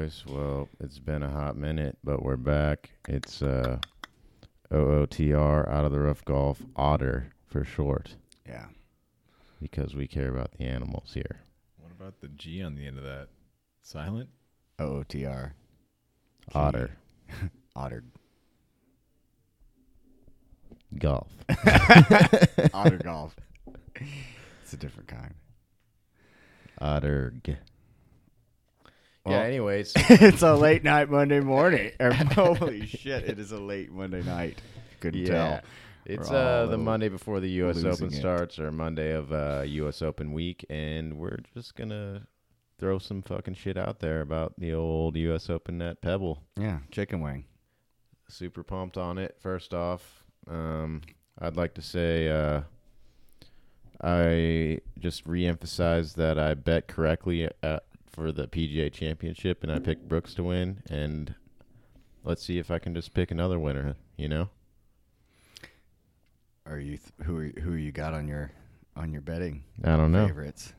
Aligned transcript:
boys. 0.00 0.24
Well, 0.26 0.68
it's 0.80 0.98
been 0.98 1.22
a 1.22 1.28
hot 1.30 1.56
minute, 1.56 1.98
but 2.02 2.22
we're 2.22 2.38
back. 2.38 2.90
It's 3.06 3.42
uh, 3.42 3.78
OOTR, 4.72 5.68
Out 5.70 5.84
of 5.84 5.92
the 5.92 6.00
Rough 6.00 6.24
Golf, 6.24 6.62
Otter 6.74 7.32
for 7.46 7.64
short, 7.64 8.14
Yeah. 8.48 8.66
because 9.60 9.94
we 9.94 10.06
care 10.06 10.30
about 10.30 10.52
the 10.52 10.64
animals 10.64 11.10
here. 11.12 11.40
What 11.78 11.92
about 11.92 12.18
the 12.22 12.28
G 12.28 12.62
on 12.62 12.76
the 12.76 12.86
end 12.86 12.96
of 12.96 13.04
that? 13.04 13.28
Silent? 13.82 14.30
OOTR. 14.78 15.52
Otter 16.54 16.96
Otter. 17.76 18.02
Golf. 20.98 21.28
Otter 22.74 22.96
golf. 22.96 23.36
It's 24.62 24.72
a 24.72 24.76
different 24.78 25.08
kind. 25.08 25.34
Otter. 26.80 27.34
Well- 29.30 29.40
yeah, 29.40 29.46
anyways. 29.46 29.92
it's 29.96 30.42
a 30.42 30.54
late 30.54 30.84
night 30.84 31.10
Monday 31.10 31.40
morning. 31.40 31.92
Holy 32.00 32.86
shit! 32.86 33.24
It 33.24 33.38
is 33.38 33.52
a 33.52 33.58
late 33.58 33.90
Monday 33.90 34.22
night. 34.22 34.60
Couldn't 35.00 35.26
yeah. 35.26 35.32
tell. 35.32 35.60
It's 36.06 36.30
uh, 36.30 36.66
the 36.66 36.78
Monday 36.78 37.08
before 37.08 37.40
the 37.40 37.50
U.S. 37.50 37.84
Open 37.84 38.08
it. 38.08 38.14
starts, 38.14 38.58
or 38.58 38.72
Monday 38.72 39.12
of 39.12 39.32
uh, 39.32 39.62
U.S. 39.66 40.02
Open 40.02 40.32
week, 40.32 40.64
and 40.68 41.18
we're 41.18 41.38
just 41.54 41.76
gonna 41.76 42.26
throw 42.78 42.98
some 42.98 43.22
fucking 43.22 43.54
shit 43.54 43.76
out 43.76 44.00
there 44.00 44.20
about 44.20 44.54
the 44.58 44.72
old 44.72 45.16
U.S. 45.16 45.48
Open 45.50 45.80
at 45.82 46.00
Pebble. 46.00 46.42
Yeah, 46.58 46.78
chicken 46.90 47.20
wing. 47.20 47.44
super 48.28 48.62
pumped 48.62 48.96
on 48.96 49.18
it. 49.18 49.36
First 49.40 49.74
off, 49.74 50.24
um, 50.48 51.02
I'd 51.38 51.56
like 51.56 51.74
to 51.74 51.82
say 51.82 52.28
uh, 52.28 52.62
I 54.02 54.80
just 54.98 55.26
reemphasize 55.26 56.14
that 56.14 56.38
I 56.38 56.54
bet 56.54 56.88
correctly 56.88 57.48
at, 57.62 57.84
for 58.10 58.32
the 58.32 58.46
PGA 58.48 58.92
Championship, 58.92 59.62
and 59.62 59.70
I 59.72 59.78
picked 59.78 60.08
Brooks 60.08 60.34
to 60.34 60.44
win. 60.44 60.82
And 60.90 61.34
let's 62.24 62.44
see 62.44 62.58
if 62.58 62.70
I 62.70 62.78
can 62.78 62.94
just 62.94 63.14
pick 63.14 63.30
another 63.30 63.58
winner. 63.58 63.96
You 64.16 64.28
know, 64.28 64.48
Are 66.66 66.78
you 66.78 66.98
th- 66.98 67.12
who 67.24 67.38
are, 67.38 67.60
who 67.60 67.72
you 67.74 67.92
got 67.92 68.14
on 68.14 68.28
your 68.28 68.50
on 68.96 69.12
your 69.12 69.22
betting 69.22 69.64
I 69.84 69.96
don't 69.96 70.12
know. 70.12 70.26
favorites? 70.26 70.72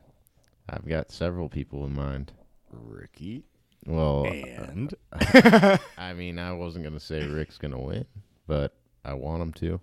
I've 0.69 0.87
got 0.87 1.11
several 1.11 1.49
people 1.49 1.85
in 1.85 1.93
mind. 1.93 2.31
Ricky 2.71 3.43
Well, 3.85 4.25
uh, 4.27 4.29
and 4.29 4.93
I 5.97 6.13
mean, 6.13 6.39
I 6.39 6.53
wasn't 6.53 6.83
gonna 6.85 6.99
say 6.99 7.25
Rick's 7.25 7.57
gonna 7.57 7.79
win, 7.81 8.05
but 8.47 8.75
I 9.03 9.13
want 9.15 9.41
him 9.41 9.53
to. 9.53 9.81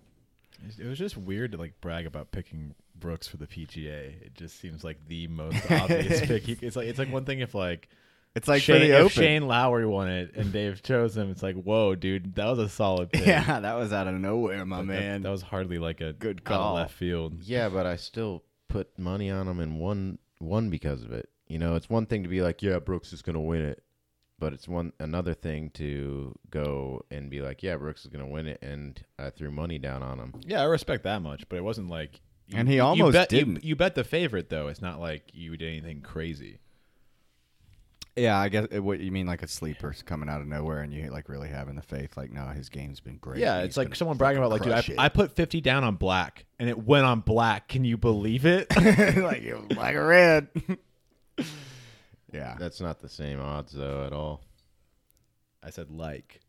It 0.77 0.85
was 0.87 0.97
just 0.97 1.17
weird 1.17 1.51
to 1.53 1.57
like 1.57 1.79
brag 1.81 2.05
about 2.05 2.31
picking 2.31 2.73
Brooks 2.99 3.27
for 3.27 3.37
the 3.37 3.47
PGA. 3.47 4.21
It 4.21 4.35
just 4.35 4.59
seems 4.59 4.83
like 4.83 4.97
the 5.07 5.27
most 5.27 5.57
obvious 5.71 6.21
pick. 6.21 6.47
It's 6.49 6.75
like 6.75 6.87
it's 6.87 6.99
like 6.99 7.11
one 7.11 7.25
thing 7.25 7.39
if 7.39 7.53
like 7.55 7.89
it's 8.35 8.47
like 8.47 8.61
Shane, 8.61 8.75
for 8.75 8.79
the 8.87 8.93
if 8.93 8.99
Open. 9.05 9.09
Shane 9.09 9.47
Lowry 9.47 9.85
won 9.87 10.07
it 10.07 10.35
and 10.35 10.51
Dave 10.53 10.83
chose 10.83 11.17
him. 11.17 11.31
It's 11.31 11.41
like 11.43 11.55
whoa, 11.55 11.95
dude, 11.95 12.35
that 12.35 12.45
was 12.45 12.59
a 12.59 12.69
solid 12.69 13.11
pick. 13.13 13.25
yeah, 13.25 13.59
that 13.59 13.73
was 13.75 13.91
out 13.93 14.07
of 14.07 14.13
nowhere, 14.15 14.65
my 14.65 14.77
But 14.81 14.87
that- 14.87 14.99
man. 14.99 15.21
That, 15.23 15.29
was 15.31 15.41
hardly 15.41 15.79
like 15.79 16.01
a 16.01 16.13
Good 16.13 16.43
call. 16.43 16.75
left 16.75 16.93
field. 16.93 17.35
Yeah, 17.41 17.69
but 17.69 17.85
I 17.85 17.95
still 17.95 18.43
put 18.67 18.97
money 18.99 19.29
on 19.31 19.47
him 19.47 19.59
and 19.59 19.79
won 19.79 20.19
won 20.39 20.69
because 20.69 21.03
of 21.03 21.11
it. 21.11 21.29
You 21.47 21.57
know, 21.57 21.75
it's 21.75 21.89
one 21.89 22.05
thing 22.05 22.21
to 22.23 22.29
be 22.29 22.41
like, 22.41 22.61
yeah, 22.61 22.77
Brooks 22.79 23.11
is 23.13 23.23
gonna 23.23 23.41
win 23.41 23.61
it, 23.63 23.83
but 24.37 24.53
it's 24.53 24.67
one 24.67 24.93
another 24.99 25.33
thing 25.33 25.71
to 25.71 26.37
go 26.51 27.03
and 27.09 27.31
be 27.31 27.41
like, 27.41 27.63
yeah, 27.63 27.75
Brooks 27.77 28.01
is 28.05 28.11
gonna 28.11 28.27
win 28.27 28.45
it, 28.47 28.59
and 28.61 29.03
I 29.17 29.31
threw 29.31 29.49
money 29.49 29.79
down 29.79 30.03
on 30.03 30.19
him. 30.19 30.35
Yeah, 30.45 30.61
I 30.61 30.65
respect 30.65 31.03
that 31.05 31.23
much, 31.23 31.49
but 31.49 31.55
it 31.55 31.63
wasn't 31.63 31.89
like. 31.89 32.21
You- 32.49 32.57
And 32.57 32.67
he 32.67 32.75
you 32.75 32.81
almost 32.83 33.13
bet, 33.13 33.31
you- 33.31 33.39
didn't. 33.39 33.63
You, 33.63 33.75
bet 33.75 33.95
the 33.95 34.03
favorite 34.03 34.49
though. 34.49 34.67
It's 34.67 34.81
not 34.81 34.99
like 34.99 35.23
you 35.33 35.55
did 35.55 35.69
anything 35.69 36.01
crazy. 36.01 36.59
yeah, 38.15 38.37
I 38.37 38.49
guess 38.49 38.67
it, 38.71 38.79
what 38.81 38.99
you 38.99 39.11
mean 39.11 39.27
like 39.27 39.43
a 39.43 39.47
sleeper 39.47 39.95
coming 40.05 40.27
out 40.27 40.41
of 40.41 40.47
nowhere, 40.47 40.81
and 40.81 40.91
you 40.93 41.09
like 41.09 41.29
really 41.29 41.47
having 41.47 41.75
the 41.75 41.81
faith. 41.81 42.17
Like, 42.17 42.31
no, 42.31 42.47
his 42.47 42.67
game's 42.67 42.99
been 42.99 43.17
great. 43.17 43.39
Yeah, 43.39 43.59
it's 43.61 43.77
like 43.77 43.95
someone 43.95 44.17
bragging 44.17 44.39
about 44.39 44.51
like, 44.51 44.63
dude, 44.63 44.73
I. 44.73 45.05
I 45.05 45.09
put 45.09 45.35
fifty 45.35 45.61
down 45.61 45.83
on 45.85 45.95
black 45.95 46.45
and 46.59 46.67
it 46.67 46.77
went 46.77 47.05
on 47.05 47.21
black. 47.21 47.67
Can 47.69 47.85
you 47.85 47.95
believe 47.97 48.45
it? 48.45 48.67
like 48.75 49.43
it 49.43 49.55
was 49.55 49.67
black 49.69 49.95
or 49.95 50.07
red. 50.07 50.47
yeah, 52.33 52.55
That's 52.59 52.81
not 52.81 52.99
the 52.99 53.09
same 53.09 53.39
odds 53.39 53.71
though 53.71 54.05
at 54.05 54.11
all. 54.13 54.41
I 55.63 55.69
said 55.69 55.89
like, 55.91 56.41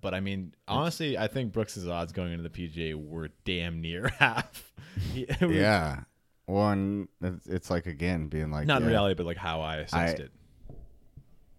but 0.00 0.14
I 0.14 0.20
mean, 0.20 0.54
honestly, 0.66 1.18
I 1.18 1.26
think 1.28 1.52
Brooks's 1.52 1.86
odds 1.88 2.12
going 2.12 2.32
into 2.32 2.48
the 2.48 2.50
PGA 2.50 2.94
were 2.94 3.28
damn 3.44 3.80
near 3.80 4.08
half. 4.18 4.69
He- 5.12 5.22
it 5.22 5.40
was- 5.40 5.56
yeah. 5.56 6.00
One, 6.46 7.06
it's, 7.22 7.46
it's 7.46 7.70
like 7.70 7.86
again 7.86 8.26
being 8.26 8.50
like, 8.50 8.66
not 8.66 8.78
in 8.78 8.88
yeah, 8.88 8.90
reality, 8.94 9.14
but 9.14 9.24
like 9.26 9.36
how 9.36 9.60
I 9.60 9.76
assessed 9.76 10.18
I- 10.20 10.22
it. 10.24 10.30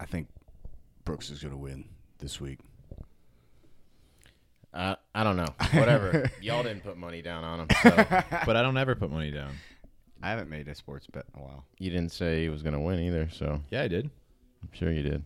I 0.02 0.06
think 0.06 0.28
Brooks 1.06 1.30
is 1.30 1.42
gonna 1.42 1.56
win 1.58 1.86
this 2.20 2.42
week. 2.42 2.60
I 4.74 4.96
I 5.14 5.24
don't 5.24 5.38
know. 5.38 5.48
Whatever. 5.74 6.30
Y'all 6.42 6.64
didn't 6.64 6.84
put 6.84 6.98
money 6.98 7.22
down 7.22 7.44
on 7.44 7.60
him, 7.62 7.68
so 7.84 7.90
But 8.46 8.56
I 8.56 8.62
don't 8.62 8.78
ever 8.78 8.96
put 8.96 9.12
money 9.12 9.32
down. 9.32 9.54
I 10.24 10.30
haven't 10.30 10.50
made 10.50 10.68
a 10.68 10.76
sports 10.76 11.08
bet 11.08 11.26
in 11.34 11.42
a 11.42 11.44
while. 11.44 11.66
you 11.80 11.90
didn't 11.90 12.12
say 12.12 12.44
he 12.44 12.50
was 12.50 12.62
gonna 12.64 12.82
win 12.82 13.00
either. 13.00 13.30
So 13.32 13.62
Yeah, 13.70 13.84
I 13.84 13.88
did. 13.88 14.10
I'm 14.62 14.70
sure 14.74 14.92
you 14.92 15.04
did. 15.04 15.24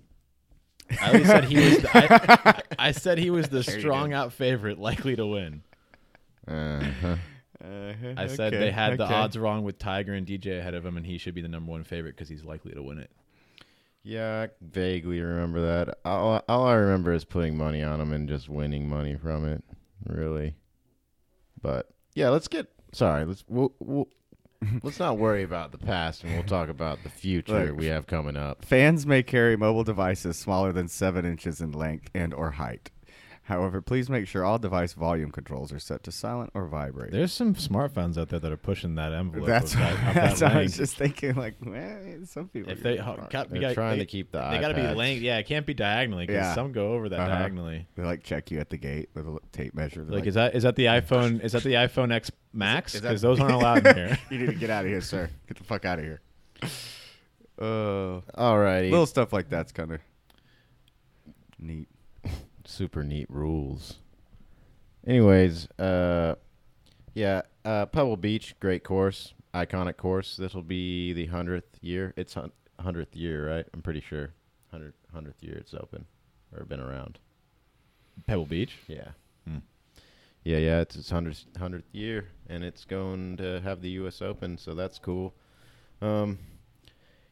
I 1.02 1.08
always 1.08 1.26
said 1.28 1.44
he 1.46 1.56
was. 1.58 1.78
The, 1.80 1.90
I, 1.98 2.62
I 2.88 2.92
said 2.92 3.18
he 3.18 3.30
was 3.32 3.50
the 3.50 3.64
Sure 3.64 3.80
strong 3.80 4.14
out 4.14 4.32
favorite, 4.34 4.78
likely 4.80 5.16
to 5.16 5.26
win. 5.26 5.64
Uh-huh. 6.48 7.16
Uh-huh, 7.66 8.14
I 8.18 8.28
said 8.28 8.54
they 8.54 8.72
had 8.72 8.98
the 8.98 9.06
odds 9.06 9.38
wrong 9.38 9.64
with 9.64 9.80
Tiger 9.80 10.14
and 10.14 10.28
DJ 10.28 10.60
ahead 10.60 10.74
of 10.74 10.86
him, 10.86 10.98
and 10.98 11.06
he 11.06 11.18
should 11.18 11.34
be 11.34 11.42
the 11.42 11.48
number 11.48 11.72
one 11.72 11.84
favorite 11.84 12.16
because 12.16 12.30
he's 12.30 12.44
likely 12.44 12.74
to 12.74 12.84
win 12.84 13.00
it. 13.00 13.12
Yeah, 14.04 14.48
I 14.48 14.50
vaguely 14.62 15.20
remember 15.20 15.62
that. 15.62 15.98
All, 16.06 16.44
all 16.48 16.68
I 16.68 16.74
remember 16.74 17.12
is 17.12 17.26
putting 17.26 17.58
money 17.58 17.82
on 17.82 18.00
him 18.00 18.14
and 18.14 18.30
just 18.30 18.48
winning 18.48 18.88
money 18.88 19.16
from 19.16 19.48
it. 19.48 19.64
Really, 20.06 20.56
but 21.60 21.90
yeah, 22.14 22.30
let's 22.30 22.48
get. 22.48 22.68
Sorry, 22.92 23.26
let's 23.26 23.44
we'll, 23.48 23.74
we'll, 23.80 24.08
let's 24.84 25.00
not 25.00 25.18
worry 25.18 25.42
about 25.42 25.72
the 25.72 25.80
past, 25.80 26.24
and 26.24 26.34
we'll 26.34 26.44
talk 26.44 26.70
about 26.70 27.02
the 27.02 27.10
future 27.10 27.68
Look. 27.68 27.78
we 27.78 27.88
have 27.88 28.06
coming 28.06 28.38
up. 28.38 28.64
Fans 28.64 29.08
may 29.08 29.24
carry 29.24 29.58
mobile 29.58 29.84
devices 29.84 30.38
smaller 30.38 30.72
than 30.72 30.88
seven 30.88 31.26
inches 31.26 31.60
in 31.60 31.72
length 31.72 32.12
and 32.14 32.32
or 32.34 32.52
height. 32.52 32.92
However, 33.48 33.80
please 33.80 34.10
make 34.10 34.26
sure 34.28 34.44
all 34.44 34.58
device 34.58 34.94
volume 34.94 35.30
controls 35.30 35.72
are 35.72 35.78
set 35.78 36.02
to 36.06 36.12
silent 36.12 36.50
or 36.56 36.66
vibrate. 36.66 37.12
There's 37.12 37.32
some 37.32 37.54
smartphones 37.54 38.18
out 38.18 38.30
there 38.30 38.40
that 38.40 38.52
are 38.52 38.58
pushing 38.58 38.96
that 38.96 39.14
envelope. 39.14 39.46
that's 39.46 39.74
of 39.74 39.80
that, 39.82 39.94
of 40.08 40.14
that's 40.16 40.40
that 40.40 40.48
what 40.52 40.58
I 40.58 40.62
was 40.64 40.76
just 40.76 40.98
thinking. 40.98 41.36
Like, 41.36 41.54
well, 41.64 42.00
some 42.26 42.48
people. 42.48 42.72
if 42.72 42.82
they 42.82 42.98
are- 42.98 43.28
got, 43.30 43.50
They're 43.50 43.62
you 43.62 43.68
got, 43.68 43.76
trying 43.76 44.00
they, 44.00 44.06
to 44.06 44.06
keep 44.08 44.32
the. 44.32 44.40
they 44.50 44.58
got 44.58 44.70
to 44.70 44.74
be 44.74 44.82
iPads. 44.82 44.96
length. 44.96 45.22
Yeah, 45.22 45.38
it 45.38 45.46
can't 45.46 45.64
be 45.68 45.76
diagonally 45.76 46.26
because 46.26 46.42
Yeah. 46.44 46.56
some 46.56 46.72
go 46.72 46.94
over 46.94 47.08
that 47.10 47.20
Uh-huh. 47.20 47.30
diagonally. 47.38 47.88
they 47.96 48.02
like 48.04 48.24
check 48.24 48.50
you 48.50 48.60
at 48.60 48.72
the 48.72 48.78
gate 48.78 49.10
with 49.14 49.28
a 49.28 49.38
tape 49.52 49.76
measure. 49.76 50.04
They're 50.04 50.18
Like, 50.18 50.28
is 50.28 50.34
that 50.34 50.56
is 50.56 50.64
that 50.64 50.76
the 50.76 50.86
iPhone? 51.00 51.44
Is 51.44 51.52
that 51.52 51.62
the 51.62 51.74
iPhone 51.74 52.12
X 52.12 52.32
Max? 52.52 52.96
is 52.96 53.02
Because 53.02 53.22
those 53.22 53.40
aren't 53.40 53.54
allowed 53.54 53.86
in 53.86 53.96
here. 53.96 54.18
you 54.32 54.40
need 54.40 54.48
to 54.48 54.56
get 54.56 54.72
out 54.72 54.86
of 54.86 54.90
here, 54.90 55.02
sir. 55.02 55.30
Get 55.48 55.58
the 55.58 55.64
fuck 55.66 55.86
out 55.86 56.00
of 56.00 56.06
here. 56.06 56.20
Uh, 57.60 58.22
Alrighty, 58.36 58.90
little 58.90 59.06
stuff 59.06 59.32
like 59.32 59.50
that's 59.50 59.72
kind 59.72 59.92
of 59.92 60.00
neat. 61.60 61.88
Super 62.68 63.04
neat 63.04 63.30
rules. 63.30 64.00
Anyways, 65.06 65.68
uh, 65.80 66.36
yeah, 67.14 67.44
uh, 67.64 67.86
Pebble 67.86 68.18
Beach, 68.18 68.56
great 68.60 68.84
course, 68.84 69.34
iconic 69.54 69.98
course. 69.98 70.36
This 70.36 70.54
will 70.54 70.64
be 70.64 71.14
the 71.14 71.28
hundredth 71.28 71.78
year. 71.82 72.14
It's 72.18 72.36
hundredth 72.80 73.16
year, 73.16 73.50
right? 73.50 73.66
I'm 73.74 73.82
pretty 73.82 74.02
sure. 74.02 74.34
Hundredth 74.72 75.42
year 75.42 75.56
it's 75.56 75.74
open 75.74 76.06
or 76.54 76.66
been 76.66 76.82
around. 76.82 77.20
Pebble 78.28 78.46
Beach. 78.46 78.76
Yeah. 78.88 79.10
Hmm. 79.48 79.60
Yeah, 80.44 80.58
yeah, 80.58 80.82
it's 80.82 80.96
its 80.96 81.10
hundredth 81.10 81.46
hundredth 81.58 81.94
year, 81.94 82.28
and 82.48 82.64
it's 82.64 82.86
going 82.86 83.38
to 83.38 83.62
have 83.62 83.82
the 83.82 83.90
U.S. 83.92 84.22
Open, 84.22 84.58
so 84.58 84.76
that's 84.76 85.00
cool. 85.00 85.34
Um, 86.02 86.40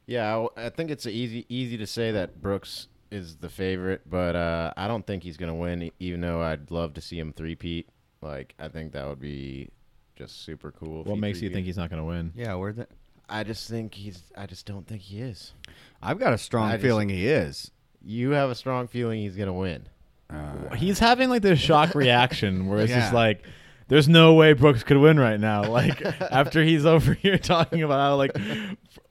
yeah, 0.06 0.36
I, 0.58 0.66
I 0.66 0.70
think 0.70 0.90
it's 0.90 1.06
easy 1.06 1.46
easy 1.50 1.78
to 1.78 1.86
say 1.86 2.12
that 2.12 2.42
Brooks 2.42 2.88
is 3.14 3.38
the 3.38 3.50
favorite, 3.50 4.02
but 4.10 4.36
uh, 4.36 4.74
I 4.76 4.88
don't 4.88 5.06
think 5.06 5.24
he's 5.24 5.38
gonna 5.38 5.56
win. 5.56 5.92
Even 6.00 6.22
though 6.22 6.42
I'd 6.42 6.72
love 6.72 6.94
to 6.96 7.02
see 7.02 7.20
him 7.20 7.32
three-peat. 7.34 7.88
Like, 8.22 8.56
I 8.58 8.70
think 8.70 8.94
that 8.94 9.06
would 9.08 9.20
be 9.20 9.70
just 10.16 10.44
super 10.46 10.72
cool. 10.72 11.04
What 11.04 11.18
makes 11.18 11.42
you 11.42 11.50
think 11.50 11.66
he's 11.66 11.76
not 11.78 11.90
going 11.90 12.02
to 12.02 12.06
win? 12.08 12.32
Yeah, 12.36 12.54
where 12.56 12.72
the 12.72 12.88
I 13.28 13.44
just 13.44 13.70
think 13.70 13.94
he's. 13.96 14.22
I 14.38 14.46
just 14.46 14.66
don't 14.66 14.88
think 14.88 15.02
he 15.02 15.20
is. 15.22 15.54
I've 16.02 16.20
got 16.20 16.32
a 16.34 16.38
strong 16.38 16.70
I 16.70 16.74
just- 16.74 16.84
feeling 16.84 17.10
he 17.10 17.28
is. 17.28 17.70
You 18.06 18.32
have 18.32 18.50
a 18.50 18.56
strong 18.56 18.88
feeling 18.88 19.20
he's 19.22 19.36
gonna 19.36 19.54
win. 19.54 19.88
Uh, 20.30 20.76
He's 20.76 21.00
having 21.00 21.30
like 21.30 21.42
this 21.42 21.60
shock 21.60 21.94
reaction 21.96 22.68
where 22.68 22.80
it's 22.80 22.90
Yeah. 22.90 23.02
just 23.02 23.14
like, 23.14 23.44
there's 23.88 24.08
no 24.10 24.34
way 24.34 24.54
Brooks 24.54 24.84
could 24.84 24.98
win 24.98 25.20
right 25.20 25.40
now. 25.40 25.64
Like 25.70 26.02
after 26.22 26.64
he's 26.64 26.86
over 26.86 27.14
here 27.14 27.38
talking 27.54 27.84
about 27.84 28.00
how 28.00 28.16
like, 28.16 28.32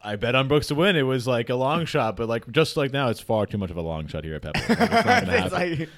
I 0.04 0.16
bet 0.16 0.34
on 0.34 0.48
Brooks 0.48 0.66
to 0.68 0.74
win. 0.74 0.96
It 0.96 1.02
was 1.02 1.26
like 1.26 1.48
a 1.48 1.54
long 1.54 1.84
shot, 1.84 2.16
but 2.16 2.28
like 2.28 2.50
just 2.50 2.76
like 2.76 2.92
now, 2.92 3.08
it's 3.08 3.20
far 3.20 3.46
too 3.46 3.58
much 3.58 3.70
of 3.70 3.76
a 3.76 3.82
long 3.82 4.06
shot 4.08 4.24
here 4.24 4.34
at 4.34 4.42
Pebble. 4.42 4.60
Like, 4.68 4.70
it's 4.80 4.90
not 4.90 5.04
gonna 5.04 5.32
it's 5.46 5.52
happen. 5.54 5.78
like, 5.78 5.88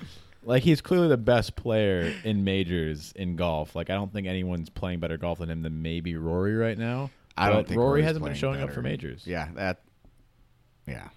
Like 0.46 0.62
he's 0.62 0.80
clearly 0.82 1.08
the 1.08 1.16
best 1.16 1.56
player 1.56 2.12
in 2.22 2.44
majors 2.44 3.12
in 3.16 3.36
golf. 3.36 3.74
Like 3.74 3.88
I 3.90 3.94
don't 3.94 4.12
think 4.12 4.26
anyone's 4.26 4.68
playing 4.68 5.00
better 5.00 5.16
golf 5.16 5.38
than 5.38 5.48
him 5.48 5.62
than 5.62 5.80
maybe 5.80 6.16
Rory 6.16 6.54
right 6.54 6.76
now. 6.76 7.10
I 7.36 7.48
don't 7.48 7.60
But 7.60 7.68
think 7.68 7.78
Rory 7.78 7.88
Rory's 7.88 8.04
hasn't 8.04 8.22
been 8.24 8.32
playing 8.32 8.40
showing 8.40 8.60
up 8.60 8.66
better. 8.68 8.74
for 8.74 8.82
majors. 8.82 9.26
yeah, 9.26 9.48
that. 9.54 9.80
Yeah, 10.86 11.08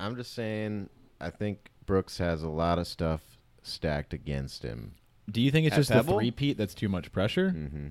I'm 0.00 0.16
just 0.16 0.34
saying 0.34 0.88
I 1.20 1.30
think 1.30 1.70
Brooks 1.86 2.18
has 2.18 2.42
a 2.42 2.48
lot 2.50 2.80
of 2.80 2.86
stuff 2.88 3.20
stacked 3.62 4.12
against 4.12 4.64
him. 4.64 4.96
Do 5.30 5.40
you 5.40 5.52
think 5.52 5.68
it's 5.68 5.74
At 5.74 5.78
just 5.80 5.90
Pebble? 5.92 6.14
the 6.18 6.24
repeat 6.24 6.58
that's 6.58 6.74
too 6.74 6.88
much 6.88 7.12
pressure? 7.12 7.50
hmm 7.50 7.88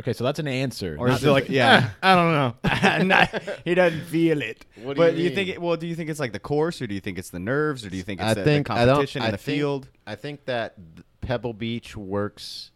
Okay, 0.00 0.12
so 0.12 0.24
that's 0.24 0.38
an 0.38 0.48
answer. 0.48 0.96
Or 0.98 1.08
is 1.08 1.22
it- 1.22 1.30
like, 1.30 1.48
yeah. 1.48 1.90
"Eh, 1.90 1.90
I 2.02 2.14
don't 2.14 2.32
know. 2.32 3.04
Not- 3.04 3.42
he 3.64 3.74
doesn't 3.74 4.00
feel 4.06 4.42
it. 4.42 4.66
What 4.82 4.94
do 4.96 4.98
but 5.02 5.14
you 5.16 5.24
you 5.28 5.30
think 5.34 5.48
it? 5.50 5.60
Well, 5.62 5.76
do 5.76 5.86
you 5.86 5.94
think 5.94 6.10
it's 6.10 6.20
like 6.20 6.32
the 6.32 6.38
course, 6.40 6.80
or 6.82 6.86
do 6.86 6.94
you 6.94 7.00
think 7.00 7.18
it's 7.18 7.30
the 7.30 7.38
nerves, 7.38 7.84
or 7.86 7.90
do 7.90 7.96
you 7.96 8.02
think 8.02 8.20
it's 8.20 8.30
I 8.30 8.34
the, 8.34 8.44
think 8.44 8.66
the 8.66 8.72
I 8.74 8.84
don't- 8.86 8.94
competition 8.96 9.22
I 9.22 9.26
in 9.26 9.30
the 9.32 9.38
think- 9.38 9.56
field? 9.58 9.88
I 10.06 10.14
think 10.16 10.44
that 10.46 10.74
Pebble 11.20 11.52
Beach 11.52 11.96
works 11.96 12.70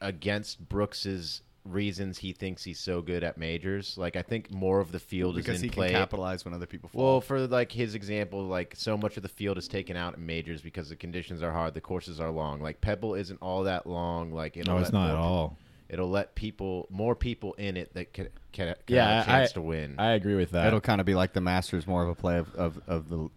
against 0.00 0.68
Brooks's 0.68 1.42
reasons 1.64 2.18
he 2.18 2.32
thinks 2.32 2.62
he's 2.62 2.78
so 2.78 3.02
good 3.02 3.24
at 3.24 3.38
majors. 3.38 3.96
Like 3.98 4.14
I 4.14 4.22
think 4.22 4.52
more 4.52 4.78
of 4.78 4.92
the 4.92 5.00
field 5.00 5.34
Because 5.34 5.56
is 5.56 5.62
he 5.62 5.68
play. 5.70 5.88
can 5.88 5.96
capitalize 5.96 6.44
when 6.44 6.54
other 6.54 6.66
people 6.66 6.88
fall. 6.88 7.02
Well, 7.04 7.20
for 7.20 7.44
like 7.48 7.72
his 7.72 7.94
example, 7.96 8.44
like 8.44 8.74
so 8.76 8.96
much 8.96 9.16
of 9.16 9.24
the 9.24 9.28
field 9.28 9.58
is 9.58 9.66
taken 9.66 9.96
out 9.96 10.16
in 10.16 10.24
majors 10.24 10.60
because 10.62 10.90
the 10.90 10.96
conditions 10.96 11.42
are 11.42 11.50
hard, 11.50 11.74
the 11.74 11.80
courses 11.80 12.20
are 12.20 12.30
long. 12.30 12.60
Like 12.60 12.80
Pebble 12.80 13.14
isn't 13.14 13.38
all 13.42 13.64
that 13.64 13.84
long. 13.86 14.30
Like 14.30 14.54
No, 14.64 14.78
it's 14.78 14.92
not 14.92 15.10
at 15.10 15.16
more- 15.16 15.24
all. 15.24 15.58
It'll 15.88 16.10
let 16.10 16.34
people, 16.34 16.86
more 16.90 17.14
people 17.14 17.54
in 17.54 17.76
it 17.76 17.94
that 17.94 18.12
can, 18.12 18.28
can, 18.52 18.74
can 18.86 18.96
Yeah, 18.96 19.08
have 19.18 19.22
a 19.22 19.26
chance 19.30 19.50
I- 19.50 19.54
to 19.54 19.62
win. 19.62 19.94
I 19.98 20.10
agree 20.12 20.34
with 20.34 20.50
that. 20.50 20.66
It'll 20.66 20.80
kind 20.80 21.00
of 21.00 21.06
be 21.06 21.14
like 21.14 21.32
the 21.32 21.40
Masters, 21.40 21.86
more 21.86 22.02
of 22.02 22.08
a 22.08 22.14
play 22.14 22.38
of, 22.38 22.54
of, 22.54 22.80
of 22.86 23.08
the. 23.08 23.28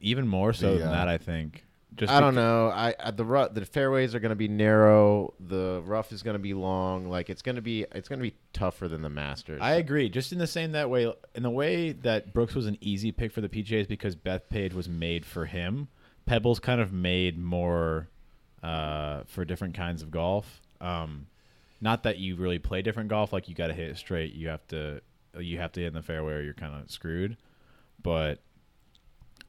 Even 0.00 0.26
more 0.26 0.52
so 0.52 0.72
The, 0.72 0.78
than 0.80 0.88
uh, 0.88 0.92
that, 0.92 1.08
I 1.08 1.18
think. 1.18 1.64
Just 1.94 2.10
I 2.10 2.20
don't 2.20 2.34
know. 2.34 2.68
I, 2.68 2.94
I 2.98 3.10
the 3.10 3.24
ru- 3.24 3.50
the 3.52 3.66
fairways 3.66 4.14
are 4.14 4.18
going 4.18 4.30
to 4.30 4.34
be 4.36 4.48
narrow. 4.48 5.34
The 5.38 5.82
rough 5.84 6.10
is 6.10 6.22
going 6.22 6.34
to 6.34 6.38
be 6.42 6.54
long. 6.54 7.08
Like 7.10 7.28
it's 7.28 7.42
going 7.42 7.56
to 7.56 7.62
be 7.62 7.84
it's 7.92 8.08
going 8.08 8.18
to 8.18 8.22
be 8.22 8.34
tougher 8.54 8.88
than 8.88 9.02
the 9.02 9.10
Masters. 9.10 9.60
I 9.62 9.72
agree. 9.74 10.08
Just 10.08 10.32
in 10.32 10.38
the 10.38 10.46
same 10.46 10.72
that 10.72 10.88
way, 10.88 11.12
in 11.34 11.42
the 11.42 11.50
way 11.50 11.92
that 11.92 12.32
Brooks 12.32 12.54
was 12.54 12.66
an 12.66 12.78
easy 12.80 13.12
pick 13.12 13.30
for 13.30 13.42
the 13.42 13.48
PGAs 13.50 13.86
because 13.86 14.16
Bethpage 14.16 14.72
was 14.72 14.88
made 14.88 15.26
for 15.26 15.44
him. 15.44 15.88
Pebbles 16.24 16.60
kind 16.60 16.80
of 16.80 16.94
made 16.94 17.38
more 17.38 18.08
uh, 18.62 19.24
for 19.26 19.44
different 19.44 19.74
kinds 19.74 20.00
of 20.02 20.10
golf. 20.10 20.62
Um, 20.80 21.26
not 21.82 22.04
that 22.04 22.16
you 22.18 22.36
really 22.36 22.58
play 22.58 22.80
different 22.80 23.10
golf. 23.10 23.32
Like 23.32 23.48
you 23.48 23.54
got 23.54 23.66
to 23.66 23.74
hit 23.74 23.90
it 23.90 23.98
straight. 23.98 24.32
You 24.34 24.48
have 24.48 24.66
to 24.68 25.02
you 25.38 25.58
have 25.58 25.72
to 25.72 25.80
hit 25.80 25.88
in 25.88 25.94
the 25.94 26.02
fairway 26.02 26.32
or 26.34 26.40
you're 26.42 26.54
kind 26.54 26.74
of 26.80 26.90
screwed. 26.90 27.36
But 28.02 28.38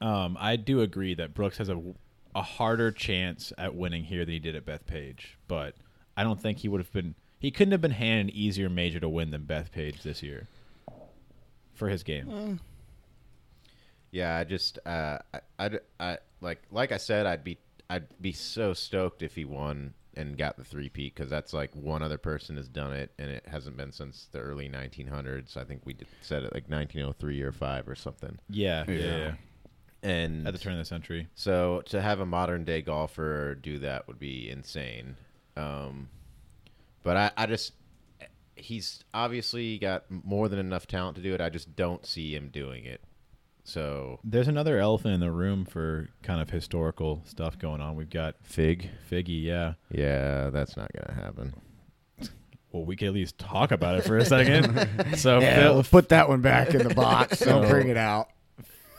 um, 0.01 0.35
I 0.39 0.55
do 0.57 0.81
agree 0.81 1.13
that 1.15 1.33
Brooks 1.33 1.59
has 1.59 1.69
a 1.69 1.81
a 2.35 2.41
harder 2.41 2.91
chance 2.91 3.53
at 3.57 3.75
winning 3.75 4.03
here 4.05 4.25
than 4.25 4.33
he 4.33 4.39
did 4.39 4.55
at 4.55 4.65
Bethpage. 4.65 5.35
But 5.47 5.75
I 6.17 6.23
don't 6.23 6.41
think 6.41 6.57
he 6.59 6.67
would 6.67 6.81
have 6.81 6.91
been. 6.91 7.15
He 7.39 7.51
couldn't 7.51 7.71
have 7.73 7.81
been 7.81 7.91
handed 7.91 8.33
an 8.33 8.35
easier 8.35 8.69
major 8.69 8.99
to 8.99 9.07
win 9.09 9.29
than 9.31 9.43
Bethpage 9.43 10.01
this 10.01 10.23
year 10.23 10.47
for 11.73 11.89
his 11.89 12.01
game. 12.03 12.59
Yeah, 14.11 14.35
I 14.37 14.43
just 14.43 14.79
uh, 14.85 15.19
I, 15.33 15.39
I, 15.59 15.69
I- 15.99 16.17
like 16.41 16.61
like 16.71 16.91
I 16.91 16.97
said, 16.97 17.25
I'd 17.25 17.43
be 17.43 17.57
I'd 17.89 18.07
be 18.21 18.31
so 18.33 18.73
stoked 18.73 19.21
if 19.21 19.35
he 19.35 19.45
won 19.45 19.93
and 20.15 20.37
got 20.37 20.57
the 20.57 20.63
three 20.63 20.89
peat 20.89 21.15
because 21.15 21.29
that's 21.29 21.53
like 21.53 21.75
one 21.75 22.01
other 22.03 22.17
person 22.17 22.57
has 22.57 22.67
done 22.67 22.93
it 22.93 23.11
and 23.17 23.29
it 23.29 23.45
hasn't 23.47 23.77
been 23.77 23.91
since 23.91 24.27
the 24.31 24.39
early 24.39 24.69
1900s. 24.69 25.57
I 25.57 25.63
think 25.63 25.81
we 25.85 25.93
did, 25.93 26.07
said 26.21 26.43
it 26.43 26.53
like 26.53 26.69
1903 26.69 27.41
or 27.41 27.51
five 27.51 27.87
or 27.87 27.95
something. 27.95 28.37
Yeah, 28.49 28.83
yeah, 28.87 28.93
Yeah. 28.95 29.17
yeah. 29.17 29.33
And 30.03 30.45
At 30.47 30.53
the 30.53 30.59
turn 30.59 30.73
of 30.73 30.79
the 30.79 30.85
century. 30.85 31.29
So 31.33 31.81
to 31.85 32.01
have 32.01 32.19
a 32.19 32.25
modern 32.25 32.65
day 32.65 32.81
golfer 32.81 33.55
do 33.55 33.79
that 33.79 34.05
would 34.07 34.19
be 34.19 34.49
insane. 34.49 35.15
Um, 35.55 36.09
but 37.03 37.15
I, 37.15 37.31
I 37.37 37.45
just 37.45 37.73
he's 38.55 39.03
obviously 39.13 39.77
got 39.79 40.03
more 40.09 40.47
than 40.49 40.59
enough 40.59 40.87
talent 40.87 41.15
to 41.15 41.21
do 41.23 41.33
it. 41.33 41.41
I 41.41 41.49
just 41.49 41.75
don't 41.75 42.05
see 42.05 42.35
him 42.35 42.49
doing 42.49 42.85
it. 42.85 43.01
So 43.63 44.19
There's 44.23 44.47
another 44.49 44.77
elephant 44.77 45.13
in 45.13 45.19
the 45.21 45.31
room 45.31 45.65
for 45.65 46.09
kind 46.21 46.41
of 46.41 46.49
historical 46.49 47.21
stuff 47.25 47.57
going 47.57 47.79
on. 47.81 47.95
We've 47.95 48.09
got 48.09 48.35
Fig, 48.43 48.89
Figgy, 49.09 49.43
yeah. 49.43 49.73
yeah, 49.89 50.49
that's 50.49 50.75
not 50.75 50.91
gonna 50.93 51.19
happen. 51.19 51.53
Well, 52.71 52.85
we 52.85 52.95
could 52.95 53.09
at 53.09 53.13
least 53.13 53.37
talk 53.37 53.71
about 53.71 53.95
it 53.99 54.03
for 54.03 54.17
a 54.17 54.25
second. 54.25 55.15
so 55.17 55.39
Yeah, 55.39 55.55
Phil, 55.61 55.73
we'll 55.75 55.83
put 55.83 56.09
that 56.09 56.27
one 56.27 56.41
back 56.41 56.73
in 56.73 56.87
the 56.87 56.93
box. 56.93 57.39
Don't 57.41 57.63
So- 57.63 57.69
bring 57.69 57.87
it 57.89 57.97
out. 57.97 58.29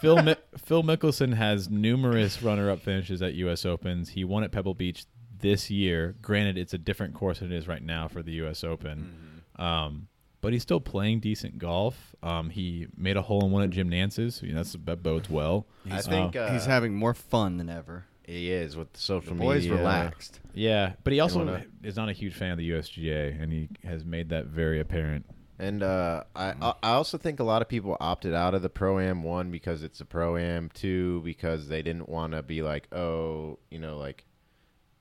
Phil 0.00 0.22
Mi- 0.22 0.37
Phil 0.58 0.82
Mickelson 0.82 1.34
has 1.34 1.70
numerous 1.70 2.43
runner-up 2.43 2.81
finishes 2.81 3.22
at 3.22 3.32
U.S. 3.34 3.64
Opens. 3.64 4.11
He 4.11 4.22
won 4.22 4.44
at 4.44 4.52
Pebble 4.52 4.75
Beach 4.75 5.06
this 5.40 5.70
year. 5.70 6.14
Granted, 6.20 6.58
it's 6.58 6.75
a 6.75 6.78
different 6.78 7.14
course 7.14 7.38
than 7.38 7.50
it 7.50 7.56
is 7.56 7.66
right 7.66 7.82
now 7.82 8.08
for 8.08 8.22
the 8.22 8.32
U.S. 8.32 8.64
Open, 8.64 9.43
um, 9.56 10.08
but 10.44 10.52
he's 10.52 10.62
still 10.62 10.81
playing 10.81 11.19
decent 11.20 11.58
golf. 11.58 12.14
Um, 12.23 12.50
he 12.50 12.87
made 12.96 13.17
a 13.17 13.23
hole 13.23 13.44
in 13.44 13.50
one 13.50 13.62
at 13.64 13.70
Jim 13.70 13.88
Nantz's. 13.91 14.41
You 14.43 14.50
know, 14.50 14.56
that's, 14.58 14.76
that 14.85 15.02
bodes 15.02 15.29
well. 15.29 15.67
I 15.87 15.88
He's- 15.94 16.06
think 16.06 16.37
uh, 16.37 16.52
He's 16.52 16.67
having 16.67 16.94
more 16.94 17.14
fun 17.14 17.56
than 17.56 17.69
ever. 17.69 18.05
he 18.26 18.50
is 18.52 18.76
with 18.76 18.93
The 18.93 19.00
social 19.00 19.35
boy's 19.35 19.62
media. 19.64 19.76
relaxed. 19.79 20.41
Yeah, 20.55 20.93
but 21.02 21.12
he 21.12 21.20
also 21.20 21.41
wanna- 21.41 21.64
is 21.82 21.96
not 21.96 22.08
a 22.08 22.12
huge 22.12 22.35
fan 22.35 22.52
of 22.52 22.58
the 22.58 22.70
USGA, 22.70 23.41
and 23.43 23.52
he 23.52 23.69
has 23.85 24.05
made 24.05 24.29
that 24.29 24.46
very 24.46 24.79
apparent. 24.81 25.26
And 25.58 25.82
uh, 25.85 26.25
I 26.35 26.49
I 26.61 26.75
I 26.82 26.90
also 26.93 27.17
think 27.17 27.38
a 27.38 27.44
lot 27.44 27.62
of 27.62 27.69
people 27.69 27.97
opted 28.00 28.35
out 28.35 28.55
of 28.55 28.62
the 28.62 28.69
pro 28.69 28.99
am 28.99 29.23
one 29.23 29.50
because 29.52 29.82
it's 29.85 30.00
a 30.00 30.05
pro 30.05 30.37
am, 30.37 30.69
two 30.75 31.20
because 31.25 31.69
they 31.69 31.81
didn't 31.81 32.08
want 32.08 32.32
to 32.32 32.43
be 32.43 32.61
like, 32.62 32.93
oh, 32.93 33.58
you 33.70 33.79
know, 33.79 33.97
like 33.97 34.25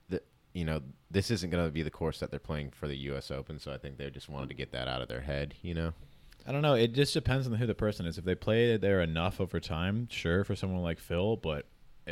the 0.10 0.22
you 0.54 0.64
know 0.66 0.82
this 1.14 1.32
isn't 1.32 1.50
going 1.50 1.66
to 1.66 1.72
be 1.72 1.84
the 1.84 1.92
course 1.92 2.20
that 2.20 2.32
they're 2.32 2.40
playing 2.40 2.72
for 2.72 2.88
the 2.88 2.98
U.S. 2.98 3.32
Open. 3.32 3.60
So 3.60 3.72
I 3.72 3.78
think 3.78 3.98
they 3.98 4.10
just 4.10 4.30
wanted 4.30 4.50
to 4.50 4.56
get 4.56 4.72
that 4.72 4.88
out 4.88 5.02
of 5.02 5.08
their 5.08 5.22
head, 5.22 5.54
you 5.62 5.74
know. 5.74 5.94
I 6.46 6.52
don't 6.52 6.62
know. 6.62 6.74
It 6.74 6.94
just 6.94 7.14
depends 7.14 7.48
on 7.48 7.54
who 7.54 7.66
the 7.66 7.76
person 7.76 8.06
is. 8.06 8.18
If 8.18 8.26
they 8.26 8.36
play 8.36 8.76
there 8.76 9.02
enough 9.02 9.40
over 9.40 9.60
time, 9.60 10.08
sure, 10.12 10.44
for 10.44 10.56
someone 10.56 10.82
like 10.82 11.00
Phil. 11.00 11.38
But 11.38 11.68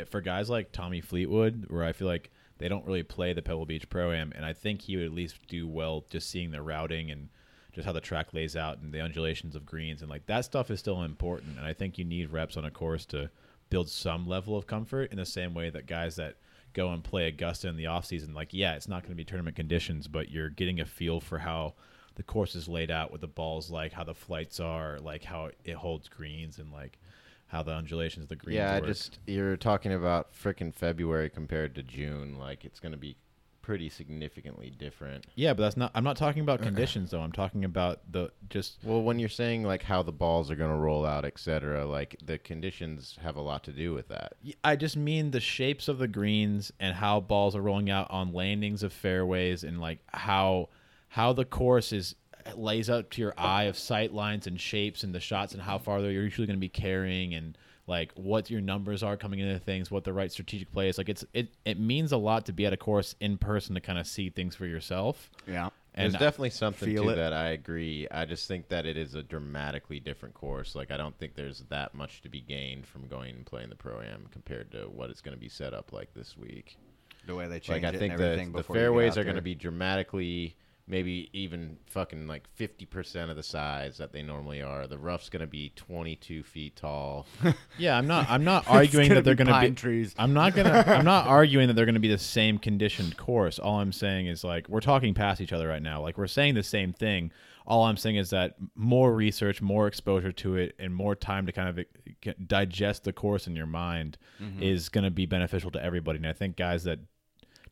for 0.08 0.22
guys 0.22 0.48
like 0.48 0.72
Tommy 0.72 1.02
Fleetwood, 1.02 1.66
where 1.68 1.84
I 1.84 1.92
feel 1.92 2.08
like 2.08 2.30
they 2.58 2.68
don't 2.68 2.86
really 2.86 3.02
play 3.02 3.32
the 3.32 3.42
Pebble 3.42 3.66
Beach 3.66 3.90
Pro 3.90 4.12
Am, 4.12 4.32
and 4.34 4.44
I 4.44 4.52
think 4.52 4.82
he 4.82 4.96
would 4.96 5.06
at 5.06 5.12
least 5.12 5.36
do 5.48 5.66
well 5.68 6.06
just 6.08 6.30
seeing 6.30 6.50
the 6.50 6.62
routing 6.62 7.10
and 7.10 7.28
just 7.72 7.86
how 7.86 7.92
the 7.92 8.00
track 8.00 8.32
lays 8.32 8.56
out 8.56 8.78
and 8.78 8.92
the 8.92 9.00
undulations 9.00 9.56
of 9.56 9.66
greens 9.66 10.02
and 10.02 10.10
like 10.10 10.26
that 10.26 10.44
stuff 10.44 10.70
is 10.70 10.78
still 10.78 11.02
important. 11.02 11.56
And 11.58 11.66
I 11.66 11.72
think 11.72 11.98
you 11.98 12.04
need 12.04 12.30
reps 12.30 12.56
on 12.56 12.64
a 12.64 12.70
course 12.70 13.04
to 13.06 13.30
build 13.70 13.88
some 13.88 14.26
level 14.26 14.56
of 14.56 14.66
comfort 14.66 15.10
in 15.10 15.16
the 15.16 15.24
same 15.24 15.54
way 15.54 15.70
that 15.70 15.86
guys 15.86 16.16
that 16.16 16.36
go 16.72 16.92
and 16.92 17.02
play 17.02 17.28
Augusta 17.28 17.68
in 17.68 17.76
the 17.76 17.86
off 17.86 18.04
season, 18.04 18.34
like 18.34 18.52
yeah, 18.52 18.74
it's 18.74 18.88
not 18.88 19.02
going 19.02 19.12
to 19.12 19.16
be 19.16 19.24
tournament 19.24 19.56
conditions, 19.56 20.08
but 20.08 20.30
you're 20.30 20.50
getting 20.50 20.80
a 20.80 20.84
feel 20.84 21.20
for 21.20 21.38
how 21.38 21.74
the 22.14 22.22
course 22.22 22.54
is 22.54 22.68
laid 22.68 22.90
out, 22.90 23.10
what 23.10 23.20
the 23.20 23.26
balls 23.26 23.70
like, 23.70 23.92
how 23.92 24.04
the 24.04 24.14
flights 24.14 24.60
are, 24.60 24.98
like 25.00 25.24
how 25.24 25.50
it 25.64 25.74
holds 25.74 26.08
greens, 26.08 26.58
and 26.58 26.72
like 26.72 26.98
how 27.46 27.62
the 27.62 27.72
undulations 27.72 28.24
of 28.24 28.28
the 28.28 28.36
greens. 28.36 28.56
yeah, 28.56 28.72
I 28.72 28.80
work. 28.80 28.86
just 28.86 29.18
you're 29.26 29.56
talking 29.56 29.92
about 29.92 30.32
frickin' 30.34 30.74
February 30.74 31.28
compared 31.28 31.74
to 31.74 31.82
June. 31.82 32.38
Like 32.38 32.64
it's 32.64 32.80
going 32.80 32.92
to 32.92 32.98
be 32.98 33.16
pretty 33.62 33.88
significantly 33.88 34.70
different. 34.70 35.26
yeah, 35.34 35.54
but 35.54 35.62
that's 35.62 35.76
not. 35.76 35.90
I'm 35.94 36.04
not 36.04 36.16
talking 36.16 36.42
about 36.42 36.60
conditions 36.60 37.12
though. 37.12 37.20
I'm 37.20 37.32
talking 37.32 37.64
about 37.64 38.00
the 38.10 38.30
just 38.50 38.78
Well, 38.84 39.02
when 39.02 39.18
you're 39.18 39.28
saying 39.28 39.62
like 39.62 39.82
how 39.82 40.02
the 40.02 40.12
balls 40.12 40.50
are 40.50 40.56
going 40.56 40.70
to 40.70 40.76
roll 40.76 41.06
out, 41.06 41.24
etc., 41.24 41.86
like 41.86 42.16
the 42.24 42.38
conditions 42.38 43.18
have 43.22 43.36
a 43.36 43.40
lot 43.40 43.64
to 43.64 43.72
do 43.72 43.94
with 43.94 44.08
that. 44.08 44.34
I 44.64 44.76
just 44.76 44.96
mean 44.96 45.30
the 45.30 45.40
shapes 45.40 45.88
of 45.88 45.98
the 45.98 46.08
greens 46.08 46.72
and 46.80 46.94
how 46.94 47.20
balls 47.20 47.56
are 47.56 47.62
rolling 47.62 47.90
out 47.90 48.10
on 48.10 48.32
landings 48.32 48.82
of 48.82 48.92
fairways 48.92 49.64
and 49.64 49.80
like 49.80 50.00
how 50.12 50.68
how 51.08 51.32
the 51.32 51.44
course 51.44 51.92
is 51.92 52.14
eh, 52.44 52.52
lays 52.56 52.90
out 52.90 53.10
to 53.12 53.22
your 53.22 53.34
eye 53.36 53.64
of 53.64 53.78
sight 53.78 54.12
lines 54.12 54.46
and 54.46 54.60
shapes 54.60 55.02
and 55.02 55.14
the 55.14 55.20
shots 55.20 55.52
and 55.52 55.62
how 55.62 55.78
far 55.78 56.02
they're 56.02 56.10
usually 56.10 56.46
going 56.46 56.56
to 56.56 56.60
be 56.60 56.68
carrying 56.68 57.34
and 57.34 57.56
like 57.86 58.12
what 58.14 58.50
your 58.50 58.60
numbers 58.60 59.02
are 59.02 59.16
coming 59.16 59.40
into 59.40 59.58
things, 59.58 59.90
what 59.90 60.04
the 60.04 60.12
right 60.12 60.30
strategic 60.30 60.70
play 60.72 60.88
is. 60.88 60.98
Like 60.98 61.08
it's 61.08 61.24
it 61.32 61.48
it 61.64 61.78
means 61.78 62.12
a 62.12 62.16
lot 62.16 62.46
to 62.46 62.52
be 62.52 62.66
at 62.66 62.72
a 62.72 62.76
course 62.76 63.14
in 63.20 63.38
person 63.38 63.74
to 63.74 63.80
kind 63.80 63.98
of 63.98 64.06
see 64.06 64.30
things 64.30 64.54
for 64.54 64.66
yourself. 64.66 65.30
Yeah. 65.46 65.70
And 65.94 66.10
There's 66.10 66.20
definitely 66.20 66.50
something 66.50 66.88
feel 66.88 67.04
to 67.04 67.10
it. 67.10 67.16
that. 67.16 67.34
I 67.34 67.50
agree. 67.50 68.08
I 68.10 68.24
just 68.24 68.48
think 68.48 68.68
that 68.68 68.86
it 68.86 68.96
is 68.96 69.14
a 69.14 69.22
dramatically 69.22 70.00
different 70.00 70.34
course. 70.34 70.74
Like 70.74 70.90
I 70.90 70.96
don't 70.96 71.16
think 71.18 71.34
there's 71.34 71.60
that 71.68 71.94
much 71.94 72.22
to 72.22 72.30
be 72.30 72.40
gained 72.40 72.86
from 72.86 73.08
going 73.08 73.36
and 73.36 73.44
playing 73.44 73.68
the 73.68 73.76
pro 73.76 74.00
am 74.00 74.26
compared 74.30 74.72
to 74.72 74.84
what 74.84 75.10
it's 75.10 75.20
going 75.20 75.36
to 75.36 75.40
be 75.40 75.50
set 75.50 75.74
up 75.74 75.92
like 75.92 76.14
this 76.14 76.36
week. 76.36 76.78
The 77.26 77.34
way 77.34 77.46
they 77.46 77.60
change 77.60 77.82
Like 77.82 77.92
I 77.92 77.96
it 77.96 77.98
think 77.98 78.12
and 78.14 78.22
the 78.22 78.24
everything 78.24 78.52
the 78.52 78.58
before 78.58 78.74
fairways 78.76 79.18
are 79.18 79.24
going 79.24 79.36
to 79.36 79.42
be 79.42 79.54
dramatically, 79.54 80.56
maybe 80.92 81.30
even 81.32 81.78
fucking 81.86 82.28
like 82.28 82.46
fifty 82.54 82.84
percent 82.84 83.30
of 83.30 83.36
the 83.36 83.42
size 83.42 83.96
that 83.96 84.12
they 84.12 84.22
normally 84.22 84.62
are. 84.62 84.86
The 84.86 84.98
rough's 84.98 85.30
going 85.30 85.40
to 85.40 85.46
be 85.46 85.72
twenty 85.74 86.14
two 86.14 86.44
feet 86.44 86.76
tall. 86.76 87.26
Yeah, 87.78 87.96
I'm 87.96 88.06
not 88.06 88.28
I'm 88.28 88.44
not 88.44 88.68
arguing 88.68 89.08
that 89.14 89.24
they're 89.24 89.34
going 89.34 89.46
to 89.46 89.52
pine 89.54 89.70
be 89.70 89.76
trees. 89.76 90.14
I'm 90.18 90.34
not 90.34 90.54
gonna. 90.54 90.84
I'm 90.86 91.04
not 91.04 91.26
arguing 91.26 91.68
that 91.68 91.74
they're 91.74 91.86
gonna 91.86 91.98
be 91.98 92.08
the 92.08 92.18
same 92.18 92.58
conditioned 92.58 93.16
course. 93.16 93.58
All 93.58 93.80
I'm 93.80 93.92
saying 93.92 94.26
is 94.26 94.44
like 94.44 94.68
we're 94.68 94.80
talking 94.80 95.14
past 95.14 95.40
each 95.40 95.52
other 95.52 95.66
right 95.66 95.82
now. 95.82 96.02
Like 96.02 96.18
we're 96.18 96.26
saying 96.26 96.54
the 96.54 96.62
same 96.62 96.92
thing. 96.92 97.32
All 97.66 97.84
I'm 97.84 97.96
saying 97.96 98.16
is 98.16 98.30
that 98.30 98.56
more 98.74 99.14
research, 99.14 99.62
more 99.62 99.86
exposure 99.86 100.32
to 100.32 100.56
it, 100.56 100.74
and 100.78 100.94
more 100.94 101.14
time 101.14 101.46
to 101.46 101.52
kind 101.52 101.68
of 101.68 101.78
uh, 102.26 102.32
digest 102.46 103.04
the 103.04 103.12
course 103.12 103.46
in 103.46 103.56
your 103.56 103.66
mind 103.66 104.18
is 104.60 104.90
gonna 104.90 105.10
be 105.10 105.24
beneficial 105.24 105.70
to 105.70 105.82
everybody. 105.82 106.18
And 106.18 106.26
I 106.26 106.34
think 106.34 106.56
guys 106.56 106.84
that 106.84 106.98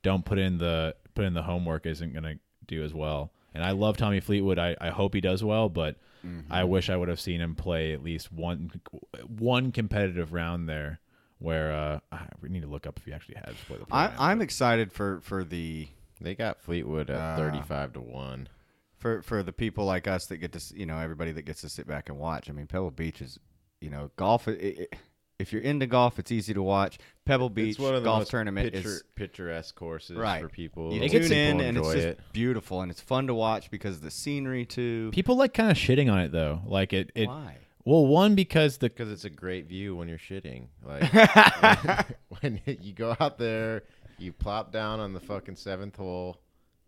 don't 0.02 0.24
put 0.24 0.38
in 0.38 0.56
the 0.58 0.96
put 1.14 1.26
in 1.26 1.34
the 1.34 1.42
homework 1.42 1.84
isn't 1.84 2.14
gonna 2.14 2.36
do 2.70 2.82
as 2.84 2.94
well. 2.94 3.30
And 3.54 3.62
I 3.64 3.72
love 3.72 3.96
Tommy 3.96 4.20
Fleetwood. 4.20 4.58
I, 4.58 4.76
I 4.80 4.90
hope 4.90 5.12
he 5.14 5.20
does 5.20 5.42
well, 5.44 5.68
but 5.68 5.96
I 6.50 6.64
wish 6.64 6.88
I 6.90 6.96
would 6.96 7.08
have 7.08 7.18
seen 7.20 7.40
him 7.40 7.54
play 7.54 7.92
at 7.94 8.02
least 8.02 8.30
one 8.32 8.70
one 9.26 9.72
competitive 9.72 10.32
round 10.32 10.68
there 10.68 11.00
where 11.38 11.72
uh, 11.72 12.00
I- 12.12 12.28
we 12.42 12.48
need 12.50 12.60
to 12.62 12.68
look 12.68 12.86
up 12.86 12.98
if 12.98 13.04
he 13.06 13.12
actually 13.12 13.36
has 13.36 13.54
played 13.66 13.80
the 13.80 13.86
I, 13.90 14.06
pro 14.08 14.14
am, 14.16 14.20
I'm 14.20 14.38
but- 14.38 14.44
excited 14.44 14.92
for 14.92 15.20
for 15.22 15.44
the 15.44 15.88
They 16.20 16.34
got 16.34 16.60
Fleetwood 16.60 17.08
at 17.10 17.18
Ah. 17.18 17.36
35 17.36 17.94
to 17.94 18.00
1. 18.00 18.48
for 18.98 19.22
for 19.22 19.42
the 19.42 19.52
people 19.52 19.84
like 19.86 20.06
us 20.06 20.26
that 20.26 20.36
get 20.36 20.52
to 20.52 20.62
you 20.78 20.84
know 20.86 20.98
everybody 20.98 21.32
that 21.32 21.42
gets 21.46 21.62
to 21.62 21.68
sit 21.70 21.86
back 21.86 22.08
and 22.10 22.18
watch. 22.18 22.50
I 22.50 22.52
mean, 22.52 22.66
Pebble 22.66 22.90
Beach 22.90 23.22
is 23.22 23.38
you 23.80 23.88
know 23.90 24.10
golf. 24.16 24.46
It, 24.46 24.60
it, 24.60 24.96
if 25.38 25.54
you're 25.54 25.62
into 25.62 25.86
golf, 25.86 26.18
it's 26.18 26.30
easy 26.30 26.52
to 26.52 26.62
watch. 26.62 26.98
Pebble 27.30 27.50
Beach 27.50 27.70
it's 27.70 27.78
one 27.78 27.94
of 27.94 28.02
the 28.02 28.06
golf 28.08 28.20
most 28.20 28.30
tournament 28.30 28.72
picture, 28.72 28.88
is 28.88 29.04
picturesque 29.14 29.74
courses 29.74 30.16
Right. 30.16 30.42
for 30.42 30.48
people. 30.48 30.92
you 30.92 31.00
It 31.02 31.10
tune 31.10 31.20
gets- 31.22 31.30
in 31.32 31.60
and 31.60 31.78
it's 31.78 31.92
just 31.92 32.06
it. 32.06 32.20
beautiful 32.32 32.80
and 32.82 32.90
it's 32.90 33.00
fun 33.00 33.26
to 33.28 33.34
watch 33.34 33.70
because 33.70 33.96
of 33.96 34.02
the 34.02 34.10
scenery 34.10 34.66
too. 34.66 35.10
people 35.12 35.36
like 35.36 35.54
kind 35.54 35.70
of 35.70 35.76
shitting 35.76 36.10
on 36.12 36.18
it 36.20 36.32
though. 36.32 36.60
Like 36.66 36.92
it, 36.92 37.10
it. 37.14 37.28
Why? 37.28 37.56
Well, 37.84 38.06
one 38.06 38.34
because 38.34 38.78
the 38.78 38.88
because 38.90 39.10
it's 39.10 39.24
a 39.24 39.30
great 39.30 39.66
view 39.66 39.96
when 39.96 40.08
you're 40.08 40.18
shitting. 40.18 40.66
Like 40.84 41.10
when 42.40 42.60
you 42.66 42.92
go 42.92 43.16
out 43.20 43.38
there, 43.38 43.84
you 44.18 44.32
plop 44.32 44.70
down 44.72 45.00
on 45.00 45.12
the 45.14 45.20
fucking 45.20 45.56
seventh 45.56 45.96
hole, 45.96 46.36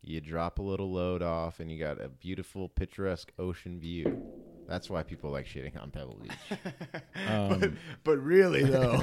you 0.02 0.20
drop 0.20 0.58
a 0.58 0.62
little 0.62 0.92
load 0.92 1.22
off, 1.22 1.60
and 1.60 1.70
you 1.70 1.78
got 1.78 1.98
a 2.00 2.08
beautiful, 2.08 2.68
picturesque 2.68 3.32
ocean 3.38 3.80
view. 3.80 4.20
That's 4.68 4.90
why 4.90 5.02
people 5.02 5.30
like 5.30 5.46
shitting 5.46 5.80
on 5.80 5.90
Pebble 5.90 6.18
Beach. 6.22 6.58
um, 7.28 7.76
But 8.04 8.18
really 8.18 8.62
though, 8.62 9.02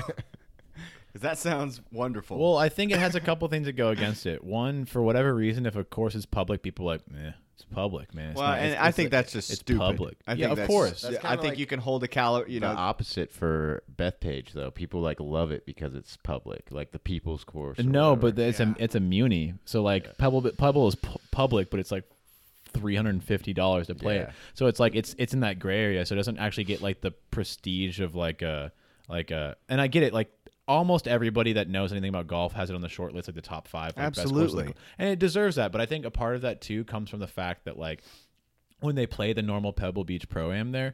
because 1.19 1.37
that 1.43 1.49
sounds 1.49 1.81
wonderful. 1.91 2.37
Well, 2.37 2.57
I 2.57 2.69
think 2.69 2.91
it 2.91 2.99
has 2.99 3.15
a 3.15 3.19
couple 3.19 3.47
things 3.47 3.65
that 3.65 3.73
go 3.73 3.89
against 3.89 4.25
it. 4.25 4.43
One, 4.43 4.85
for 4.85 5.01
whatever 5.01 5.33
reason, 5.35 5.65
if 5.65 5.75
a 5.75 5.83
course 5.83 6.15
is 6.15 6.25
public, 6.25 6.61
people 6.63 6.87
are 6.89 6.93
like, 6.95 7.01
eh, 7.13 7.31
it's 7.55 7.65
public, 7.65 8.13
man. 8.13 8.31
It's 8.31 8.37
well, 8.39 8.47
not- 8.47 8.59
and 8.59 8.67
it's- 8.69 8.83
I 8.83 8.87
it's 8.87 8.95
think 8.95 9.07
a- 9.07 9.09
that's 9.11 9.33
just 9.33 9.49
it's 9.49 9.59
stupid. 9.59 9.79
public. 9.79 10.17
I 10.25 10.31
think 10.35 10.39
yeah, 10.55 10.63
of 10.63 10.67
course. 10.67 11.01
That's 11.01 11.17
I 11.17 11.21
kinda 11.21 11.37
think 11.41 11.51
like 11.51 11.59
you 11.59 11.65
can 11.65 11.79
hold 11.79 12.03
a 12.03 12.07
calorie. 12.07 12.53
You 12.53 12.59
the 12.61 12.71
know, 12.73 12.79
opposite 12.79 13.31
for 13.33 13.83
Bethpage 13.93 14.53
though. 14.53 14.71
People 14.71 15.01
like 15.01 15.19
love 15.19 15.51
it 15.51 15.65
because 15.65 15.93
it's 15.93 16.15
public, 16.17 16.67
like 16.71 16.91
the 16.91 16.99
people's 16.99 17.43
course. 17.43 17.77
No, 17.79 18.11
whatever. 18.13 18.31
but 18.31 18.39
it's 18.39 18.59
Yeah. 18.61 18.73
a 18.79 18.83
it's 18.83 18.95
a 18.95 18.99
muni. 19.01 19.55
So 19.65 19.81
like 19.83 20.17
Pebble 20.17 20.41
Pebble 20.57 20.87
is 20.87 20.95
pu- 20.95 21.19
public, 21.31 21.69
but 21.69 21.79
it's 21.81 21.91
like 21.91 22.05
three 22.71 22.95
hundred 22.95 23.09
and 23.15 23.23
fifty 23.23 23.51
dollars 23.51 23.87
to 23.87 23.95
play 23.95 24.19
it. 24.19 24.29
So 24.53 24.67
it's 24.67 24.79
like 24.79 24.95
it's 24.95 25.13
it's 25.17 25.33
in 25.33 25.41
that 25.41 25.59
gray 25.59 25.79
area. 25.83 26.05
So 26.05 26.15
it 26.15 26.17
doesn't 26.17 26.37
actually 26.37 26.63
get 26.65 26.81
like 26.81 27.01
the 27.01 27.11
prestige 27.11 27.99
of 27.99 28.15
like 28.15 28.41
a 28.41 28.71
like 29.09 29.31
a. 29.31 29.57
And 29.67 29.81
I 29.81 29.87
get 29.87 30.03
it. 30.03 30.13
Like 30.13 30.29
almost 30.69 31.07
everybody 31.07 31.53
that 31.53 31.67
knows 31.67 31.91
anything 31.91 32.09
about 32.09 32.27
golf 32.27 32.53
has 32.53 32.69
it 32.69 32.75
on 32.75 32.81
the 32.81 32.87
short 32.87 33.13
list, 33.13 33.27
like 33.27 33.35
the 33.35 33.41
top 33.41 33.67
five. 33.67 33.97
Like 33.97 34.13
best 34.13 34.19
Absolutely. 34.19 34.65
go- 34.67 34.73
and 34.99 35.09
it 35.09 35.19
deserves 35.19 35.55
that. 35.57 35.71
But 35.71 35.81
I 35.81 35.85
think 35.87 36.05
a 36.05 36.11
part 36.11 36.35
of 36.35 36.43
that 36.43 36.61
too 36.61 36.85
comes 36.85 37.09
from 37.09 37.19
the 37.19 37.27
fact 37.27 37.65
that 37.65 37.77
like 37.77 38.03
when 38.79 38.95
they 38.95 39.07
play 39.07 39.33
the 39.33 39.41
normal 39.41 39.73
Pebble 39.73 40.05
Beach 40.05 40.29
pro 40.29 40.51
am 40.51 40.71
there. 40.71 40.93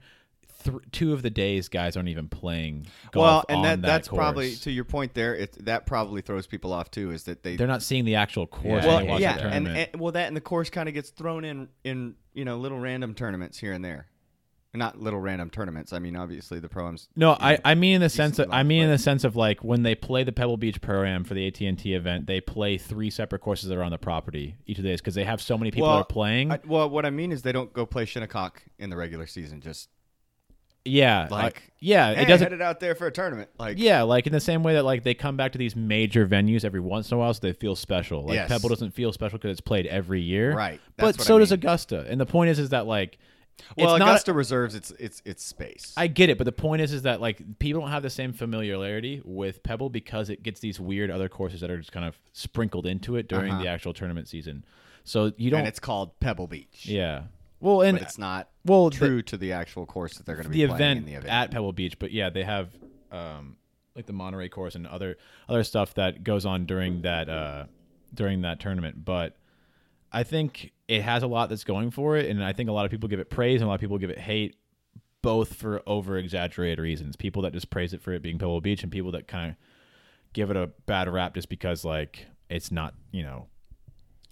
Th- 0.63 0.77
two 0.93 1.11
of 1.11 1.21
the 1.21 1.29
days, 1.29 1.67
guys 1.67 1.97
aren't 1.97 2.07
even 2.07 2.29
playing 2.29 2.87
golf 3.11 3.23
well, 3.23 3.45
and 3.49 3.65
that, 3.65 3.81
that 3.81 3.87
that's 3.87 4.07
course. 4.07 4.17
probably 4.17 4.55
to 4.55 4.71
your 4.71 4.85
point 4.85 5.13
there. 5.13 5.35
It 5.35 5.65
that 5.65 5.85
probably 5.85 6.21
throws 6.21 6.47
people 6.47 6.71
off 6.71 6.89
too. 6.89 7.11
Is 7.11 7.23
that 7.23 7.43
they 7.43 7.57
they're 7.57 7.67
not 7.67 7.83
seeing 7.83 8.05
the 8.05 8.15
actual 8.15 8.47
course. 8.47 8.85
Yeah, 8.85 8.95
when 8.95 9.05
well, 9.05 9.13
watch 9.15 9.21
yeah, 9.21 9.37
the 9.37 9.47
and, 9.47 9.67
and 9.67 9.99
well, 9.99 10.13
that 10.13 10.27
and 10.27 10.35
the 10.35 10.41
course 10.41 10.69
kind 10.69 10.87
of 10.87 10.95
gets 10.95 11.09
thrown 11.09 11.43
in 11.43 11.67
in 11.83 12.15
you 12.33 12.45
know 12.45 12.57
little 12.57 12.79
random 12.79 13.13
tournaments 13.13 13.57
here 13.57 13.73
and 13.73 13.83
there, 13.83 14.07
not 14.75 14.99
little 14.99 15.19
random 15.19 15.49
tournaments. 15.49 15.93
I 15.93 15.99
mean, 15.99 16.15
obviously 16.15 16.59
the 16.59 16.69
proams. 16.69 17.07
No, 17.15 17.31
you 17.31 17.37
I, 17.39 17.51
know, 17.53 17.59
I 17.65 17.75
mean 17.75 17.95
in 17.95 18.01
the 18.01 18.09
sense 18.09 18.39
of 18.39 18.49
I 18.51 18.63
mean 18.63 18.83
in 18.83 18.89
the 18.89 18.97
sense 18.97 19.23
of 19.23 19.35
like 19.35 19.63
when 19.63 19.83
they 19.83 19.95
play 19.95 20.23
the 20.23 20.31
Pebble 20.31 20.57
Beach 20.57 20.81
Pro-Am 20.81 21.23
for 21.23 21.33
the 21.33 21.47
AT&T 21.47 21.93
event, 21.93 22.27
they 22.27 22.41
play 22.41 22.77
three 22.77 23.09
separate 23.09 23.39
courses 23.39 23.69
that 23.69 23.77
are 23.77 23.83
on 23.83 23.91
the 23.91 23.97
property 23.97 24.55
each 24.65 24.77
of 24.77 24.83
the 24.83 24.89
days 24.89 25.01
because 25.01 25.15
they 25.15 25.23
have 25.23 25.41
so 25.41 25.57
many 25.57 25.71
people 25.71 25.87
Well, 25.87 25.97
that 25.97 26.01
are 26.01 26.05
playing. 26.05 26.51
I, 26.51 26.59
well, 26.65 26.89
what 26.89 27.05
I 27.05 27.09
mean 27.09 27.31
is 27.31 27.41
they 27.41 27.51
don't 27.51 27.71
go 27.73 27.85
play 27.85 28.05
Shinnecock 28.05 28.61
in 28.79 28.89
the 28.89 28.95
regular 28.97 29.27
season. 29.27 29.61
Just 29.61 29.89
yeah, 30.87 31.27
like, 31.31 31.57
uh, 31.57 31.59
yeah, 31.79 32.13
hey, 32.13 32.21
it 32.21 32.25
doesn't. 32.27 32.45
headed 32.45 32.61
out 32.61 32.79
there 32.79 32.93
for 32.93 33.07
a 33.07 33.11
tournament. 33.11 33.49
Like 33.57 33.79
Yeah, 33.79 34.03
like 34.03 34.27
in 34.27 34.33
the 34.33 34.39
same 34.39 34.61
way 34.61 34.75
that 34.75 34.85
like 34.85 35.03
they 35.03 35.15
come 35.15 35.35
back 35.35 35.51
to 35.53 35.57
these 35.57 35.75
major 35.75 36.27
venues 36.27 36.63
every 36.63 36.79
once 36.79 37.09
in 37.09 37.15
a 37.15 37.19
while, 37.19 37.33
so 37.33 37.39
they 37.41 37.53
feel 37.53 37.75
special. 37.75 38.23
Like 38.23 38.35
Yes. 38.35 38.49
Pebble 38.49 38.69
doesn't 38.69 38.91
feel 38.91 39.11
special 39.11 39.39
because 39.39 39.49
it's 39.51 39.61
played 39.61 39.87
every 39.87 40.21
year, 40.21 40.53
Right. 40.55 40.79
but 40.97 41.19
so 41.19 41.37
I 41.37 41.39
does. 41.39 41.51
Augusta. 41.51 42.05
And 42.07 42.21
the 42.21 42.27
point 42.27 42.51
is, 42.51 42.59
is 42.59 42.69
that 42.69 42.85
like 42.85 43.17
well, 43.77 43.95
it's 43.95 43.99
not 43.99 44.09
Augusta 44.09 44.33
reserves 44.33 44.75
its 44.75 44.91
its 44.91 45.21
its 45.25 45.43
space. 45.43 45.93
I 45.97 46.07
get 46.07 46.29
it, 46.29 46.37
but 46.37 46.43
the 46.45 46.51
point 46.51 46.81
is, 46.81 46.93
is 46.93 47.03
that 47.03 47.21
like 47.21 47.59
people 47.59 47.81
don't 47.81 47.91
have 47.91 48.03
the 48.03 48.09
same 48.09 48.33
familiarity 48.33 49.21
with 49.25 49.63
Pebble 49.63 49.89
because 49.89 50.29
it 50.29 50.43
gets 50.43 50.59
these 50.59 50.79
weird 50.79 51.09
other 51.09 51.29
courses 51.29 51.61
that 51.61 51.69
are 51.71 51.77
just 51.77 51.91
kind 51.91 52.05
of 52.05 52.17
sprinkled 52.33 52.85
into 52.85 53.15
it 53.15 53.27
during 53.27 53.51
Uh-huh. 53.53 53.63
the 53.63 53.67
actual 53.69 53.93
tournament 53.93 54.27
season. 54.27 54.63
So 55.03 55.31
you 55.37 55.49
don't, 55.51 55.59
and 55.59 55.67
it's 55.67 55.79
called 55.79 56.19
Pebble 56.19 56.47
Beach. 56.47 56.85
yeah. 56.85 57.23
Well, 57.61 57.81
and 57.81 57.97
but 57.97 58.05
it's 58.07 58.17
not 58.17 58.49
well, 58.65 58.89
the- 58.89 58.97
true 58.97 59.21
to 59.23 59.37
the 59.37 59.53
actual 59.53 59.85
course 59.85 60.17
that 60.17 60.25
they're 60.25 60.35
going 60.35 60.43
to 60.45 60.49
the 60.51 60.65
be 60.65 60.67
playing 60.67 60.97
in 60.97 61.05
the 61.05 61.13
event. 61.13 61.31
at 61.31 61.51
Pebble 61.51 61.71
Beach, 61.73 61.97
but 61.97 62.11
yeah, 62.11 62.29
they 62.29 62.43
have 62.43 62.69
um, 63.11 63.55
like 63.95 64.05
the 64.05 64.13
Monterey 64.13 64.49
course 64.49 64.75
and 64.75 64.85
other 64.85 65.17
other 65.47 65.63
stuff 65.63 65.93
that 65.95 66.23
goes 66.23 66.45
on 66.45 66.65
during 66.65 67.01
that 67.03 67.29
uh, 67.29 67.65
during 68.13 68.41
that 68.41 68.59
tournament. 68.59 69.03
But 69.05 69.37
I 70.15 70.23
think 70.23 70.71
it 70.87 71.01
has 71.01 71.23
a 71.23 71.27
lot 71.27 71.49
that's 71.49 71.63
going 71.65 71.91
for 71.91 72.15
it, 72.15 72.29
and 72.29 72.43
I 72.43 72.53
think 72.53 72.69
a 72.69 72.71
lot 72.71 72.85
of 72.85 72.91
people 72.91 73.09
give 73.09 73.19
it 73.19 73.29
praise 73.29 73.59
and 73.61 73.65
a 73.65 73.67
lot 73.67 73.75
of 73.75 73.81
people 73.81 73.97
give 73.97 74.09
it 74.09 74.17
hate, 74.17 74.55
both 75.21 75.55
for 75.55 75.81
over 75.85 76.17
exaggerated 76.17 76.79
reasons. 76.79 77.15
People 77.15 77.41
that 77.41 77.51
just 77.51 77.69
praise 77.69 77.93
it 77.93 78.01
for 78.01 78.13
it 78.13 78.21
being 78.21 78.39
Pebble 78.39 78.61
Beach, 78.61 78.81
and 78.81 78.91
people 78.91 79.11
that 79.11 79.27
kind 79.27 79.51
of 79.51 79.57
give 80.33 80.49
it 80.49 80.55
a 80.55 80.67
bad 80.85 81.09
rap 81.11 81.33
just 81.33 81.49
because 81.49 81.83
like 81.83 82.27
it's 82.49 82.71
not 82.71 82.93
you 83.11 83.23
know 83.23 83.47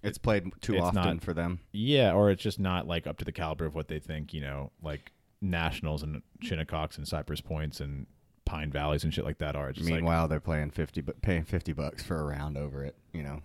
it's 0.03 0.17
played 0.17 0.45
too 0.61 0.73
it's 0.75 0.83
often 0.83 1.03
not- 1.03 1.21
for 1.21 1.33
them. 1.33 1.59
yeah, 1.71 2.13
or 2.13 2.29
it's 2.31 2.41
just 2.43 2.59
not 2.59 2.87
like 2.87 3.05
up 3.07 3.17
to 3.17 3.25
the 3.25 3.31
caliber 3.31 3.65
of 3.65 3.75
what 3.75 3.87
they 3.89 3.99
think, 3.99 4.33
you 4.33 4.41
know, 4.41 4.71
like 4.81 5.11
nationals 5.41 6.01
and 6.03 6.21
Shinnecocks 6.41 6.97
and 6.97 7.05
Cypress 7.07 7.41
Points 7.41 7.79
and 7.81 8.07
Pine 8.45 8.71
Valleys 8.71 9.03
and 9.03 9.13
shit 9.13 9.25
like 9.25 9.39
that 9.39 9.55
are. 9.55 9.71
Just 9.73 9.89
like, 9.89 9.95
Meanwhile, 9.95 10.27
they're 10.29 10.39
playing 10.39 10.71
fifty, 10.71 11.01
but 11.01 11.21
paying 11.21 11.43
fifty 11.43 11.73
bucks 11.73 12.03
for 12.03 12.19
a 12.19 12.23
round 12.23 12.57
over 12.57 12.83
it. 12.85 12.95
You 13.13 13.23
know, 13.23 13.41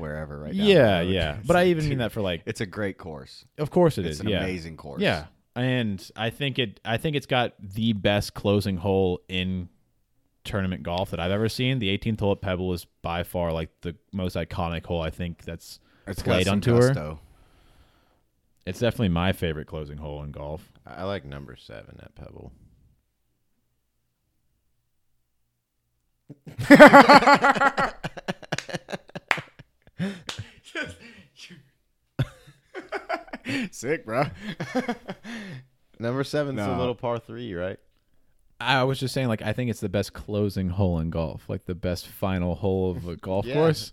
wherever 0.00 0.40
right. 0.40 0.56
down 0.56 0.66
the 0.66 0.72
yeah, 0.72 1.00
yeah. 1.02 1.36
But 1.46 1.56
I 1.56 1.66
even 1.66 1.88
mean 1.88 1.98
that 1.98 2.12
for 2.12 2.20
like, 2.20 2.42
It's 2.46 2.60
a 2.60 2.66
great 2.66 2.98
course. 2.98 3.44
of 3.58 3.70
course 3.70 3.98
it 3.98 4.06
it's 4.06 4.16
is. 4.16 4.20
an 4.20 4.28
yeah. 4.28 4.42
amazing 4.42 4.76
course. 4.76 5.02
Yeah, 5.02 5.26
and 5.54 6.04
I 6.16 6.30
think 6.30 6.58
it. 6.58 6.80
I 6.84 6.96
think 6.96 7.16
it's 7.16 7.26
got 7.26 7.52
the 7.60 7.92
best 7.92 8.34
closing 8.34 8.76
hole 8.78 9.20
in 9.28 9.68
tournament 10.44 10.82
golf 10.82 11.10
that 11.10 11.20
I've 11.20 11.30
ever 11.30 11.48
seen. 11.48 11.78
The 11.78 11.96
18th 11.96 12.20
hole 12.20 12.32
at 12.32 12.40
Pebble 12.40 12.72
is 12.72 12.86
by 13.02 13.22
far 13.22 13.52
like 13.52 13.68
the 13.82 13.94
most 14.12 14.36
iconic 14.36 14.86
hole. 14.86 15.02
I 15.02 15.10
think 15.10 15.44
that's 15.44 15.78
it's 16.06 16.22
played 16.22 16.48
on 16.48 16.60
tour. 16.60 16.88
gusto. 16.88 17.20
it's 18.66 18.80
definitely 18.80 19.10
my 19.10 19.32
favorite 19.32 19.66
closing 19.66 19.98
hole 19.98 20.22
in 20.22 20.32
golf. 20.32 20.72
I 20.86 21.04
like 21.04 21.24
number 21.24 21.56
seven 21.56 22.00
at 22.02 22.14
Pebble. 22.14 22.52
Sick, 33.70 34.04
bro. 34.06 34.24
Number 35.98 36.24
seven's 36.24 36.56
No. 36.58 36.74
a 36.74 36.78
little 36.78 36.94
par 36.94 37.18
three, 37.18 37.54
right? 37.54 37.78
I 38.60 38.84
was 38.84 39.00
just 39.00 39.14
saying, 39.14 39.28
like, 39.28 39.40
I 39.42 39.52
think 39.54 39.70
it's 39.70 39.80
the 39.80 39.88
best 39.88 40.12
closing 40.12 40.68
hole 40.68 40.98
in 41.00 41.08
golf, 41.10 41.48
like 41.48 41.64
the 41.64 41.74
best 41.74 42.06
final 42.08 42.54
hole 42.54 42.90
of 42.90 43.08
a 43.08 43.16
golf 43.16 43.46
Yeah. 43.46 43.54
course. 43.54 43.92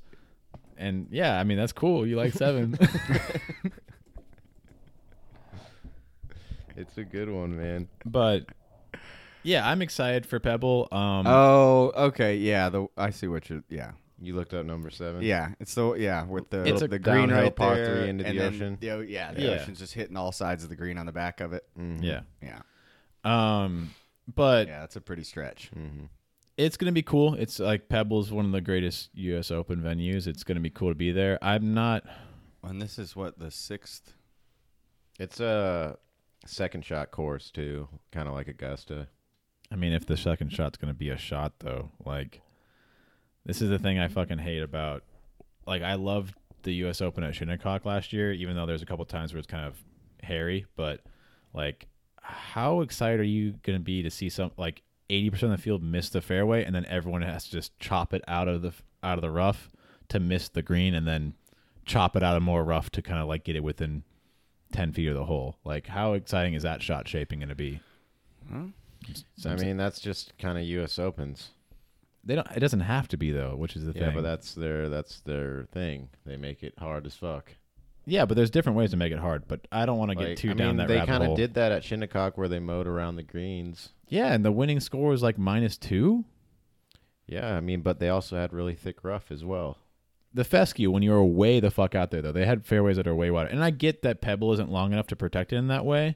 And 0.78 1.08
yeah, 1.10 1.40
I 1.40 1.44
mean 1.44 1.58
that's 1.58 1.74
cool. 1.74 2.06
You 2.06 2.18
like 2.18 2.34
seven? 2.34 2.78
It's 6.76 6.96
a 7.00 7.04
good 7.04 7.28
one, 7.32 7.58
man. 7.58 7.88
but 8.06 8.46
yeah, 9.42 9.68
I'm 9.68 9.82
excited 9.82 10.28
for 10.28 10.40
Pebble. 10.40 10.88
Um, 10.92 11.26
oh, 11.26 11.92
okay. 11.96 12.36
Yeah, 12.38 12.70
the 12.70 12.86
I 12.96 13.10
see 13.10 13.26
what 13.28 13.50
you're. 13.50 13.64
Yeah, 13.68 13.94
You 14.20 14.36
looked 14.36 14.54
up 14.54 14.66
number 14.66 14.90
seven. 14.90 15.22
yeah. 15.22 15.50
It's 15.60 15.76
the 15.76 15.94
yeah 15.94 16.24
with 16.26 16.50
the 16.50 16.64
It's 16.64 16.82
a 16.82 16.88
the 16.88 16.98
green 17.00 17.30
downhill 17.30 17.44
right 17.44 17.56
par 17.56 17.76
there, 17.76 17.86
three 17.98 18.10
into 18.10 18.26
and 18.26 18.36
the 18.38 18.42
then 18.44 18.54
ocean. 18.54 18.78
The, 18.80 19.06
yeah, 19.08 19.34
the 19.34 19.42
Yeah. 19.42 19.50
ocean's 19.52 19.80
just 19.80 19.94
hitting 19.94 20.18
all 20.18 20.32
sides 20.32 20.64
of 20.64 20.70
the 20.70 20.76
green 20.76 20.98
on 20.98 21.06
the 21.06 21.12
back 21.12 21.40
of 21.40 21.54
it. 21.54 21.64
Mhm. 21.78 22.02
yeah. 22.04 22.22
Yeah, 22.42 22.62
Um, 23.24 23.92
but 24.34 24.68
yeah. 24.68 24.80
That's 24.80 24.96
a 24.96 25.02
pretty 25.02 25.24
stretch. 25.24 25.70
Mhm. 25.76 26.10
it's 26.58 26.78
gonna 26.78 26.92
be 26.92 27.04
cool. 27.04 27.36
It's 27.36 27.60
like 27.60 27.90
Pebble's 27.90 28.32
one 28.32 28.46
of 28.46 28.52
the 28.52 28.62
greatest 28.62 29.10
U.S. 29.14 29.52
Open 29.52 29.82
venues. 29.82 30.26
It's 30.26 30.44
gonna 30.44 30.60
be 30.60 30.72
cool 30.72 30.90
to 30.90 30.96
be 30.96 31.12
there. 31.12 31.38
I'm 31.44 31.74
not. 31.76 32.04
And 32.64 32.82
this 32.82 32.98
is 32.98 33.16
what 33.16 33.38
the 33.38 33.52
sixth. 33.52 34.16
It's 35.20 35.40
a 35.40 35.98
second 36.46 36.84
shot 36.86 37.12
course 37.12 37.52
too, 37.52 37.88
kind 38.12 38.28
of 38.28 38.34
like 38.34 38.48
Augusta. 38.48 39.08
I 39.72 39.76
mean, 39.76 39.94
if 39.94 40.06
the 40.06 40.18
second 40.18 40.52
shot's 40.52 40.78
gonna 40.78 40.94
be 40.96 41.10
a 41.12 41.18
shot, 41.18 41.60
though, 41.60 41.92
like 42.04 42.42
this 43.48 43.62
is 43.62 43.70
the 43.70 43.80
thing 43.80 43.98
I 43.98 44.10
fucking 44.10 44.38
hate 44.38 44.62
about. 44.62 45.04
Like, 45.66 45.82
I 45.82 45.96
loved 45.96 46.36
the 46.64 46.74
U.S. 46.76 47.02
Open 47.02 47.24
at 47.24 47.34
Shinnecock 47.34 47.86
last 47.86 48.12
year, 48.12 48.34
even 48.34 48.56
though 48.56 48.66
there's 48.66 48.82
a 48.82 48.86
couple 48.86 49.06
times 49.06 49.34
where 49.34 49.40
it's 49.40 49.48
kind 49.48 49.66
of 49.66 49.76
hairy. 50.22 50.66
But 50.76 51.00
like, 51.54 51.88
how 52.22 52.82
excited 52.82 53.22
are 53.22 53.24
you 53.24 53.56
gonna 53.64 53.80
be 53.80 54.04
to 54.04 54.12
see 54.12 54.30
some 54.30 54.52
like 54.58 54.84
80% 55.10 55.44
of 55.44 55.50
the 55.52 55.58
field 55.58 55.82
miss 55.82 56.10
the 56.10 56.22
fairway, 56.22 56.66
and 56.66 56.76
then 56.76 56.86
everyone 56.86 57.22
has 57.22 57.46
to 57.46 57.52
just 57.52 57.78
chop 57.80 58.14
it 58.14 58.22
out 58.28 58.50
of 58.50 58.62
the 58.62 58.74
out 59.02 59.18
of 59.18 59.22
the 59.22 59.32
rough 59.32 59.70
to 60.10 60.20
miss 60.20 60.50
the 60.50 60.62
green, 60.62 60.94
and 60.94 61.08
then 61.08 61.34
chop 61.86 62.18
it 62.18 62.24
out 62.24 62.36
of 62.36 62.44
more 62.44 62.66
rough 62.66 62.90
to 62.92 63.02
kind 63.02 63.22
of 63.22 63.28
like 63.30 63.46
get 63.46 63.56
it 63.56 63.64
within 63.64 64.04
10 64.74 64.92
feet 64.92 65.08
of 65.08 65.16
the 65.16 65.24
hole. 65.26 65.56
Like, 65.64 65.88
how 65.88 66.14
exciting 66.14 66.54
is 66.54 66.64
that 66.64 66.82
shot 66.84 67.08
shaping 67.08 67.40
gonna 67.40 67.56
be? 67.56 67.80
Hmm? 68.50 68.68
Huh? 69.42 69.50
I 69.50 69.56
mean, 69.56 69.78
that's 69.78 70.02
just 70.02 70.38
kind 70.38 70.58
of 70.58 70.66
U.S. 70.66 71.00
Opens. 71.00 71.52
They 72.24 72.36
don't. 72.36 72.48
It 72.56 72.60
doesn't 72.60 72.82
have 72.82 73.08
to 73.10 73.18
be 73.18 73.32
though, 73.32 73.56
which 73.56 73.76
is 73.76 73.86
the 73.86 73.94
Yeah, 73.94 74.08
thing. 74.08 74.16
but 74.16 74.22
that's 74.22 74.54
their 74.54 74.90
that's 74.90 75.22
their 75.22 75.66
thing. 75.72 76.10
They 76.26 76.36
make 76.38 76.62
it 76.64 76.74
hard 76.78 77.06
as 77.06 77.16
fuck. 77.16 77.54
yeah, 78.06 78.26
but 78.26 78.36
there's 78.36 78.50
different 78.50 78.78
ways 78.78 78.92
to 78.92 78.98
make 78.98 79.12
it 79.14 79.20
hard. 79.20 79.48
But 79.48 79.68
I 79.72 79.86
don't 79.86 79.98
want 79.98 80.12
to 80.12 80.18
Like, 80.18 80.28
get 80.30 80.38
too 80.38 80.52
I 80.52 80.54
down 80.54 80.68
mean, 80.68 80.78
that 80.78 80.88
they 80.88 80.96
rabbit 80.96 81.08
kind 81.12 81.24
hole. 81.24 81.34
of 81.34 81.38
did 81.38 81.54
that 81.56 81.72
at 81.72 81.84
Shinnecock 81.84 82.38
where 82.38 82.48
they 82.48 82.60
mowed 82.60 82.88
around 82.88 83.16
the 83.16 83.24
greens. 83.24 83.90
Yeah, 84.10 84.34
and 84.34 84.44
the 84.46 84.52
winning 84.52 84.80
score 84.80 85.10
was 85.10 85.24
like 85.24 85.38
minus 85.38 85.78
two. 85.78 86.26
Yeah, 87.28 87.56
I 87.56 87.60
mean, 87.62 87.82
but 87.82 88.00
they 88.00 88.10
also 88.10 88.38
had 88.38 88.54
really 88.54 88.76
thick 88.76 89.04
rough 89.04 89.32
as 89.32 89.44
well. 89.44 89.78
The 90.34 90.44
fescue, 90.46 90.92
when 90.92 91.04
you 91.04 91.12
were 91.12 91.24
way 91.24 91.60
the 91.60 91.72
fuck 91.72 91.96
out 91.96 92.12
there, 92.12 92.22
though, 92.22 92.32
they 92.32 92.46
had 92.46 92.66
fairways 92.66 92.98
that 92.98 93.08
are 93.08 93.16
way 93.16 93.32
wider. 93.32 93.50
And 93.50 93.64
I 93.64 93.70
get 93.72 94.02
that 94.04 94.22
Pebble 94.22 94.54
isn't 94.54 94.70
long 94.72 94.94
enough 94.94 95.08
to 95.08 95.16
protect 95.16 95.52
it 95.52 95.58
in 95.58 95.68
that 95.68 95.84
way. 95.86 96.16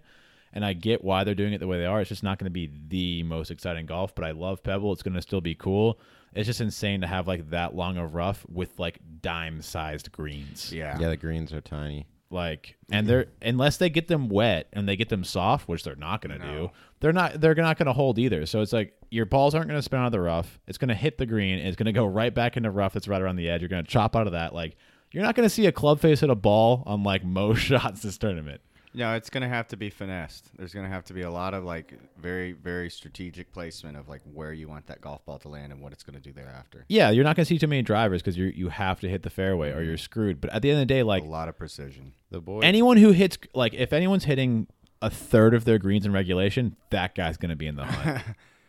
And 0.54 0.66
I 0.66 0.74
get 0.74 1.04
why 1.04 1.24
they're 1.24 1.36
doing 1.36 1.54
it 1.54 1.60
the 1.60 1.68
way 1.68 1.78
they 1.78 1.86
are. 1.86 2.02
It's 2.02 2.10
just 2.10 2.24
not 2.24 2.38
going 2.38 2.46
to 2.46 2.52
be 2.52 2.70
the 2.88 3.24
most 3.24 3.52
exciting 3.52 3.86
golf, 3.86 4.14
but 4.14 4.26
I 4.26 4.32
love 4.32 4.64
Pebble. 4.64 4.92
It's 4.92 5.04
going 5.04 5.14
to 5.14 5.22
still 5.22 5.42
be 5.42 5.56
cool. 5.56 6.00
It's 6.34 6.48
just 6.48 6.62
insane 6.62 7.02
to 7.02 7.08
have 7.08 7.28
like 7.28 7.50
that 7.52 7.76
long 7.76 7.98
of 7.98 8.16
rough 8.16 8.46
with 8.52 8.78
like 8.80 9.00
dime 9.22 9.62
sized 9.62 10.12
greens. 10.12 10.72
Yeah. 10.74 10.98
Yeah, 11.00 11.10
the 11.10 11.18
greens 11.18 11.54
are 11.54 11.62
tiny. 11.62 12.08
Like, 12.32 12.78
and 12.90 13.06
they're 13.08 13.26
unless 13.42 13.76
they 13.76 13.90
get 13.90 14.08
them 14.08 14.30
wet 14.30 14.68
and 14.72 14.88
they 14.88 14.96
get 14.96 15.10
them 15.10 15.26
soft, 15.26 15.68
which 15.68 15.84
they're 15.84 15.96
not 15.98 16.22
going 16.22 16.40
to 16.40 16.46
do. 16.46 16.72
They're 17.02 17.12
not. 17.12 17.42
They're 17.42 17.56
not 17.56 17.78
going 17.78 17.88
to 17.88 17.94
hold 17.94 18.18
either. 18.20 18.46
So 18.46 18.62
it's 18.62 18.72
like 18.72 18.94
your 19.10 19.26
balls 19.26 19.54
aren't 19.54 19.68
going 19.68 19.78
to 19.78 19.84
spin 19.84 20.00
out 20.00 20.06
of 20.06 20.12
the 20.14 20.22
rough. 20.22 20.58
It's 20.66 20.78
going 20.78 20.90
to 20.90 20.96
hit 20.96 21.18
the 21.18 21.26
green. 21.26 21.60
And 21.60 21.68
it's 21.68 21.76
going 21.76 21.88
to 21.88 21.92
go 21.92 22.06
right 22.06 22.34
back 22.34 22.56
into 22.56 22.72
rough 22.72 22.94
that's 22.94 23.10
right 23.10 23.22
around 23.22 23.36
the 23.36 23.50
edge. 23.50 23.62
You're 23.62 23.68
going 23.70 23.84
to 23.84 23.90
chop 23.90 24.16
out 24.16 24.28
of 24.28 24.34
that. 24.34 24.54
Like, 24.54 24.78
you're 25.12 25.24
not 25.24 25.36
going 25.36 25.48
to 25.48 25.54
see 25.54 25.66
a 25.66 25.74
club 25.74 26.00
face 26.00 26.22
hit 26.22 26.30
a 26.30 26.36
ball 26.36 26.84
on 26.86 27.04
like 27.04 27.24
most 27.26 27.60
shots 27.60 28.02
this 28.02 28.18
tournament. 28.18 28.62
No, 28.94 29.14
it's 29.16 29.30
gonna 29.30 29.48
have 29.48 29.68
to 29.70 29.78
be 29.78 29.90
finessed. 29.90 30.50
There's 30.58 30.74
gonna 30.74 30.90
have 30.90 31.06
to 31.06 31.14
be 31.14 31.22
a 31.22 31.32
lot 31.32 31.54
of 31.54 31.64
like 31.64 31.94
very, 32.18 32.52
very 32.52 32.90
strategic 32.90 33.52
placement 33.52 33.98
of 33.98 34.10
like 34.10 34.22
where 34.34 34.52
you 34.54 34.68
want 34.68 34.88
that 34.88 35.02
golf 35.02 35.26
ball 35.26 35.40
to 35.40 35.48
land 35.50 35.72
and 35.72 35.82
what 35.82 35.94
it's 35.94 36.04
gonna 36.04 36.20
do 36.20 36.34
thereafter. 36.34 36.86
Yeah, 36.88 37.10
you're 37.10 37.24
not 37.24 37.36
going 37.36 37.46
to 37.46 37.48
see 37.48 37.58
too 37.58 37.68
many 37.68 37.82
drivers 37.82 38.22
because 38.22 38.38
you 38.38 38.46
you 38.48 38.70
have 38.70 39.00
to 39.02 39.10
hit 39.10 39.24
the 39.24 39.30
fairway 39.30 39.72
or 39.72 39.82
you're 39.82 39.96
mm-hmm. 39.96 40.04
screwed. 40.04 40.42
But 40.42 40.52
at 40.52 40.62
the 40.62 40.70
end 40.72 40.82
of 40.82 40.88
the 40.88 40.94
day, 40.94 41.04
like 41.04 41.24
a 41.24 41.28
lot 41.28 41.48
of 41.48 41.58
precision. 41.58 42.14
The 42.30 42.42
boy, 42.42 42.60
anyone 42.60 42.98
who 42.98 43.12
hits 43.12 43.38
like 43.54 43.74
if 43.74 43.94
anyone's 43.94 44.26
hitting 44.26 44.68
a 45.02 45.10
third 45.10 45.54
of 45.54 45.66
their 45.66 45.80
greens 45.80 46.06
in 46.06 46.12
regulation, 46.12 46.76
that 46.92 47.16
guy's 47.16 47.38
going 47.38 47.50
to 47.50 47.56
be 47.56 47.68
in 47.68 47.76
the 47.76 47.86
hunt. 47.86 48.24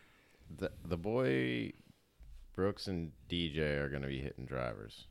the, 0.57 0.71
the 0.85 0.97
boy, 0.97 1.73
Brooks 2.55 2.87
and 2.87 3.11
DJ 3.29 3.77
are 3.77 3.89
going 3.89 4.01
to 4.01 4.07
be 4.07 4.19
hitting 4.19 4.45
drivers. 4.45 5.05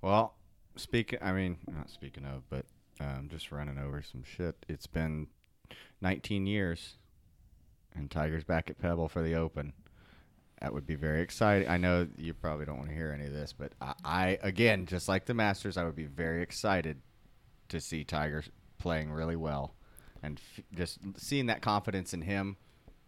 Well, 0.00 0.34
speaking, 0.76 1.18
I 1.20 1.32
mean, 1.32 1.58
not 1.66 1.90
speaking 1.90 2.24
of, 2.24 2.48
but 2.48 2.66
um, 3.00 3.28
just 3.30 3.52
running 3.52 3.78
over 3.78 4.02
some 4.02 4.22
shit. 4.24 4.64
It's 4.68 4.86
been 4.86 5.28
19 6.00 6.46
years, 6.46 6.94
and 7.94 8.10
Tiger's 8.10 8.44
back 8.44 8.70
at 8.70 8.78
Pebble 8.78 9.08
for 9.08 9.22
the 9.22 9.34
Open. 9.34 9.72
That 10.60 10.72
would 10.72 10.86
be 10.86 10.96
very 10.96 11.20
exciting. 11.22 11.68
I 11.68 11.76
know 11.76 12.08
you 12.16 12.34
probably 12.34 12.66
don't 12.66 12.78
want 12.78 12.88
to 12.88 12.94
hear 12.94 13.12
any 13.12 13.26
of 13.26 13.32
this, 13.32 13.52
but 13.52 13.72
I, 13.80 13.94
I 14.04 14.38
again, 14.42 14.86
just 14.86 15.08
like 15.08 15.26
the 15.26 15.34
Masters, 15.34 15.76
I 15.76 15.84
would 15.84 15.94
be 15.94 16.04
very 16.06 16.42
excited 16.42 17.00
to 17.68 17.80
see 17.80 18.02
Tiger 18.02 18.42
playing 18.78 19.12
really 19.12 19.36
well, 19.36 19.74
and 20.22 20.40
f- 20.56 20.64
just 20.74 20.98
seeing 21.16 21.46
that 21.46 21.62
confidence 21.62 22.12
in 22.12 22.22
him 22.22 22.56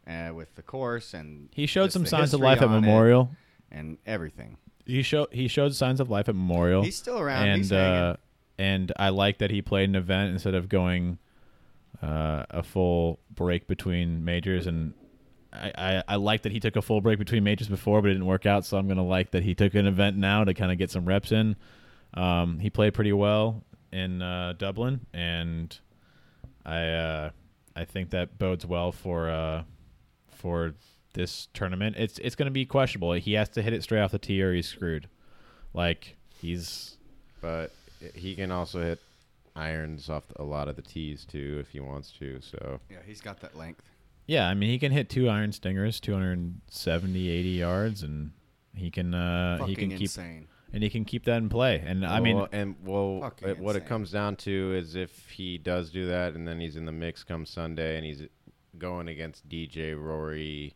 uh, 0.06 0.30
with 0.34 0.54
the 0.54 0.62
course 0.62 1.12
and 1.14 1.48
he 1.52 1.66
showed 1.66 1.92
some 1.92 2.06
signs 2.06 2.32
of 2.34 2.40
life 2.40 2.62
at 2.62 2.70
Memorial. 2.70 3.30
and 3.70 3.98
everything. 4.06 4.56
He 4.86 5.02
showed 5.02 5.28
he 5.32 5.46
showed 5.48 5.74
signs 5.74 6.00
of 6.00 6.08
life 6.10 6.28
at 6.28 6.34
Memorial. 6.34 6.82
He's 6.82 6.96
still 6.96 7.18
around. 7.18 7.48
and 7.48 7.58
He's 7.58 7.72
uh. 7.72 8.16
And 8.60 8.92
I 8.98 9.08
like 9.08 9.38
that 9.38 9.50
he 9.50 9.62
played 9.62 9.88
an 9.88 9.94
event 9.94 10.32
instead 10.32 10.54
of 10.54 10.68
going 10.68 11.16
uh, 12.02 12.44
a 12.50 12.62
full 12.62 13.18
break 13.34 13.66
between 13.66 14.22
majors. 14.22 14.66
And 14.66 14.92
I, 15.50 15.72
I, 15.78 16.02
I 16.08 16.16
like 16.16 16.42
that 16.42 16.52
he 16.52 16.60
took 16.60 16.76
a 16.76 16.82
full 16.82 17.00
break 17.00 17.18
between 17.18 17.42
majors 17.42 17.68
before, 17.68 18.02
but 18.02 18.10
it 18.10 18.12
didn't 18.12 18.26
work 18.26 18.44
out. 18.44 18.66
So 18.66 18.76
I'm 18.76 18.86
gonna 18.86 19.02
like 19.02 19.30
that 19.30 19.42
he 19.44 19.54
took 19.54 19.74
an 19.74 19.86
event 19.86 20.18
now 20.18 20.44
to 20.44 20.52
kind 20.52 20.70
of 20.70 20.76
get 20.76 20.90
some 20.90 21.06
reps 21.06 21.32
in. 21.32 21.56
Um, 22.12 22.58
he 22.58 22.68
played 22.68 22.92
pretty 22.92 23.14
well 23.14 23.64
in 23.92 24.20
uh, 24.20 24.52
Dublin, 24.58 25.06
and 25.14 25.76
I 26.66 26.86
uh, 26.86 27.30
I 27.74 27.86
think 27.86 28.10
that 28.10 28.38
bodes 28.38 28.66
well 28.66 28.92
for 28.92 29.30
uh, 29.30 29.62
for 30.32 30.74
this 31.14 31.48
tournament. 31.54 31.96
It's 31.98 32.18
it's 32.18 32.34
going 32.34 32.46
to 32.46 32.52
be 32.52 32.66
questionable. 32.66 33.12
He 33.12 33.32
has 33.32 33.48
to 33.50 33.62
hit 33.62 33.72
it 33.72 33.82
straight 33.82 34.00
off 34.00 34.10
the 34.10 34.18
tee, 34.18 34.42
or 34.42 34.52
he's 34.52 34.68
screwed. 34.68 35.08
Like 35.72 36.18
he's 36.42 36.98
But 37.40 37.72
he 38.14 38.34
can 38.36 38.50
also 38.50 38.80
hit 38.82 39.00
irons 39.56 40.08
off 40.08 40.24
a 40.36 40.44
lot 40.44 40.68
of 40.68 40.76
the 40.76 40.82
tees 40.82 41.24
too 41.24 41.58
if 41.60 41.68
he 41.70 41.80
wants 41.80 42.12
to. 42.20 42.40
So 42.40 42.80
yeah, 42.90 42.98
he's 43.06 43.20
got 43.20 43.40
that 43.40 43.56
length. 43.56 43.82
yeah. 44.26 44.48
I 44.48 44.54
mean, 44.54 44.70
he 44.70 44.78
can 44.78 44.92
hit 44.92 45.08
two 45.08 45.28
iron 45.28 45.52
stingers, 45.52 46.00
270, 46.00 47.28
80 47.28 47.48
yards, 47.50 48.02
and 48.02 48.32
he 48.74 48.90
can 48.90 49.14
uh, 49.14 49.64
he 49.64 49.74
can 49.74 49.90
keep 49.90 50.02
insane. 50.02 50.46
and 50.72 50.82
he 50.82 50.90
can 50.90 51.04
keep 51.04 51.24
that 51.24 51.38
in 51.38 51.48
play. 51.48 51.82
And 51.84 52.06
I 52.06 52.20
mean, 52.20 52.46
and 52.52 52.76
well, 52.84 53.32
it, 53.42 53.58
what 53.58 53.76
it 53.76 53.86
comes 53.86 54.10
down 54.10 54.36
to 54.36 54.74
is 54.76 54.94
if 54.94 55.28
he 55.30 55.58
does 55.58 55.90
do 55.90 56.06
that, 56.06 56.34
and 56.34 56.46
then 56.46 56.60
he's 56.60 56.76
in 56.76 56.84
the 56.86 56.92
mix 56.92 57.24
come 57.24 57.44
Sunday, 57.46 57.96
and 57.96 58.04
he's 58.06 58.22
going 58.78 59.08
against 59.08 59.48
DJ 59.48 60.00
Rory. 60.00 60.74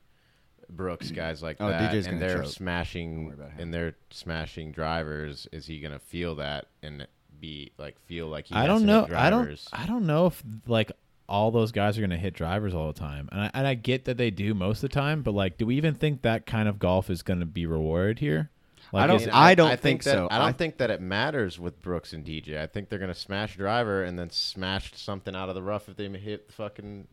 Brooks, 0.71 1.11
guys 1.13 1.43
like 1.43 1.59
Oh, 1.61 1.69
that, 1.69 1.93
DJ's 1.93 2.07
and 2.07 2.21
they're 2.21 2.43
choke. 2.43 2.51
Smashing 2.53 3.27
worry 3.27 3.35
about 3.35 3.51
him. 3.53 3.61
and 3.61 3.75
they're 3.75 3.95
smashing 4.11 4.73
drivers. 4.73 5.47
Is 5.53 5.67
he 5.67 5.79
gonna 5.79 5.99
feel 5.99 6.35
that 6.37 6.67
and 6.83 7.07
be 7.41 7.73
like 7.79 7.99
feel 8.07 8.27
like 8.29 8.47
he? 8.47 8.55
I 8.55 8.61
has 8.61 8.69
don't 8.69 8.81
to 8.81 8.87
know. 8.87 9.05
hit 9.05 9.15
I 9.17 9.31
don't. 9.31 9.61
I 9.73 9.87
don't 9.87 10.07
know 10.07 10.27
if 10.27 10.43
like 10.67 10.93
all 11.29 11.51
those 11.51 11.73
guys 11.73 11.97
are 11.97 12.01
going 12.03 12.11
to 12.11 12.17
hit 12.19 12.35
drivers 12.35 12.75
all 12.75 12.87
the 12.93 12.99
time. 12.99 13.29
And 13.33 13.41
I, 13.43 13.51
and 13.55 13.67
I 13.67 13.73
get 13.75 14.05
that 14.05 14.19
they 14.19 14.31
do 14.31 14.53
most 14.53 14.79
of 14.83 14.91
the 14.91 14.95
time, 14.95 15.23
but 15.23 15.33
like, 15.33 15.57
do 15.57 15.65
we 15.67 15.77
even 15.77 15.95
think 15.95 16.21
that 16.23 16.45
kind 16.45 16.69
of 16.69 16.79
golf 16.79 17.09
is 17.09 17.23
going 17.23 17.41
to 17.41 17.47
be 17.47 17.65
rewarded 17.65 18.19
here? 18.19 18.51
Like, 18.93 19.05
I 19.05 19.07
don't- 19.07 19.21
is- 19.23 19.29
I 19.33 19.55
don't 19.55 19.81
think 19.81 20.03
that, 20.05 20.13
so. 20.13 20.29
I 20.31 20.37
don't 20.39 20.49
I- 20.49 20.53
think 20.53 20.77
that 20.79 20.91
it 20.91 21.01
matters 21.01 21.59
with 21.59 21.81
Brooks 21.81 22.13
and 22.13 22.25
DJ. 22.27 22.61
I 22.63 22.67
think 22.67 22.91
they're 22.91 22.99
gonna 22.99 23.15
smash 23.15 23.57
driver 23.57 24.05
and 24.05 24.19
then 24.19 24.29
smash 24.31 24.93
something 24.97 25.35
out 25.35 25.49
of 25.49 25.55
the 25.55 25.63
rough 25.63 25.89
if 25.89 25.97
they 25.97 26.09
hit 26.11 26.47
the 26.49 26.53
fucking. 26.53 27.09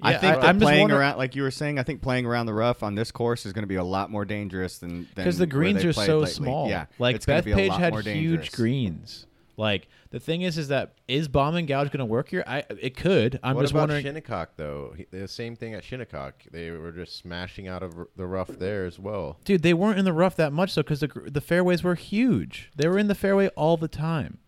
I 0.00 0.12
Yeah, 0.12 0.18
think 0.18 0.36
I- 0.36 0.40
that 0.40 0.48
I'm 0.48 0.60
playing 0.60 0.90
around, 0.92 1.18
like 1.18 1.34
you 1.34 1.42
were 1.42 1.50
saying, 1.50 1.80
I 1.80 1.82
think 1.82 2.00
playing 2.00 2.24
around 2.26 2.46
the 2.46 2.54
rough 2.54 2.84
on 2.84 2.94
this 2.94 3.10
course 3.10 3.44
is 3.44 3.52
going 3.52 3.64
to 3.64 3.68
be 3.68 3.74
a 3.74 3.84
lot 3.84 4.10
more 4.12 4.24
dangerous 4.24 4.78
than 4.78 5.08
because 5.16 5.36
the 5.38 5.46
greens 5.48 5.84
are 5.84 5.92
so 5.92 6.20
lately. 6.20 6.26
small. 6.30 6.68
Yeah, 6.68 6.86
like 7.00 7.16
it's 7.16 7.26
gonna 7.26 7.42
be 7.42 7.50
a 7.52 7.56
Bethpage 7.56 7.76
had 7.78 7.94
huge 8.06 8.52
greens. 8.52 9.26
Like 9.58 9.88
the 10.10 10.20
thing 10.20 10.42
is, 10.42 10.56
is 10.56 10.68
that 10.68 10.94
is 11.08 11.26
bomb 11.28 11.56
and 11.56 11.66
gouge 11.66 11.88
going 11.90 11.98
to 11.98 12.04
work 12.06 12.28
here? 12.30 12.44
I 12.46 12.64
it 12.80 12.96
could. 12.96 13.40
I'm 13.42 13.56
what 13.56 13.62
just 13.62 13.72
about 13.72 13.80
wondering. 13.90 14.04
Shinnecock 14.04 14.50
though? 14.56 14.94
He- 14.96 15.06
The 15.10 15.26
same 15.28 15.56
thing 15.56 15.74
at 15.74 15.82
Shinnecock. 15.82 16.44
They 16.52 16.70
were 16.70 16.92
just 16.92 17.16
smashing 17.16 17.66
out 17.66 17.82
of 17.82 17.94
the 18.16 18.26
rough 18.26 18.48
there 18.48 18.86
as 18.86 18.98
well. 19.00 19.36
Dude, 19.44 19.62
they 19.62 19.74
weren't 19.74 19.98
in 19.98 20.04
the 20.04 20.12
rough 20.12 20.36
that 20.36 20.52
much 20.52 20.74
though, 20.76 20.82
because 20.82 21.00
the 21.00 21.08
the 21.26 21.40
fairways 21.40 21.82
were 21.82 21.96
huge. 21.96 22.70
They 22.76 22.86
were 22.88 22.98
in 22.98 23.08
the 23.08 23.14
fairway 23.16 23.48
all 23.48 23.76
the 23.76 23.88
time. 23.88 24.38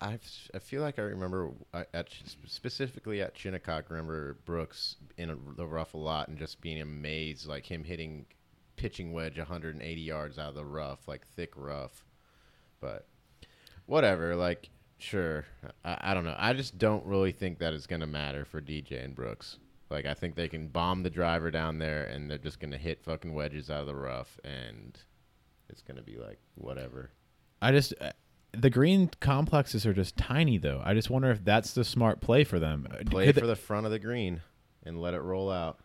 I 0.00 0.18
I 0.54 0.60
feel 0.60 0.82
like 0.82 0.98
I 0.98 1.02
remember 1.02 1.50
at 1.74 2.08
specifically 2.46 3.20
at 3.20 3.36
Shinnecock. 3.36 3.90
Remember 3.90 4.38
Brooks 4.44 4.96
in 5.18 5.30
a, 5.30 5.36
the 5.56 5.66
rough 5.66 5.94
a 5.94 5.98
lot 5.98 6.28
and 6.28 6.38
just 6.38 6.60
being 6.60 6.80
amazed, 6.80 7.46
like 7.46 7.66
him 7.70 7.84
hitting 7.84 8.24
pitching 8.76 9.12
wedge 9.12 9.36
180 9.36 10.00
yards 10.00 10.38
out 10.38 10.50
of 10.50 10.54
the 10.54 10.64
rough, 10.64 11.06
like 11.08 11.26
thick 11.26 11.52
rough. 11.56 12.06
But 12.80 13.08
whatever, 13.86 14.36
like 14.36 14.70
sure, 14.98 15.44
I, 15.84 15.98
I 16.00 16.14
don't 16.14 16.24
know. 16.24 16.36
I 16.38 16.52
just 16.52 16.78
don't 16.78 17.04
really 17.06 17.32
think 17.32 17.58
that 17.58 17.72
is 17.72 17.86
gonna 17.86 18.06
matter 18.06 18.44
for 18.44 18.60
DJ 18.60 19.04
and 19.04 19.14
Brooks. 19.14 19.58
Like 19.90 20.06
I 20.06 20.14
think 20.14 20.34
they 20.36 20.48
can 20.48 20.68
bomb 20.68 21.02
the 21.02 21.10
driver 21.10 21.50
down 21.50 21.78
there, 21.78 22.04
and 22.04 22.30
they're 22.30 22.38
just 22.38 22.60
gonna 22.60 22.78
hit 22.78 23.02
fucking 23.02 23.32
wedges 23.34 23.70
out 23.70 23.80
of 23.80 23.86
the 23.86 23.94
rough, 23.94 24.38
and 24.44 24.98
it's 25.68 25.82
gonna 25.82 26.02
be 26.02 26.16
like 26.16 26.38
whatever. 26.54 27.10
I 27.62 27.72
just 27.72 27.94
uh, 28.00 28.10
the 28.52 28.70
green 28.70 29.10
complexes 29.20 29.86
are 29.86 29.94
just 29.94 30.16
tiny 30.16 30.58
though. 30.58 30.82
I 30.84 30.94
just 30.94 31.10
wonder 31.10 31.30
if 31.30 31.44
that's 31.44 31.72
the 31.72 31.84
smart 31.84 32.20
play 32.20 32.44
for 32.44 32.58
them. 32.58 32.86
Uh, 32.90 33.02
Play 33.04 33.26
could 33.26 33.40
for 33.40 33.46
the 33.46 33.56
front 33.56 33.86
of 33.86 33.92
the 33.92 33.98
green 33.98 34.42
and 34.84 35.00
let 35.00 35.14
it 35.14 35.20
roll 35.20 35.50
out. 35.50 35.78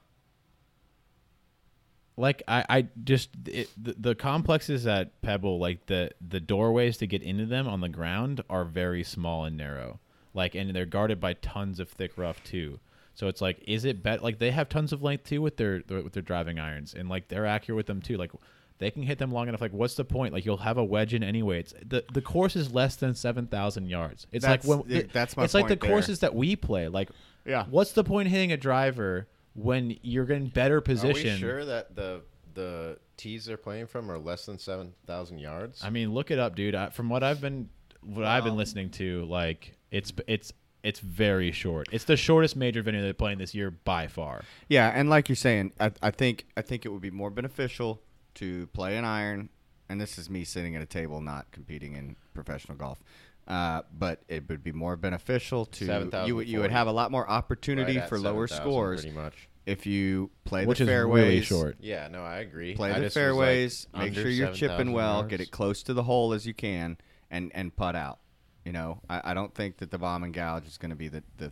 Like 2.18 2.44
I, 2.48 2.66
I 2.70 2.88
just 3.04 3.30
it, 3.48 3.70
the, 3.82 3.96
the 3.98 4.16
complexes 4.16 4.88
at 4.88 5.22
Pebble, 5.22 5.60
like 5.60 5.86
the 5.88 6.12
the 6.26 6.40
doorways 6.40 6.98
to 6.98 7.08
get 7.08 7.22
into 7.22 7.46
them 7.46 7.68
on 7.68 7.82
the 7.82 7.90
ground 7.90 8.42
are 8.50 8.64
very 8.66 9.04
small 9.04 9.46
and 9.46 9.58
narrow. 9.58 10.00
Like 10.34 10.56
and 10.56 10.74
they're 10.76 10.86
guarded 10.86 11.20
by 11.20 11.34
tons 11.34 11.80
of 11.80 11.90
thick 11.90 12.18
rough 12.18 12.44
too. 12.44 12.80
So 13.14 13.28
it's 13.30 13.40
like, 13.40 13.64
is 13.66 13.86
it 13.86 14.04
bet 14.04 14.22
like 14.24 14.40
they 14.40 14.52
have 14.52 14.68
tons 14.70 14.92
of 14.92 15.02
length 15.02 15.26
too 15.26 15.42
with 15.42 15.58
their 15.58 15.82
with 15.88 16.14
their 16.14 16.22
driving 16.24 16.60
irons 16.60 16.94
and 16.94 17.08
like 17.10 17.28
they're 17.30 17.46
accurate 17.46 17.78
with 17.78 17.86
them 17.88 18.02
too. 18.02 18.18
Like 18.18 18.32
they 18.78 18.92
can 18.92 19.04
hit 19.04 19.18
them 19.20 19.32
long 19.32 19.48
enough. 19.48 19.62
Like 19.62 19.72
what's 19.72 19.96
the 19.96 20.04
point? 20.04 20.34
Like 20.34 20.46
you'll 20.46 20.58
have 20.58 20.78
a 20.78 20.84
wedge 20.84 21.14
in 21.14 21.24
anyway. 21.24 21.60
It's 21.60 21.74
the 21.86 22.04
the 22.14 22.22
course 22.22 22.56
is 22.58 22.74
less 22.74 22.98
than 22.98 23.16
seven 23.16 23.48
thousand 23.48 23.88
yards. 23.88 24.28
It's 24.34 24.44
That's- 24.46 24.68
like 24.68 24.80
when 24.86 24.90
yeah, 24.90 25.04
that's 25.14 25.38
my 25.38 25.46
It's 25.46 25.54
like 25.54 25.68
the 25.70 25.76
there. 25.78 25.90
courses 25.90 26.20
that 26.20 26.36
we 26.36 26.56
play. 26.58 26.88
Like 26.90 27.10
Yeah. 27.46 27.66
what's 27.70 27.94
the 27.94 28.04
point 28.04 28.28
hitting 28.30 28.52
a 28.52 28.58
driver 28.58 29.28
when 29.56 29.98
you're 30.02 30.32
in 30.32 30.48
better 30.48 30.82
position. 30.82 31.10
Are 31.10 31.14
position? 31.14 31.34
we 31.34 31.40
sure 31.40 31.66
that 31.66 31.96
the 31.96 32.22
the 32.54 32.98
tees 33.18 33.46
they're 33.46 33.58
playing 33.58 33.88
from 33.88 34.12
are 34.12 34.20
less 34.20 34.46
than 34.46 34.60
seven 34.60 34.94
thousand 35.08 35.40
yards? 35.40 35.84
I 35.84 35.90
mean, 35.90 36.14
look 36.14 36.32
it 36.32 36.40
up, 36.40 36.56
dude. 36.56 36.76
I, 36.76 36.90
from 36.90 37.10
what 37.10 37.24
I've 37.24 37.42
been 37.42 37.70
what 38.02 38.26
I've 38.26 38.44
been 38.44 38.58
listening 38.58 38.90
to, 38.92 39.26
like 39.26 39.76
it's 39.92 40.14
it's 40.28 40.54
it's 40.84 41.00
very 41.00 41.52
short. 41.52 41.88
It's 41.92 42.04
the 42.04 42.18
shortest 42.18 42.56
major 42.56 42.84
venue 42.84 43.02
they're 43.02 43.14
playing 43.14 43.40
this 43.40 43.56
year 43.56 43.72
by 43.72 44.08
far. 44.08 44.44
Yeah, 44.70 44.92
and 44.94 45.10
like 45.10 45.28
you're 45.30 45.36
saying, 45.36 45.74
I, 45.80 45.92
I 46.02 46.12
think 46.12 46.46
I 46.56 46.62
think 46.62 46.86
it 46.86 46.90
would 46.90 47.02
be 47.02 47.12
more 47.12 47.32
beneficial 47.32 48.02
to 48.36 48.68
play 48.68 48.98
an 48.98 49.06
iron, 49.06 49.50
and 49.90 50.00
this 50.00 50.18
is 50.18 50.30
me 50.30 50.44
sitting 50.44 50.76
at 50.76 50.82
a 50.82 50.86
table, 50.86 51.22
not 51.22 51.52
competing 51.52 51.96
in 51.96 52.16
professional 52.34 52.78
golf. 52.78 53.00
Uh, 53.48 53.84
but 53.96 54.22
it 54.28 54.50
would 54.50 54.64
be 54.64 54.72
more 54.72 54.96
beneficial 54.96 55.66
to 55.68 55.86
you. 56.26 56.36
would- 56.36 56.48
You 56.48 56.60
would 56.62 56.72
have 56.72 56.88
a 56.88 56.92
lot 56.92 57.12
more 57.12 57.30
opportunity 57.30 57.94
Right 57.96 58.04
at 58.04 58.10
for 58.10 58.18
lower 58.20 58.48
7,000 58.48 58.64
scores 58.64 59.02
pretty 59.02 59.16
much. 59.16 59.48
if 59.68 59.86
you 59.86 60.32
play 60.46 60.66
which 60.66 60.80
the 60.80 60.86
is 60.86 60.90
fairways. 60.90 61.24
really 61.24 61.42
short. 61.42 61.78
Yeah, 61.80 62.08
no, 62.08 62.24
I 62.24 62.38
agree. 62.40 62.74
Play 62.76 62.90
I 62.92 63.00
the 63.00 63.06
just 63.06 63.16
was, 63.16 63.22
like, 63.22 63.24
fairways. 63.24 63.88
make 63.96 64.14
sure 64.16 64.24
you're 64.30 64.48
7,000 64.54 64.56
chipping 64.78 64.94
well. 64.94 65.24
Get 65.24 65.42
it 65.42 65.52
close 65.52 65.84
to 65.84 65.94
the 65.94 66.04
hole 66.04 66.34
as 66.34 66.48
you 66.48 66.54
can, 66.56 66.98
and 67.30 67.52
and 67.54 67.76
putt 67.76 67.96
out. 67.96 68.20
You 68.64 68.72
know, 68.72 69.00
I, 69.08 69.32
I 69.32 69.34
don't 69.36 69.54
think 69.54 69.78
that 69.78 69.92
the 69.92 70.00
bomb 70.00 70.24
and 70.24 70.34
gouge 70.34 70.66
is 70.66 70.80
going 70.80 70.90
to 70.90 70.96
be 70.96 71.08
the, 71.08 71.22
the 71.38 71.52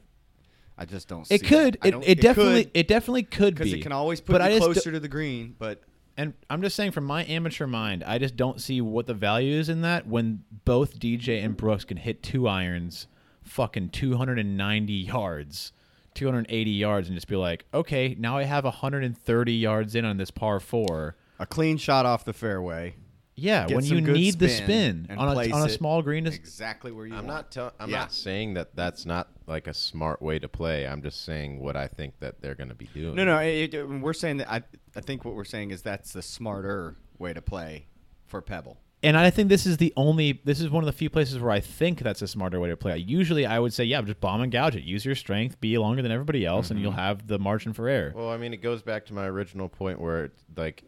I 0.75 0.86
just 0.86 1.08
don't. 1.08 1.29
It 1.32 1.41
see 1.41 1.45
could. 1.47 1.77
I 1.84 1.89
It, 1.89 1.95
it, 2.03 2.21
definitely. 2.21 2.63
could, 2.65 2.71
it 2.73 2.88
definitely 2.88 3.23
could 3.23 3.53
be. 3.53 3.60
because 3.65 3.73
it 3.73 3.82
can 3.84 3.91
always 3.91 4.19
put 4.19 4.39
but 4.39 4.51
you 4.51 4.58
closer 4.60 4.91
to 4.91 4.99
the 4.99 5.08
green. 5.08 5.56
But 5.60 5.84
And 6.15 6.34
I'm 6.49 6.62
just 6.62 6.76
saying, 6.76 6.91
from 6.91 7.06
my 7.06 7.26
amateur 7.26 7.65
mind, 7.65 8.04
I 8.04 8.17
just 8.19 8.36
don't 8.36 8.62
see 8.62 8.82
what 8.82 9.08
the 9.08 9.13
value 9.13 9.58
is 9.58 9.67
in 9.69 9.82
that 9.82 10.08
when 10.08 10.43
both 10.65 10.99
DJ 10.99 11.43
and 11.43 11.58
Brooks 11.58 11.86
can 11.86 11.97
hit 11.97 12.21
two 12.21 12.47
irons, 12.47 13.08
fucking 13.41 13.89
290 13.89 14.93
yards, 14.93 15.73
280 16.13 16.71
yards, 16.71 17.08
and 17.08 17.17
just 17.17 17.28
be 17.28 17.36
like, 17.36 17.65
okay, 17.73 18.15
now 18.19 18.38
I 18.38 18.43
have 18.43 18.63
130 18.63 19.54
yards 19.54 19.95
in 19.95 20.06
on 20.06 20.17
this 20.17 20.30
par 20.30 20.60
four. 20.60 21.15
a 21.39 21.47
clean 21.47 21.78
shot 21.78 22.06
off 22.06 22.23
the 22.26 22.34
fairway, 22.34 22.95
Yeah, 23.36 23.65
Get 23.65 23.76
when 23.76 23.84
some 23.84 23.98
you 23.98 24.04
good 24.04 24.13
need 24.13 24.39
the 24.39 24.48
spin 24.48 24.65
spin 24.65 25.08
and 25.10 25.19
on 25.19 25.28
a, 25.36 25.52
on 25.52 25.62
a 25.62 25.65
it 25.65 25.69
small 25.69 26.02
green. 26.02 26.28
Is, 26.28 26.36
exactly 26.36 26.91
where 26.91 27.08
you. 27.08 27.13
I'm 27.13 27.26
want. 27.26 27.28
not 27.28 27.52
tell- 27.52 27.74
I'm 27.80 27.89
Yeah. 27.89 28.00
not 28.00 28.12
saying 28.12 28.54
that 28.56 28.76
that's 28.76 29.06
not 29.06 29.30
like 29.48 29.65
a 29.67 29.74
smart 29.74 30.22
way 30.22 30.38
to 30.39 30.48
play. 30.48 30.86
I'm 30.88 31.02
just 31.02 31.26
saying 31.26 31.60
what 31.60 31.76
I 31.76 31.88
think 31.88 32.19
that 32.19 32.41
they're 32.41 32.56
going 32.56 32.69
to 32.69 32.76
be 32.76 32.89
doing. 32.93 33.15
No, 33.15 33.26
no. 33.26 33.39
It, 33.39 33.74
it- 33.74 33.89
we're 33.89 34.13
saying 34.13 34.38
that. 34.38 34.52
I 34.52 34.62
I 34.96 35.02
think 35.02 35.26
what 35.26 35.34
we're 35.36 35.46
saying 35.46 35.72
is 35.72 35.82
that's 35.82 36.13
the 36.13 36.22
smarter 36.22 36.96
way 37.17 37.34
to 37.34 37.41
play 37.41 37.88
for 38.28 38.41
Pebble. 38.41 38.78
and 39.02 39.17
I 39.17 39.30
think 39.32 39.50
this 39.50 39.65
is 39.65 39.78
the 39.78 39.91
only. 39.98 40.39
This 40.46 40.62
is 40.62 40.69
one 40.69 40.84
of 40.84 40.86
the 40.86 40.93
few 40.93 41.10
places 41.10 41.39
where 41.39 41.52
I 41.52 41.60
think 41.60 42.00
that's 42.02 42.22
a 42.22 42.28
smarter 42.28 42.60
way 42.60 42.69
to 42.69 42.78
play. 42.78 42.98
Usually, 42.98 43.46
I 43.48 43.58
would 43.60 43.74
say, 43.74 43.84
yeah, 43.84 44.02
just 44.04 44.22
bomb 44.22 44.41
and 44.41 44.52
gouge 44.52 44.76
it. 44.76 44.84
Use 44.84 45.04
your 45.06 45.15
strength, 45.15 45.60
be 45.60 45.78
longer 45.78 46.02
than 46.04 46.12
everybody 46.12 46.46
else, 46.46 46.69
and 46.69 46.80
you'll 46.80 46.91
mm-hmm. 46.91 47.00
have 47.00 47.28
the 47.28 47.39
margin 47.39 47.74
for 47.74 47.89
error. 47.89 48.13
Well, 48.15 48.30
I 48.30 48.38
mean, 48.38 48.54
it 48.54 48.62
goes 48.62 48.82
back 48.84 49.06
to 49.08 49.13
my 49.13 49.26
original 49.26 49.67
point 49.67 50.00
where, 50.00 50.26
it's 50.26 50.43
like, 50.56 50.84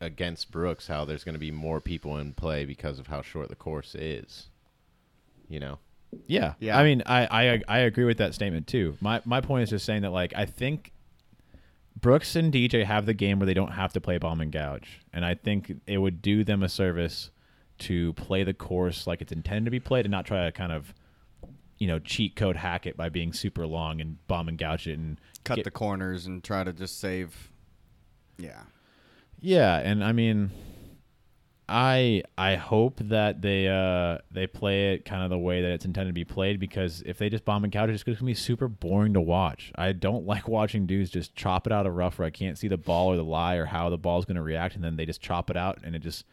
against 0.00 0.50
Brooks, 0.50 0.86
how 0.86 1.04
there's 1.04 1.24
going 1.24 1.34
to 1.34 1.38
be 1.38 1.50
more 1.50 1.80
people 1.80 2.18
in 2.18 2.32
play 2.32 2.64
because 2.64 2.98
of 2.98 3.06
how 3.06 3.22
short 3.22 3.48
the 3.48 3.56
course 3.56 3.94
is. 3.94 4.48
You 5.48 5.60
know, 5.60 5.78
Yeah, 6.26 6.54
Yeah. 6.58 6.78
I 6.78 6.82
mean, 6.82 7.02
I, 7.06 7.26
I 7.30 7.62
I 7.68 7.78
agree 7.80 8.04
with 8.04 8.18
that 8.18 8.34
statement 8.34 8.66
too. 8.66 8.96
My 9.00 9.22
my 9.24 9.40
point 9.40 9.64
is 9.64 9.70
just 9.70 9.86
saying 9.86 10.02
that 10.02 10.10
like 10.10 10.32
I 10.36 10.44
think 10.44 10.92
Brooks 12.00 12.36
and 12.36 12.52
DJ 12.52 12.84
have 12.84 13.06
the 13.06 13.14
game 13.14 13.38
where 13.38 13.46
they 13.46 13.54
don't 13.54 13.72
have 13.72 13.92
to 13.94 14.00
play 14.00 14.18
bomb 14.18 14.40
and 14.40 14.52
gouge, 14.52 15.00
and 15.12 15.24
I 15.24 15.34
think 15.34 15.72
it 15.86 15.98
would 15.98 16.20
do 16.20 16.44
them 16.44 16.62
a 16.62 16.68
service 16.68 17.30
to 17.78 18.12
play 18.14 18.42
the 18.42 18.54
course 18.54 19.06
like 19.06 19.20
it's 19.20 19.32
intended 19.32 19.66
to 19.66 19.70
be 19.70 19.80
played, 19.80 20.04
and 20.04 20.12
not 20.12 20.26
try 20.26 20.44
to 20.44 20.52
kind 20.52 20.72
of 20.72 20.92
you 21.78 21.86
know 21.86 21.98
cheat 21.98 22.36
code 22.36 22.56
hack 22.56 22.86
it 22.86 22.96
by 22.96 23.08
being 23.08 23.32
super 23.32 23.66
long 23.66 24.00
and 24.00 24.24
bomb 24.26 24.48
and 24.48 24.58
gouge 24.58 24.86
it 24.86 24.98
and 24.98 25.20
Cut 25.44 25.56
get- 25.56 25.64
the 25.64 25.70
corners 25.70 26.26
and 26.26 26.42
try 26.42 26.64
to 26.64 26.72
just 26.72 26.98
save. 27.00 27.50
Yeah. 28.38 28.62
Yeah, 29.46 29.76
and 29.78 30.02
I 30.02 30.10
mean, 30.10 30.50
I 31.68 32.24
I 32.36 32.56
hope 32.56 32.98
that 33.04 33.42
they 33.42 33.68
uh 33.68 34.18
they 34.28 34.48
play 34.48 34.94
it 34.94 35.04
kind 35.04 35.22
of 35.22 35.30
the 35.30 35.38
way 35.38 35.62
that 35.62 35.70
it's 35.70 35.84
intended 35.84 36.10
to 36.10 36.14
be 36.14 36.24
played 36.24 36.58
because 36.58 37.00
if 37.06 37.18
they 37.18 37.28
just 37.28 37.44
bomb 37.44 37.62
and 37.62 37.72
gouge, 37.72 37.90
it's 37.90 38.02
gonna 38.02 38.16
be 38.22 38.34
super 38.34 38.66
boring 38.66 39.14
to 39.14 39.20
watch. 39.20 39.70
I 39.76 39.92
don't 39.92 40.26
like 40.32 40.48
watching 40.48 40.86
dudes 40.86 41.10
just 41.10 41.36
chop 41.36 41.68
it 41.68 41.72
out 41.72 41.86
of 41.86 41.94
rough 41.94 42.18
where 42.18 42.26
I 42.26 42.30
can't 42.30 42.58
see 42.58 42.66
the 42.66 42.76
ball 42.76 43.06
or 43.12 43.16
the 43.16 43.22
lie 43.22 43.54
or 43.54 43.66
how 43.66 43.88
the 43.88 43.96
ball's 43.96 44.24
gonna 44.24 44.42
react, 44.42 44.74
and 44.74 44.82
then 44.82 44.96
they 44.96 45.06
just 45.06 45.20
chop 45.20 45.48
it 45.48 45.56
out 45.56 45.78
and 45.84 45.94
it 45.94 46.00
just 46.00 46.24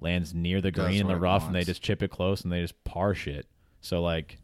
lands 0.00 0.32
near 0.32 0.62
the 0.62 0.70
green 0.70 1.02
in 1.02 1.08
the 1.08 1.16
rough, 1.16 1.44
and 1.44 1.54
they 1.54 1.64
just 1.64 1.82
chip 1.82 2.02
it 2.02 2.10
close 2.10 2.40
and 2.40 2.50
they 2.50 2.62
just 2.62 2.82
par 2.84 3.14
shit. 3.14 3.46
So 3.82 4.00
like, 4.00 4.38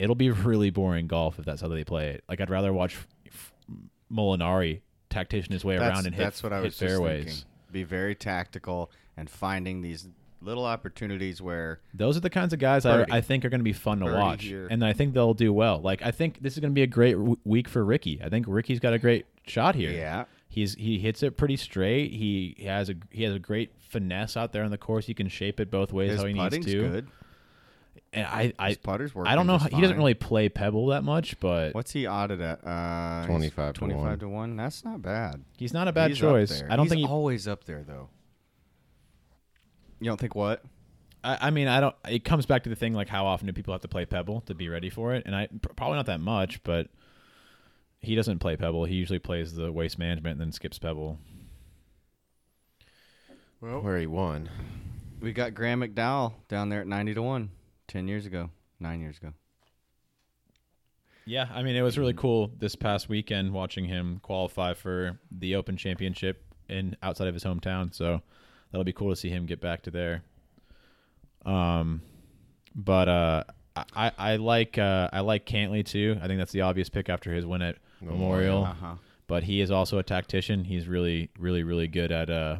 it'll 0.00 0.16
be 0.16 0.30
really 0.32 0.70
boring 0.70 1.06
golf 1.06 1.38
if 1.38 1.44
that's 1.44 1.60
how 1.60 1.68
they 1.68 1.84
play 1.84 2.08
it. 2.08 2.24
Like 2.28 2.40
I'd 2.40 2.50
rather 2.50 2.72
watch 2.72 2.96
f- 3.28 3.52
Molinari 4.12 4.80
tactician 5.08 5.52
his 5.52 5.64
way 5.64 5.78
That's, 5.78 5.94
around 5.94 6.06
and 6.06 6.16
hit, 6.16 6.22
that's 6.24 6.42
what 6.42 6.52
I 6.52 6.60
was 6.62 6.76
fairways. 6.76 7.24
thinking. 7.26 7.44
Be 7.72 7.82
very 7.84 8.14
tactical 8.14 8.90
and 9.16 9.28
finding 9.28 9.82
these 9.82 10.08
little 10.42 10.64
opportunities 10.64 11.42
where 11.42 11.80
Those 11.92 12.16
are 12.16 12.20
the 12.20 12.30
kinds 12.30 12.52
of 12.52 12.58
guys 12.58 12.86
I. 12.86 13.04
I 13.10 13.20
think 13.20 13.44
are 13.44 13.50
going 13.50 13.60
to 13.60 13.64
be 13.64 13.72
fun 13.74 14.00
to 14.00 14.06
watch, 14.06 14.44
here. 14.44 14.66
and 14.70 14.84
I 14.84 14.92
think 14.92 15.14
they'll 15.14 15.34
do 15.34 15.52
well. 15.52 15.80
Like 15.80 16.02
I 16.02 16.10
think 16.10 16.42
this 16.42 16.54
is 16.54 16.60
going 16.60 16.72
to 16.72 16.74
be 16.74 16.82
a 16.82 16.86
great 16.86 17.12
w- 17.12 17.36
week 17.44 17.68
for 17.68 17.84
Ricky. 17.84 18.20
I 18.22 18.28
think 18.28 18.46
Ricky's 18.48 18.80
got 18.80 18.92
a 18.94 18.98
great 18.98 19.26
shot 19.46 19.74
here. 19.74 19.90
Yeah. 19.90 20.24
he's 20.48 20.74
he 20.74 20.98
hits 20.98 21.22
it 21.22 21.36
pretty 21.36 21.56
straight. 21.56 22.12
He 22.12 22.56
has 22.64 22.88
a 22.88 22.94
he 23.10 23.22
has 23.24 23.34
a 23.34 23.38
great 23.38 23.72
finesse 23.78 24.36
out 24.36 24.52
there 24.52 24.64
on 24.64 24.70
the 24.70 24.78
course. 24.78 25.06
He 25.06 25.14
can 25.14 25.28
shape 25.28 25.60
it 25.60 25.70
both 25.70 25.92
ways 25.92 26.12
his 26.12 26.20
how 26.20 26.26
he 26.26 26.32
needs 26.32 26.56
to. 26.56 26.62
good. 26.90 27.08
And 28.12 28.26
I 28.26 28.52
I 28.58 28.68
His 28.70 28.78
putter's 28.78 29.14
working 29.14 29.30
I 29.32 29.36
don't 29.36 29.46
know. 29.46 29.58
just 29.58 29.70
How, 29.70 29.76
he 29.76 29.80
doesn't 29.82 29.94
fine. 29.96 29.98
really 30.02 30.14
play 30.14 30.48
Pebble 30.48 30.86
that 30.88 31.04
much, 31.04 31.38
but 31.38 31.74
What's 31.74 31.92
he 31.92 32.08
audited 32.08 32.44
at? 32.44 32.66
Uh, 32.66 33.20
he's 33.20 33.26
25 33.26 33.74
to 33.74 33.78
25 33.78 34.02
1. 34.04 34.18
to 34.18 34.28
1. 34.28 34.56
That's 34.56 34.84
not 34.84 35.00
bad. 35.00 35.44
he's 35.56 35.72
not 35.72 35.86
a 35.86 35.92
bad 35.92 36.10
He's 36.10 36.22
up 36.22 36.30
choice. 36.30 36.58
there. 36.60 36.72
I 36.72 36.76
don't 36.76 36.86
He's 36.86 36.90
think 36.92 37.06
he. 37.06 37.12
always 37.12 37.46
up 37.46 37.64
there 37.64 37.84
though. 37.84 38.08
You 40.00 40.06
don't 40.06 40.18
think 40.18 40.34
what? 40.34 40.64
I, 41.22 41.38
I 41.42 41.50
mean, 41.50 41.68
I 41.68 41.80
don't. 41.80 41.94
It 42.08 42.24
comes 42.24 42.46
back 42.46 42.62
to 42.64 42.68
the 42.70 42.74
thing 42.76 42.94
like 42.94 43.08
how 43.08 43.26
often 43.26 43.46
do 43.46 43.52
people 43.52 43.74
have 43.74 43.82
to 43.82 43.88
play 43.88 44.06
Pebble 44.06 44.40
to 44.46 44.54
be 44.54 44.68
ready 44.70 44.88
for 44.90 45.14
it, 45.14 45.24
and 45.26 45.36
I 45.36 45.46
pr- 45.48 45.74
probably 45.74 45.96
not 45.96 46.06
that 46.06 46.20
much, 46.20 46.62
but 46.64 46.88
he 48.00 48.14
doesn't 48.14 48.38
play 48.38 48.56
Pebble. 48.56 48.86
He 48.86 48.94
usually 48.94 49.18
plays 49.18 49.52
the 49.54 49.70
waste 49.70 49.98
management 49.98 50.32
and 50.32 50.40
then 50.40 50.52
skips 50.52 50.78
Pebble. 50.78 51.18
Well, 53.60 53.80
where 53.82 53.98
he 53.98 54.06
won. 54.06 54.48
We 55.20 55.32
got 55.32 55.52
Graham 55.54 55.82
McDowell 55.82 56.32
down 56.48 56.70
there 56.70 56.80
at 56.80 56.86
90 56.86 57.14
to 57.14 57.22
1 57.22 57.50
10 57.90 58.06
years 58.06 58.24
ago, 58.24 58.50
9 58.78 59.00
years 59.00 59.18
ago. 59.18 59.32
Yeah, 61.26 61.48
I 61.52 61.62
mean, 61.62 61.76
it 61.76 61.82
was 61.82 61.98
really 61.98 62.14
cool 62.14 62.50
this 62.58 62.76
past 62.76 63.08
weekend 63.08 63.52
watching 63.52 63.84
him 63.84 64.20
qualify 64.22 64.74
for 64.74 65.18
the 65.30 65.56
Open 65.56 65.76
Championship 65.76 66.42
in 66.68 66.96
outside 67.02 67.28
of 67.28 67.34
his 67.34 67.44
hometown. 67.44 67.92
So 67.94 68.22
that'll 68.70 68.84
be 68.84 68.92
cool 68.92 69.10
to 69.10 69.16
see 69.16 69.28
him 69.28 69.44
get 69.44 69.60
back 69.60 69.82
to 69.82 69.90
there. 69.90 70.22
Um, 71.44 72.02
but 72.74 73.08
uh, 73.08 73.44
I 73.94 74.12
I 74.16 74.36
like 74.36 74.78
uh, 74.78 75.10
I 75.12 75.20
like 75.20 75.46
Cantlay 75.46 75.84
too. 75.84 76.16
I 76.22 76.26
think 76.26 76.38
that's 76.38 76.52
the 76.52 76.62
obvious 76.62 76.88
pick 76.88 77.08
after 77.08 77.32
his 77.32 77.44
win 77.44 77.62
at 77.62 77.76
Memorial. 78.00 78.64
Uh-huh. 78.64 78.94
But 79.26 79.44
he 79.44 79.60
is 79.60 79.70
also 79.70 79.98
a 79.98 80.02
tactician. 80.02 80.64
He's 80.64 80.88
really 80.88 81.30
really 81.38 81.62
really 81.62 81.88
good 81.88 82.12
at 82.12 82.30
uh, 82.30 82.58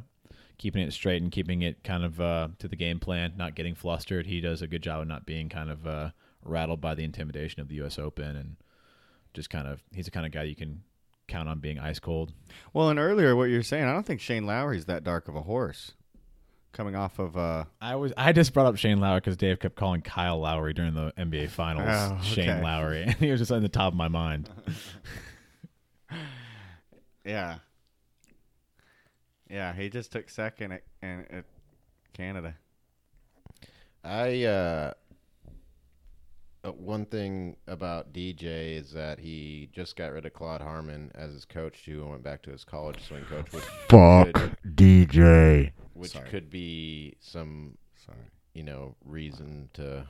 keeping 0.61 0.83
it 0.83 0.93
straight 0.93 1.23
and 1.23 1.33
keeping 1.33 1.63
it 1.63 1.83
kind 1.83 2.05
of 2.05 2.21
uh, 2.21 2.49
to 2.59 2.69
the 2.69 2.77
game 2.77 3.01
plan, 3.01 3.33
not 3.39 3.55
getting 3.55 3.75
flustered. 3.75 4.27
He 4.27 4.43
does 4.43 4.61
a 4.61 4.67
good 4.67 4.83
job 4.83 5.01
of 5.01 5.09
not 5.09 5.25
being 5.25 5.49
kind 5.49 5.71
of 5.71 5.87
uh, 5.87 6.11
rattled 6.45 6.83
by 6.83 6.95
the 6.95 7.03
intimidation 7.03 7.63
of 7.63 7.69
the 7.69 7.77
U.S. 7.77 7.99
Open 7.99 8.37
and 8.37 8.57
just 9.33 9.49
kind 9.49 9.67
of 9.67 9.83
he's 9.95 10.05
the 10.05 10.11
kind 10.11 10.27
of 10.27 10.33
guy 10.33 10.43
you 10.43 10.55
can 10.55 10.83
count 11.29 11.49
on 11.49 11.61
being 11.61 11.79
ice 11.79 11.99
cold. 11.99 12.35
Well, 12.75 12.91
and 12.91 12.99
earlier 12.99 13.35
what 13.35 13.45
you're 13.45 13.63
saying, 13.63 13.85
I 13.85 13.93
don't 13.95 14.05
think 14.05 14.21
Shane 14.21 14.45
Lowry's 14.45 14.85
that 14.85 15.03
dark 15.03 15.29
of 15.29 15.35
a 15.35 15.41
horse. 15.43 15.93
Coming 16.73 16.95
off 16.95 17.19
of 17.19 17.37
uh 17.39 17.65
I 17.81 17.97
was 17.97 18.13
I 18.17 18.33
just 18.33 18.53
brought 18.53 18.67
up 18.67 18.77
Shane 18.77 19.01
Lowry 19.01 19.21
because 19.21 19.39
Dave 19.39 19.61
kept 19.61 19.77
calling 19.77 20.03
Kyle 20.03 20.39
Lowry 20.41 20.75
during 20.75 20.93
the 20.95 21.11
NBA 21.17 21.49
Finals 21.49 21.89
Oh, 21.91 22.19
Shane. 22.23 22.63
Lowry, 22.63 23.05
and 23.05 23.15
he 23.15 23.31
was 23.31 23.41
just 23.41 23.51
on 23.51 23.63
the 23.63 23.69
top 23.71 23.93
of 23.93 23.97
my 23.97 24.09
mind. 24.09 24.51
yeah. 27.25 27.57
Yeah, 29.51 29.73
he 29.73 29.89
just 29.89 30.13
took 30.13 30.31
second 30.31 30.73
at, 30.73 30.83
and 31.03 31.27
at 31.31 31.45
Canada. 32.13 32.55
I 34.05 34.45
uh, 34.45 34.93
uh, 36.63 36.73
one 36.73 37.07
thing 37.07 37.57
about 37.67 38.13
DJ 38.13 38.77
is 38.79 38.93
that 38.93 39.19
he 39.19 39.69
just 39.73 39.97
got 39.97 40.13
rid 40.13 40.27
of 40.27 40.33
Claude 40.33 40.61
Harmon 40.61 41.11
as 41.15 41.33
his 41.33 41.45
coach 41.45 41.85
too, 41.85 42.03
and 42.03 42.11
went 42.11 42.23
back 42.23 42.43
to 42.43 42.51
his 42.51 42.65
college 42.65 43.03
swing 43.07 43.25
coach, 43.25 43.53
which 43.53 43.65
could, 43.89 44.57
DJ. 44.77 45.73
which 45.95 46.13
Sorry. 46.13 46.29
could 46.29 46.51
be 46.51 47.17
some 47.21 47.77
Sorry. 47.97 48.19
you 48.55 48.63
know 48.63 48.95
reason 49.05 49.69
to 49.75 50.07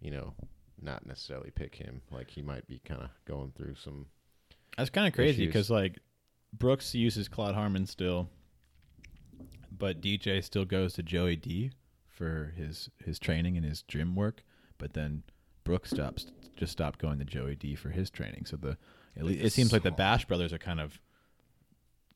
you 0.00 0.10
know 0.10 0.34
not 0.82 1.06
necessarily 1.06 1.50
pick 1.50 1.74
him. 1.74 2.02
Like 2.10 2.28
he 2.28 2.42
might 2.42 2.66
be 2.66 2.80
kind 2.84 3.02
of 3.02 3.10
going 3.24 3.52
through 3.56 3.76
some. 3.76 4.06
That's 4.76 4.90
kind 4.90 5.06
of 5.06 5.12
crazy 5.14 5.46
because 5.46 5.70
like 5.70 5.98
Brooks 6.52 6.94
uses 6.94 7.28
Claude 7.28 7.54
Harmon 7.54 7.86
still, 7.86 8.28
but 9.84 10.00
DJ 10.00 10.42
still 10.42 10.64
goes 10.64 10.94
to 10.94 11.02
Joey 11.02 11.36
D 11.36 11.70
for 12.08 12.54
his 12.56 12.88
his 13.04 13.18
training 13.18 13.58
and 13.58 13.66
his 13.66 13.82
gym 13.82 14.14
work. 14.14 14.42
But 14.78 14.94
then 14.94 15.24
Brooks 15.62 15.90
stops 15.90 16.26
just 16.56 16.72
stopped 16.72 16.98
going 16.98 17.18
to 17.18 17.24
Joey 17.26 17.54
D 17.54 17.74
for 17.74 17.90
his 17.90 18.08
training. 18.08 18.46
So 18.46 18.56
the 18.56 18.78
it, 19.14 19.24
le- 19.24 19.32
it 19.32 19.50
seems 19.52 19.74
like 19.74 19.82
the 19.82 19.90
Bash 19.90 20.24
brothers 20.24 20.54
are 20.54 20.58
kind 20.58 20.80
of 20.80 20.98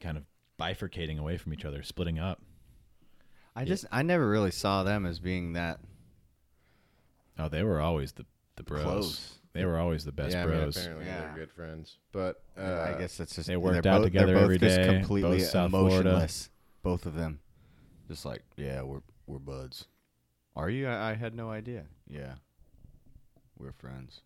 kind 0.01 0.17
of 0.17 0.25
bifurcating 0.59 1.19
away 1.19 1.37
from 1.37 1.53
each 1.53 1.67
other, 1.67 1.83
splitting 1.83 2.19
up. 2.19 2.41
I 3.55 3.67
just 3.67 3.85
I 3.93 4.01
never 4.03 4.27
really 4.27 4.51
saw 4.51 4.83
them 4.83 5.05
as 5.05 5.19
being 5.19 5.53
that 5.53 5.79
Oh, 7.39 7.49
they 7.51 7.63
were 7.63 7.81
always 7.83 8.13
the 8.13 8.25
the 8.57 8.63
bros. 8.63 8.83
close. 8.83 9.35
They 9.53 9.67
were 9.67 9.79
always 9.79 10.05
the 10.07 10.13
best 10.13 10.35
yeah, 10.35 10.45
I 10.45 10.47
mean, 10.47 10.57
bros. 10.59 10.77
apparently 10.79 11.07
Yeah. 11.07 11.21
they're 11.21 11.35
good 11.35 11.51
friends, 11.53 11.99
but 12.13 12.43
uh, 12.57 12.95
I 12.95 12.99
guess 12.99 13.21
it's 13.21 13.35
just 13.35 13.47
they 13.49 13.57
worked 13.59 13.87
out 13.87 13.99
both, 13.99 14.05
together 14.05 14.27
they're 14.29 14.35
both 14.37 14.45
every 14.45 14.59
just 14.59 14.77
day, 14.79 14.87
completely 14.87 15.39
both 15.39 15.47
South 15.49 15.71
Florida. 15.71 16.01
emotionless, 16.09 16.51
both 16.83 17.05
of 17.07 17.15
them. 17.15 17.41
Just 18.09 18.25
like, 18.25 18.42
yeah, 18.57 18.83
we're 18.83 19.03
we're 19.27 19.38
buds. 19.38 19.87
Are 20.57 20.71
you? 20.71 20.88
I, 20.88 21.11
I 21.11 21.14
had 21.14 21.35
no 21.35 21.51
idea. 21.51 21.85
Yeah, 22.09 22.35
we're 23.59 23.73
friends. 23.73 24.23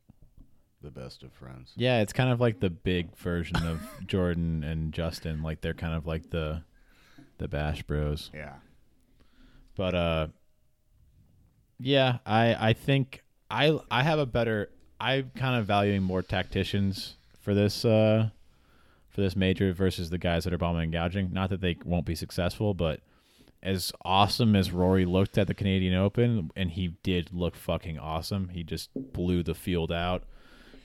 The 0.83 0.91
best 0.91 1.23
of 1.23 1.33
friends. 1.33 1.73
Yeah, 1.77 2.01
it's 2.01 2.13
kind 2.13 2.31
of 2.31 2.41
like 2.41 2.61
the 2.61 2.71
big 2.71 3.17
version 3.17 3.57
of 3.67 3.81
Jordan 4.07 4.65
and 4.65 4.93
Justin. 4.93 5.43
Like 5.43 5.61
they're 5.61 5.75
kind 5.75 5.95
of 5.95 6.07
like 6.07 6.31
the 6.31 6.63
the 7.39 7.49
Bash 7.49 7.83
Bros. 7.83 8.31
Yeah. 8.35 8.55
But 9.77 9.95
uh 9.95 10.27
yeah, 11.79 12.19
I 12.25 12.69
I 12.69 12.73
think 12.73 13.23
I 13.51 13.79
I 13.91 14.03
have 14.03 14.19
a 14.19 14.27
better 14.27 14.71
I'm 15.01 15.31
kind 15.35 15.59
of 15.59 15.67
valuing 15.67 16.03
more 16.03 16.23
tacticians 16.23 17.17
for 17.41 17.55
this 17.55 17.85
uh 17.85 18.31
for 19.09 19.21
this 19.21 19.37
major 19.37 19.73
versus 19.73 20.11
the 20.11 20.19
guys 20.19 20.45
that 20.45 20.53
are 20.53 20.59
bombing 20.59 20.85
and 20.85 20.93
gouging. 20.93 21.33
Not 21.33 21.51
that 21.51 21.61
they 21.61 21.77
won't 21.85 22.07
be 22.07 22.15
successful, 22.15 22.75
but 22.75 23.01
as 23.63 23.93
awesome 24.05 24.57
as 24.57 24.73
Rory 24.73 25.05
looked 25.05 25.39
at 25.39 25.47
the 25.47 25.55
Canadian 25.55 25.95
Open, 25.95 26.51
and 26.57 26.71
he 26.71 26.97
did 27.03 27.33
look 27.33 27.55
fucking 27.55 27.99
awesome. 27.99 28.49
He 28.49 28.65
just 28.65 28.91
blew 28.95 29.43
the 29.43 29.55
field 29.55 29.93
out, 29.93 30.25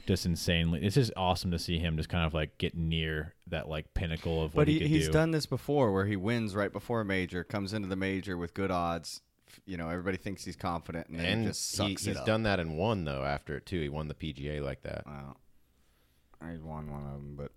just 0.06 0.26
insanely. 0.26 0.86
It's 0.86 0.96
just 0.96 1.12
awesome 1.18 1.52
to 1.52 1.60
see 1.60 1.80
him 1.80 1.98
just 1.98 2.10
kind 2.10 2.26
of 2.26 2.34
like 2.34 2.58
get 2.58 2.76
near 2.76 3.34
that 3.48 3.68
like 3.68 3.94
pinnacle 3.94 4.44
of 4.44 4.54
what 4.56 4.68
he, 4.68 4.76
he, 4.76 4.80
could 4.82 4.88
he's 4.90 5.08
do. 5.08 5.14
done 5.14 5.32
this 5.32 5.46
before 5.46 5.92
where 5.92 6.06
he 6.06 6.16
wins 6.16 6.56
right 6.56 6.72
before 6.72 7.02
a 7.02 7.06
major, 7.06 7.44
comes 7.44 7.74
into 7.74 7.88
the 7.88 7.96
major 7.96 8.38
with 8.38 8.54
good 8.54 8.72
odds. 8.72 9.22
You 9.66 9.78
know, 9.78 9.90
everybody 9.90 10.18
thinks 10.18 10.46
he's 10.46 10.56
confident, 10.56 11.08
and 11.08 11.20
then 11.20 11.26
and 11.26 11.42
he 11.42 11.48
just 11.48 11.72
he, 11.72 11.78
sucks 11.78 12.06
he's 12.06 12.08
it 12.16 12.18
up. 12.18 12.26
done 12.26 12.44
that 12.44 12.60
and 12.60 12.78
won 12.78 13.06
though 13.06 13.24
after 13.24 13.56
it 13.58 13.66
too. 13.66 13.82
He 13.82 13.90
won 13.90 14.08
the 14.08 14.14
PGA 14.14 14.62
like 14.62 14.84
that. 14.84 15.04
Well, 15.06 15.38
I 16.42 16.58
won 16.62 16.92
one 16.92 17.06
of 17.06 17.14
them, 17.14 17.36
but 17.36 17.52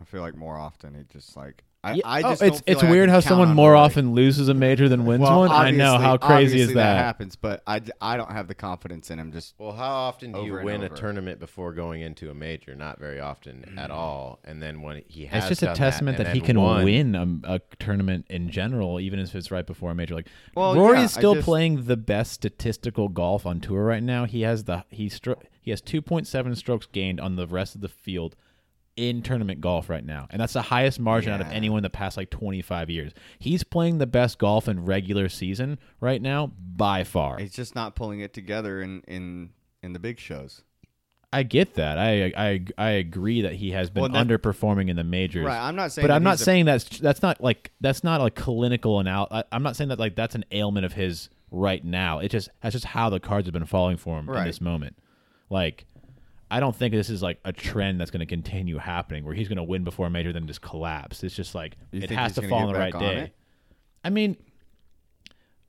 I 0.00 0.04
feel 0.04 0.20
like 0.20 0.34
more 0.34 0.56
often 0.56 0.94
he 0.94 1.04
just 1.04 1.36
like 1.36 1.62
I, 1.86 1.92
Yeah, 1.92 2.02
I 2.04 2.18
oh, 2.18 2.22
just 2.30 2.42
it's 2.42 2.50
don't 2.56 2.64
feel 2.66 2.72
it's 2.72 2.82
like 2.82 2.88
I 2.88 2.90
weird 2.90 3.06
can 3.06 3.14
how 3.14 3.20
someone 3.20 3.54
more 3.54 3.70
Rory. 3.72 3.80
often 3.80 4.12
loses 4.12 4.48
a 4.48 4.54
major 4.54 4.88
than 4.88 5.04
wins 5.04 5.22
Well, 5.22 5.40
one. 5.40 5.50
I 5.50 5.70
know 5.70 5.98
how 5.98 6.16
crazy 6.16 6.60
is 6.60 6.74
that. 6.74 6.96
happens, 6.96 7.36
but 7.36 7.62
I, 7.66 7.80
I 8.00 8.16
don't 8.16 8.30
have 8.30 8.48
the 8.48 8.54
confidence 8.54 9.10
in 9.10 9.18
him. 9.18 9.32
Just 9.32 9.54
Well, 9.58 9.72
how 9.72 9.92
often 9.92 10.32
do 10.32 10.44
you 10.44 10.54
win 10.54 10.82
a 10.82 10.88
tournament 10.88 11.38
before 11.38 11.72
going 11.72 12.02
into 12.02 12.30
a 12.30 12.34
major? 12.34 12.74
Not 12.74 12.98
very 12.98 13.20
often 13.20 13.78
at 13.78 13.90
mm. 13.90 13.94
all. 13.94 14.40
And 14.44 14.62
then 14.62 14.82
when 14.82 15.02
he 15.06 15.26
has 15.26 15.44
It's 15.50 15.60
just 15.60 15.62
a 15.62 15.74
testament 15.74 16.18
that, 16.18 16.24
that, 16.24 16.34
he 16.34 16.40
can 16.40 16.60
won, 16.60 16.84
win 16.84 17.14
a, 17.14 17.54
a 17.54 17.60
tournament 17.78 18.26
in 18.28 18.50
general, 18.50 18.98
even 18.98 19.18
if 19.20 19.34
it's 19.34 19.50
right 19.50 19.66
before 19.66 19.92
a 19.92 19.94
major. 19.94 20.14
Like 20.14 20.28
Well, 20.54 20.74
Rory 20.74 20.98
yeah, 20.98 21.04
is 21.04 21.12
still 21.12 21.34
just- 21.34 21.44
playing 21.44 21.84
the 21.84 21.96
best 21.96 22.32
statistical 22.32 23.08
golf 23.08 23.46
on 23.46 23.60
tour 23.60 23.84
right 23.84 24.02
now. 24.02 24.24
He 24.24 24.42
has 24.42 24.64
the 24.64 24.84
he 24.90 25.08
stro- 25.08 25.40
he 25.60 25.70
has 25.70 25.80
two 25.80 26.02
point 26.02 26.26
seven 26.26 26.54
strokes 26.54 26.86
gained 26.86 27.20
on 27.20 27.36
the 27.36 27.46
rest 27.46 27.74
of 27.74 27.80
the 27.80 27.88
field 27.88 28.36
in 28.96 29.22
tournament 29.22 29.60
golf 29.60 29.88
right 29.90 30.04
now, 30.04 30.26
and 30.30 30.40
that's 30.40 30.54
the 30.54 30.62
highest 30.62 30.98
margin 30.98 31.32
out 31.32 31.40
of 31.40 31.48
anyone 31.48 31.78
in 31.78 31.82
the 31.82 31.90
past 31.90 32.16
like 32.16 32.30
twenty 32.30 32.62
five 32.62 32.88
years. 32.90 33.12
He's 33.38 33.62
playing 33.62 33.98
the 33.98 34.06
best 34.06 34.38
golf 34.38 34.68
in 34.68 34.84
regular 34.84 35.28
season 35.28 35.78
right 36.00 36.20
now 36.22 36.52
by 36.76 37.04
far. 37.04 37.38
he's 37.38 37.52
just 37.52 37.74
not 37.74 37.94
pulling 37.94 38.20
it 38.20 38.32
together 38.32 38.80
in 38.80 39.02
in 39.06 39.50
in 39.82 39.92
the 39.92 39.98
big 39.98 40.18
shows. 40.18 40.62
I 41.32 41.42
get 41.42 41.74
that. 41.74 41.98
I 41.98 42.32
I 42.36 42.64
I 42.78 42.90
agree 42.92 43.42
that 43.42 43.54
he 43.54 43.72
has 43.72 43.90
been 43.90 44.02
Well, 44.02 44.10
that- 44.12 44.26
underperforming 44.26 44.88
in 44.88 44.96
the 44.96 45.04
majors. 45.04 45.44
Right. 45.44 45.58
I'm 45.60 45.76
not 45.76 45.92
saying. 45.92 46.06
but 46.06 46.14
I'm 46.14 46.22
not 46.22 46.32
he's 46.34 46.40
a- 46.42 46.44
saying 46.44 46.64
that's 46.64 46.98
that's 47.00 47.20
not 47.20 47.42
like 47.42 47.72
that's 47.80 48.02
not 48.02 48.24
a 48.24 48.30
clinical 48.30 48.98
anal. 49.00 49.26
I, 49.30 49.44
I'm 49.52 49.62
not 49.62 49.76
saying 49.76 49.88
that 49.88 49.98
like 49.98 50.14
that's 50.16 50.34
an 50.34 50.44
ailment 50.52 50.86
of 50.86 50.94
his 50.94 51.28
right 51.50 51.84
now. 51.84 52.20
It 52.20 52.30
just 52.30 52.48
that's 52.62 52.72
just 52.72 52.86
how 52.86 53.10
the 53.10 53.20
cards 53.20 53.46
have 53.46 53.52
been 53.52 53.66
falling 53.66 53.98
for 53.98 54.18
him 54.18 54.28
in 54.30 54.44
this 54.44 54.60
moment. 54.60 54.96
Like, 55.50 55.84
I 56.50 56.60
don't 56.60 56.74
think 56.76 56.94
this 56.94 57.10
is 57.10 57.22
like 57.22 57.40
a 57.44 57.52
trend 57.52 58.00
that's 58.00 58.10
going 58.10 58.20
to 58.20 58.26
continue 58.26 58.78
happening 58.78 59.24
where 59.24 59.34
he's 59.34 59.48
going 59.48 59.56
to 59.56 59.64
win 59.64 59.82
before 59.84 60.06
a 60.06 60.10
major 60.10 60.32
then 60.32 60.46
just 60.46 60.62
collapse. 60.62 61.24
It's 61.24 61.34
just 61.34 61.54
like 61.54 61.76
You 61.90 62.02
it 62.02 62.10
has 62.10 62.34
to 62.36 62.48
fall 62.48 62.66
on 62.68 62.72
the 62.72 62.78
right 62.78 62.94
on 62.94 63.00
day. 63.00 63.18
it? 63.22 63.36
I 64.04 64.10
mean, 64.10 64.36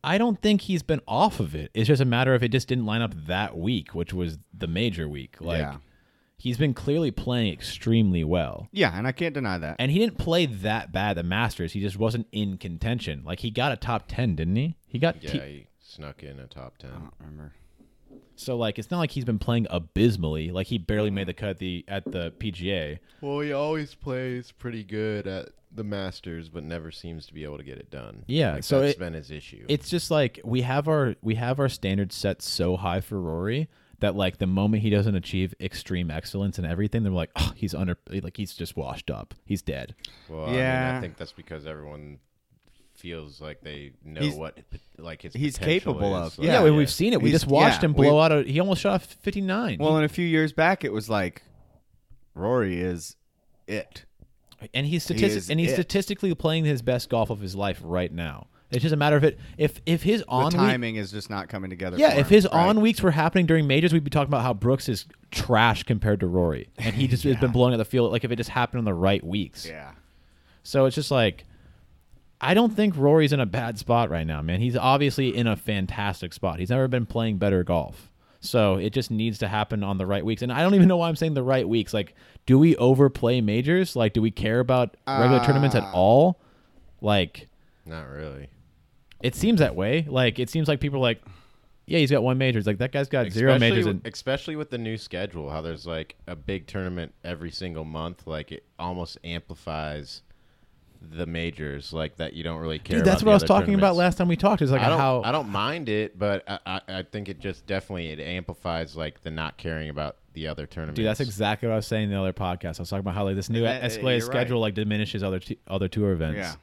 I 0.03 0.17
don't 0.17 0.39
think 0.41 0.61
he's 0.61 0.83
been 0.83 1.01
off 1.07 1.39
of 1.39 1.55
it. 1.55 1.71
It's 1.73 1.87
just 1.87 2.01
a 2.01 2.05
matter 2.05 2.33
of 2.35 2.43
it 2.43 2.49
just 2.51 2.67
didn't 2.67 2.85
line 2.85 3.01
up 3.01 3.13
that 3.25 3.57
week, 3.57 3.93
which 3.95 4.13
was 4.13 4.37
the 4.53 4.67
major 4.67 5.07
week. 5.09 5.37
Like 5.41 5.59
Yeah. 5.59 5.77
he's 6.37 6.57
been 6.57 6.73
clearly 6.75 7.09
playing 7.11 7.51
extremely 7.51 8.23
well. 8.23 8.69
Yeah, 8.71 8.95
and 8.97 9.07
I 9.07 9.11
can't 9.11 9.33
deny 9.33 9.57
that. 9.57 9.77
And 9.79 9.91
he 9.91 9.97
didn't 9.99 10.19
play 10.19 10.45
that 10.45 10.91
bad 10.91 11.11
at 11.11 11.15
the 11.15 11.23
Masters. 11.23 11.73
He 11.73 11.81
just 11.81 11.97
wasn't 11.97 12.27
in 12.31 12.57
contention. 12.57 13.23
Like 13.25 13.39
he 13.39 13.49
got 13.51 13.71
a 13.71 13.75
top 13.75 14.03
ten, 14.07 14.35
didn't 14.35 14.55
he? 14.55 14.75
He 14.87 14.99
got 14.99 15.21
Yeah, 15.23 15.31
t- 15.31 15.39
he 15.39 15.67
snuck 15.81 16.21
in 16.23 16.39
a 16.39 16.45
top 16.47 16.77
ten. 16.77 16.91
I 16.91 16.99
don't 16.99 17.13
remember. 17.19 17.53
So 18.37 18.55
like 18.57 18.79
it's 18.79 18.89
not 18.91 18.99
like 18.99 19.11
he's 19.11 19.25
been 19.25 19.39
playing 19.39 19.67
abysmally. 19.69 20.51
Like 20.51 20.67
he 20.67 20.77
barely 20.77 21.09
made 21.11 21.27
the 21.27 21.33
cut 21.33 21.49
at 21.49 21.57
the 21.59 21.85
at 21.87 22.05
the 22.05 22.31
PGA. 22.39 22.99
Well, 23.21 23.39
he 23.41 23.51
always 23.53 23.93
plays 23.95 24.51
pretty 24.51 24.83
good 24.83 25.27
at 25.27 25.49
the 25.71 25.83
Masters, 25.83 26.47
but 26.49 26.63
never 26.63 26.91
seems 26.91 27.25
to 27.27 27.33
be 27.33 27.43
able 27.43 27.57
to 27.57 27.63
get 27.63 27.77
it 27.77 27.91
done. 27.91 28.23
Yeah, 28.27 28.53
Like, 28.55 28.63
so 28.63 28.79
that's 28.79 28.93
it- 28.93 28.99
been 28.99 29.13
his 29.13 29.31
issue. 29.31 29.65
It's 29.67 29.89
just 29.89 30.09
like 30.09 30.39
we 30.43 30.61
have 30.61 30.87
our 30.87 31.15
we 31.21 31.35
have 31.35 31.59
our 31.59 31.69
standards 31.69 32.15
set 32.15 32.41
so 32.41 32.77
high 32.77 33.01
for 33.01 33.19
Rory 33.19 33.67
that 33.99 34.15
like 34.15 34.37
the 34.37 34.45
moment 34.47 34.83
he 34.83 34.91
doesn't 34.91 35.15
achieve 35.15 35.55
extreme 35.59 36.11
excellence 36.11 36.59
in 36.59 36.65
everything, 36.65 37.01
they're 37.03 37.11
like, 37.11 37.31
oh, 37.35 37.51
he's 37.55 37.73
under 37.73 37.97
like 38.11 38.37
he's 38.37 38.53
just 38.53 38.77
washed 38.77 39.09
up. 39.09 39.33
He's 39.45 39.61
dead. 39.63 39.95
well, 40.29 40.43
I, 40.43 40.45
mean, 40.47 40.55
Yeah. 40.55 40.95
I 40.97 41.01
think 41.01 41.17
that's 41.17 41.31
because 41.31 41.65
everyone 41.65 42.19
feels 42.97 43.39
like 43.39 43.61
they 43.61 43.91
know 44.03 44.21
He's- 44.21 44.35
what 44.35 44.57
like 44.97 45.21
his 45.21 45.33
he's 45.33 45.57
potential 45.57 45.93
capable 45.93 46.17
is. 46.25 46.37
of. 46.37 46.43
Yeah, 46.43 46.51
Yeah, 46.53 46.63
we- 46.63 46.69
yeah. 46.71 46.77
we've 46.77 46.89
seen 46.91 47.13
it. 47.13 47.21
We 47.21 47.29
He's- 47.29 47.41
just 47.41 47.51
watched 47.51 47.81
yeah, 47.81 47.85
him 47.89 47.93
blow 47.93 48.15
we- 48.15 48.21
out 48.21 48.31
a. 48.31 48.43
He 48.43 48.59
almost 48.59 48.81
shot 48.81 48.95
a 48.95 48.99
fifty 48.99 49.41
nine. 49.41 49.77
Well, 49.79 49.95
and 49.95 50.05
a 50.05 50.09
few 50.09 50.25
years 50.25 50.51
back, 50.53 50.83
it 50.83 50.91
was 50.91 51.09
like 51.09 51.43
Rory 52.33 52.79
is 52.79 53.15
it. 53.67 54.05
and 54.73 54.85
he's 54.87 55.03
He 55.07 55.13
statistic 55.15 55.37
is 55.37 55.49
and 55.49 55.59
he's 55.59 55.71
it. 55.71 55.75
statistically 55.75 56.33
playing 56.35 56.65
his 56.65 56.81
best 56.81 57.09
golf 57.09 57.29
of 57.29 57.39
his 57.41 57.55
life 57.55 57.79
right 57.83 58.11
now. 58.11 58.47
It's 58.69 58.81
just 58.81 58.93
a 58.93 58.97
matter 58.97 59.15
of 59.15 59.23
it. 59.23 59.39
If 59.57 59.79
if 59.85 60.03
his 60.03 60.21
The 60.21 60.27
on 60.27 60.45
week, 60.45 60.53
timing 60.55 60.95
is 60.97 61.11
just 61.11 61.29
not 61.29 61.47
coming 61.47 61.69
together. 61.69 61.97
yeah, 61.97 62.11
for 62.15 62.19
if 62.19 62.27
him, 62.27 62.33
his 62.35 62.43
right? 62.51 62.67
on 62.67 62.81
weeks 62.81 63.01
were 63.01 63.11
happening 63.11 63.45
during 63.45 63.65
majors, 63.65 63.93
we'd 63.93 64.03
be 64.03 64.09
talking 64.09 64.27
about 64.29 64.41
how 64.41 64.53
Brooks 64.53 64.89
is 64.89 65.05
trash 65.31 65.83
compared 65.83 66.19
to 66.19 66.27
Rory, 66.27 66.67
and 66.77 66.93
he 66.93 67.07
just 67.07 67.23
has 67.23 67.37
been 67.39 67.51
blowing 67.51 67.73
at 67.73 67.77
the 67.77 67.85
field. 67.85 68.11
Like 68.11 68.25
if 68.25 68.31
it 68.31 68.35
just 68.35 68.49
happened 68.49 68.79
on 68.79 68.85
the 68.85 68.93
right 68.93 69.23
weeks. 69.23 69.65
yeah, 69.65 69.91
So 70.63 70.85
it's 70.85 70.95
just 70.95 71.11
like, 71.11 71.45
I 72.39 72.53
don't 72.53 72.75
think 72.75 72.95
Rory's 72.95 73.33
in 73.33 73.39
a 73.39 73.45
bad 73.45 73.79
spot 73.79 74.09
right 74.09 74.25
now, 74.27 74.41
man. 74.41 74.59
He's 74.61 74.75
obviously 74.77 75.35
in 75.35 75.47
a 75.47 75.55
fantastic 75.55 76.33
spot. 76.33 76.59
He's 76.59 76.69
never 76.69 76.87
been 76.87 77.05
playing 77.05 77.37
better 77.37 77.63
golf. 77.63 78.11
So 78.39 78.75
it 78.75 78.91
just 78.93 79.09
needs 79.09 79.39
to 79.39 79.47
happen 79.47 79.83
on 79.83 79.97
the 79.97 80.05
right 80.05 80.23
weeks. 80.23 80.43
And 80.43 80.51
I 80.53 80.61
don't 80.61 80.75
even 80.75 80.87
know 80.87 80.97
why 80.97 81.09
I'm 81.09 81.15
saying 81.15 81.33
the 81.33 81.41
right 81.43 81.67
weeks. 81.67 81.93
Like, 81.93 82.13
do 82.45 82.59
we 82.59 82.75
overplay 82.77 83.41
majors? 83.41 83.95
Like, 83.95 84.13
do 84.13 84.21
we 84.21 84.29
care 84.29 84.59
about 84.59 84.95
regular 85.07 85.43
tournaments 85.43 85.75
at 85.75 85.83
Ah. 85.83 85.91
all? 85.93 86.39
Like, 87.01 87.47
Not 87.85 88.07
really. 88.07 88.49
it 89.23 89.33
seems 89.33 89.59
that 89.59 89.75
way. 89.75 90.05
Like, 90.07 90.37
it 90.37 90.49
seems 90.51 90.67
like 90.67 90.79
people 90.79 90.99
are 90.99 91.01
like, 91.01 91.21
yeah, 91.87 91.97
he's 91.99 92.11
got 92.11 92.21
one 92.21 92.37
major. 92.37 92.59
It's 92.59 92.67
like 92.67 92.77
that 92.79 92.91
guy's 92.91 93.09
got 93.09 93.31
zero 93.31 93.57
majors. 93.57 93.85
And 93.87 94.05
especially 94.05 94.55
with 94.55 94.69
the 94.69 94.77
new 94.77 94.97
schedule, 94.97 95.49
how 95.49 95.61
there's 95.61 95.87
like 95.87 96.15
a 96.27 96.35
big 96.35 96.67
tournament 96.67 97.13
every 97.23 97.49
single 97.49 97.85
month. 97.85 98.27
Like 98.27 98.51
it 98.51 98.65
almost 98.77 99.17
amplifies 99.23 100.21
the 101.01 101.25
majors. 101.25 101.93
Like 101.93 102.17
that, 102.17 102.33
you 102.33 102.43
don't 102.43 102.59
really 102.59 102.79
care. 102.79 102.97
dude, 102.97 103.05
that's 103.05 103.21
about 103.21 103.29
what 103.29 103.33
I 103.33 103.35
was 103.35 103.43
talking 103.43 103.73
about 103.75 103.95
last 103.95 104.17
time 104.17 104.27
we 104.27 104.35
talked. 104.35 104.61
Is 104.61 104.71
like 104.71 104.81
I 104.81 104.89
don't, 104.89 104.99
how 104.99 105.21
I 105.23 105.31
don't 105.31 105.49
mind 105.49 105.89
it, 105.89 106.17
but 106.17 106.43
I, 106.47 106.59
I, 106.65 106.81
I 106.87 107.03
think 107.03 107.29
it 107.29 107.39
just 107.39 107.65
definitely 107.65 108.09
it 108.09 108.19
amplifies 108.19 108.95
like 108.95 109.21
the 109.23 109.31
not 109.31 109.57
caring 109.57 109.89
about 109.89 110.17
the 110.33 110.47
other 110.47 110.67
tournaments. 110.67 110.97
Dude, 110.97 111.05
that's 111.07 111.19
exactly 111.19 111.67
what 111.67 111.73
I 111.73 111.77
was 111.77 111.87
saying 111.87 112.05
in 112.05 112.09
the 112.11 112.19
other 112.19 112.33
podcast. 112.33 112.79
I 112.79 112.81
was 112.83 112.89
talking 112.89 112.99
about 112.99 113.15
how 113.15 113.23
like 113.25 113.35
this 113.35 113.49
new 113.49 113.61
That- 113.61 113.83
uh, 113.83 113.87
escalated 113.87 114.01
you're 114.03 114.11
right. 114.11 114.23
schedule 114.23 114.59
like 114.59 114.73
diminishes 114.75 115.23
other 115.23 115.39
t- 115.39 115.59
other 115.67 115.87
tour 115.87 116.11
events. 116.11 116.37
yeah. 116.37 116.55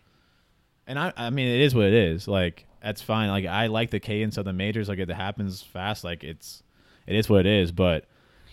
And 0.87 0.99
I, 0.99 1.13
I 1.17 1.31
mean, 1.31 1.49
it 1.49 1.61
is 1.63 1.75
what 1.75 1.87
it 1.87 1.95
is. 1.95 2.29
Like 2.29 2.67
that's 2.83 3.01
fine. 3.03 3.31
Like 3.31 3.47
I 3.47 3.69
like 3.69 3.91
the 3.91 4.01
cadence 4.01 4.37
of 4.37 4.45
the 4.45 4.53
majors. 4.53 4.89
Like 4.89 4.99
it 4.99 5.09
happens 5.11 5.63
fast. 5.63 6.05
Like 6.05 6.23
it's, 6.23 6.63
it 7.07 7.17
is 7.17 7.29
what 7.29 7.41
it 7.41 7.47
is. 7.47 7.73
But 7.73 8.05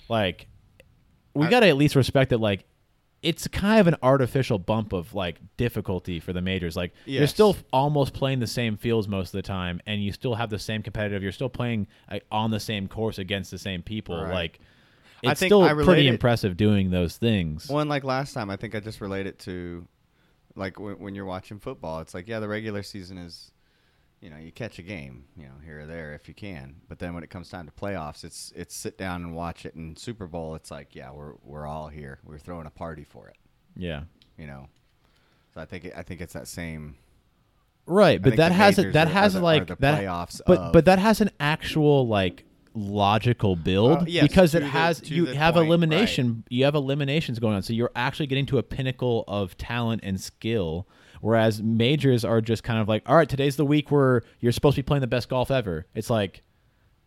like, 0.07 0.47
we 1.33 1.47
I- 1.47 1.49
gotta 1.49 1.67
at 1.67 1.75
least 1.77 1.95
respect 1.95 2.29
that. 2.29 2.39
Like, 2.39 2.65
it's 3.21 3.47
kind 3.47 3.79
of 3.79 3.87
an 3.87 3.95
artificial 4.01 4.57
bump 4.57 4.93
of 4.93 5.13
like 5.13 5.37
difficulty 5.57 6.19
for 6.19 6.33
the 6.33 6.41
majors. 6.41 6.75
Like 6.75 6.93
you're 7.05 7.27
still 7.27 7.55
almost 7.71 8.13
playing 8.13 8.39
the 8.39 8.47
same 8.47 8.77
fields 8.77 9.07
most 9.07 9.29
of 9.29 9.33
the 9.33 9.41
time, 9.41 9.81
and 9.85 10.03
you 10.03 10.11
still 10.11 10.35
have 10.35 10.49
the 10.49 10.59
same 10.59 10.83
competitive. 10.83 11.23
You're 11.23 11.31
still 11.31 11.49
playing 11.49 11.87
like, 12.09 12.25
on 12.31 12.51
the 12.51 12.59
same 12.59 12.87
course 12.87 13.17
against 13.17 13.51
the 13.51 13.57
same 13.57 13.81
people. 13.81 14.21
Right. 14.21 14.33
Like. 14.33 14.59
It's 15.23 15.39
still 15.39 15.69
pretty 15.83 16.07
impressive 16.07 16.57
doing 16.57 16.89
those 16.89 17.15
things. 17.15 17.69
Well, 17.69 17.77
and 17.77 17.87
like 17.87 18.03
last 18.03 18.33
time, 18.33 18.49
I 18.49 18.55
think 18.55 18.73
I 18.73 18.79
just 18.79 19.01
relate 19.01 19.27
it 19.27 19.37
to, 19.41 19.87
like 20.55 20.79
when, 20.79 20.95
when 20.95 21.13
you're 21.13 21.25
watching 21.25 21.59
football. 21.59 21.99
It's 21.99 22.15
like, 22.15 22.27
yeah, 22.27 22.39
the 22.39 22.47
regular 22.47 22.81
season 22.81 23.19
is, 23.19 23.51
you 24.21 24.29
know, 24.29 24.37
you 24.37 24.51
catch 24.51 24.77
a 24.77 24.83
game, 24.83 25.25
you 25.35 25.43
know, 25.43 25.55
here 25.65 25.81
or 25.81 25.85
there 25.87 26.13
if 26.13 26.27
you 26.27 26.33
can. 26.33 26.75
But 26.87 26.99
then 26.99 27.13
when 27.13 27.23
it 27.23 27.29
comes 27.29 27.49
time 27.49 27.65
to 27.65 27.71
playoffs, 27.71 28.23
it's 28.23 28.53
it's 28.55 28.75
sit 28.75 28.97
down 28.97 29.23
and 29.23 29.35
watch 29.35 29.65
it. 29.65 29.75
And 29.75 29.97
Super 29.97 30.27
Bowl, 30.27 30.55
it's 30.55 30.69
like, 30.69 30.95
yeah, 30.95 31.11
we're 31.11 31.33
we're 31.43 31.65
all 31.65 31.87
here. 31.87 32.19
We're 32.23 32.37
throwing 32.37 32.67
a 32.67 32.71
party 32.71 33.03
for 33.03 33.27
it, 33.27 33.37
yeah. 33.75 34.03
you 34.37 34.45
know. 34.47 34.67
So 35.53 35.59
I 35.61 35.65
think 35.65 35.85
it, 35.85 35.93
I 35.97 36.03
think 36.03 36.21
it's 36.21 36.33
that 36.33 36.47
same. 36.47 36.95
Right, 37.87 38.21
but 38.21 38.35
that 38.37 38.51
has 38.51 38.77
majors 38.77 38.93
that 38.93 39.07
has 39.07 39.33
the- 39.33 39.41
like 39.41 39.67
the 39.67 39.75
that 39.79 39.99
playoffs 39.99 40.39
but 40.45 40.57
of- 40.59 40.73
but 40.73 40.85
that 40.85 40.99
has 40.99 41.19
an 41.19 41.31
actual 41.39 42.07
like 42.07 42.45
logical 42.73 43.55
build 43.57 44.03
Uh, 44.03 44.05
yes, 44.07 44.25
because 44.25 44.55
it 44.55 44.63
has 44.63 45.01
to 45.01 45.13
you 45.13 45.25
have 45.25 45.55
point, 45.55 45.67
elimination 45.67 46.45
you 46.49 46.63
have 46.63 46.73
eliminations 46.73 47.37
going 47.37 47.55
on 47.55 47.61
so 47.61 47.73
you're 47.73 47.91
actually 47.97 48.27
getting 48.27 48.45
to 48.45 48.57
a 48.59 48.63
pinnacle 48.63 49.25
of 49.27 49.57
talent 49.57 49.99
and 50.03 50.21
skill 50.21 50.87
Whereas 51.21 51.61
majors 51.61 52.25
are 52.25 52.41
just 52.41 52.63
kind 52.63 52.79
of 52.79 52.87
like, 52.87 53.03
all 53.07 53.15
right, 53.15 53.29
today's 53.29 53.55
the 53.55 53.65
week 53.65 53.91
where 53.91 54.23
you're 54.39 54.51
supposed 54.51 54.75
to 54.75 54.81
be 54.81 54.85
playing 54.85 55.01
the 55.01 55.07
best 55.07 55.29
golf 55.29 55.51
ever. 55.51 55.85
It's 55.95 56.09
like, 56.09 56.41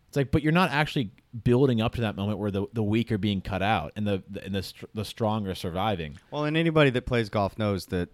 it's 0.07 0.15
like, 0.17 0.31
but 0.31 0.41
you're 0.41 0.53
not 0.53 0.71
actually 0.71 1.11
building 1.43 1.81
up 1.81 1.95
to 1.95 2.01
that 2.01 2.15
moment 2.15 2.39
where 2.39 2.49
the, 2.49 2.65
the 2.71 2.81
weak 2.81 3.11
are 3.11 3.17
being 3.17 3.41
cut 3.41 3.61
out 3.61 3.91
and 3.97 4.07
the 4.07 4.23
the, 4.29 4.43
and 4.45 4.55
the, 4.55 4.63
str- 4.63 4.85
the 4.93 5.03
strong 5.03 5.45
are 5.47 5.55
surviving. 5.55 6.17
Well, 6.31 6.45
and 6.45 6.55
anybody 6.55 6.89
that 6.91 7.05
plays 7.05 7.27
golf 7.29 7.59
knows 7.59 7.87
that 7.87 8.09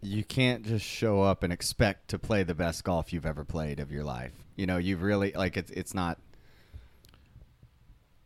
you 0.00 0.24
can't 0.24 0.64
just 0.64 0.84
show 0.84 1.22
up 1.22 1.44
and 1.44 1.52
expect 1.52 2.08
to 2.08 2.18
play 2.18 2.42
the 2.42 2.54
best 2.56 2.82
golf 2.82 3.12
you've 3.12 3.24
ever 3.24 3.44
played 3.44 3.78
of 3.78 3.92
your 3.92 4.02
life. 4.02 4.32
You 4.56 4.66
know, 4.66 4.76
you've 4.76 5.02
really 5.02 5.32
like 5.36 5.56
it's 5.56 5.70
it's 5.70 5.94
not 5.94 6.18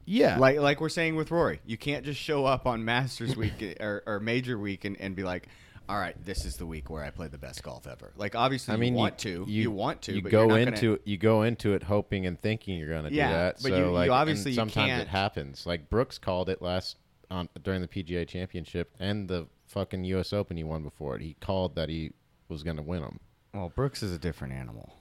Yeah, 0.07 0.39
like 0.39 0.59
like 0.59 0.81
we're 0.81 0.89
saying 0.89 1.17
with 1.17 1.31
Rory. 1.31 1.61
You 1.67 1.77
can't 1.77 2.05
just 2.05 2.19
show 2.19 2.47
up 2.47 2.67
on 2.67 2.85
Masters 2.85 3.37
week 3.37 3.77
or, 3.81 4.03
or 4.07 4.21
Major 4.21 4.59
week 4.59 4.87
and, 4.87 4.99
and 4.99 5.15
be 5.15 5.25
like, 5.25 5.49
all 5.88 5.99
right, 5.99 6.16
this 6.25 6.44
is 6.44 6.55
the 6.55 6.66
week 6.66 6.90
where 6.90 7.05
I 7.05 7.11
play 7.11 7.29
the 7.29 7.38
best 7.38 7.62
golf 7.62 7.87
ever. 7.87 8.12
Like 8.16 8.35
obviously, 8.35 8.75
I 8.75 8.77
mean, 8.77 8.94
you 8.94 8.99
want 8.99 9.18
to, 9.18 9.44
you, 9.49 9.70
want 9.70 10.03
to, 10.03 10.14
You 10.14 10.22
but 10.22 10.33
go 10.33 10.40
you're 10.40 10.49
not 10.49 10.59
into 10.61 10.81
gonna, 10.81 10.92
it. 10.94 11.03
You 11.05 11.16
go 11.18 11.42
into 11.42 11.75
it 11.75 11.83
hoping 11.85 12.27
and 12.27 12.38
thinking 12.40 12.79
you're 12.79 12.88
going 12.88 13.05
to 13.05 13.12
Yeah, 13.12 13.29
do 13.29 13.35
that. 13.35 13.55
but 13.62 13.62
so 13.70 13.77
you- 13.77 13.85
you 13.85 13.90
like, 13.92 14.07
and 14.07 14.12
obviously 14.14 14.51
you 14.53 14.57
sometimes 14.57 14.88
can't- 14.88 15.03
it 15.03 15.09
happens. 15.09 15.64
Like 15.66 15.88
Brooks 15.88 16.18
called 16.18 16.49
it 16.49 16.61
last 16.61 16.96
on 17.31 17.49
during 17.62 17.81
the 17.83 17.88
PGA 17.88 18.27
Championship 18.27 18.94
and 18.99 19.29
the 19.29 19.46
fucking 19.66 20.05
U.S. 20.05 20.33
Open 20.33 20.57
he 20.57 20.64
won 20.64 20.83
before 20.83 21.16
it. 21.16 21.22
He 21.22 21.35
called 21.40 21.75
that 21.77 21.88
he 21.88 22.12
was 22.49 22.62
going 22.62 22.77
to 22.77 22.83
win 22.83 23.03
them. 23.03 23.20
Well, 23.55 23.68
Brooks 23.75 24.03
is 24.03 24.12
a 24.12 24.18
different 24.18 24.55
animal. 24.55 24.92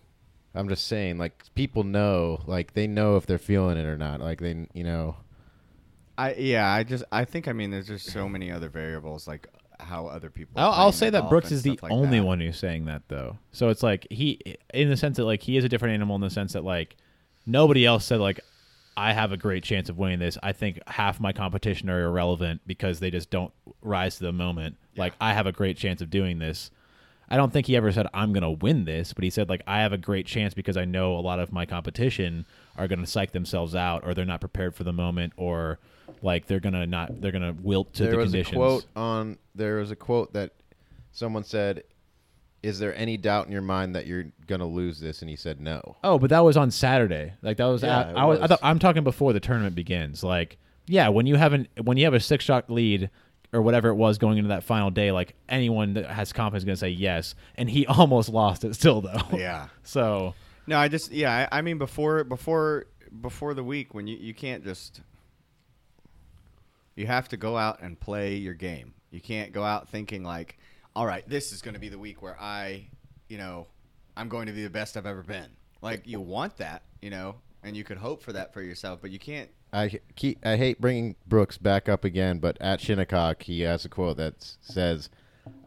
I'm 0.54 0.70
just 0.70 0.88
saying, 0.88 1.18
like 1.18 1.44
people 1.56 1.84
know, 1.84 2.42
like 2.48 2.74
they 2.74 2.88
know 2.88 3.18
if 3.18 3.26
they're 3.26 3.38
feeling 3.38 3.78
it 3.78 3.86
or 3.86 3.98
not. 3.98 4.22
Like 4.22 4.40
they, 4.40 4.68
you 4.74 4.84
know, 4.86 5.18
I 6.18 6.34
yeah, 6.36 6.72
I 6.72 6.84
just 6.84 7.04
I 7.12 7.26
think 7.26 7.48
I 7.50 7.54
mean 7.54 7.72
there's 7.72 7.88
just 7.88 8.10
so 8.10 8.30
many 8.30 8.50
other 8.52 8.70
variables 8.70 9.28
like 9.28 9.48
how 9.86 10.08
other 10.08 10.30
people. 10.30 10.54
I'll, 10.56 10.72
I'll 10.72 10.92
say 10.92 11.10
that 11.10 11.30
Brooks 11.30 11.52
is 11.52 11.64
the 11.64 11.80
like 11.82 11.92
only 11.92 12.20
that. 12.20 12.26
one 12.26 12.40
who's 12.40 12.58
saying 12.58 12.86
that 12.86 13.04
though. 13.08 13.38
So 13.52 13.70
it's 13.70 13.84
like 13.84 14.08
he, 14.10 14.40
in 14.74 14.90
the 14.90 14.98
sense 14.98 15.18
that 15.18 15.26
like 15.26 15.42
he 15.42 15.58
is 15.58 15.64
a 15.64 15.70
different 15.70 15.94
animal 15.94 16.16
in 16.16 16.22
the 16.22 16.30
sense 16.30 16.54
that 16.54 16.64
like 16.64 16.96
nobody 17.46 17.86
else 17.86 18.06
said 18.06 18.20
like 18.20 18.42
I 18.98 19.14
have 19.14 19.32
a 19.32 19.38
great 19.38 19.64
chance 19.64 19.90
of 19.90 19.98
winning 19.98 20.20
this. 20.20 20.38
I 20.42 20.54
think 20.54 20.80
half 20.88 21.20
my 21.20 21.34
competition 21.34 21.90
are 21.90 22.04
irrelevant 22.04 22.62
because 22.66 23.00
they 23.00 23.12
just 23.12 23.30
don't 23.30 23.54
rise 23.82 24.18
to 24.18 24.24
the 24.24 24.32
moment. 24.32 24.78
Like 24.96 25.14
I 25.20 25.34
have 25.34 25.48
a 25.48 25.52
great 25.52 25.78
chance 25.78 26.02
of 26.02 26.10
doing 26.10 26.40
this. 26.40 26.72
I 27.28 27.38
don't 27.38 27.52
think 27.52 27.68
he 27.68 27.76
ever 27.76 27.92
said 27.92 28.08
I'm 28.14 28.34
going 28.34 28.44
to 28.44 28.52
win 28.52 28.86
this, 28.86 29.12
but 29.12 29.24
he 29.24 29.30
said 29.30 29.50
like 29.50 29.62
I 29.68 29.82
have 29.82 29.94
a 29.94 29.98
great 29.98 30.26
chance 30.26 30.54
because 30.54 30.78
I 30.78 30.86
know 30.86 31.18
a 31.18 31.20
lot 31.20 31.40
of 31.40 31.52
my 31.52 31.66
competition 31.66 32.46
are 32.78 32.88
going 32.88 33.00
to 33.00 33.08
psych 33.08 33.32
themselves 33.32 33.76
out 33.76 34.04
or 34.06 34.14
they're 34.14 34.26
not 34.26 34.42
prepared 34.42 34.76
for 34.76 34.84
the 34.84 34.94
moment 34.94 35.34
or 35.36 35.80
like 36.22 36.48
they're 36.48 36.60
going 36.60 36.74
to 36.74 36.86
not 36.88 37.22
they're 37.22 37.32
going 37.32 37.56
to 37.56 37.62
wilt 37.62 37.94
to 37.96 38.04
there 38.04 38.12
the 38.14 38.18
was 38.18 38.32
conditions. 38.32 38.56
a 38.56 38.58
quote 38.58 38.86
on 38.96 39.38
there 39.54 39.78
was 39.78 39.92
a 39.92 39.96
quote 39.96 40.34
that 40.34 40.52
someone 41.12 41.44
said, 41.44 41.84
"Is 42.64 42.80
there 42.80 42.96
any 42.96 43.18
doubt 43.18 43.46
in 43.46 43.52
your 43.52 43.62
mind 43.62 43.96
that 43.96 44.06
you're 44.08 44.26
going 44.48 44.60
to 44.60 44.66
lose 44.66 45.00
this?" 45.00 45.22
And 45.22 45.30
he 45.30 45.36
said, 45.36 45.60
"No." 45.62 45.96
Oh, 46.04 46.18
but 46.20 46.30
that 46.30 46.40
was 46.42 46.58
on 46.58 46.72
Saturday. 46.72 47.34
Like 47.42 47.58
that 47.58 47.66
was. 47.66 47.84
Yeah, 47.84 48.00
at- 48.02 48.10
it 48.10 48.18
I 48.18 48.26
was. 48.26 48.40
I 48.40 48.42
was. 48.44 48.50
thought, 48.50 48.60
I'm 48.64 48.80
talking 48.80 49.04
before 49.04 49.34
the 49.34 49.40
tournament 49.40 49.76
begins. 49.76 50.24
Like, 50.24 50.58
yeah, 50.88 51.10
when 51.10 51.26
you 51.26 51.36
have 51.36 51.54
an 51.54 51.68
when 51.84 51.98
you 51.98 52.06
have 52.06 52.14
a 52.14 52.20
six 52.20 52.44
shot 52.44 52.70
lead 52.70 53.10
or 53.54 53.62
whatever 53.62 53.88
it 53.90 53.96
was 53.96 54.18
going 54.18 54.38
into 54.38 54.50
that 54.50 54.64
final 54.64 54.90
day, 54.92 55.12
like 55.12 55.36
anyone 55.48 55.94
that 55.94 56.08
has 56.10 56.34
confidence 56.34 56.62
is 56.62 56.66
going 56.66 56.76
to 56.76 56.80
say 56.80 56.90
yes. 56.90 57.36
And 57.56 57.70
he 57.70 57.86
almost 57.88 58.28
lost 58.30 58.64
it 58.66 58.74
still 58.76 59.02
though. 59.02 59.22
Yeah. 59.38 59.68
So 59.84 60.34
No, 60.68 60.78
I 60.78 60.88
just 60.90 61.12
yeah, 61.12 61.48
I, 61.52 61.60
I 61.60 61.62
mean 61.62 61.78
before 61.78 62.24
before 62.26 62.88
before 63.22 63.54
the 63.54 63.64
week 63.64 63.94
when 63.94 64.08
you 64.08 64.18
you 64.18 64.34
can't 64.34 64.64
just 64.64 65.00
you 66.96 67.08
have 67.08 67.28
to 67.30 67.38
go 67.38 67.58
out 67.58 67.82
and 67.82 68.00
play 68.00 68.36
your 68.36 68.54
game. 68.54 68.94
You 69.12 69.22
can't 69.22 69.52
go 69.52 69.64
out 69.64 69.90
thinking 69.90 70.24
like, 70.24 70.58
all 70.96 71.06
right, 71.06 71.28
this 71.28 71.52
is 71.52 71.62
going 71.62 71.74
to 71.74 71.80
be 71.80 71.90
the 71.90 72.00
week 72.00 72.22
where 72.22 72.40
I, 72.40 72.88
you 73.28 73.38
know, 73.38 73.68
I'm 74.18 74.30
going 74.30 74.48
to 74.48 74.54
be 74.54 74.64
the 74.64 74.70
best 74.70 74.98
I've 74.98 75.06
ever 75.06 75.24
been. 75.24 75.48
Like 75.82 76.08
you 76.08 76.22
want 76.22 76.58
that, 76.58 76.84
you 77.02 77.10
know, 77.10 77.36
and 77.64 77.76
you 77.76 77.84
could 77.84 77.98
hope 77.98 78.22
for 78.24 78.34
that 78.34 78.54
for 78.54 78.62
yourself, 78.62 79.00
but 79.02 79.12
you 79.12 79.20
can't. 79.20 79.50
I 79.74 80.00
keep, 80.16 80.46
I 80.46 80.56
hate 80.56 80.80
bringing 80.80 81.16
Brooks 81.28 81.58
back 81.58 81.90
up 81.90 82.06
again, 82.06 82.40
but 82.40 82.58
at 82.62 82.80
Shinnecock, 82.80 83.44
he 83.44 83.62
has 83.62 83.84
a 83.84 83.90
quote 83.90 84.18
that 84.18 84.36
says, 84.62 85.10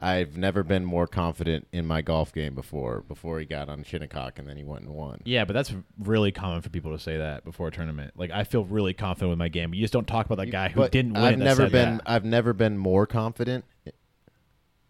"I've 0.01 0.37
never 0.37 0.62
been 0.62 0.85
more 0.85 1.07
confident 1.07 1.67
in 1.73 1.87
my 1.87 2.03
golf 2.03 2.33
game 2.33 2.55
before." 2.55 3.03
Before 3.09 3.38
he 3.41 3.47
got 3.47 3.69
on 3.69 3.83
Shinnecock, 3.85 4.38
and 4.38 4.49
then 4.49 4.57
he 4.57 4.64
went 4.64 4.83
and 4.85 4.95
won. 4.95 5.21
yeah, 5.25 5.45
but 5.45 5.53
that's 5.53 5.75
really 5.99 6.33
common 6.33 6.61
for 6.62 6.69
people 6.71 6.93
to 6.93 6.99
say 6.99 7.17
that 7.19 7.45
before 7.45 7.69
a 7.69 7.71
tournament. 7.71 8.12
Like 8.17 8.31
I 8.31 8.45
feel 8.45 8.64
really 8.64 8.95
confident 8.95 9.31
with 9.31 9.38
my 9.38 9.49
game. 9.49 9.75
You 9.75 9.81
just 9.83 9.93
don't 9.93 10.07
talk 10.07 10.27
about 10.27 10.38
that 10.38 10.47
guy 10.51 10.69
who 10.69 10.81
But 10.81 10.93
didn't 10.93 11.14
win. 11.14 11.23
I've 11.25 11.38
never 11.38 11.69
been. 11.69 11.97
that. 11.99 12.03
I've 12.07 12.25
never 12.25 12.53
been 12.53 12.79
more 12.79 13.07
confident. 13.07 13.64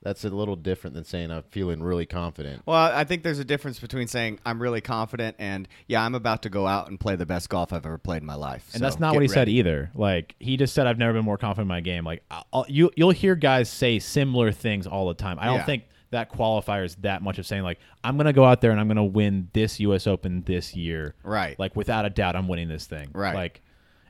That's 0.02 0.24
a 0.24 0.28
little 0.30 0.54
different 0.54 0.94
than 0.94 1.04
saying 1.04 1.32
I'm 1.32 1.42
feeling 1.50 1.82
really 1.82 2.06
confident. 2.06 2.62
Well, 2.66 2.76
I 2.76 3.02
think 3.04 3.24
there's 3.24 3.40
a 3.40 3.44
difference 3.44 3.80
between 3.80 4.06
saying 4.06 4.38
I'm 4.46 4.62
really 4.62 4.80
confident 4.80 5.34
and 5.40 5.66
yeah, 5.88 6.04
I'm 6.04 6.14
about 6.14 6.42
to 6.42 6.48
go 6.50 6.66
out 6.68 6.88
and 6.88 7.00
play 7.00 7.16
the 7.16 7.26
best 7.26 7.48
golf 7.48 7.72
I've 7.72 7.84
ever 7.84 7.98
played 7.98 8.22
in 8.22 8.26
my 8.26 8.36
life. 8.36 8.64
And 8.72 8.80
So 8.80 8.84
that's 8.86 9.00
not 9.00 9.12
what 9.14 9.22
he 9.22 9.28
said 9.28 9.48
either. 9.48 9.90
Like 9.96 10.36
he 10.38 10.56
just 10.56 10.72
said, 10.72 10.86
"I've 10.86 10.98
never 10.98 11.14
been 11.14 11.24
more 11.24 11.36
confident 11.36 11.64
in 11.64 11.68
my 11.68 11.80
game." 11.80 12.04
Like 12.04 12.22
I'll, 12.30 12.64
you, 12.68 12.90
you'll 12.96 13.10
hear 13.10 13.34
guys 13.34 13.68
say 13.68 13.98
similar 13.98 14.52
things 14.52 14.86
all 14.86 15.08
the 15.08 15.14
time. 15.14 15.36
I 15.40 15.46
don't 15.46 15.56
Yeah. 15.56 15.64
think 15.66 15.84
that 16.10 16.32
qualifiers 16.32 16.96
that 17.02 17.20
much 17.20 17.38
of 17.38 17.46
saying 17.46 17.64
like, 17.64 17.80
"I'm 18.04 18.16
going 18.16 18.26
to 18.26 18.32
go 18.32 18.44
out 18.44 18.60
there 18.60 18.70
and 18.70 18.78
I'm 18.78 18.86
going 18.86 18.96
to 18.98 19.02
win 19.02 19.48
this 19.52 19.80
U.S. 19.80 20.06
Open 20.06 20.42
this 20.46 20.76
year." 20.76 21.16
Right. 21.24 21.58
Like 21.58 21.74
without 21.74 22.04
a 22.04 22.10
doubt, 22.10 22.36
I'm 22.36 22.46
winning 22.46 22.68
this 22.68 22.86
thing. 22.86 23.10
Right. 23.12 23.34
Like, 23.34 23.62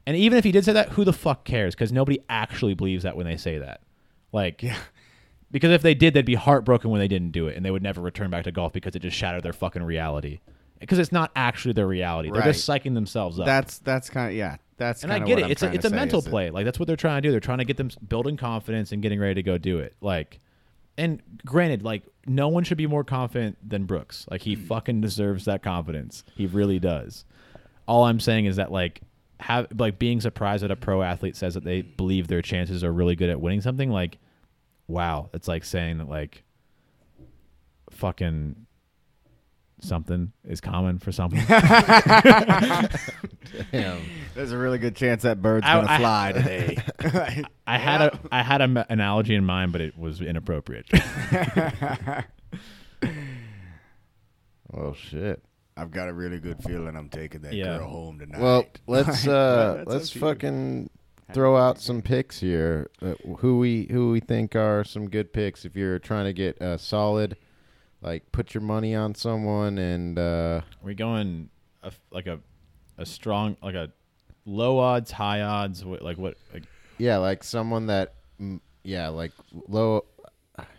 and 0.07 0.17
even 0.19 0.37
if 0.37 0.45
he 0.45 0.53
did 0.53 0.67
say 0.67 0.75
that, 0.75 0.91
who 0.91 1.05
the 1.07 1.15
fuck 1.15 1.45
cares? 1.45 1.75
Because 1.75 1.93
nobody 1.93 2.19
actually 2.29 2.75
believes 2.75 3.05
that 3.05 3.17
when 3.17 3.25
they 3.27 3.39
say 3.39 3.57
that. 3.59 3.81
Like, 4.33 4.63
Yeah. 4.63 4.77
Because 5.51 5.71
if 5.71 5.83
they 5.83 5.95
did, 5.95 6.15
they'd 6.15 6.27
be 6.27 6.35
heartbroken 6.35 6.91
when 6.91 7.01
they 7.01 7.09
didn't 7.09 7.31
do 7.31 7.49
it, 7.49 7.57
and 7.57 7.65
they 7.65 7.71
would 7.71 7.83
never 7.83 8.01
return 8.01 8.31
back 8.31 8.45
to 8.45 8.53
golf 8.53 8.73
because 8.73 8.95
it 8.95 9.01
just 9.01 9.17
shattered 9.17 9.43
their 9.43 9.53
fucking 9.53 9.83
reality. 9.83 10.41
Because 10.79 10.99
it's 10.99 11.11
not 11.11 11.31
actually 11.35 11.73
their 11.73 11.87
reality. 11.87 12.31
They're 12.31 12.43
just 12.43 12.69
psyching 12.69 12.95
themselves 12.95 13.41
up 13.41 13.47
That's 13.47 13.79
that's 13.79 14.11
kind 14.11 14.31
of 14.31 14.37
yeah. 14.37 14.59
That's 14.77 15.03
and 15.03 15.13
I 15.13 15.19
get 15.19 15.41
it. 15.41 15.47
I'm 15.47 15.51
It's 15.51 15.63
a 15.63 15.73
it's 15.73 15.85
a 15.85 15.91
mental 15.91 16.23
play. 16.23 16.51
Like 16.51 16.65
that's 16.65 16.79
what 16.79 16.87
they're 16.87 16.97
trying 16.97 17.21
to 17.21 17.29
do. 17.29 17.33
They're 17.33 17.41
trying 17.41 17.59
to 17.59 17.65
get 17.65 17.77
them 17.77 17.91
building 18.07 18.37
confidence 18.37 18.93
and 18.93 19.03
getting 19.03 19.19
ready 19.19 19.35
to 19.35 19.43
go 19.43 19.59
do 19.59 19.81
it. 19.81 19.97
Like, 20.01 20.39
and 20.97 21.21
granted, 21.45 21.83
like 21.83 22.05
no 22.27 22.47
one 22.49 22.63
should 22.63 22.79
be 22.79 22.87
more 22.87 23.03
confident 23.03 23.57
than 23.69 23.85
Brooks. 23.87 24.25
Like 24.31 24.43
he 24.43 24.55
mm. 24.55 24.67
fucking 24.69 25.01
deserves 25.01 25.47
that 25.47 25.65
confidence. 25.65 26.23
He 26.37 26.47
really 26.47 26.79
does. 26.79 27.25
All 27.89 28.05
I'm 28.05 28.21
saying 28.21 28.45
is 28.47 28.57
that 28.57 28.71
like 28.71 29.01
have 29.41 29.67
like 29.77 29.99
being 29.99 30.21
surprised 30.21 30.63
that 30.63 30.71
a 30.71 30.77
pro 30.77 31.03
athlete 31.03 31.37
says 31.37 31.55
that 31.55 31.65
they 31.65 31.83
believe 31.83 32.29
their 32.29 32.43
chances 32.43 32.85
are 32.85 32.93
really 32.93 33.17
good 33.17 33.31
at 33.31 33.41
winning 33.41 33.61
something. 33.61 33.91
Like, 33.91 34.19
wow, 34.89 35.31
it's 35.33 35.47
like 35.47 35.65
saying 35.65 35.99
that 35.99 36.09
like 36.09 36.43
fucking 37.93 38.57
something 39.81 40.33
is 40.45 40.61
common 40.61 40.99
for 40.99 41.13
something. 41.13 41.41
Damn. 43.73 44.01
There's 44.35 44.51
a 44.53 44.59
really 44.59 44.79
good 44.79 44.97
chance 44.97 45.23
that 45.23 45.41
bird's 45.41 45.67
I- 45.67 45.75
gonna 45.75 45.87
I- 45.93 45.99
fly 45.99 46.33
today. 46.33 46.77
I 47.67 47.79
had 47.79 48.01
a 48.03 48.19
I 48.33 48.43
had 48.43 48.61
an 48.61 48.77
analogy 48.89 49.35
in 49.37 49.45
mind, 49.45 49.71
but 49.73 49.81
it 49.81 49.97
was 49.97 50.21
inappropriate. 50.21 50.87
Oh 54.73 54.93
shit. 54.95 55.43
I've 55.77 55.91
got 55.93 56.09
a 56.09 56.13
really 56.13 56.41
good 56.41 56.63
feeling 56.65 56.97
I'm 56.97 57.09
taking 57.09 57.43
that 57.43 57.53
Yeah. 57.55 57.79
girl 57.79 57.89
home 57.89 58.19
tonight. 58.19 58.41
Well, 58.41 58.65
let's 58.87 59.27
uh 59.27 59.85
let's 59.87 60.11
up 60.11 60.15
you. 60.15 60.21
fucking 60.21 60.91
throw 61.33 61.57
out 61.57 61.81
some 61.81 62.03
picks 62.03 62.41
here. 62.41 62.91
Uh, 63.03 63.15
who 63.39 63.59
we 63.59 63.89
who 63.91 64.11
we 64.11 64.21
think 64.21 64.57
are 64.57 64.85
some 64.85 65.09
good 65.09 65.33
picks 65.33 65.65
if 65.65 65.77
you're 65.77 65.99
trying 65.99 66.25
to 66.25 66.33
get 66.33 66.61
a 66.61 66.79
solid 66.79 67.37
like 68.01 68.31
put 68.31 68.55
your 68.55 68.63
money 68.63 68.95
on 68.95 69.13
someone 69.13 69.77
and 69.77 70.19
uh 70.21 70.61
we 70.83 70.95
going 70.95 71.49
a, 71.83 71.91
like 72.13 72.29
a 72.29 72.39
a 72.97 73.05
strong 73.07 73.57
like 73.63 73.75
a 73.75 73.91
low 74.49 74.79
odds, 74.79 75.11
high 75.11 75.43
odds. 75.43 75.85
What, 75.85 76.03
like 76.03 76.19
what? 76.19 76.37
Like, 76.53 76.65
yeah, 76.97 77.19
like 77.19 77.45
someone 77.45 77.87
that 77.87 78.15
yeah, 78.83 79.09
like 79.09 79.33
low 79.69 80.05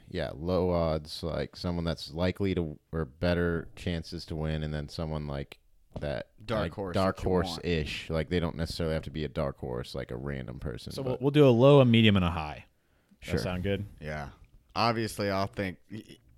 yeah, 0.09 0.31
low 0.35 0.71
odds 0.71 1.23
like 1.23 1.55
someone 1.55 1.85
that's 1.85 2.13
likely 2.13 2.55
to 2.55 2.77
or 2.91 3.05
better 3.05 3.69
chances 3.75 4.25
to 4.25 4.35
win 4.35 4.63
and 4.63 4.73
then 4.73 4.89
someone 4.89 5.27
like 5.27 5.59
that 6.01 6.27
Dark 6.45 6.61
like, 6.63 6.73
horse 6.73 6.93
dark 6.95 7.19
horse 7.19 7.59
ish. 7.63 8.09
like 8.09 8.29
they 8.29 8.39
don't 8.39 8.55
necessarily 8.55 8.93
have 8.95 9.03
to 9.03 9.11
be 9.11 9.23
a 9.25 9.27
dark 9.27 9.57
horse 9.59 9.93
like 9.93 10.09
a 10.11 10.15
random 10.15 10.57
person 10.59 10.91
so 10.91 11.01
we'll, 11.01 11.17
we'll 11.21 11.31
do 11.31 11.47
a 11.47 11.49
low, 11.49 11.79
a 11.81 11.85
medium, 11.85 12.15
and 12.15 12.25
a 12.25 12.29
high. 12.31 12.65
Does 13.21 13.29
Sure. 13.29 13.37
that 13.37 13.43
sound 13.43 13.63
good? 13.63 13.85
yeah. 14.01 14.29
Obviously, 14.75 15.29
I'll 15.29 15.47
think. 15.47 15.77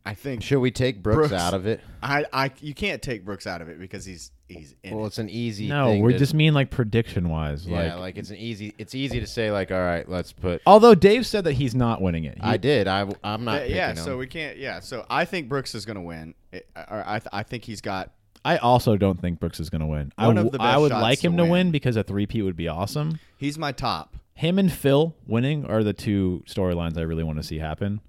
I 0.03 0.15
think 0.15 0.41
should 0.41 0.59
we 0.59 0.71
take 0.71 1.03
Brooks, 1.03 1.29
Brooks. 1.29 1.33
out 1.43 1.53
of 1.53 1.67
it 1.67 1.79
I, 2.01 2.25
I 2.33 2.51
you 2.59 2.73
can't 2.73 3.03
take 3.03 3.23
Brooks 3.23 3.45
out 3.45 3.61
of 3.61 3.69
it 3.69 3.79
because 3.79 4.03
he's 4.03 4.31
he's 4.47 4.73
in 4.81 4.95
well 4.95 5.03
it. 5.03 5.09
it's 5.09 5.19
an 5.19 5.29
easy 5.29 5.67
No, 5.67 5.89
thing 5.89 6.01
we 6.01 6.13
to- 6.13 6.17
just 6.17 6.33
mean 6.33 6.55
like 6.55 6.71
prediction 6.71 7.29
wise. 7.29 7.67
yeah 7.67 7.93
like, 7.93 7.99
like, 7.99 8.17
it's 8.17 8.31
an 8.31 8.37
easy 8.37 8.73
it's 8.79 8.95
easy 8.95 9.19
to 9.19 9.27
say 9.27 9.51
like 9.51 9.69
all 9.71 9.77
right 9.77 10.09
let's 10.09 10.33
put 10.33 10.59
although 10.65 10.95
Dave 10.95 11.27
said 11.27 11.43
that 11.43 11.53
he's 11.53 11.75
not 11.75 12.01
winning 12.01 12.23
it. 12.23 12.33
He- 12.39 12.41
I 12.41 12.57
did 12.57 12.87
I 12.87 13.07
I'm 13.23 13.45
not 13.45 13.69
yeah, 13.69 13.75
yeah, 13.75 13.87
picking 13.89 14.03
so 14.03 14.13
him. 14.13 14.17
we 14.17 14.25
can't. 14.25 14.57
Yeah, 14.57 14.79
so 14.79 15.05
I 15.07 15.23
think 15.25 15.47
Brooks 15.47 15.75
is 15.75 15.85
going 15.85 15.97
to 15.97 16.01
win. 16.01 16.33
It, 16.51 16.67
or 16.75 17.03
I, 17.05 17.21
I 17.31 17.43
think 17.43 17.63
he's 17.63 17.81
got. 17.81 18.11
I 18.43 18.57
also 18.57 18.97
don't 18.97 19.21
think 19.21 19.39
Brooks 19.39 19.59
is 19.59 19.69
going 19.69 19.81
to 19.81 19.87
win. 19.87 20.11
I 20.17 20.27
One 20.27 20.37
of 20.37 20.45
w- 20.45 20.57
the 20.57 20.63
I 20.63 20.77
would 20.77 20.89
shots 20.91 21.01
like 21.01 21.23
him 21.23 21.37
to 21.37 21.43
win. 21.43 21.51
win 21.51 21.71
because 21.71 21.95
a 21.95 22.03
three-peat 22.03 22.43
would 22.43 22.55
be 22.55 22.67
awesome. 22.67 23.19
He's 23.37 23.57
my 23.57 23.71
top. 23.71 24.15
him 24.33 24.57
and 24.57 24.71
Phil 24.71 25.15
winning 25.27 25.65
are 25.65 25.83
the 25.83 25.93
two 25.93 26.43
storylines 26.47 26.97
I 26.97 27.01
really 27.01 27.23
want 27.23 27.37
to 27.37 27.43
see 27.43 27.59
happen. 27.59 28.01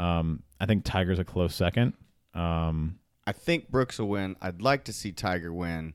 Um, 0.00 0.42
I 0.60 0.66
think 0.66 0.84
Tiger's 0.84 1.18
a 1.20 1.24
close 1.24 1.54
second. 1.54 1.92
Um, 2.34 2.98
I 3.26 3.32
think 3.32 3.70
Brooks 3.70 3.98
will 3.98 4.08
win. 4.08 4.36
I'd 4.42 4.60
like 4.62 4.84
to 4.84 4.92
see 4.92 5.12
Tiger 5.12 5.52
win. 5.52 5.94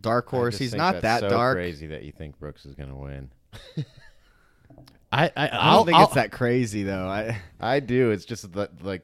Dark 0.00 0.28
horse. 0.28 0.58
He's 0.58 0.70
think 0.70 0.78
not 0.78 0.92
that's 0.94 1.02
that 1.02 1.20
so 1.20 1.28
dark. 1.30 1.56
Crazy 1.56 1.86
that 1.88 2.02
you 2.04 2.12
think 2.12 2.38
Brooks 2.38 2.64
is 2.64 2.74
gonna 2.74 2.96
win. 2.96 3.30
I 5.12 5.24
I, 5.26 5.30
I 5.36 5.46
I'll- 5.48 5.76
don't 5.78 5.86
think 5.86 5.98
I'll- 5.98 6.04
it's 6.06 6.14
that 6.14 6.32
crazy 6.32 6.82
though. 6.84 7.06
I 7.06 7.38
I 7.60 7.80
do. 7.80 8.10
It's 8.10 8.24
just 8.24 8.50
that 8.52 8.82
like 8.84 9.02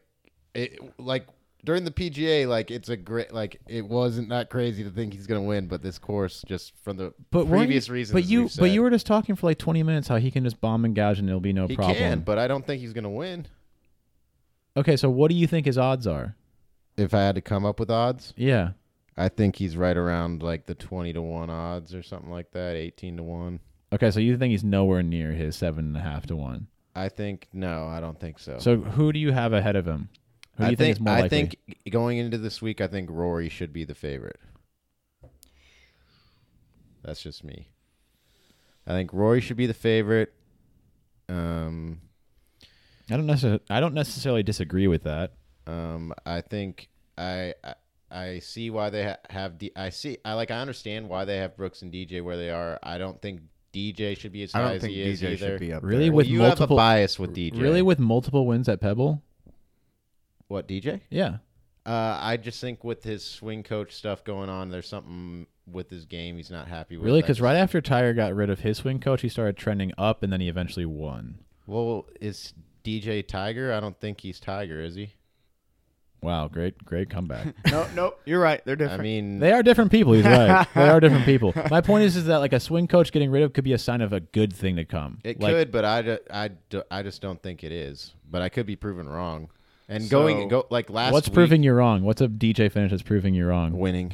it 0.55 0.78
like 0.99 1.26
during 1.67 1.85
the 1.85 1.91
PGA, 1.91 2.47
like 2.49 2.71
it's 2.71 2.89
a 2.89 2.97
great 2.97 3.33
like 3.35 3.61
it 3.67 3.85
wasn't 3.87 4.31
that 4.31 4.49
crazy 4.49 4.83
to 4.85 4.91
think 4.91 5.12
he's 5.12 5.27
gonna 5.27 5.43
win, 5.43 5.67
but 5.67 5.83
this 5.83 5.99
course 5.99 6.43
just 6.47 6.73
from 6.83 6.97
the 6.97 7.12
But 7.31 7.49
previous 7.49 7.89
you, 7.89 7.95
reasons. 7.95 8.14
But 8.14 8.25
you 8.25 8.49
but 8.59 8.71
you 8.71 8.81
were 8.83 8.91
just 8.91 9.07
talking 9.07 9.35
for 9.37 9.49
like 9.49 9.59
20 9.59 9.83
minutes 9.83 10.09
how 10.09 10.17
he 10.17 10.31
can 10.31 10.45
just 10.45 10.61
bomb 10.61 10.85
and 10.87 10.95
gouge 10.95 11.19
and 11.19 11.29
it'll 11.29 11.41
be 11.41 11.53
no 11.53 11.67
he 11.67 11.77
problem. 11.77 11.97
can, 11.97 12.21
but 12.21 12.39
I 12.39 12.47
don't 12.49 12.64
think 12.67 12.81
he's 12.81 12.93
gonna 12.95 13.11
win. 13.11 13.47
okay, 14.77 14.97
so 14.97 15.11
what 15.11 15.29
do 15.31 15.35
you 15.37 15.47
think 15.47 15.67
his 15.67 15.77
odds 15.79 16.07
are? 16.07 16.37
If 16.97 17.12
I 17.12 17.21
had 17.21 17.35
to 17.35 17.41
come 17.43 17.67
up 17.67 17.79
with 17.79 17.91
odds, 17.91 18.33
Yeah. 18.37 18.71
I 19.19 19.29
think 19.31 19.57
he's 19.57 19.77
right 19.79 19.97
around 19.97 20.43
like 20.43 20.67
the 20.67 20.75
twenty 20.75 21.12
to 21.14 21.23
one 21.23 21.49
odds 21.51 21.95
or 21.95 22.03
something 22.03 22.31
like 22.31 22.51
that, 22.53 22.77
eighteen 22.77 23.17
to 23.17 23.23
one. 23.23 23.61
Okay, 23.93 24.11
so 24.11 24.21
you 24.21 24.37
think 24.37 24.51
he's 24.51 24.64
nowhere 24.64 25.03
near 25.03 25.33
his 25.33 25.57
seven 25.57 25.87
and 25.87 25.97
a 25.97 26.01
half 26.01 26.27
to 26.27 26.37
one. 26.37 26.67
I 26.95 27.09
think 27.09 27.49
no, 27.53 27.87
I 27.87 28.01
don't 28.01 28.19
think 28.21 28.39
so. 28.39 28.59
So 28.59 28.77
who 28.77 29.12
do 29.12 29.19
you 29.19 29.33
have 29.33 29.53
ahead 29.55 29.75
of 29.77 29.87
him? 29.87 30.11
Who 30.57 30.65
do 30.65 30.67
I 30.67 30.71
you 30.71 30.77
think, 30.77 30.97
is 30.97 31.01
more 31.01 31.15
I 31.15 31.21
likely? 31.23 31.29
think 31.29 31.57
going 31.91 32.19
into 32.19 32.39
this 32.39 32.63
week, 32.63 32.81
I 32.81 32.87
think 32.87 33.11
Rory 33.11 33.49
should 33.49 33.73
be 33.73 33.85
the 33.85 33.95
favorite. 33.95 34.39
That's 37.03 37.23
just 37.23 37.45
me. 37.45 37.69
I 38.87 38.93
think 38.93 39.13
Rory 39.13 39.41
should 39.41 39.57
be 39.57 39.67
the 39.67 39.75
favorite. 39.75 40.33
Um, 41.29 42.01
I 43.11 43.17
don't 43.17 43.27
necessarily 43.27 43.61
I 43.71 43.81
don't 43.81 43.95
necessarily 43.95 44.43
disagree 44.43 44.87
with 44.89 45.05
that. 45.05 45.33
um, 45.67 46.13
I 46.25 46.41
think 46.41 46.89
I, 47.19 47.55
I 47.65 47.75
I 48.11 48.39
see 48.39 48.71
why 48.71 48.91
they 48.91 49.05
ha- 49.05 49.17
have 49.31 49.59
D- 49.59 49.73
I 49.77 49.91
see 49.91 50.19
I 50.25 50.35
like 50.35 50.51
I 50.51 50.61
understand 50.61 51.09
why 51.09 51.25
they 51.25 51.39
have 51.39 51.57
Brooks 51.57 51.83
and 51.83 51.93
DJ 51.93 52.23
where 52.23 52.37
they 52.37 52.51
are. 52.51 52.79
I 52.83 52.99
don't 52.99 53.21
think 53.21 53.41
DJ 53.73 54.17
should 54.17 54.33
be 54.33 54.43
as 54.45 54.55
I 54.55 54.59
high 54.59 54.65
don't 54.69 54.77
as 54.77 54.83
think 54.83 54.95
he 54.95 55.03
is 55.03 55.21
DJ 55.21 55.33
either. 55.33 55.37
should 55.37 55.61
be 55.61 55.73
up 55.73 55.83
Really? 55.83 56.05
there. 56.05 56.13
Well, 56.13 56.17
with 56.19 56.29
you 56.29 56.39
have 56.41 56.47
a 56.47 56.49
multiple- 56.51 56.77
bias 56.77 57.19
with 57.19 57.35
DJ. 57.35 57.61
Really 57.61 57.83
with 57.83 57.99
multiple 57.99 58.47
wins 58.47 58.69
at 58.69 58.81
Pebble? 58.81 59.23
What 60.49 60.68
DJ? 60.68 61.01
Yeah. 61.11 61.38
Uh, 61.84 62.18
I 62.20 62.36
just 62.36 62.61
think 62.61 62.82
with 62.82 63.05
his 63.05 63.24
swing 63.24 63.62
coach 63.62 63.94
stuff 63.94 64.24
going 64.24 64.49
on, 64.49 64.70
there's 64.70 64.88
something 64.88 65.47
with 65.70 65.88
his 65.88 66.05
game 66.05 66.36
he's 66.36 66.51
not 66.51 66.66
happy 66.66 66.97
with. 66.97 67.07
Really? 67.07 67.22
Because 67.22 67.40
right 67.40 67.57
after 67.57 67.80
Tiger 67.80 68.12
got 68.12 68.34
rid 68.34 68.51
of 68.51 68.61
his 68.61 68.78
swing 68.78 68.99
coach, 68.99 69.22
he 69.22 69.28
started 69.28 69.57
trending 69.57 69.92
up, 69.97 70.22
and 70.22 70.32
then 70.32 70.40
he 70.40 70.49
eventually 70.49 70.86
won. 70.86 71.38
Well, 71.66 72.07
is 72.20 72.55
DJ 72.84 73.26
Tiger? 73.26 73.72
I 73.72 73.80
don't 73.80 73.99
think 74.01 74.20
he's 74.20 74.40
Tiger, 74.40 74.80
is 74.80 74.94
he? 74.97 75.12
Wow, 76.22 76.49
great, 76.49 76.84
great 76.84 77.09
comeback. 77.09 77.55
no, 77.70 77.86
no, 77.94 78.14
you're 78.24 78.40
right. 78.40 78.61
They're 78.64 78.74
different. 78.74 79.01
I 79.01 79.05
mean, 79.05 79.38
they 79.38 79.53
are 79.53 79.62
different 79.62 79.92
people. 79.92 80.12
He's 80.12 80.24
right. 80.24 80.66
they 80.74 80.88
are 80.88 80.99
different 80.99 81.24
people. 81.24 81.53
My 81.70 81.80
point 81.80 82.05
is, 82.05 82.16
is 82.16 82.24
that 82.24 82.38
like 82.38 82.53
a 82.53 82.59
swing 82.59 82.88
coach 82.88 83.12
getting 83.12 83.30
rid 83.30 83.44
of 83.44 83.53
could 83.53 83.64
be 83.64 83.74
a 83.74 83.78
sign 83.78 84.01
of 84.01 84.12
a 84.12 84.20
good 84.20 84.53
thing 84.53 84.74
to 84.74 84.84
come. 84.84 85.20
it 85.22 85.40
like, 85.40 85.55
could, 85.55 85.70
but 85.70 85.84
I, 85.84 86.18
I, 86.30 86.51
I 86.90 87.03
just 87.03 87.22
don't 87.22 87.40
think 87.40 87.62
it 87.62 87.70
is. 87.70 88.14
But 88.28 88.42
I 88.42 88.49
could 88.49 88.66
be 88.66 88.74
proven 88.74 89.09
wrong. 89.09 89.51
And 89.89 90.09
going 90.11 90.43
So- 90.43 90.49
go 90.49 90.66
like 90.70 90.91
last 90.91 91.12
What's 91.12 91.28
week, 91.28 91.34
proving 91.34 91.62
you're 91.62 91.76
wrong? 91.76 92.03
What's 92.03 92.20
a 92.20 92.28
DJ 92.28 92.70
finish 92.70 92.91
that's 92.91 93.03
proving 93.03 93.34
you're 93.34 93.49
wrong? 93.49 93.72
winning. 93.78 94.12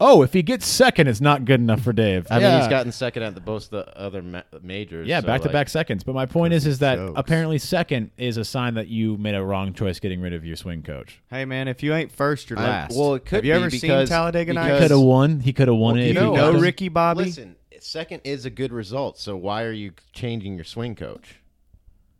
Oh, 0.00 0.22
if 0.22 0.32
he 0.32 0.42
gets 0.44 0.64
second, 0.64 1.08
it's 1.08 1.20
not 1.20 1.44
good 1.44 1.58
enough 1.60 1.80
for 1.80 1.92
Dave. 1.92 2.28
I 2.30 2.38
yeah. 2.38 2.50
mean, 2.52 2.60
he's 2.60 2.68
gotten 2.68 2.92
second 2.92 3.24
at 3.24 3.34
the 3.34 3.40
both 3.40 3.68
the 3.70 3.98
other 3.98 4.22
ma- 4.22 4.42
majors. 4.62 5.08
yeah, 5.08 5.20
so, 5.20 5.26
back 5.26 5.40
to 5.40 5.48
like, 5.48 5.52
back 5.52 5.68
seconds. 5.68 6.04
But 6.04 6.14
my 6.14 6.24
point 6.24 6.52
is, 6.54 6.66
is 6.68 6.78
that 6.78 6.96
jokes. 6.98 7.14
apparently 7.16 7.58
second 7.58 8.12
is 8.16 8.36
a 8.36 8.44
sign 8.44 8.74
that 8.74 8.86
you 8.86 9.16
made 9.16 9.34
a 9.34 9.42
wrong 9.42 9.72
choice 9.74 9.98
getting 9.98 10.20
rid 10.20 10.34
of 10.34 10.44
your 10.44 10.54
swing 10.54 10.82
coach. 10.84 11.20
hey 11.30 11.44
man, 11.44 11.66
if 11.66 11.82
you 11.82 11.94
ain't 11.94 12.12
first, 12.12 12.48
you're 12.48 12.60
I- 12.60 12.62
last. 12.62 12.96
well, 12.96 13.14
it 13.14 13.24
could 13.24 13.36
Have 13.38 13.44
you 13.46 13.52
be 13.54 13.56
ever 13.56 13.70
seen 13.70 14.06
Talladega 14.06 14.52
because- 14.52 14.68
Nights? 14.68 14.82
Could 14.82 14.90
have 14.92 15.00
won. 15.00 15.40
He 15.40 15.52
could 15.52 15.66
have 15.66 15.76
won 15.76 15.94
Well, 15.96 16.02
it. 16.04 16.04
you 16.04 16.10
if 16.10 16.14
You 16.16 16.30
he 16.30 16.36
know, 16.36 16.52
know 16.52 16.60
Ricky 16.60 16.88
Bobby. 16.88 17.24
Listen, 17.24 17.56
second 17.80 18.20
is 18.22 18.44
a 18.44 18.50
good 18.50 18.72
result. 18.72 19.18
So 19.18 19.36
why 19.36 19.64
are 19.64 19.72
you 19.72 19.90
changing 20.12 20.54
your 20.54 20.64
swing 20.64 20.94
coach? 20.94 21.37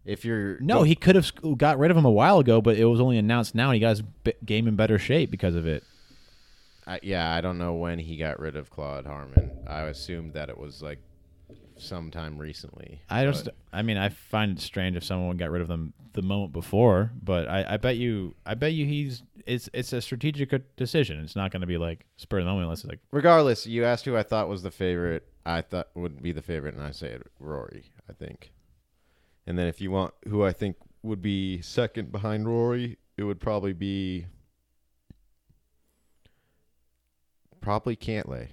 If 0.05 0.25
you're 0.25 0.59
No, 0.61 0.83
he 0.85 0.95
could 0.95 1.17
have 1.17 1.31
got 1.59 1.79
rid 1.79 1.91
of 1.91 1.97
him 1.97 2.05
a 2.07 2.11
while 2.11 2.39
ago, 2.39 2.61
but 2.63 2.77
it 2.79 2.85
was 2.87 3.01
only 3.01 3.19
announced 3.19 3.55
now, 3.55 3.67
and 3.69 3.75
he 3.75 3.81
got 3.81 3.91
his 3.91 4.03
b- 4.03 4.33
game 4.45 4.67
in 4.67 4.75
better 4.77 4.99
shape 4.99 5.31
because 5.31 5.55
of 5.55 5.67
it. 5.67 5.85
I, 6.87 7.01
yeah, 7.03 7.35
I 7.35 7.43
don't 7.43 7.59
know 7.59 7.75
when 7.75 7.99
he 7.99 8.17
got 8.17 8.41
rid 8.41 8.57
of 8.57 8.71
Claude 8.71 9.05
Harmon. 9.05 9.51
I 9.67 9.83
assumed 9.83 10.33
that 10.33 10.49
it 10.49 10.57
was 10.57 10.81
like 10.81 11.01
sometime 11.77 12.39
recently. 12.39 13.01
I 13.11 13.25
just, 13.27 13.45
but- 13.45 13.55
I 13.73 13.83
mean, 13.83 13.99
I 13.99 14.09
find 14.09 14.57
it 14.57 14.61
strange 14.63 14.97
if 14.97 15.05
someone 15.05 15.37
got 15.37 15.51
rid 15.51 15.61
of 15.63 15.69
them 15.69 15.93
the 16.15 16.23
moment 16.23 16.53
before, 16.53 17.13
but 17.23 17.47
I, 17.49 17.75
I 17.75 17.77
bet 17.77 17.97
you, 17.99 18.35
I 18.47 18.55
bet 18.55 18.73
you 18.73 18.87
he's, 18.87 19.23
it's, 19.47 19.69
it's 19.75 19.93
a 19.93 20.01
strategic 20.01 20.53
decision. 20.77 21.21
It's 21.21 21.37
not 21.37 21.51
going 21.51 21.61
to 21.61 21.67
be 21.67 21.77
like 21.77 22.07
spur 22.17 22.39
of 22.39 22.45
the 22.45 22.51
moment 22.51 22.65
unless 22.65 22.81
it's 22.81 22.89
like, 22.89 23.01
regardless, 23.13 23.67
you 23.67 23.85
asked 23.85 24.07
who 24.07 24.17
I 24.17 24.23
thought 24.23 24.49
was 24.49 24.63
the 24.63 24.71
favorite. 24.71 25.29
I 25.45 25.61
thought 25.63 25.89
would 25.95 26.23
be 26.23 26.33
the 26.33 26.43
favorite, 26.43 26.75
and 26.75 26.83
I 26.83 26.91
say 26.91 27.17
Rory. 27.39 27.91
I 28.09 28.13
think. 28.15 28.51
And 29.49 29.59
then 29.59 29.67
if 29.67 29.81
you 29.81 29.91
want 29.91 30.13
who 30.29 30.45
I 30.45 30.53
think 30.53 30.77
would 31.03 31.23
be 31.23 31.63
second 31.63 32.13
behind 32.13 32.47
Rory, 32.47 32.99
it 33.17 33.23
would 33.23 33.41
probably 33.41 33.73
be 33.73 34.27
probably 37.63 37.97
Cantlay. 37.97 38.49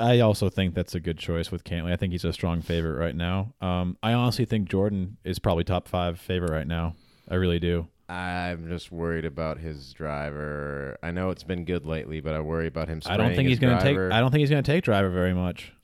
I 0.00 0.20
also 0.20 0.48
think 0.48 0.74
that's 0.74 0.94
a 0.94 1.00
good 1.00 1.18
choice 1.18 1.52
with 1.52 1.64
Cantlay. 1.64 1.92
I 1.92 1.96
think 1.96 2.12
he's 2.12 2.24
a 2.24 2.32
strong 2.32 2.62
favorite 2.62 2.98
right 2.98 3.14
now. 3.14 3.52
Um, 3.60 3.98
I 4.02 4.14
honestly 4.14 4.46
think 4.46 4.70
Jordan 4.70 5.18
is 5.22 5.38
probably 5.38 5.64
top 5.64 5.88
five 5.88 6.18
favorite 6.18 6.50
right 6.50 6.66
now. 6.66 6.94
I 7.28 7.34
really 7.34 7.58
do. 7.58 7.88
I'm 8.08 8.68
just 8.68 8.90
worried 8.90 9.26
about 9.26 9.58
his 9.58 9.92
driver. 9.92 10.96
I 11.02 11.10
know 11.10 11.28
it's 11.28 11.44
been 11.44 11.66
good 11.66 11.84
lately, 11.84 12.22
but 12.22 12.32
I 12.32 12.40
worry 12.40 12.68
about 12.68 12.88
him. 12.88 13.02
I 13.04 13.18
don't 13.18 13.34
think 13.34 13.50
he's 13.50 13.58
going 13.58 13.76
to 13.76 13.84
take. 13.84 13.98
I 13.98 14.20
don't 14.20 14.30
think 14.30 14.40
he's 14.40 14.50
going 14.50 14.62
to 14.62 14.72
take 14.72 14.82
driver 14.82 15.10
very 15.10 15.34
much. 15.34 15.74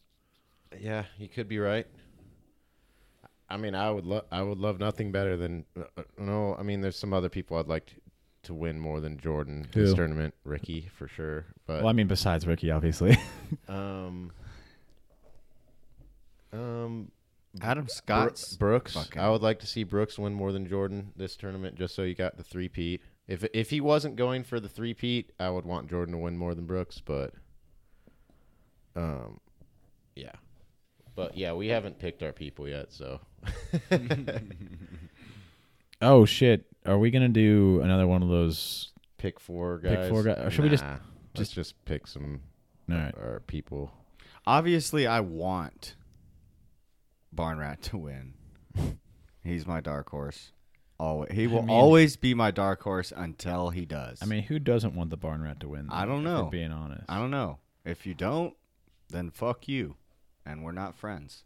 Yeah, 0.81 1.05
you 1.19 1.29
could 1.29 1.49
be 1.49 1.59
right. 1.59 1.87
I 3.49 3.57
mean, 3.59 3.75
I 3.75 3.91
would 3.91 4.07
love 4.07 4.25
I 4.33 4.43
would 4.43 4.59
love 4.59 4.81
nothing 4.81 5.13
better 5.13 5.37
than 5.37 5.65
uh, 5.79 6.03
no. 6.19 6.55
I 6.59 6.63
mean, 6.63 6.81
there's 6.81 6.99
some 6.99 7.13
other 7.13 7.29
people 7.29 7.59
I'd 7.59 7.69
like 7.69 7.87
to, 7.87 7.95
to 8.45 8.55
win 8.55 8.79
more 8.81 9.01
than 9.01 9.19
Jordan 9.19 9.67
this 9.73 9.93
tournament. 9.93 10.35
Rickie 10.45 10.91
for 10.97 11.07
sure, 11.07 11.45
but 11.67 11.81
Well, 11.83 11.89
I 11.89 11.93
mean, 11.93 12.07
besides 12.07 12.47
Rickie, 12.47 12.71
obviously. 12.71 13.19
um, 13.69 14.33
um, 16.53 17.11
Adam 17.61 17.87
Bro- 18.07 18.31
Brooks. 18.59 18.95
fucking- 18.95 19.21
I 19.21 19.29
would 19.29 19.43
like 19.43 19.59
to 19.61 19.67
see 19.67 19.85
Brooks 19.85 20.19
win 20.19 20.33
more 20.33 20.53
than 20.53 20.67
Jordan 20.67 21.13
this 21.17 21.37
tournament, 21.37 21.77
just 21.77 21.95
so 21.95 22.03
you 22.03 22.15
got 22.15 22.37
the 22.39 22.45
three 22.45 22.69
peat. 22.69 23.03
If 23.29 23.45
if 23.53 23.69
he 23.71 23.81
wasn't 23.81 24.17
going 24.17 24.45
for 24.45 24.61
the 24.61 24.69
three 24.69 24.95
peat, 24.95 25.31
I 25.39 25.51
would 25.51 25.65
want 25.67 25.91
Jordan 25.91 26.13
to 26.13 26.19
win 26.19 26.37
more 26.37 26.55
than 26.55 26.65
Brooks, 26.67 27.01
but 27.05 27.35
um, 28.97 29.41
yeah. 30.17 30.33
But 31.15 31.37
yeah, 31.37 31.53
we 31.53 31.69
haven't 31.69 31.99
picked 31.99 32.23
our 32.23 32.33
people 32.33 32.69
yet, 32.69 32.93
so 32.93 33.21
oh 36.01 36.25
shit! 36.25 36.65
Are 36.87 36.99
we 36.99 37.11
going 37.11 37.23
to 37.23 37.29
do 37.29 37.81
another 37.83 38.07
one 38.07 38.23
of 38.23 38.29
those? 38.29 38.89
pick 39.19 39.39
four 39.39 39.79
guys. 39.79 39.97
Pick 39.99 40.11
four 40.11 40.23
guys. 40.25 40.39
Or 40.39 40.51
should 40.51 40.65
we 40.65 40.69
just- 40.71 40.83
Nah, 40.83 40.97
let's 41.37 41.51
just 41.53 41.85
pick 41.85 42.09
some 42.09 42.41
Uh, 42.91 42.95
All 42.95 42.99
right. 43.01 43.15
our 43.17 43.41
people? 43.47 43.93
Obviously, 44.45 45.07
I 45.07 45.21
want 45.21 45.95
Barnrat 47.35 47.81
to 47.83 47.99
win. 47.99 48.35
He's 49.45 49.65
my 49.65 49.81
dark 49.81 50.11
horse. 50.11 50.51
Always, 50.99 51.31
he 51.33 51.47
will 51.47 51.63
mean- 51.63 51.71
always 51.71 52.17
be 52.17 52.35
my 52.35 52.51
dark 52.51 52.83
horse 52.83 53.13
until 53.15 53.71
he 53.71 53.85
does. 53.87 54.19
I 54.21 54.27
mean, 54.27 54.43
who 54.43 54.59
doesn't 54.59 54.97
want 54.97 55.11
the 55.11 55.17
barn 55.17 55.41
rat 55.43 55.61
to 55.61 55.69
win? 55.69 55.87
I 55.91 56.05
don't 56.05 56.25
know. 56.25 56.47
being 56.47 56.73
honest. 56.73 57.05
I 57.09 57.19
don't 57.19 57.31
know. 57.31 57.59
If 57.85 58.07
you 58.07 58.15
don't, 58.15 58.55
then 59.09 59.31
fuck 59.31 59.69
you, 59.69 59.95
and 60.47 60.63
we're 60.65 60.73
not 60.73 60.95
friends. 60.95 61.45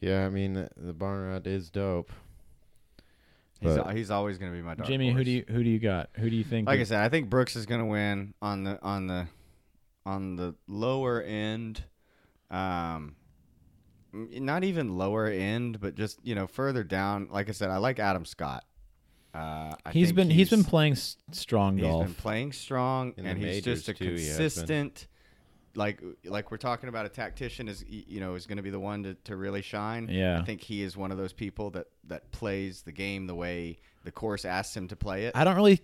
Yeah, 0.00 0.24
I 0.24 0.30
mean 0.30 0.54
the, 0.54 0.68
the 0.76 0.92
barn 0.92 1.28
rat 1.30 1.46
is 1.46 1.70
dope. 1.70 2.10
He's, 3.60 3.76
But- 3.76 3.94
he's 3.94 4.10
always 4.10 4.38
going 4.38 4.50
to 4.52 4.56
be 4.56 4.62
my 4.62 4.74
dark 4.74 4.88
Jimmy, 4.88 5.10
horse. 5.10 5.18
who 5.18 5.24
do 5.24 5.30
you 5.30 5.44
who 5.48 5.62
do 5.62 5.68
you 5.68 5.78
got? 5.78 6.08
Who 6.16 6.30
do 6.30 6.36
you 6.36 6.44
think? 6.44 6.66
Like 6.66 6.80
I 6.80 6.84
said, 6.84 7.00
I 7.02 7.08
think 7.10 7.28
Brooks 7.28 7.56
is 7.56 7.66
going 7.66 7.80
to 7.80 7.86
win 7.86 8.32
on 8.40 8.64
the 8.64 8.80
on 8.82 9.06
the 9.06 9.26
on 10.06 10.36
the 10.36 10.54
lower 10.66 11.20
end. 11.22 11.84
Um, 12.50 13.16
m- 14.14 14.28
not 14.46 14.64
even 14.64 14.96
lower 14.96 15.26
end, 15.26 15.78
but 15.80 15.94
just 15.94 16.18
you 16.24 16.34
know 16.34 16.46
further 16.46 16.82
down. 16.82 17.28
Like 17.30 17.50
I 17.50 17.52
said, 17.52 17.68
I 17.68 17.76
like 17.76 17.98
Adam 17.98 18.24
Scott. 18.24 18.64
Uh, 19.34 19.74
I 19.84 19.90
he's 19.92 20.08
think 20.08 20.16
been 20.16 20.30
he's 20.30 20.48
been 20.50 20.64
playing 20.64 20.94
s- 20.94 21.18
strong 21.32 21.76
he's 21.76 21.86
golf. 21.86 22.06
been 22.06 22.14
playing 22.14 22.52
strong, 22.52 23.12
In 23.18 23.24
the 23.24 23.30
and 23.30 23.38
he's 23.38 23.62
just 23.62 23.88
a 23.90 23.92
too, 23.94 24.04
he 24.06 24.10
has 24.26 24.38
been. 24.38 24.38
consistent 24.38 25.06
like 25.74 26.02
like 26.24 26.50
we're 26.50 26.56
talking 26.56 26.88
about 26.88 27.06
a 27.06 27.08
tactician 27.08 27.68
is 27.68 27.84
you 27.88 28.20
know 28.20 28.34
is 28.34 28.46
going 28.46 28.56
to 28.56 28.62
be 28.62 28.70
the 28.70 28.80
one 28.80 29.02
to, 29.04 29.14
to 29.24 29.36
really 29.36 29.62
shine. 29.62 30.08
Yeah. 30.10 30.38
I 30.38 30.42
think 30.42 30.60
he 30.60 30.82
is 30.82 30.96
one 30.96 31.12
of 31.12 31.18
those 31.18 31.32
people 31.32 31.70
that 31.70 31.86
that 32.08 32.30
plays 32.32 32.82
the 32.82 32.92
game 32.92 33.26
the 33.26 33.34
way 33.34 33.78
the 34.04 34.10
course 34.10 34.44
asks 34.44 34.76
him 34.76 34.88
to 34.88 34.96
play 34.96 35.26
it. 35.26 35.36
I 35.36 35.44
don't 35.44 35.56
really, 35.56 35.80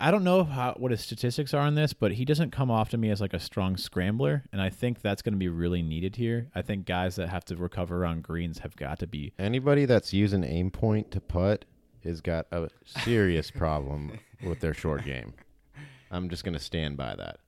I 0.00 0.10
don't 0.10 0.24
know 0.24 0.44
how 0.44 0.74
what 0.78 0.90
his 0.90 1.00
statistics 1.00 1.52
are 1.52 1.60
on 1.60 1.74
this, 1.74 1.92
but 1.92 2.12
he 2.12 2.24
doesn't 2.24 2.52
come 2.52 2.70
off 2.70 2.90
to 2.90 2.98
me 2.98 3.10
as 3.10 3.20
like 3.20 3.34
a 3.34 3.40
strong 3.40 3.76
scrambler, 3.76 4.44
and 4.52 4.60
I 4.60 4.70
think 4.70 5.02
that's 5.02 5.22
going 5.22 5.34
to 5.34 5.38
be 5.38 5.48
really 5.48 5.82
needed 5.82 6.16
here. 6.16 6.48
I 6.54 6.62
think 6.62 6.86
guys 6.86 7.16
that 7.16 7.28
have 7.28 7.44
to 7.46 7.56
recover 7.56 8.04
on 8.06 8.20
greens 8.22 8.60
have 8.60 8.76
got 8.76 8.98
to 9.00 9.06
be. 9.06 9.32
Anybody 9.38 9.84
that's 9.84 10.12
using 10.12 10.44
aim 10.44 10.70
point 10.70 11.10
to 11.12 11.20
putt 11.20 11.64
has 12.04 12.20
got 12.20 12.46
a 12.50 12.68
serious 12.86 13.50
problem 13.50 14.18
with 14.42 14.60
their 14.60 14.74
short 14.74 15.04
game. 15.04 15.34
I'm 16.10 16.30
just 16.30 16.44
gonna 16.44 16.58
stand 16.58 16.96
by 16.96 17.14
that. 17.16 17.40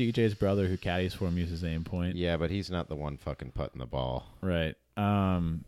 DJ's 0.00 0.34
brother, 0.34 0.66
who 0.66 0.76
caddies 0.76 1.14
for 1.14 1.26
him, 1.26 1.36
uses 1.36 1.62
aim 1.64 1.84
point. 1.84 2.16
Yeah, 2.16 2.36
but 2.36 2.50
he's 2.50 2.70
not 2.70 2.88
the 2.88 2.96
one 2.96 3.16
fucking 3.16 3.52
putting 3.52 3.78
the 3.78 3.86
ball. 3.86 4.26
Right. 4.40 4.74
Um, 4.96 5.64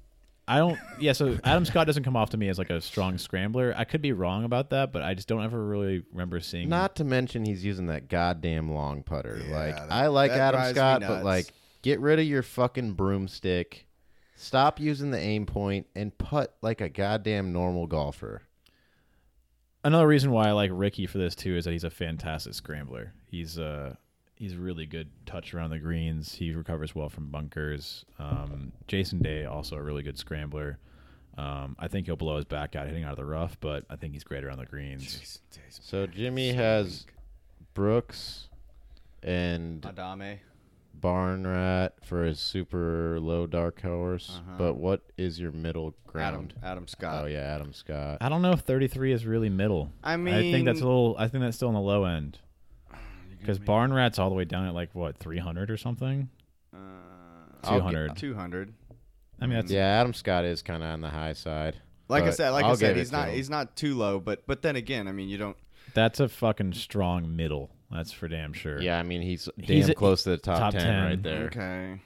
I 0.49 0.59
don't. 0.59 0.79
Yeah. 0.99 1.13
So 1.13 1.39
Adam 1.45 1.65
Scott 1.65 1.87
doesn't 1.87 2.03
come 2.05 2.17
off 2.17 2.31
to 2.31 2.37
me 2.37 2.49
as 2.49 2.59
like 2.59 2.71
a 2.71 2.81
strong 2.81 3.19
scrambler. 3.19 3.75
I 3.77 3.85
could 3.85 4.03
be 4.03 4.13
wrong 4.13 4.45
about 4.45 4.71
that, 4.71 4.93
but 4.93 5.03
I 5.03 5.15
just 5.15 5.29
don't 5.29 5.43
ever 5.45 5.65
really 5.65 6.03
remember 6.13 6.41
seeing. 6.41 6.69
Not 6.69 6.97
to 6.97 7.05
mention 7.05 7.45
he's 7.45 7.65
using 7.65 7.87
that 7.87 8.09
goddamn 8.09 8.73
long 8.73 9.03
putter. 9.03 9.41
Yeah, 9.47 9.55
like 9.57 9.77
that- 9.77 9.93
I 9.93 10.07
like 10.09 10.31
Adam 10.33 10.75
Scott, 10.75 11.01
but 11.03 11.25
like 11.25 11.53
get 11.83 12.01
rid 12.01 12.19
of 12.19 12.25
your 12.27 12.43
fucking 12.43 12.93
broomstick. 12.93 13.87
Stop 14.37 14.81
using 14.81 15.11
the 15.13 15.21
aim 15.21 15.47
point 15.47 15.87
and 15.95 16.17
putt 16.19 16.57
like 16.63 16.81
a 16.81 16.89
goddamn 16.89 17.53
normal 17.53 17.87
golfer. 17.87 18.43
Another 19.85 20.07
reason 20.07 20.31
why 20.31 20.49
I 20.49 20.53
like 20.53 20.71
Rickie 20.73 21.07
for 21.07 21.19
this 21.19 21.35
too 21.35 21.57
is 21.57 21.65
that 21.65 21.73
he's 21.73 21.85
a 21.85 21.91
fantastic 21.91 22.55
scrambler. 22.55 23.13
He's 23.31 23.59
uh 23.59 23.95
he's 24.43 24.57
really 24.57 24.87
good 24.87 25.09
touch 25.25 25.55
around 25.55 25.71
the 25.71 25.79
greens. 25.79 26.35
He 26.35 26.53
recovers 26.53 26.97
well 26.97 27.09
from 27.09 27.29
bunkers. 27.29 28.05
Um, 28.19 28.73
Jason 28.89 29.21
Day 29.21 29.45
also 29.45 29.77
a 29.77 29.83
really 29.83 30.03
good 30.03 30.19
scrambler. 30.19 30.81
Um, 31.39 31.77
I 31.79 31.87
think 31.87 32.07
he'll 32.07 32.17
blow 32.17 32.37
his 32.37 32.45
back 32.45 32.75
out 32.75 32.89
hitting 32.89 33.05
out 33.05 33.13
of 33.13 33.19
the 33.19 33.25
rough, 33.25 33.57
but 33.61 33.85
I 33.89 33.95
think 33.95 34.15
he's 34.15 34.25
great 34.25 34.43
around 34.43 34.59
the 34.59 34.67
greens. 34.67 35.39
So 35.71 36.09
Jimmy 36.09 36.53
has 36.55 37.07
Brooks 37.73 38.49
and 39.23 39.81
Adame. 39.83 40.41
Barn 40.93 41.47
Rat 41.47 41.95
for 42.05 42.25
his 42.25 42.41
super 42.41 43.21
low 43.21 43.47
dark 43.47 43.81
horse. 43.81 44.41
Uh-huh. 44.41 44.57
But 44.59 44.75
what 44.75 45.03
is 45.17 45.39
your 45.39 45.53
middle 45.53 45.95
Adam 46.09 46.13
ground? 46.13 46.55
Adam 46.65 46.89
Scott. 46.89 47.23
Oh 47.23 47.27
yeah, 47.27 47.43
Adam 47.55 47.73
Scott. 47.73 48.19
I 48.21 48.29
don't 48.29 48.43
know 48.43 48.53
if 48.53 48.61
33 48.61 49.13
is 49.13 49.25
really 49.25 49.49
middle. 49.49 49.93
I 50.03 50.17
mean, 50.17 50.35
I 50.35 50.51
think 50.51 50.65
that's 50.65 50.81
a 50.81 50.85
little. 50.85 51.15
I 51.17 51.29
think 51.29 51.45
that's 51.45 51.57
still 51.57 51.69
on 51.69 51.75
the 51.75 51.81
low 51.81 52.05
end 52.05 52.41
because 53.43 53.59
Barn 53.59 53.93
Rat's 53.93 54.19
all 54.19 54.29
the 54.31 54.35
way 54.35 54.45
down 54.45 54.67
at 54.67 54.75
like 54.75 54.95
what 54.95 55.19
300 55.19 55.71
or 55.71 55.77
something. 55.77 56.31
uh, 56.75 56.79
I'll 57.65 57.79
200. 57.79 58.17
Two 58.17 58.35
hundred. 58.35 58.73
I 59.41 59.47
mean 59.47 59.57
that's 59.59 59.71
Yeah, 59.71 59.85
Adam 60.01 60.15
Scott 60.15 60.45
is 60.45 60.63
kind 60.63 60.83
of 60.83 60.89
on 60.89 61.01
the 61.01 61.11
high 61.11 61.33
side. 61.35 61.77
Like 62.09 62.23
I 62.25 62.27
But 62.27 62.35
said, 62.37 62.51
like 62.51 62.65
I 62.65 62.69
I'll 62.69 62.77
said, 62.77 62.89
give 62.89 62.97
it 62.97 63.01
he's 63.01 63.11
to 63.11 63.17
not 63.17 63.29
him. 63.29 63.35
he's 63.35 63.51
not 63.51 63.77
too 63.77 63.95
low, 63.97 64.19
but 64.21 64.47
but 64.47 64.63
then 64.63 64.77
again, 64.77 65.09
I 65.09 65.13
mean, 65.13 65.29
you 65.29 65.39
don't. 65.39 65.57
that's 65.95 66.21
a 66.21 66.29
fucking 66.29 66.73
strong 66.75 67.35
middle. 67.37 67.71
That's 67.91 68.11
for 68.13 68.27
damn 68.29 68.53
sure. 68.55 68.81
Yeah, 68.81 68.99
I 68.99 69.03
mean 69.03 69.21
he's 69.23 69.49
damn 69.59 69.67
He's 69.67 69.89
a- 69.89 69.95
close 69.95 70.23
to 70.25 70.31
the 70.31 70.39
top, 70.39 70.59
top 70.59 70.73
10, 70.73 70.83
10. 70.83 71.05
right 71.05 71.23
there. 71.23 71.45
Okay. 71.45 72.01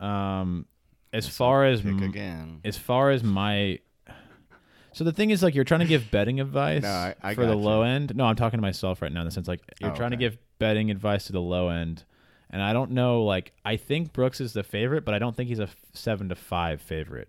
Um, 0.00 0.66
as 1.12 1.28
far 1.28 1.64
as 1.66 1.80
Pick 1.80 1.92
m- 1.92 2.02
again. 2.02 2.60
as 2.64 2.76
far 2.76 3.10
as 3.10 3.22
my 3.22 3.78
so 4.96 5.04
the 5.04 5.12
thing 5.12 5.28
is 5.30 5.42
like 5.42 5.54
you're 5.54 5.64
trying 5.64 5.80
to 5.80 5.86
give 5.86 6.10
betting 6.10 6.40
advice 6.46 6.82
No, 6.82 6.88
I- 6.88 7.14
I 7.22 7.34
for 7.34 7.42
the 7.44 7.52
got 7.54 7.60
low 7.62 7.82
end 7.82 8.16
no 8.16 8.24
i'm 8.24 8.34
talking 8.36 8.56
to 8.58 8.62
myself 8.62 9.02
right 9.02 9.12
now 9.12 9.20
in 9.20 9.26
the 9.26 9.30
sense 9.30 9.46
like 9.48 9.60
you're 9.80 9.90
Oh, 9.92 9.94
trying 9.94 10.12
to 10.12 10.16
give 10.16 10.38
betting 10.58 10.90
advice 10.90 11.26
to 11.26 11.32
the 11.32 11.40
low 11.40 11.68
end 11.68 12.04
and 12.50 12.62
i 12.62 12.72
don't 12.72 12.90
know 12.92 13.22
like 13.24 13.52
i 13.64 13.76
think 13.76 14.12
brooks 14.12 14.40
is 14.40 14.52
the 14.54 14.62
favorite 14.62 15.04
but 15.04 15.14
i 15.14 15.18
don't 15.18 15.36
think 15.36 15.48
he's 15.48 15.58
a 15.60 15.64
f- 15.64 15.76
seven 15.92 16.28
to 16.30 16.34
five 16.34 16.80
favorite 16.80 17.28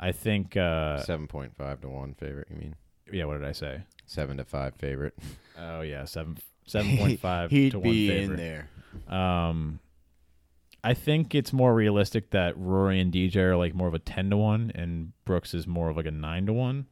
i 0.00 0.12
think 0.12 0.56
uh 0.56 0.98
Seven 1.02 1.26
point 1.28 1.54
five 1.56 1.80
to 1.82 1.88
one 1.88 2.14
favorite. 2.14 2.48
You 2.50 2.56
mean 2.56 2.74
yeah 3.12 3.24
what 3.26 3.34
did 3.34 3.44
i 3.44 3.52
say 3.52 3.82
seven 4.06 4.38
to 4.38 4.44
five 4.44 4.74
favorite? 4.76 5.14
oh 5.58 5.82
yeah 5.82 6.04
seven 6.06 6.38
seven 6.66 6.96
point 6.96 7.20
five 7.20 7.50
He'd 7.50 7.72
to 7.72 7.78
one 7.78 7.90
be 7.90 8.08
favorite 8.08 8.40
in 8.40 8.66
there. 9.08 9.14
um 9.14 9.78
I 10.82 10.92
think 10.92 11.34
it's 11.34 11.50
more 11.52 11.74
realistic 11.74 12.30
that 12.32 12.58
Rory 12.58 13.00
and 13.00 13.10
DJ 13.10 13.36
are 13.36 13.56
like 13.56 13.74
more 13.74 13.88
of 13.88 13.94
a 13.94 13.98
ten 13.98 14.28
to 14.28 14.36
one, 14.36 14.70
and 14.74 15.12
Brooks 15.24 15.54
is 15.54 15.66
more 15.66 15.88
of 15.88 15.96
like 15.96 16.04
a 16.04 16.10
nine 16.10 16.44
to 16.44 16.52
one. 16.52 16.84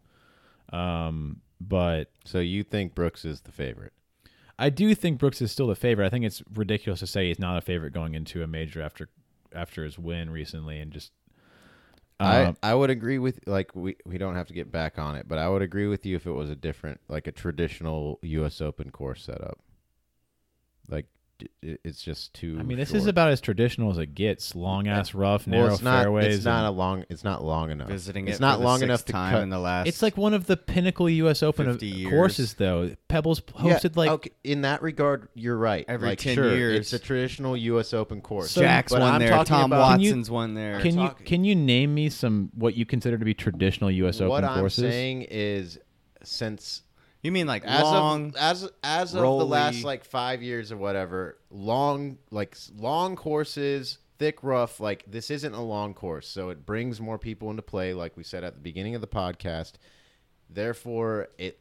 Um, 0.72 1.40
but 1.60 2.10
So 2.24 2.40
you 2.40 2.62
think 2.64 2.94
Brooks 2.94 3.24
is 3.24 3.42
the 3.42 3.52
favorite? 3.52 3.92
I 4.58 4.70
do 4.70 4.94
think 4.94 5.18
Brooks 5.18 5.40
is 5.40 5.50
still 5.50 5.66
the 5.66 5.74
favorite. 5.74 6.06
I 6.06 6.10
think 6.10 6.24
it's 6.24 6.42
ridiculous 6.54 7.00
to 7.00 7.06
say 7.06 7.28
he's 7.28 7.38
not 7.38 7.58
a 7.58 7.60
favorite 7.60 7.92
going 7.92 8.14
into 8.14 8.42
a 8.42 8.46
major 8.46 8.82
after 8.82 9.08
after 9.54 9.84
his 9.84 9.98
win 9.98 10.30
recently, 10.30 10.78
and 10.78 10.92
just 10.92 11.12
I 12.20 12.54
I 12.62 12.74
would 12.74 12.90
agree 12.90 13.18
with 13.18 13.40
like 13.46 13.74
we 13.74 13.96
we 14.04 14.18
don't 14.18 14.34
have 14.34 14.48
to 14.48 14.54
get 14.54 14.70
back 14.70 14.98
on 14.98 15.16
it, 15.16 15.26
but 15.26 15.38
I 15.38 15.48
would 15.48 15.62
agree 15.62 15.86
with 15.86 16.06
you 16.06 16.16
if 16.16 16.26
it 16.26 16.32
was 16.32 16.50
a 16.50 16.56
different 16.56 17.00
like 17.08 17.26
a 17.26 17.32
traditional 17.32 18.18
U.S. 18.22 18.60
Open 18.60 18.90
course 18.90 19.24
setup. 19.24 19.58
Like 20.88 21.06
it's 21.62 22.02
just 22.02 22.34
too. 22.34 22.56
I 22.58 22.62
mean, 22.62 22.78
this 22.78 22.92
is 22.92 23.06
about 23.06 23.30
as 23.30 23.40
traditional 23.40 23.90
as 23.90 23.98
it 23.98 24.14
gets. 24.14 24.54
Long 24.54 24.88
uh, 24.88 24.92
ass, 24.92 25.14
rough, 25.14 25.46
well, 25.46 25.60
narrow 25.60 25.72
it's 25.74 25.82
not. 25.82 26.02
fairways. 26.02 26.36
It's 26.36 26.44
not 26.44 26.66
a 26.66 26.70
long. 26.70 27.04
It's 27.08 27.24
not 27.24 27.44
long 27.44 27.70
enough. 27.70 27.88
Visiting 27.88 28.28
it's 28.28 28.38
it 28.38 28.40
not 28.40 28.58
for 28.58 28.64
long 28.64 28.78
sixth 28.78 28.84
enough 28.84 29.04
to 29.06 29.12
time 29.12 29.32
cut. 29.34 29.42
in 29.42 29.50
the 29.50 29.58
last. 29.58 29.86
it's 29.88 30.02
like 30.02 30.16
one 30.16 30.34
of 30.34 30.46
the 30.46 30.56
pinnacle 30.56 31.08
U.S. 31.08 31.42
Open 31.42 31.68
of 31.68 31.74
50 31.74 31.86
years. 31.86 32.10
courses, 32.10 32.54
though. 32.54 32.94
Pebbles 33.08 33.42
Yeah, 33.62 33.74
hosted 33.78 33.96
like 33.96 34.10
okay, 34.10 34.30
in 34.44 34.62
that 34.62 34.82
regard, 34.82 35.28
you're 35.34 35.56
right. 35.56 35.84
Every 35.88 36.10
like, 36.10 36.18
10 36.18 36.34
sure, 36.34 36.54
years. 36.56 36.78
it's 36.80 36.92
a 36.92 36.98
traditional 36.98 37.56
U.S. 37.56 37.92
Open 37.92 38.20
course. 38.20 38.50
So- 38.50 38.60
Jack's 38.62 38.92
one 38.92 39.18
there. 39.18 39.44
Tom 39.44 39.72
about- 39.72 39.92
Can 39.92 40.00
you- 40.00 40.10
Watson's 40.10 40.30
won 40.30 40.54
there. 40.54 40.80
Can 40.80 40.98
you 40.98 41.08
talking- 41.08 41.26
can 41.26 41.44
you 41.44 41.54
name 41.54 41.94
me 41.94 42.08
some 42.08 42.50
what 42.54 42.74
you 42.74 42.86
consider 42.86 43.18
to 43.18 43.24
be 43.24 43.34
traditional 43.34 43.90
U.S. 43.90 44.20
what 44.20 44.26
Open 44.30 44.44
I'm 44.44 44.58
courses? 44.60 44.84
saying 44.84 45.22
is, 45.30 45.78
since 46.22 46.82
you 47.22 47.30
mean 47.30 47.46
like 47.46 47.64
as 47.64 47.82
long? 47.82 48.28
of 48.30 48.36
as 48.36 48.68
as 48.82 49.14
of 49.14 49.20
the 49.20 49.46
last 49.46 49.84
like 49.84 50.04
five 50.04 50.42
years 50.42 50.72
or 50.72 50.76
whatever, 50.76 51.38
long 51.50 52.18
like 52.30 52.56
long 52.76 53.14
courses, 53.14 53.98
thick 54.18 54.42
rough. 54.42 54.80
Like 54.80 55.04
this 55.06 55.30
isn't 55.30 55.54
a 55.54 55.62
long 55.62 55.94
course, 55.94 56.26
so 56.26 56.50
it 56.50 56.66
brings 56.66 57.00
more 57.00 57.18
people 57.18 57.50
into 57.50 57.62
play. 57.62 57.94
Like 57.94 58.16
we 58.16 58.24
said 58.24 58.42
at 58.42 58.54
the 58.54 58.60
beginning 58.60 58.94
of 58.94 59.00
the 59.00 59.06
podcast, 59.06 59.74
therefore 60.50 61.28
it 61.38 61.60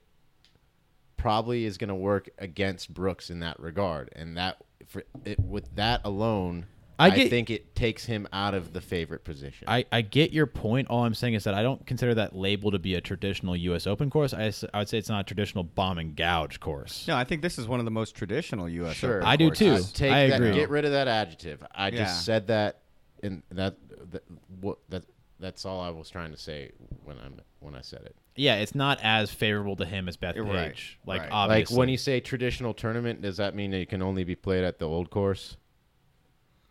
probably 1.15 1.65
is 1.65 1.77
going 1.77 1.89
to 1.89 1.95
work 1.95 2.29
against 2.39 2.91
Brooks 2.91 3.29
in 3.29 3.41
that 3.41 3.59
regard, 3.59 4.09
and 4.15 4.35
that 4.37 4.57
for 4.87 5.03
it, 5.23 5.39
with 5.39 5.75
that 5.75 6.01
alone. 6.03 6.65
I 7.01 7.07
I, 7.07 7.29
think 7.29 7.49
it 7.49 7.75
takes 7.75 8.05
him 8.05 8.27
out 8.31 8.53
of 8.53 8.73
the 8.73 8.81
favorite 8.81 9.23
position. 9.23 9.67
I, 9.67 9.85
I 9.91 10.01
get 10.01 10.31
your 10.31 10.45
point. 10.45 10.87
All 10.89 11.03
I'm 11.03 11.13
saying 11.13 11.33
is 11.33 11.43
that 11.45 11.53
I 11.53 11.63
don't 11.63 11.85
consider 11.85 12.13
that 12.15 12.35
label 12.35 12.71
to 12.71 12.79
be 12.79 12.95
a 12.95 13.01
traditional 13.01 13.55
U.S. 13.55 13.87
Open 13.87 14.09
course. 14.09 14.33
I, 14.33 14.51
I 14.73 14.79
would 14.79 14.89
say 14.89 14.97
it's 14.97 15.09
not 15.09 15.21
a 15.21 15.23
traditional 15.23 15.63
bomb 15.63 15.97
and 15.97 16.15
gouge 16.15 16.59
course. 16.59 17.07
no, 17.07 17.15
I 17.15 17.23
think 17.23 17.41
this 17.41 17.57
is 17.57 17.67
one 17.67 17.79
of 17.79 17.85
the 17.85 17.91
most 17.91 18.15
traditional 18.15 18.69
U.S. 18.69 18.95
Sure. 18.95 19.17
Open 19.17 19.27
I 19.27 19.35
do 19.35 19.51
too. 19.51 19.69
courses. 19.71 19.91
Take 19.91 20.11
I 20.11 20.27
that, 20.27 20.35
agree. 20.41 20.53
Get 20.53 20.69
rid 20.69 20.85
of 20.85 20.91
that 20.91 21.07
adjective. 21.07 21.63
I 21.73 21.89
Yeah. 21.89 21.97
just 22.03 22.25
said 22.25 22.47
that, 22.47 22.81
and 23.23 23.43
that, 23.51 23.75
that 24.11 24.23
what 24.59 24.77
that 24.89 25.03
that's 25.39 25.65
all 25.65 25.81
I 25.81 25.89
was 25.89 26.09
trying 26.09 26.31
to 26.31 26.37
say 26.37 26.71
when 27.03 27.17
I'm 27.17 27.39
when 27.59 27.75
I 27.75 27.81
said 27.81 28.01
it. 28.05 28.15
Yeah, 28.35 28.55
it's 28.55 28.75
not 28.75 28.99
as 29.03 29.29
favorable 29.31 29.75
to 29.77 29.85
him 29.85 30.07
as 30.07 30.15
Bethpage. 30.17 30.47
right, 30.53 30.75
Like 31.05 31.21
right. 31.21 31.29
obviously, 31.31 31.75
Like 31.75 31.79
when 31.79 31.89
you 31.89 31.97
say 31.97 32.19
traditional 32.21 32.73
tournament, 32.73 33.21
does 33.21 33.37
that 33.37 33.55
mean 33.55 33.71
that 33.71 33.79
it 33.81 33.89
can 33.89 34.01
only 34.01 34.23
be 34.23 34.35
played 34.35 34.63
at 34.63 34.79
the 34.79 34.87
old 34.87 35.09
course? 35.09 35.57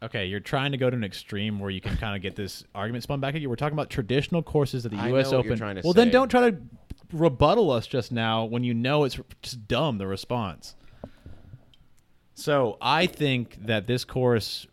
Okay, 0.03 0.27
you're 0.27 0.41
trying 0.41 0.73
to 0.73 0.79
go 0.79 0.89
to 0.91 0.97
an 0.97 1.05
extreme 1.05 1.59
where 1.59 1.71
you 1.71 1.81
can 1.81 1.97
kind 1.97 2.17
of 2.17 2.23
get 2.23 2.37
this 2.37 2.65
argument 2.75 3.03
spun 3.05 3.21
back 3.21 3.35
at 3.35 3.41
you. 3.41 3.49
We're 3.51 3.57
talking 3.57 3.75
about 3.75 3.91
traditional 3.91 4.43
courses 4.43 4.85
of 4.85 4.91
the 4.93 4.99
I 4.99 5.09
U.S. 5.09 5.31
know 5.31 5.39
what 5.39 5.45
you're 5.45 5.53
Open. 5.53 5.59
trying 5.59 5.77
to 5.77 5.83
well, 5.85 5.93
then 5.93 6.11
don't 6.11 6.29
try 6.29 6.51
to 6.51 6.57
rebuttal 7.13 7.71
us 7.71 7.87
just 7.87 8.13
now 8.13 8.45
when 8.45 8.65
you 8.65 8.73
know 8.75 9.05
it's 9.05 9.19
just 9.43 9.67
dumb 9.69 9.99
the 9.99 10.07
response. 10.07 10.75
So 12.35 12.79
I 12.81 13.07
think 13.07 13.59
that 13.67 13.87
this 13.87 14.05
course 14.05 14.67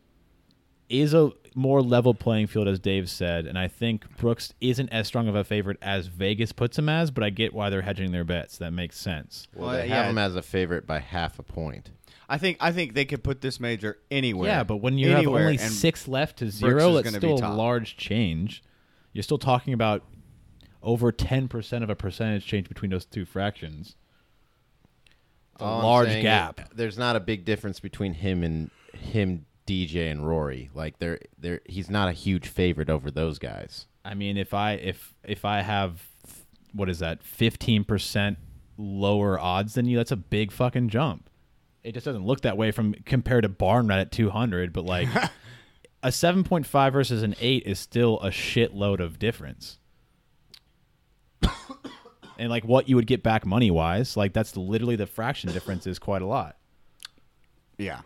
is 0.90 1.14
a 1.14 1.32
more 1.54 1.82
level 1.82 2.14
playing 2.14 2.48
field, 2.48 2.68
as 2.68 2.80
Dave 2.80 3.10
said, 3.10 3.46
and 3.46 3.58
I 3.58 3.68
think 3.68 4.18
Brooks 4.18 4.54
isn't 4.62 4.90
as 4.90 5.08
strong 5.08 5.28
of 5.28 5.36
a 5.36 5.44
favorite 5.44 5.78
as 5.82 6.08
Vegas 6.08 6.52
puts 6.54 6.78
him 6.80 6.88
as. 6.88 7.12
But 7.12 7.24
I 7.24 7.30
get 7.30 7.54
why 7.54 7.70
they're 7.70 7.82
hedging 7.82 8.12
their 8.12 8.24
bets. 8.24 8.58
That 8.60 8.72
makes 8.72 8.98
sense. 8.98 9.48
Well, 9.54 9.68
Well, 9.70 9.78
they 9.78 9.88
yeah. 9.90 9.96
have 10.04 10.06
him 10.12 10.18
as 10.18 10.36
a 10.36 10.42
favorite 10.42 10.88
by 10.88 11.00
half 11.00 11.40
a 11.40 11.44
point. 11.44 11.92
I 12.30 12.38
think 12.38 12.58
I 12.60 12.72
think 12.72 12.94
they 12.94 13.06
could 13.06 13.24
put 13.24 13.42
this 13.42 13.60
major 13.60 14.00
anywhere. 14.12 14.50
Yeah, 14.50 14.64
but 14.64 14.78
when 14.78 14.98
you 14.98 15.12
Anywhere, 15.16 15.40
have 15.42 15.46
only 15.48 15.58
six 15.58 16.08
left 16.08 16.40
to 16.40 16.52
zero, 16.52 16.94
that's 16.94 17.06
gonna 17.06 17.20
be 17.20 17.38
still 17.38 17.54
a 17.54 17.56
large 17.56 17.96
change. 17.96 18.64
You're 19.14 19.24
still 19.24 19.38
talking 19.38 19.74
about 19.74 20.04
over 20.84 21.12
ten 21.12 21.48
percent 21.48 21.84
of 21.84 21.90
a 21.90 21.96
percentage 21.96 22.46
change 22.46 22.68
between 22.68 22.92
those 22.92 23.06
two 23.06 23.26
fractions. 23.26 23.96
A 25.60 25.64
All 25.64 25.84
large 25.84 26.22
gap. 26.22 26.60
is 26.60 26.66
There's 26.76 26.98
not 26.98 27.16
a 27.16 27.20
big 27.20 27.46
difference 27.46 27.80
between 27.80 28.14
him 28.14 28.44
and 28.44 28.70
him, 28.94 29.46
DJ 29.66 30.12
and 30.12 30.28
Rory. 30.28 30.70
Like 30.74 31.00
they're 31.00 31.20
they're 31.38 31.62
he's 31.66 31.90
not 31.90 32.10
a 32.10 32.14
huge 32.14 32.48
favorite 32.48 32.90
over 32.90 33.10
those 33.10 33.40
guys. 33.40 33.88
I 34.04 34.14
mean, 34.14 34.38
if 34.38 34.54
I 34.54 34.74
if 34.74 35.16
if 35.24 35.46
I 35.46 35.62
have 35.62 36.08
what 36.74 36.90
is 36.90 37.00
that, 37.00 37.24
fifteen 37.24 37.84
percent 37.86 38.38
lower 38.78 39.40
odds 39.40 39.76
than 39.76 39.86
you, 39.86 39.98
that's 39.98 40.12
a 40.12 40.18
big 40.18 40.52
fucking 40.52 40.90
jump. 40.90 41.30
It 41.88 41.94
just 41.94 42.06
doesn't 42.06 42.26
look 42.26 42.42
that 42.42 42.58
way 42.58 42.72
from 42.72 42.94
compared 43.06 43.44
to 43.44 43.50
Barn 43.50 43.88
Barnrat 43.88 44.02
at 44.02 44.12
200. 44.12 44.74
But 44.74 44.84
like 44.86 45.08
a 46.04 46.10
7.5 46.10 46.92
versus 46.92 47.24
an 47.24 47.36
8 47.40 47.64
is 47.66 47.80
still 47.80 48.20
a 48.20 48.30
shitload 48.30 49.00
of 49.00 49.18
difference. 49.18 49.80
and 52.38 52.50
like 52.50 52.66
what 52.66 52.90
you 52.90 52.96
would 52.98 53.08
get 53.08 53.24
back 53.24 53.46
money 53.46 53.72
wise, 53.72 54.18
like 54.18 54.34
that's 54.34 54.58
literally 54.58 54.98
the 54.98 55.08
fraction 55.08 55.52
difference 55.52 55.88
is 55.88 55.98
quite 55.98 56.22
a 56.22 56.26
lot. 56.26 56.58
Yeah. 57.78 58.02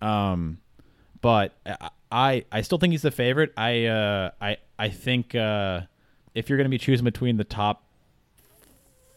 Um, 0.00 0.58
but 1.20 1.56
I- 1.66 1.90
I 2.12 2.44
I 2.52 2.60
still 2.62 2.78
think 2.78 2.92
he's 2.92 3.02
the 3.02 3.10
favorite. 3.10 3.52
I 3.56 3.86
uh 3.86 4.30
I 4.40 4.58
I 4.78 4.90
think 4.90 5.34
uh 5.34 5.80
if 6.36 6.48
you're 6.48 6.56
gonna 6.56 6.68
be 6.68 6.78
choosing 6.78 7.04
between 7.04 7.36
the 7.36 7.44
top 7.44 7.82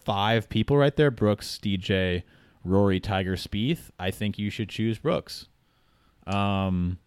five 0.06 0.50
people 0.50 0.76
right 0.76 0.96
there, 0.96 1.12
Brooks, 1.12 1.60
DJ, 1.62 2.24
Rory, 2.64 2.99
Tiger, 2.99 3.36
Spieth, 3.36 3.89
I 3.99 4.12
think 4.12 4.38
you 4.38 4.49
should 4.49 4.70
choose 4.70 4.97
Brooks. 4.97 5.47
Um, 6.28 6.97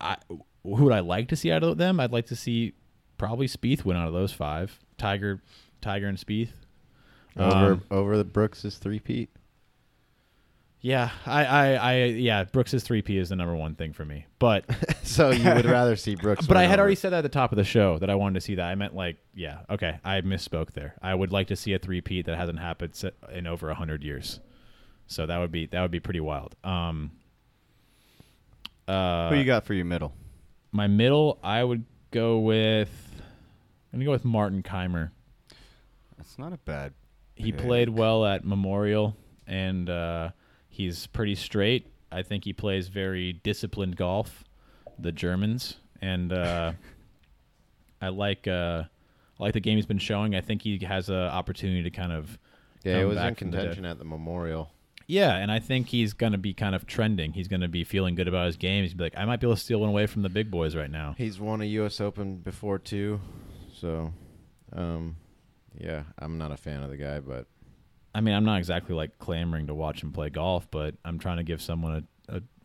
I 0.00 0.16
who 0.62 0.84
would 0.84 0.92
I 0.92 1.00
like 1.00 1.28
to 1.28 1.36
see 1.36 1.50
out 1.52 1.62
of 1.62 1.78
them? 1.78 2.00
I'd 2.00 2.12
like 2.12 2.26
to 2.26 2.36
see 2.36 2.74
probably 3.18 3.46
Spieth 3.46 3.84
win 3.84 3.96
out 3.96 4.08
of 4.08 4.14
those 4.14 4.32
five. 4.32 4.78
Tiger, 4.98 5.40
Tiger, 5.80 6.06
and 6.08 6.18
Spieth. 6.18 6.50
Over 7.36 7.72
Um, 7.72 7.82
over 7.90 8.16
the 8.16 8.24
Brooks's 8.24 8.78
three 8.78 8.98
peat. 8.98 9.30
Yeah, 10.80 11.10
I, 11.24 11.44
I, 11.44 11.72
I, 11.74 11.94
yeah, 12.04 12.44
Brooks's 12.44 12.84
three 12.84 13.02
P 13.02 13.18
is 13.18 13.30
the 13.30 13.36
number 13.36 13.54
one 13.56 13.74
thing 13.74 13.92
for 13.92 14.04
me. 14.04 14.26
But, 14.38 14.64
so 15.16 15.30
you 15.30 15.52
would 15.54 15.64
rather 15.66 15.96
see 15.96 16.14
Brooks. 16.14 16.46
but 16.46 16.56
I 16.56 16.62
had 16.64 16.74
over- 16.74 16.80
already 16.82 16.96
said 16.96 17.10
that 17.12 17.18
at 17.18 17.22
the 17.22 17.28
top 17.28 17.52
of 17.52 17.56
the 17.56 17.64
show 17.64 17.98
that 17.98 18.10
I 18.10 18.14
wanted 18.14 18.34
to 18.34 18.40
see 18.40 18.54
that. 18.56 18.64
I 18.66 18.74
meant 18.74 18.94
like, 18.94 19.16
yeah, 19.34 19.60
okay, 19.70 19.98
I 20.04 20.20
misspoke 20.20 20.72
there. 20.72 20.94
I 21.02 21.14
would 21.14 21.32
like 21.32 21.48
to 21.48 21.56
see 21.56 21.72
a 21.72 21.78
three 21.78 22.00
P 22.00 22.22
that 22.22 22.36
hasn't 22.36 22.58
happened 22.58 23.00
in 23.32 23.46
over 23.46 23.70
a 23.70 23.74
hundred 23.74 24.02
years. 24.04 24.40
So 25.06 25.26
that 25.26 25.38
would 25.38 25.52
be 25.52 25.66
that 25.66 25.80
would 25.82 25.90
be 25.90 26.00
pretty 26.00 26.20
wild. 26.20 26.54
Um, 26.64 27.12
uh, 28.88 29.30
Who 29.30 29.36
you 29.36 29.44
got 29.44 29.64
for 29.64 29.74
your 29.74 29.84
middle? 29.84 30.12
my 30.72 30.86
middle, 30.86 31.38
I 31.42 31.64
would 31.64 31.84
go 32.10 32.38
with. 32.38 32.90
I'm 33.92 33.98
gonna 33.98 34.04
go 34.04 34.10
with 34.10 34.24
Martin 34.24 34.62
Kaymer. 34.62 35.10
That's 36.18 36.38
not 36.38 36.52
a 36.52 36.58
bad. 36.58 36.92
He 37.34 37.52
played 37.52 37.88
well 37.88 38.24
at 38.26 38.44
Memorial, 38.44 39.16
and 39.46 39.88
uh, 39.88 40.30
he's 40.68 41.06
pretty 41.06 41.34
straight. 41.34 41.86
I 42.10 42.22
think 42.22 42.44
he 42.44 42.52
plays 42.52 42.88
very 42.88 43.32
disciplined 43.34 43.96
golf, 43.96 44.44
the 44.98 45.12
Germans, 45.12 45.76
and 46.00 46.32
uh, 46.32 46.72
I 48.00 48.08
like 48.08 48.46
uh, 48.46 48.84
I 49.38 49.42
like 49.42 49.54
the 49.54 49.60
game 49.60 49.76
he's 49.76 49.86
been 49.86 49.98
showing. 49.98 50.34
I 50.34 50.40
think 50.40 50.62
he 50.62 50.78
has 50.78 51.08
an 51.08 51.16
opportunity 51.16 51.82
to 51.82 51.90
kind 51.90 52.12
of 52.12 52.38
Yeah, 52.84 52.96
it 52.96 53.00
come 53.00 53.08
was 53.08 53.18
in 53.18 53.22
from 53.34 53.50
the 53.50 53.56
contention 53.58 53.84
at 53.84 53.98
the 53.98 54.04
Memorial. 54.04 54.70
yeah, 55.06 55.36
and 55.36 55.50
I 55.52 55.58
think 55.60 55.88
he's 55.88 56.12
gonna 56.12 56.38
be 56.38 56.52
kind 56.54 56.74
of 56.74 56.86
trending. 56.86 57.32
He's 57.32 57.48
gonna 57.48 57.68
be 57.68 57.84
feeling 57.84 58.14
good 58.14 58.28
about 58.28 58.46
his 58.46 58.56
game. 58.56 58.82
He's 58.84 58.94
be 58.94 59.04
like, 59.04 59.14
I 59.16 59.24
might 59.24 59.40
be 59.40 59.46
able 59.46 59.56
to 59.56 59.60
steal 59.60 59.80
one 59.80 59.88
away 59.90 60.06
from 60.06 60.22
the 60.22 60.28
big 60.28 60.50
boys 60.50 60.74
right 60.76 60.90
now. 60.90 61.14
He's 61.18 61.38
won 61.40 61.60
a 61.60 61.64
U.S. 61.64 62.00
Open 62.00 62.36
before 62.38 62.78
too, 62.78 63.20
so 63.74 64.12
um, 64.72 65.16
yeah, 65.78 66.04
I'm 66.18 66.38
not 66.38 66.52
a 66.52 66.56
fan 66.56 66.82
of 66.82 66.90
the 66.90 66.96
guy, 66.96 67.20
but 67.20 67.46
I 68.14 68.20
mean, 68.22 68.34
I'm 68.34 68.44
not 68.44 68.56
exactly 68.58 68.94
like 68.94 69.18
clamoring 69.18 69.66
to 69.66 69.74
watch 69.74 70.02
him 70.02 70.10
play 70.12 70.30
golf, 70.30 70.66
but 70.70 70.94
I'm 71.04 71.18
trying 71.18 71.36
to 71.36 71.42
give 71.44 71.60
someone 71.60 71.92
a, 71.96 72.02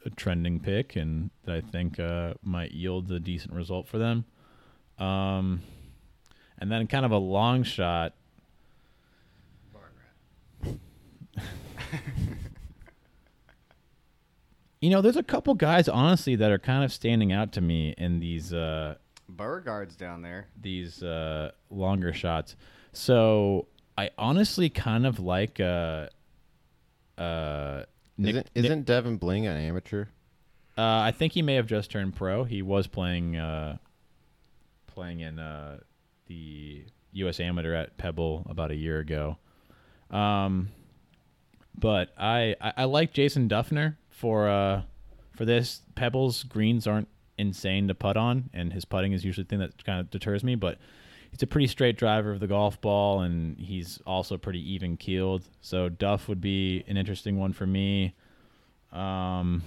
a, 0.05 0.09
trending 0.09 0.59
pick 0.59 0.95
and 0.95 1.29
that 1.45 1.55
I 1.55 1.61
think 1.61 1.99
uh, 1.99 2.33
might 2.43 2.71
yield 2.71 3.11
a 3.11 3.19
decent 3.19 3.53
result 3.53 3.87
for 3.87 3.97
them. 3.97 4.25
Um, 4.97 5.61
and 6.57 6.71
then 6.71 6.87
kind 6.87 7.05
of 7.05 7.11
a 7.11 7.17
long 7.17 7.63
shot. 7.63 8.13
you 14.79 14.89
know, 14.89 15.01
there's 15.01 15.17
a 15.17 15.23
couple 15.23 15.53
guys 15.53 15.87
honestly 15.87 16.35
that 16.35 16.51
are 16.51 16.59
kind 16.59 16.83
of 16.83 16.91
standing 16.91 17.31
out 17.31 17.51
to 17.53 17.61
me 17.61 17.93
in 17.97 18.19
these 18.19 18.53
uh, 18.53 18.95
Beauregard's 19.29 19.95
down 19.95 20.21
there. 20.21 20.47
these 20.59 21.01
uh, 21.03 21.51
longer 21.69 22.13
shots. 22.13 22.55
So 22.93 23.67
I 23.97 24.09
honestly 24.17 24.69
kind 24.69 25.05
of 25.05 25.19
like 25.19 25.59
uh, 25.59 26.07
uh, 27.17 27.83
Nick. 28.21 28.31
isn't 28.31 28.49
isn't 28.55 28.85
Devon 28.85 29.17
Bling 29.17 29.47
an 29.47 29.57
amateur? 29.57 30.05
uh, 30.77 30.81
I 30.81 31.11
think 31.11 31.33
he 31.33 31.41
may 31.41 31.55
have 31.55 31.67
just 31.67 31.91
turned 31.91 32.15
pro. 32.15 32.43
He 32.43 32.61
was 32.61 32.87
playing 32.87 33.37
uh, 33.37 33.77
playing 34.87 35.19
in 35.19 35.39
uh, 35.39 35.79
the 36.27 36.85
U.S. 37.13 37.39
Amateur 37.39 37.73
at 37.73 37.97
Pebble 37.97 38.45
about 38.49 38.71
a 38.71 38.75
year 38.75 38.99
ago. 38.99 39.37
Um, 40.09 40.69
but 41.77 42.13
I, 42.17 42.55
I, 42.61 42.73
I 42.77 42.83
like 42.85 43.13
Jason 43.13 43.47
Dufner 43.49 43.95
for 44.09 44.49
uh, 44.49 44.83
for 45.35 45.45
this. 45.45 45.81
Pebbles 45.95 46.43
greens 46.43 46.87
aren't 46.87 47.07
insane 47.37 47.87
to 47.87 47.95
putt 47.95 48.17
on, 48.17 48.49
and 48.53 48.73
his 48.73 48.85
putting 48.85 49.13
is 49.13 49.25
usually 49.25 49.43
the 49.43 49.49
thing 49.49 49.59
that 49.59 49.83
kind 49.83 49.99
of 49.99 50.09
deters 50.09 50.43
me. 50.43 50.55
But 50.55 50.77
he's 51.31 51.41
a 51.43 51.47
pretty 51.47 51.67
straight 51.67 51.97
driver 51.97 52.31
of 52.31 52.39
the 52.39 52.47
golf 52.47 52.79
ball, 52.81 53.21
and 53.21 53.57
he's 53.57 53.99
also 54.05 54.37
pretty 54.37 54.73
even 54.73 54.97
keeled. 54.97 55.43
So 55.61 55.89
Duff 55.89 56.27
would 56.27 56.41
be 56.41 56.83
an 56.87 56.97
interesting 56.97 57.39
one 57.39 57.53
for 57.53 57.65
me. 57.65 58.13
Um, 58.91 59.63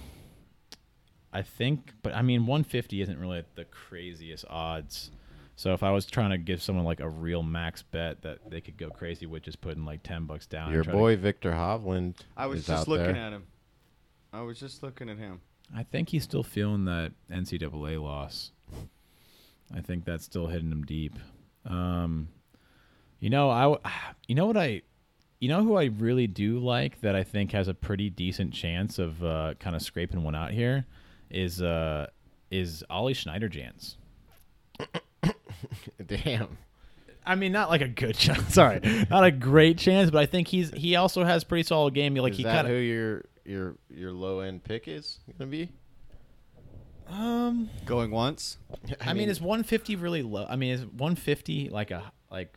I 1.33 1.41
think, 1.41 1.91
but 2.01 2.13
I 2.13 2.21
mean, 2.21 2.41
150 2.45 3.01
isn't 3.01 3.19
really 3.19 3.43
the 3.55 3.65
craziest 3.65 4.45
odds. 4.49 5.11
So 5.57 5.73
if 5.73 5.83
I 5.83 5.91
was 5.91 6.05
trying 6.05 6.31
to 6.31 6.37
give 6.37 6.61
someone 6.61 6.85
like 6.85 6.99
a 6.99 7.07
real 7.09 7.41
max 7.41 7.81
bet 7.81 8.21
that 8.23 8.49
they 8.49 8.61
could 8.61 8.77
go 8.77 8.89
crazy 8.89 9.25
with, 9.25 9.43
just 9.43 9.61
putting 9.61 9.85
like 9.85 10.03
10 10.03 10.25
bucks 10.25 10.45
down. 10.45 10.71
Your 10.71 10.83
try 10.83 10.91
to- 10.91 10.97
boy 10.97 11.17
Viktor 11.17 11.51
Hovland. 11.51 12.15
I 12.37 12.45
was 12.47 12.59
is 12.59 12.67
just 12.67 12.81
out 12.83 12.87
looking 12.87 13.13
there. 13.13 13.15
at 13.15 13.33
him. 13.33 13.43
I 14.33 14.41
was 14.41 14.59
just 14.59 14.83
looking 14.83 15.09
at 15.09 15.17
him. 15.17 15.39
I 15.75 15.83
think 15.83 16.09
he's 16.09 16.23
still 16.23 16.43
feeling 16.43 16.85
that 16.85 17.13
NCAA 17.31 18.01
loss. 18.01 18.51
I 19.73 19.79
think 19.81 20.05
that's 20.05 20.25
still 20.25 20.47
hitting 20.47 20.71
him 20.71 20.83
deep. 20.83 21.17
Um, 21.65 22.29
you 23.19 23.29
know, 23.29 23.49
I, 23.49 23.77
you 24.27 24.35
know 24.35 24.45
what 24.45 24.57
I, 24.57 24.81
you 25.39 25.49
know 25.49 25.63
who 25.63 25.75
I 25.75 25.85
really 25.85 26.27
do 26.27 26.59
like 26.59 27.01
that 27.01 27.15
I 27.15 27.23
think 27.23 27.51
has 27.51 27.67
a 27.67 27.73
pretty 27.73 28.09
decent 28.09 28.53
chance 28.53 28.99
of 28.99 29.23
uh, 29.23 29.53
kind 29.59 29.75
of 29.75 29.81
scraping 29.81 30.23
one 30.23 30.35
out 30.35 30.51
here 30.51 30.85
is 31.29 31.61
uh, 31.61 32.07
is 32.49 32.83
Ollie 32.89 33.13
Schneiderjans. 33.13 33.95
Damn. 36.05 36.57
I 37.25 37.35
mean, 37.35 37.51
not 37.51 37.69
like 37.69 37.81
a 37.81 37.87
good 37.87 38.15
chance. 38.15 38.53
Sorry, 38.53 38.79
not 39.09 39.23
a 39.23 39.31
great 39.31 39.77
chance, 39.77 40.11
but 40.11 40.21
I 40.21 40.25
think 40.25 40.47
he's 40.47 40.71
he 40.71 40.95
also 40.95 41.23
has 41.23 41.43
pretty 41.43 41.63
solid 41.63 41.93
game. 41.93 42.15
Like 42.15 42.33
is 42.33 42.37
he 42.37 42.43
that 42.43 42.55
kind 42.55 42.67
who 42.67 42.75
of 42.75 42.83
your 42.83 43.25
your 43.45 43.75
your 43.89 44.11
low 44.11 44.39
end 44.39 44.63
pick 44.63 44.87
is 44.87 45.19
gonna 45.37 45.49
be? 45.49 45.69
Um. 47.09 47.69
Going 47.85 48.11
once. 48.11 48.57
I, 49.01 49.13
mean, 49.13 49.29
is 49.29 49.39
150 49.39 49.95
really 49.95 50.21
low? 50.23 50.45
I 50.49 50.55
mean, 50.55 50.73
is 50.73 50.81
150 50.85 51.69
like 51.69 51.91
a 51.91 52.11
like 52.31 52.53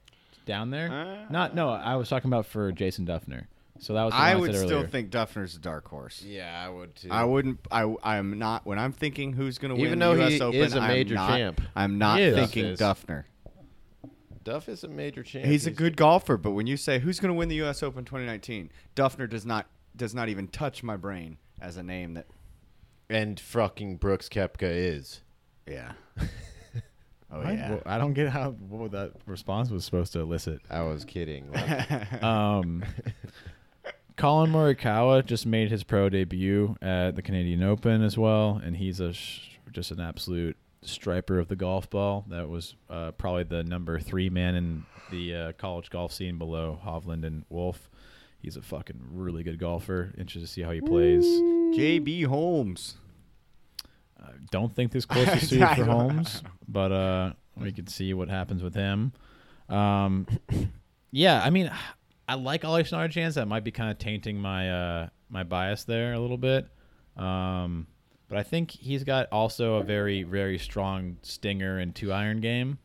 down 0.47 0.71
there? 0.71 0.91
Uh, 0.91 1.31
Not 1.31 1.55
no. 1.55 1.69
I 1.71 1.97
was 1.97 2.09
talking 2.09 2.29
about 2.31 2.47
for 2.47 2.73
Jason 2.73 3.07
Dufner. 3.07 3.47
So 3.81 3.95
that 3.95 4.03
was 4.05 4.13
the 4.13 4.19
I 4.19 4.33
one 4.33 4.41
would 4.41 4.55
said 4.55 4.65
still 4.67 4.79
earlier. 4.79 4.89
think 4.89 5.11
Dufner's 5.11 5.55
a 5.55 5.61
dark 5.61 5.87
horse. 5.87 6.23
yeah, 6.23 6.65
I 6.67 6.69
would 6.69 6.97
too. 6.97 7.11
I 7.13 7.23
wouldn't. 7.25 7.61
I. 7.71 7.95
I'm 8.03 8.39
not. 8.39 8.67
When 8.67 8.79
I'm 8.79 8.93
thinking 8.93 9.35
who's 9.35 9.59
going 9.59 9.69
to 9.71 9.77
win 9.77 9.87
Even 9.87 9.99
the 10.01 10.07
though 10.07 10.15
U.S. 10.15 10.33
he 10.33 10.41
Open, 10.41 10.61
is 10.61 10.75
a 10.75 10.81
I'm 10.81 10.89
major 10.89 11.15
not, 11.15 11.29
champ. 11.31 11.61
I'm 11.77 11.97
not 11.99 12.19
He 12.19 12.25
is. 12.25 12.35
thinking 12.35 12.75
Duff 12.75 12.99
is. 13.01 13.05
Dufner. 13.05 13.25
Duff 14.43 14.69
is 14.69 14.83
a 14.83 14.89
major 14.89 15.23
champ. 15.23 15.45
He's 15.45 15.67
a 15.67 15.71
good 15.71 15.97
golfer, 15.97 16.37
but 16.37 16.53
when 16.53 16.67
you 16.67 16.77
say 16.77 16.99
who's 16.99 17.21
going 17.21 17.33
to 17.33 17.39
win 17.39 17.49
the 17.49 17.57
U.S. 17.57 17.83
Open 17.83 18.05
2019, 18.05 18.71
Dufner 18.97 19.29
does 19.29 19.45
not 19.47 19.67
does 19.95 20.15
not 20.15 20.29
even 20.29 20.49
touch 20.49 20.83
my 20.83 20.97
brain 20.97 21.37
as 21.61 21.77
a 21.77 21.83
name 21.83 22.15
that. 22.15 22.27
And 23.11 23.39
fucking 23.41 23.97
Brooks 23.97 24.29
Koepka 24.29 24.63
is. 24.71 25.23
Yeah. 25.67 25.93
oh 27.31 27.41
I, 27.41 27.53
yeah. 27.53 27.81
I 27.87 27.99
don't 27.99 28.13
get 28.13 28.29
how 28.29 28.51
what 28.51 28.91
that 28.93 29.13
response 29.27 29.71
was 29.71 29.85
supposed 29.85 30.13
to 30.15 30.21
elicit. 30.21 30.61
I 30.71 30.83
was 30.83 31.05
kidding. 31.05 31.51
Like, 31.53 32.23
Um, 32.23 32.85
Collin 34.17 34.51
Morikawa 34.51 35.25
just 35.25 35.47
made 35.47 35.71
his 35.71 35.85
pro 35.85 36.09
debut 36.09 36.77
at 36.83 37.15
the 37.15 37.23
Canadian 37.23 37.63
Open 37.63 38.03
as 38.03 38.19
well, 38.19 38.61
and 38.65 38.77
he's 38.77 38.99
a 38.99 39.13
sh- 39.13 39.59
just 39.71 39.93
an 39.93 40.01
absolute 40.01 40.57
striper 40.83 41.39
of 41.39 41.47
the 41.49 41.55
golf 41.55 41.89
ball. 41.89 42.25
That 42.29 42.49
was 42.49 42.75
uh, 42.91 43.13
probably 43.13 43.45
the 43.45 43.63
number 43.63 44.01
three 44.01 44.29
man 44.29 44.57
in 44.57 44.85
the 45.11 45.35
uh, 45.35 45.53
college 45.53 45.91
golf 45.91 46.13
scene 46.13 46.37
below 46.37 46.81
Hovland 46.85 47.25
and 47.25 47.45
Wolff. 47.49 47.89
He's 48.41 48.57
a 48.57 48.63
fucking 48.63 49.01
really 49.13 49.45
good 49.45 49.59
golfer. 49.61 50.13
Interested 50.19 50.41
to 50.41 50.53
see 50.53 50.63
how 50.63 50.73
he 50.73 50.81
plays. 50.81 51.25
J.B. 51.75 52.23
Holmes. 52.23 52.97
I 54.21 54.33
don't 54.51 54.75
think 54.75 54.93
this 54.93 55.07
is 55.11 55.41
suited 55.49 55.63
I 55.63 55.77
for 55.77 55.85
Holmes, 55.85 56.43
but 56.67 56.93
uh, 56.93 57.33
we 57.57 57.73
can 57.73 57.87
see 57.87 58.15
what 58.15 58.29
happens 58.29 58.63
with 58.63 58.75
him. 58.75 59.13
Um, 59.69 60.27
yeah, 61.11 61.43
I 61.43 61.51
mean, 61.51 61.71
I 62.27 62.35
like 62.35 62.65
Ollie 62.65 62.85
Schneiderjans. 62.85 63.35
That 63.35 63.49
might 63.49 63.65
be 63.65 63.71
kind 63.71 63.91
of 63.91 63.99
tainting 63.99 64.37
my 64.37 64.71
uh, 64.71 65.09
my 65.29 65.45
bias 65.45 65.85
there 65.85 66.13
a 66.15 66.21
little 66.21 66.39
bit. 66.39 66.69
Um, 67.17 67.87
but 68.29 68.39
I 68.39 68.43
think 68.43 68.71
he's 68.71 69.05
got 69.05 69.29
also 69.33 69.77
a 69.77 69.83
very 69.83 70.23
very 70.23 70.59
strong 70.59 71.17
stinger 71.23 71.79
and 71.79 71.95
two 71.95 72.13
iron 72.13 72.41
game, 72.41 72.79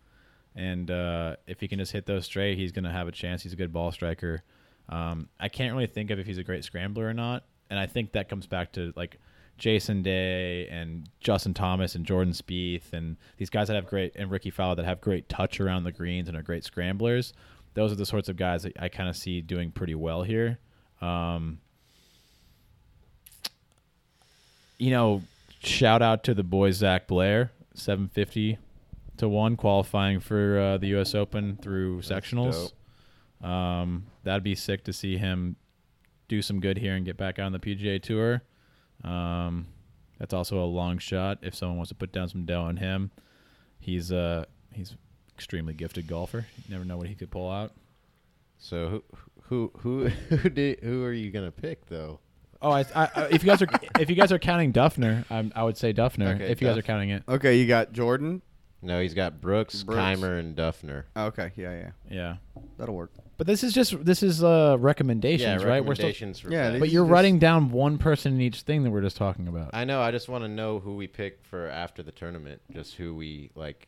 and 0.55 0.89
uh, 0.89 1.35
if 1.47 1.59
he 1.59 1.67
can 1.67 1.79
just 1.79 1.91
hit 1.91 2.05
those 2.05 2.25
straight, 2.25 2.57
he's 2.57 2.71
gonna 2.71 2.91
have 2.91 3.07
a 3.07 3.11
chance. 3.11 3.43
He's 3.43 3.53
a 3.53 3.57
good 3.57 3.73
ball 3.73 3.91
striker. 3.91 4.43
Um, 4.89 5.29
I 5.39 5.49
can't 5.49 5.73
really 5.73 5.87
think 5.87 6.11
of 6.11 6.19
if 6.19 6.25
he's 6.25 6.37
a 6.37 6.43
great 6.43 6.63
scrambler 6.63 7.07
or 7.07 7.13
not, 7.13 7.45
and 7.73 7.79
I 7.79 7.87
think 7.87 8.11
that 8.11 8.29
comes 8.29 8.45
back 8.45 8.71
to 8.73 8.93
like 8.95 9.17
Jason 9.57 10.03
Day 10.03 10.67
and 10.67 11.09
Justin 11.19 11.55
Thomas 11.55 11.95
and 11.95 12.05
Jordan 12.05 12.31
Spieth 12.31 12.93
and 12.93 13.17
these 13.37 13.49
guys 13.49 13.67
that 13.67 13.73
have 13.73 13.87
great 13.87 14.11
and 14.15 14.29
Rickie 14.29 14.51
Fowler 14.51 14.75
that 14.75 14.85
have 14.85 15.01
great 15.01 15.27
touch 15.27 15.59
around 15.59 15.83
the 15.83 15.91
greens 15.91 16.27
and 16.27 16.37
are 16.37 16.43
great 16.43 16.63
scramblers. 16.63 17.33
Those 17.73 17.91
are 17.91 17.95
the 17.95 18.05
sorts 18.05 18.29
of 18.29 18.37
guys 18.37 18.61
that 18.61 18.73
I 18.79 18.89
kind 18.89 19.09
of 19.09 19.17
see 19.17 19.41
doing 19.41 19.71
pretty 19.71 19.95
well 19.95 20.21
here. 20.21 20.59
Um, 21.01 21.61
you 24.77 24.91
know, 24.91 25.23
shout 25.63 26.03
out 26.03 26.23
to 26.25 26.35
the 26.35 26.43
boy 26.43 26.69
Zac 26.73 27.07
Blair, 27.07 27.49
seven 27.73 28.07
fifty 28.07 28.59
to 29.17 29.27
one 29.27 29.57
qualifying 29.57 30.19
for 30.19 30.59
uh, 30.59 30.77
the 30.77 30.89
U.S. 30.89 31.15
Open 31.15 31.57
through 31.59 32.01
sectionals. 32.01 32.71
Um, 33.41 34.03
that'd 34.23 34.43
be 34.43 34.53
sick 34.53 34.83
to 34.83 34.93
see 34.93 35.17
him 35.17 35.55
do 36.33 36.41
some 36.41 36.59
good 36.59 36.77
here 36.79 36.95
and 36.95 37.05
get 37.05 37.15
back 37.15 37.37
on 37.37 37.51
the 37.51 37.59
PGA 37.59 38.01
Tour. 38.01 38.41
Um, 39.03 39.67
that's 40.17 40.33
also 40.33 40.57
a 40.63 40.65
long 40.65 40.97
shot 40.97 41.37
if 41.43 41.53
someone 41.53 41.77
wants 41.77 41.89
to 41.89 41.95
put 41.95 42.11
down 42.11 42.27
some 42.27 42.45
dough 42.45 42.61
on 42.63 42.77
him. 42.77 43.11
He's 43.79 44.11
uh 44.11 44.45
he's 44.73 44.95
extremely 45.35 45.73
gifted 45.73 46.07
golfer. 46.07 46.45
You 46.67 46.73
never 46.73 46.85
know 46.85 46.97
what 46.97 47.07
he 47.07 47.15
could 47.15 47.29
pull 47.29 47.51
out. 47.51 47.71
So 48.57 48.87
who 48.89 49.03
who 49.43 49.71
who 49.79 50.07
who, 50.35 50.49
did, 50.49 50.79
who 50.79 51.03
are 51.03 51.13
you 51.13 51.29
gonna 51.31 51.51
pick 51.51 51.85
though? 51.87 52.19
Oh, 52.61 52.71
I, 52.71 52.85
I, 52.95 53.09
I- 53.15 53.27
if 53.29 53.43
you 53.43 53.49
guys 53.49 53.61
are 53.61 53.67
if 53.99 54.09
you 54.09 54.15
guys 54.15 54.31
are 54.31 54.39
counting 54.39 54.73
Dufner, 54.73 55.25
I'm, 55.29 55.51
I 55.55 55.63
would 55.63 55.77
say 55.77 55.93
Dufner. 55.93 56.35
Okay, 56.35 56.49
if 56.49 56.61
you 56.61 56.67
guys 56.67 56.77
are 56.77 56.81
counting 56.81 57.09
it, 57.11 57.23
Okay, 57.27 57.57
you 57.59 57.67
got 57.67 57.91
Jordan. 57.93 58.41
No, 58.81 59.01
he's 59.01 59.13
got 59.13 59.39
Brooks, 59.39 59.83
Brooks. 59.83 60.01
Kaymer, 60.01 60.39
and 60.39 60.55
Dufner. 60.57 61.03
Okay, 61.15 61.51
yeah, 61.55 61.71
yeah, 61.71 61.91
yeah. 62.09 62.35
that'll 62.77 62.95
work. 62.95 63.11
But 63.37 63.47
this 63.47 63.63
is 63.63 63.73
just 63.73 64.03
this 64.05 64.21
is 64.23 64.43
uh 64.43 64.77
recommendations, 64.79 65.61
yeah, 65.63 65.67
right? 65.67 65.83
We're 65.83 65.95
still, 65.95 66.07
recommendations 66.07 66.39
for 66.39 66.51
Yeah, 66.51 66.77
but 66.79 66.89
you're 66.89 67.03
just- 67.03 67.11
writing 67.11 67.39
down 67.39 67.71
one 67.71 67.97
person 67.97 68.33
in 68.33 68.41
each 68.41 68.61
thing 68.61 68.83
that 68.83 68.91
we're 68.91 69.01
just 69.01 69.17
talking 69.17 69.47
about. 69.47 69.71
I 69.73 69.85
know. 69.85 70.01
I 70.01 70.11
just 70.11 70.29
want 70.29 70.43
to 70.43 70.47
know 70.47 70.79
who 70.79 70.95
we 70.95 71.07
pick 71.07 71.39
for 71.43 71.67
after 71.67 72.03
the 72.03 72.11
tournament. 72.11 72.61
Just 72.71 72.95
who 72.95 73.15
we 73.15 73.49
like, 73.55 73.87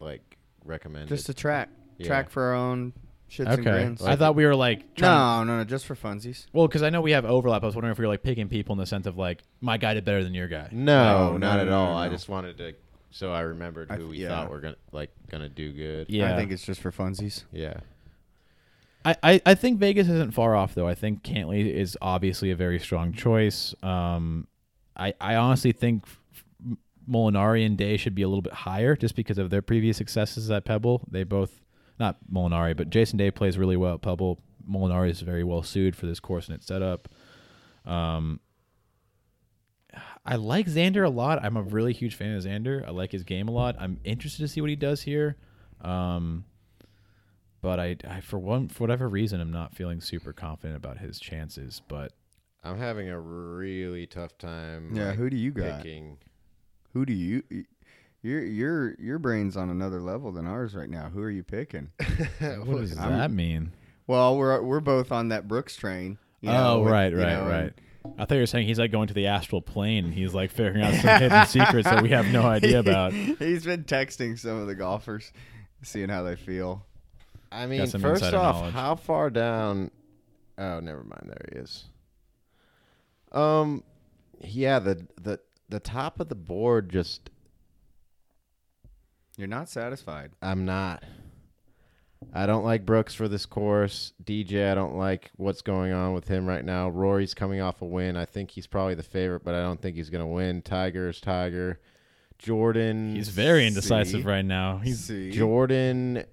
like 0.00 0.36
recommend. 0.64 1.08
Just 1.08 1.28
a 1.28 1.34
track, 1.34 1.70
Yeah. 1.96 2.06
track 2.06 2.30
for 2.30 2.42
our 2.42 2.54
own 2.54 2.92
shits 3.30 3.46
and 3.50 3.60
okay, 3.60 3.62
grins. 3.62 4.02
I 4.02 4.16
thought 4.16 4.34
we 4.34 4.44
were 4.46 4.54
like 4.56 4.98
no, 5.00 5.44
no, 5.44 5.58
no, 5.58 5.64
just 5.64 5.86
for 5.86 5.94
funsies. 5.96 6.46
Well, 6.52 6.66
because 6.68 6.82
I 6.82 6.90
know 6.90 7.00
we 7.00 7.12
have 7.12 7.24
overlap. 7.24 7.62
I 7.62 7.66
was 7.66 7.74
wondering 7.74 7.92
if 7.92 7.98
we 7.98 8.04
were 8.04 8.12
like 8.12 8.22
picking 8.22 8.48
people 8.48 8.74
in 8.74 8.78
the 8.78 8.86
sense 8.86 9.06
of 9.06 9.16
like 9.16 9.42
my 9.60 9.78
guy 9.78 9.94
did 9.94 10.04
better 10.04 10.22
than 10.22 10.34
your 10.34 10.48
guy. 10.48 10.68
no, 10.72 11.32
No, 11.32 11.36
not 11.38 11.56
no, 11.56 11.62
at 11.62 11.68
all. 11.68 11.92
no, 11.94 11.98
I 11.98 12.08
just 12.10 12.28
wanted 12.28 12.58
to, 12.58 12.74
so 13.10 13.32
I 13.32 13.40
remembered 13.40 13.90
I 13.90 13.94
who 13.94 14.00
th- 14.02 14.10
we 14.10 14.18
yeah. 14.18 14.28
thought 14.28 14.50
were 14.50 14.60
gonna 14.60 14.76
like 14.92 15.10
gonna 15.30 15.48
do 15.48 15.72
good. 15.72 16.10
Yeah, 16.10 16.32
I 16.32 16.36
think 16.36 16.52
it's 16.52 16.64
just 16.64 16.80
for 16.80 16.92
funsies. 16.92 17.44
Yeah. 17.52 17.74
I, 19.04 19.40
I, 19.46 19.54
think 19.54 19.78
Vegas 19.78 20.08
isn't 20.08 20.34
far 20.34 20.54
off 20.54 20.74
though. 20.74 20.86
I 20.86 20.94
think 20.94 21.22
Cantlay 21.22 21.72
is 21.72 21.96
obviously 22.02 22.50
a 22.50 22.56
very 22.56 22.78
strong 22.78 23.12
choice. 23.12 23.74
Um, 23.82 24.46
I 24.96 25.14
I 25.20 25.36
honestly 25.36 25.72
think 25.72 26.04
Molinari 27.08 27.64
and 27.64 27.76
Day 27.78 27.96
should 27.96 28.14
be 28.14 28.22
a 28.22 28.28
little 28.28 28.42
bit 28.42 28.52
higher 28.52 28.96
just 28.96 29.14
because 29.14 29.38
of 29.38 29.50
their 29.50 29.62
previous 29.62 29.96
successes 29.96 30.50
at 30.50 30.64
Pebble. 30.64 31.06
They 31.10 31.24
both 31.24 31.62
not 31.98 32.18
Molinari, 32.30 32.76
but 32.76 32.90
Jason 32.90 33.16
Day 33.16 33.30
plays 33.30 33.56
really 33.56 33.76
well 33.76 33.94
at 33.94 34.02
Pebble. 34.02 34.40
Molinari 34.68 35.10
is 35.10 35.20
very 35.20 35.44
well 35.44 35.62
suited 35.62 35.96
for 35.96 36.06
this 36.06 36.20
course 36.20 36.46
and 36.48 36.56
its 36.56 36.66
setup. 36.66 37.08
Um, 37.86 38.40
I 40.26 40.36
like 40.36 40.66
Xander 40.66 41.06
a 41.06 41.08
lot. 41.08 41.42
I'm 41.42 41.56
a 41.56 41.62
really 41.62 41.92
huge 41.92 42.14
fan 42.14 42.34
of 42.34 42.44
Xander. 42.44 42.86
I 42.86 42.90
like 42.90 43.12
his 43.12 43.24
game 43.24 43.48
a 43.48 43.52
lot. 43.52 43.76
I'm 43.78 43.98
interested 44.04 44.42
to 44.42 44.48
see 44.48 44.60
what 44.60 44.68
he 44.68 44.76
does 44.76 45.00
here. 45.02 45.36
Um, 45.80 46.44
but 47.60 47.80
I, 47.80 47.96
I 48.08 48.20
for 48.20 48.38
one 48.38 48.68
for 48.68 48.84
whatever 48.84 49.08
reason 49.08 49.40
I'm 49.40 49.50
not 49.50 49.74
feeling 49.74 50.00
super 50.00 50.32
confident 50.32 50.76
about 50.76 50.98
his 50.98 51.18
chances. 51.18 51.82
But 51.88 52.12
I'm 52.64 52.78
having 52.78 53.08
a 53.08 53.18
really 53.18 54.06
tough 54.06 54.36
time. 54.38 54.92
Yeah, 54.94 55.08
like, 55.08 55.16
who 55.16 55.30
do 55.30 55.36
you 55.36 55.50
got? 55.50 55.78
picking? 55.82 56.18
Who 56.92 57.04
do 57.04 57.12
you? 57.12 57.42
Your 58.22 58.42
your 58.42 58.94
your 58.98 59.18
brain's 59.18 59.56
on 59.56 59.70
another 59.70 60.00
level 60.00 60.32
than 60.32 60.46
ours 60.46 60.74
right 60.74 60.88
now. 60.90 61.08
Who 61.08 61.22
are 61.22 61.30
you 61.30 61.44
picking? 61.44 61.90
what 62.38 62.80
does 62.80 62.96
I'm- 62.98 63.16
that 63.16 63.30
mean? 63.30 63.72
Well, 64.06 64.36
we're 64.38 64.62
we're 64.62 64.80
both 64.80 65.12
on 65.12 65.28
that 65.28 65.46
Brooks 65.46 65.76
train. 65.76 66.18
you 66.40 66.48
oh, 66.50 66.52
know, 66.52 66.68
oh 66.74 66.80
with- 66.82 66.92
right, 66.92 67.12
you 67.12 67.18
right, 67.18 67.32
know, 67.32 67.48
right. 67.48 67.72
I 68.16 68.24
thought 68.24 68.36
you 68.36 68.40
were 68.40 68.46
saying 68.46 68.66
he's 68.66 68.78
like 68.78 68.90
going 68.90 69.08
to 69.08 69.14
the 69.14 69.26
astral 69.26 69.60
plane 69.60 70.06
and 70.06 70.14
he's 70.14 70.32
like 70.32 70.50
figuring 70.50 70.82
out 70.82 70.94
some 70.94 71.20
hidden 71.20 71.46
secrets 71.46 71.88
that 71.90 72.02
we 72.02 72.08
have 72.08 72.26
no 72.26 72.42
idea 72.42 72.78
about. 72.80 73.12
He's 73.12 73.64
been 73.66 73.84
texting 73.84 74.38
some 74.38 74.56
of 74.56 74.66
the 74.66 74.74
golfers, 74.74 75.30
seeing 75.82 76.08
how 76.08 76.22
they 76.22 76.36
feel. 76.36 76.86
I 77.50 77.66
mean, 77.66 77.86
some 77.86 78.00
first 78.00 78.22
off, 78.24 78.56
knowledge. 78.56 78.74
how 78.74 78.94
far 78.94 79.30
down? 79.30 79.90
Oh, 80.58 80.80
never 80.80 81.02
mind. 81.04 81.22
There 81.26 81.46
he 81.52 81.58
is. 81.58 81.84
Um, 83.32 83.82
yeah 84.40 84.78
the 84.78 85.06
the 85.20 85.40
the 85.68 85.80
top 85.80 86.20
of 86.20 86.28
the 86.28 86.34
board 86.34 86.88
just 86.90 87.30
You're 89.36 89.48
not 89.48 89.68
satisfied. 89.68 90.32
I'm 90.40 90.64
not. 90.64 91.02
I 92.34 92.46
don't 92.46 92.64
like 92.64 92.84
Brooks 92.84 93.14
for 93.14 93.28
this 93.28 93.46
course. 93.46 94.12
DJ, 94.24 94.70
I 94.72 94.74
don't 94.74 94.96
like 94.96 95.30
what's 95.36 95.62
going 95.62 95.92
on 95.92 96.14
with 96.14 96.26
him 96.26 96.46
right 96.46 96.64
now. 96.64 96.88
Rory's 96.88 97.32
coming 97.32 97.60
off 97.60 97.80
a 97.80 97.84
win. 97.84 98.16
I 98.16 98.24
think 98.24 98.50
he's 98.50 98.66
probably 98.66 98.94
the 98.96 99.04
favorite, 99.04 99.44
but 99.44 99.54
I 99.54 99.60
don't 99.62 99.80
think 99.80 99.94
he's 99.94 100.10
going 100.10 100.24
to 100.24 100.26
win. 100.26 100.60
Tiger's 100.62 101.20
Tiger. 101.20 101.78
Jordan. 102.38 103.14
He's 103.14 103.28
very 103.28 103.68
indecisive 103.68 104.22
See? 104.22 104.26
right 104.26 104.44
now. 104.44 104.78
He's 104.78 105.04
See, 105.04 105.30
Jordan. 105.30 106.24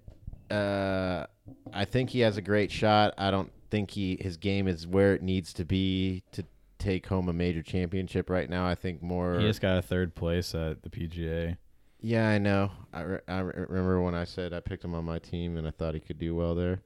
Uh, 0.52 1.26
I 1.74 1.86
think 1.86 2.10
he 2.10 2.20
has 2.22 2.38
a 2.38 2.42
great 2.42 2.72
shot. 2.72 3.14
I 3.18 3.32
don't 3.32 3.52
think 3.70 3.92
he 3.92 4.18
his 4.20 4.38
game 4.38 4.68
is 4.68 4.88
where 4.88 5.14
it 5.14 5.22
needs 5.22 5.54
to 5.54 5.66
be 5.66 6.24
to 6.32 6.44
take 6.80 7.08
home 7.08 7.30
a 7.30 7.34
major 7.34 7.64
championship 7.64 8.30
right 8.30 8.50
now. 8.50 8.68
I 8.68 8.76
think 8.76 9.02
more. 9.02 9.40
he 9.40 9.48
just 9.48 9.62
got 9.62 9.78
a 9.78 9.82
third 9.82 10.16
place 10.16 10.54
at 10.54 10.84
the 10.84 10.90
PGA. 10.90 11.58
Yeah, 12.02 12.30
I 12.30 12.38
know. 12.38 12.72
I, 12.94 13.02
re- 13.02 13.20
I 13.28 13.40
re- 13.40 13.66
remember 13.68 14.02
when 14.02 14.14
I 14.14 14.26
said 14.26 14.54
I 14.54 14.60
picked 14.60 14.86
him 14.86 14.94
on 14.94 15.06
my 15.06 15.18
team 15.18 15.58
and 15.58 15.68
I 15.68 15.72
thought 15.72 15.96
he 15.96 16.00
could 16.00 16.20
do 16.20 16.36
well 16.36 16.54
there. 16.54 16.82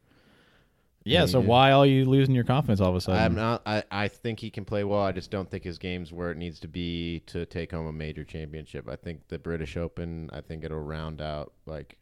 Yeah, 1.03 1.25
so 1.25 1.39
why 1.39 1.71
are 1.71 1.85
you 1.85 2.05
losing 2.05 2.35
your 2.35 2.43
confidence 2.43 2.79
all 2.81 2.89
of 2.89 2.95
a 2.95 3.01
sudden? 3.01 3.21
I'm 3.21 3.35
not. 3.35 3.61
I, 3.65 3.83
I 3.89 4.07
think 4.07 4.39
he 4.39 4.49
can 4.49 4.63
play 4.65 4.83
well. 4.83 5.01
I 5.01 5.11
just 5.11 5.31
don't 5.31 5.49
think 5.49 5.63
his 5.63 5.77
game's 5.77 6.11
where 6.11 6.29
it 6.29 6.37
needs 6.37 6.59
to 6.59 6.67
be 6.67 7.21
to 7.27 7.45
take 7.45 7.71
home 7.71 7.87
a 7.87 7.91
major 7.91 8.23
championship. 8.23 8.87
I 8.87 8.95
think 8.95 9.27
the 9.27 9.39
British 9.39 9.75
Open. 9.77 10.29
I 10.31 10.41
think 10.41 10.63
it'll 10.63 10.79
round 10.79 11.21
out 11.21 11.53
like. 11.65 11.97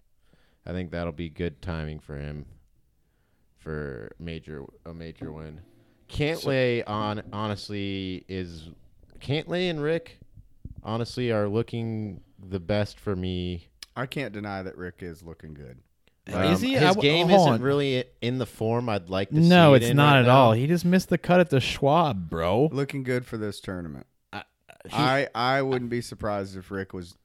I 0.67 0.73
think 0.73 0.91
that'll 0.91 1.13
be 1.13 1.29
good 1.29 1.61
timing 1.61 1.99
for 1.99 2.17
him. 2.17 2.45
For 3.59 4.11
major 4.19 4.63
a 4.85 4.93
major 4.93 5.31
win, 5.31 5.61
Cantlay 6.09 6.83
on 6.87 7.21
honestly 7.33 8.23
is 8.29 8.69
Cantlay 9.19 9.69
and 9.69 9.81
Rick, 9.81 10.19
honestly 10.83 11.31
are 11.31 11.47
looking 11.49 12.21
the 12.39 12.59
best 12.59 12.99
for 12.99 13.15
me 13.15 13.67
I 13.95 14.05
can't 14.05 14.31
deny 14.31 14.61
that 14.61 14.77
Rick 14.77 14.97
is 14.99 15.23
looking 15.23 15.53
good. 15.55 15.79
Um, 16.31 16.43
is 16.43 16.61
he? 16.61 16.73
His 16.73 16.83
I 16.83 16.87
w- 16.89 17.01
game 17.01 17.29
isn't 17.31 17.53
on. 17.53 17.61
really 17.61 18.03
in 18.21 18.37
the 18.37 18.45
form 18.45 18.89
I'd 18.89 19.09
like 19.09 19.29
to 19.31 19.41
see. 19.41 19.49
no, 19.49 19.73
it's 19.73 19.87
in 19.87 19.97
not 19.97 20.11
right 20.13 20.19
at 20.19 20.25
now. 20.27 20.35
all. 20.37 20.51
He 20.53 20.67
just 20.67 20.85
missed 20.85 21.09
the 21.09 21.17
cut 21.17 21.39
at 21.39 21.49
the 21.49 21.59
Schwab, 21.59 22.29
bro. 22.29 22.69
Looking 22.71 23.03
good 23.03 23.25
for 23.25 23.37
this 23.37 23.59
tournament. 23.59 24.05
I- 24.31 24.43
I 24.93 25.27
I 25.33 25.61
wouldn't 25.63 25.89
be 25.89 25.99
surprised 26.01 26.55
if 26.55 26.69
Rick 26.71 26.93
was 26.93 27.15
w- 27.15 27.17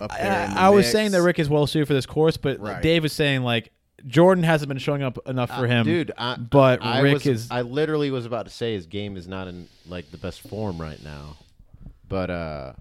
up 0.00 0.10
there. 0.10 0.48
I, 0.56 0.66
I 0.66 0.68
was 0.70 0.90
saying 0.90 1.12
that 1.12 1.22
Rick 1.22 1.38
is 1.38 1.48
well 1.48 1.66
suited 1.66 1.86
for 1.86 1.94
this 1.94 2.06
course, 2.06 2.36
but 2.36 2.58
Right. 2.60 2.82
Dave 2.82 3.02
was 3.02 3.12
saying 3.12 3.42
like 3.42 3.72
Jordan 4.06 4.42
hasn't 4.44 4.68
been 4.68 4.78
showing 4.78 5.02
up 5.02 5.18
enough 5.28 5.50
for 5.50 5.64
Uh, 5.66 5.68
him, 5.68 5.84
dude. 5.84 6.12
I, 6.18 6.36
But 6.36 6.82
I 6.82 7.00
Rick 7.00 7.14
was, 7.14 7.26
is 7.26 7.50
I 7.50 7.62
literally 7.62 8.10
was 8.10 8.26
about 8.26 8.46
to 8.46 8.52
say 8.52 8.74
his 8.74 8.86
game 8.86 9.16
is 9.16 9.28
not 9.28 9.48
in 9.48 9.68
like 9.86 10.10
the 10.10 10.16
best 10.18 10.40
form 10.42 10.80
right 10.80 11.02
now, 11.04 11.36
but 12.08 12.30
uh, 12.30 12.72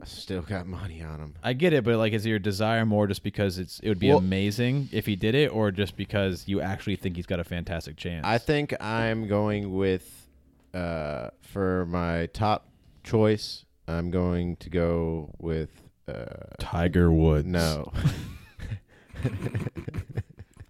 I 0.00 0.04
still 0.06 0.42
got 0.42 0.66
money 0.66 1.02
on 1.02 1.18
him. 1.18 1.34
I 1.42 1.54
get 1.54 1.72
it, 1.72 1.82
but 1.82 1.96
like, 1.96 2.12
is 2.12 2.26
your 2.26 2.38
desire 2.38 2.84
more 2.84 3.06
just 3.06 3.22
because 3.22 3.58
it's 3.58 3.80
it 3.80 3.88
would 3.88 3.98
be 3.98 4.08
Well- 4.10 4.18
amazing 4.18 4.88
if 4.92 5.06
he 5.06 5.16
did 5.16 5.34
it, 5.34 5.48
or 5.48 5.70
just 5.70 5.96
because 5.96 6.46
you 6.46 6.60
actually 6.60 6.96
think 6.96 7.16
he's 7.16 7.26
got 7.26 7.40
a 7.40 7.44
fantastic 7.44 7.96
chance? 7.96 8.26
I 8.26 8.38
think 8.38 8.74
I'm 8.80 9.26
going 9.28 9.72
with 9.74 10.28
uh 10.74 11.30
for 11.40 11.86
my 11.86 12.26
top 12.26 12.68
choice. 13.02 13.64
I'm 13.86 14.10
going 14.10 14.56
to 14.56 14.70
go 14.70 15.34
with 15.38 15.70
uh 16.08 16.54
Tiger 16.58 17.12
Woods. 17.12 17.46
no. 17.46 17.92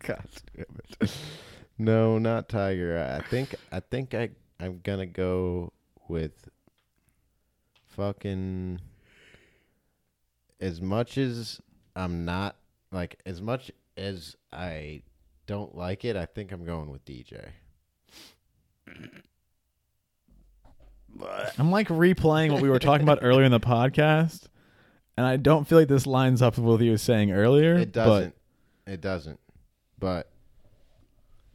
God 0.00 0.28
damn 0.54 0.66
it. 1.00 1.16
No, 1.78 2.18
not 2.18 2.48
Tiger. 2.48 2.98
I 2.98 3.22
think 3.28 3.54
I 3.72 3.80
think 3.80 4.14
I 4.14 4.30
I'm 4.60 4.80
gonna 4.82 5.06
go 5.06 5.72
with 6.08 6.48
fucking 7.88 8.80
as 10.60 10.80
much 10.80 11.18
as 11.18 11.60
I'm 11.96 12.24
not 12.24 12.56
like 12.92 13.20
as 13.26 13.40
much 13.40 13.70
as 13.96 14.36
I 14.52 15.02
don't 15.46 15.76
like 15.76 16.04
it, 16.04 16.16
I 16.16 16.26
think 16.26 16.52
I'm 16.52 16.64
going 16.64 16.90
with 16.90 17.04
DJ. 17.04 17.48
I'm 21.58 21.70
like 21.70 21.88
replaying 21.88 22.52
what 22.52 22.62
we 22.62 22.68
were 22.68 22.78
talking 22.78 23.02
about 23.04 23.20
earlier 23.22 23.44
in 23.44 23.52
the 23.52 23.60
podcast, 23.60 24.44
and 25.16 25.26
I 25.26 25.36
don't 25.36 25.66
feel 25.66 25.78
like 25.78 25.88
this 25.88 26.06
lines 26.06 26.42
up 26.42 26.56
with 26.56 26.64
what 26.66 26.80
he 26.80 26.90
was 26.90 27.02
saying 27.02 27.30
earlier. 27.32 27.74
It 27.76 27.92
doesn't. 27.92 28.34
It 28.86 29.00
doesn't. 29.00 29.38
But 29.98 30.28
But 30.28 30.30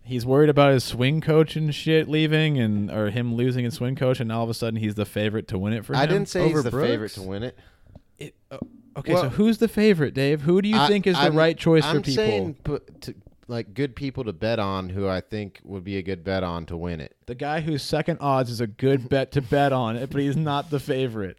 He's 0.02 0.26
worried 0.26 0.50
about 0.50 0.72
his 0.74 0.84
swing 0.84 1.22
coach 1.22 1.56
and 1.56 1.74
shit 1.76 2.08
leaving, 2.10 2.58
and 2.58 2.90
or 2.90 3.12
him 3.12 3.36
losing 3.36 3.64
his 3.66 3.76
swing 3.76 3.96
coach, 3.96 4.20
and 4.20 4.32
all 4.32 4.44
of 4.44 4.50
a 4.50 4.56
sudden 4.56 4.80
he's 4.80 4.96
the 4.96 5.06
favorite 5.06 5.48
to 5.50 5.60
win 5.60 5.74
it 5.74 5.86
for 5.86 5.96
I 5.96 6.04
him. 6.04 6.10
didn't 6.10 6.30
say 6.30 6.42
over 6.42 6.50
he's 6.56 6.64
the 6.64 6.72
Brooks? 6.72 6.90
favorite 6.90 7.12
to 7.14 7.22
win 7.22 7.44
it. 7.44 7.58
It, 8.18 8.36
uh, 8.50 8.58
okay, 8.98 9.14
Well- 9.14 9.24
so 9.24 9.30
who's 9.30 9.60
the 9.60 9.68
favorite, 9.68 10.16
Dave? 10.16 10.42
Who 10.42 10.62
do 10.64 10.70
you 10.70 10.78
I- 10.80 10.88
think 10.88 11.06
is 11.06 11.16
the 11.16 11.22
I'm- 11.22 11.36
right 11.36 11.56
choice 11.56 11.84
I'm 11.86 11.98
for 11.98 12.02
people? 12.02 12.16
saying 12.26 12.54
put 12.64 13.02
to, 13.02 13.14
like 13.50 13.74
good 13.74 13.96
people 13.96 14.24
to 14.24 14.32
bet 14.34 14.60
on 14.60 14.90
who 14.90 15.08
I 15.08 15.22
think 15.22 15.60
would 15.64 15.84
be 15.84 15.98
a 15.98 16.02
good 16.02 16.24
bet 16.24 16.44
on 16.44 16.66
to 16.68 16.78
win 16.78 17.02
it. 17.02 17.16
the 17.26 17.36
guy 17.36 17.60
whose 17.62 17.82
second 17.84 18.20
odds 18.22 18.50
is 18.50 18.62
a 18.62 18.68
good 18.68 19.10
bet 19.10 19.32
to 19.34 19.42
bet 19.42 19.74
on 19.74 19.96
it, 19.96 20.10
but 20.12 20.22
he's 20.22 20.38
not 20.38 20.70
the 20.70 20.80
favorite. 20.80 21.38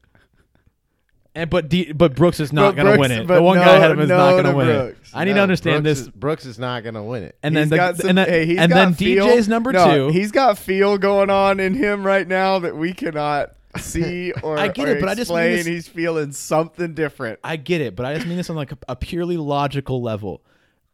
And 1.32 1.48
but 1.48 1.68
D, 1.68 1.92
but 1.92 2.16
Brooks 2.16 2.40
is 2.40 2.52
not 2.52 2.74
But 2.74 2.82
going 2.82 2.86
to 2.86 2.98
Brooks- 2.98 3.08
win 3.08 3.20
it. 3.22 3.26
but 3.28 3.34
The 3.36 3.42
one 3.42 3.58
no- 3.58 3.64
guy 3.64 3.76
ahead 3.76 3.90
of 3.92 3.98
him 3.98 4.02
is 4.02 4.08
no 4.08 4.16
not 4.16 4.30
going 4.32 4.44
to 4.46 4.50
to 4.50 4.56
win 4.56 4.66
Brooks. 4.66 5.10
it. 5.12 5.16
I 5.16 5.24
need 5.24 5.30
No, 5.30 5.36
to 5.36 5.42
understand 5.42 5.84
Brooks 5.84 5.98
this. 6.00 6.08
Is, 6.08 6.12
Brooks 6.12 6.46
is 6.46 6.58
not 6.58 6.82
going 6.82 6.96
to 6.96 7.02
win 7.04 7.22
it. 7.22 7.38
and 7.44 7.54
then 7.56 7.64
He's 7.64 7.70
the, 7.70 7.76
got 7.76 7.96
some- 7.98 8.08
and 8.08 8.18
then, 8.18 8.28
hey, 8.28 8.46
he's 8.46 8.58
and 8.58 8.68
got 8.70 8.74
then 8.76 8.94
feel- 8.94 9.26
DJ's 9.28 9.48
number 9.48 9.70
no, 9.72 10.08
two. 10.08 10.08
He's 10.12 10.32
got 10.32 10.58
feel 10.58 10.98
going 10.98 11.30
on 11.30 11.60
in 11.60 11.74
him 11.74 12.04
right 12.04 12.26
now 12.26 12.58
that 12.58 12.76
we 12.76 12.92
cannot 12.92 13.52
see 13.78 14.32
or, 14.42 14.58
I 14.58 14.66
get 14.68 14.88
or 14.88 14.96
it, 14.96 15.00
but 15.00 15.08
I 15.08 15.14
just 15.14 15.30
mean 15.30 15.38
explain. 15.38 15.56
this- 15.58 15.66
he's 15.66 15.86
feeling 15.88 16.32
something 16.32 16.94
different. 16.94 17.38
I 17.44 17.54
get 17.54 17.80
it, 17.80 17.94
but 17.94 18.06
I 18.06 18.14
just 18.16 18.26
mean 18.26 18.36
this 18.36 18.50
on 18.50 18.56
like 18.56 18.72
a, 18.72 18.78
a 18.88 18.96
purely 18.96 19.36
logical 19.36 20.02
level. 20.02 20.42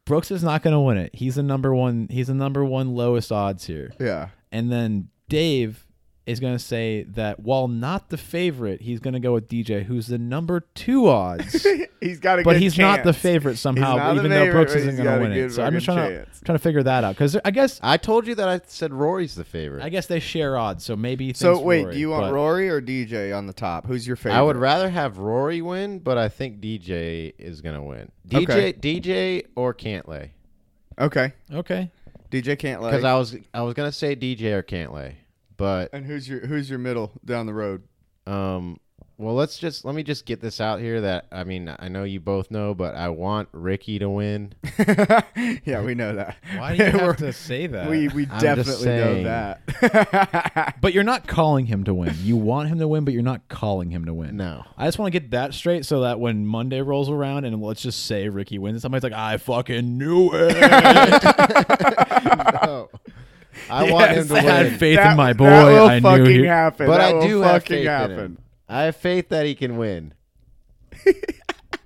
Brooks 0.06 0.30
is 0.30 0.42
not 0.42 0.62
going 0.62 0.72
to 0.72 0.80
win 0.80 0.96
it. 0.96 1.14
He's 1.14 1.34
the 1.34 1.42
number 1.42 1.74
one. 1.74 2.08
He's 2.10 2.28
the 2.28 2.34
number 2.34 2.64
one 2.64 2.94
lowest 2.94 3.30
odds 3.30 3.66
here. 3.66 3.92
Yeah. 4.00 4.28
And 4.50 4.72
then 4.72 5.08
Dave 5.28 5.85
is 6.26 6.40
going 6.40 6.54
to 6.54 6.58
say 6.58 7.04
that 7.04 7.38
while 7.40 7.68
not 7.68 8.10
the 8.10 8.16
favorite, 8.16 8.82
he's 8.82 8.98
going 8.98 9.14
to 9.14 9.20
go 9.20 9.32
with 9.32 9.48
DJ, 9.48 9.84
who's 9.84 10.08
the 10.08 10.18
number 10.18 10.60
two 10.74 11.08
odds. 11.08 11.64
he's 12.00 12.18
got 12.18 12.40
a 12.40 12.42
but 12.42 12.54
good 12.54 12.62
he's 12.62 12.76
not 12.76 13.04
the 13.04 13.12
favorite 13.12 13.56
somehow, 13.56 13.96
not 13.96 14.14
the 14.14 14.18
even 14.20 14.30
though 14.30 14.50
Brooks 14.50 14.72
but 14.72 14.80
isn't 14.80 14.96
he's 14.96 15.00
going 15.00 15.20
to 15.20 15.28
win 15.28 15.32
it. 15.32 15.50
So 15.52 15.62
I'm 15.64 15.72
just 15.74 15.86
fucking 15.86 16.02
trying 16.02 16.24
to 16.26 16.44
trying 16.44 16.58
to 16.58 16.62
figure 16.62 16.82
that 16.82 17.04
out 17.04 17.14
because 17.14 17.36
I 17.44 17.50
guess 17.52 17.78
I 17.82 17.96
told 17.96 18.26
you 18.26 18.34
that 18.34 18.48
I 18.48 18.60
said 18.66 18.92
Rory's 18.92 19.36
the 19.36 19.44
favorite. 19.44 19.82
I 19.84 19.88
guess 19.88 20.06
they 20.06 20.18
share 20.20 20.58
odds. 20.58 20.84
So 20.84 20.96
maybe 20.96 21.28
he 21.28 21.32
So 21.32 21.60
wait, 21.60 21.84
Rory, 21.84 21.94
do 21.94 22.00
you 22.00 22.10
want 22.10 22.24
but- 22.24 22.32
Rory 22.32 22.68
or 22.68 22.82
DJ 22.82 23.36
on 23.36 23.46
the 23.46 23.52
top? 23.52 23.86
Who's 23.86 24.06
your 24.06 24.16
favorite? 24.16 24.38
I 24.38 24.42
would 24.42 24.56
rather 24.56 24.90
have 24.90 25.18
Rory 25.18 25.62
win, 25.62 26.00
but 26.00 26.18
I 26.18 26.28
think 26.28 26.60
DJ 26.60 27.34
is 27.38 27.60
going 27.60 27.76
to 27.76 27.82
win. 27.82 28.10
DJ, 28.28 28.42
Okay. 28.42 28.72
DJ 28.72 29.46
or 29.54 29.72
Cantlay. 29.72 30.30
Okay. 30.98 31.32
Okay, 31.52 31.90
DJ 32.30 32.58
can't 32.58 32.82
Because. 32.82 33.04
I 33.04 33.14
was 33.14 33.36
I 33.52 33.62
was 33.62 33.74
gonna 33.74 33.92
say 33.92 34.16
DJ 34.16 34.52
or 34.52 34.62
Cantlay, 34.62 35.14
but 35.56 35.90
and 35.92 36.04
who's 36.06 36.28
your 36.28 36.46
who's 36.46 36.68
your 36.70 36.78
middle 36.78 37.12
down 37.24 37.46
the 37.46 37.54
road? 37.54 37.82
um, 38.26 38.78
well 39.18 39.34
let's 39.34 39.56
just 39.58 39.82
let 39.84 39.94
me 39.94 40.02
just 40.02 40.26
get 40.26 40.40
this 40.42 40.60
out 40.60 40.78
here 40.78 41.00
that 41.00 41.26
I 41.32 41.44
mean 41.44 41.74
I 41.78 41.88
know 41.88 42.04
you 42.04 42.20
both 42.20 42.50
know, 42.50 42.74
but 42.74 42.94
I 42.94 43.08
want 43.08 43.48
Rickie 43.52 43.98
to 44.00 44.10
win. 44.10 44.52
yeah, 45.64 45.80
we 45.82 45.94
know 45.94 46.16
that. 46.16 46.36
why 46.56 46.76
do 46.76 46.84
you 46.84 46.90
We're- 46.94 47.06
have 47.06 47.16
to 47.18 47.32
say 47.32 47.66
that? 47.68 47.88
We 47.88 48.08
we 48.08 48.24
I'm 48.24 48.40
just 48.40 48.42
definitely 48.42 48.86
know 48.86 49.12
saying. 49.14 49.24
that. 49.24 50.76
but 50.82 50.92
you're 50.92 51.02
not 51.04 51.26
calling 51.26 51.64
him 51.64 51.84
to 51.84 51.94
win. 51.94 52.14
You 52.20 52.36
want 52.36 52.68
him 52.68 52.78
to 52.80 52.88
win, 52.88 53.04
but 53.06 53.14
you're 53.14 53.22
not 53.22 53.48
calling 53.48 53.90
him 53.90 54.04
to 54.04 54.12
win. 54.12 54.36
No, 54.36 54.64
I 54.76 54.86
just 54.86 54.98
want 54.98 55.10
to 55.14 55.18
get 55.18 55.30
that 55.30 55.54
straight 55.54 55.86
so 55.86 56.00
that 56.02 56.20
when 56.20 56.44
Monday 56.46 56.82
rolls 56.82 57.08
around 57.08 57.46
and 57.46 57.62
let's 57.62 57.80
just 57.80 58.04
say 58.04 58.28
Rickie 58.28 58.58
wins, 58.58 58.82
somebody's 58.82 59.02
like, 59.04 59.12
I 59.14 59.38
fucking 59.38 59.96
knew 59.96 60.28
it. 60.34 60.56
no. 62.64 62.90
I 63.70 63.90
want 63.90 64.10
him 64.10 64.16
Yes, 64.18 64.28
to 64.28 64.34
I 64.34 64.40
had 64.40 64.78
faith 64.78 64.96
That- 64.96 65.10
in 65.12 65.16
my 65.16 65.32
boy. 65.32 65.46
That 65.46 65.64
will 65.66 65.86
I 65.88 65.98
knew 66.18 66.24
he. 66.24 66.44
happen. 66.44 66.86
but 66.86 66.98
That 66.98 67.08
I 67.08 67.12
will 67.14 67.26
do 67.26 67.40
have 67.40 67.62
fucking 67.62 67.84
faith 67.86 68.10
in 68.10 68.18
him. 68.18 68.38
I 68.68 68.82
have 68.82 68.96
faith 68.96 69.28
that 69.30 69.46
he 69.46 69.54
can 69.54 69.76
win. 69.76 70.12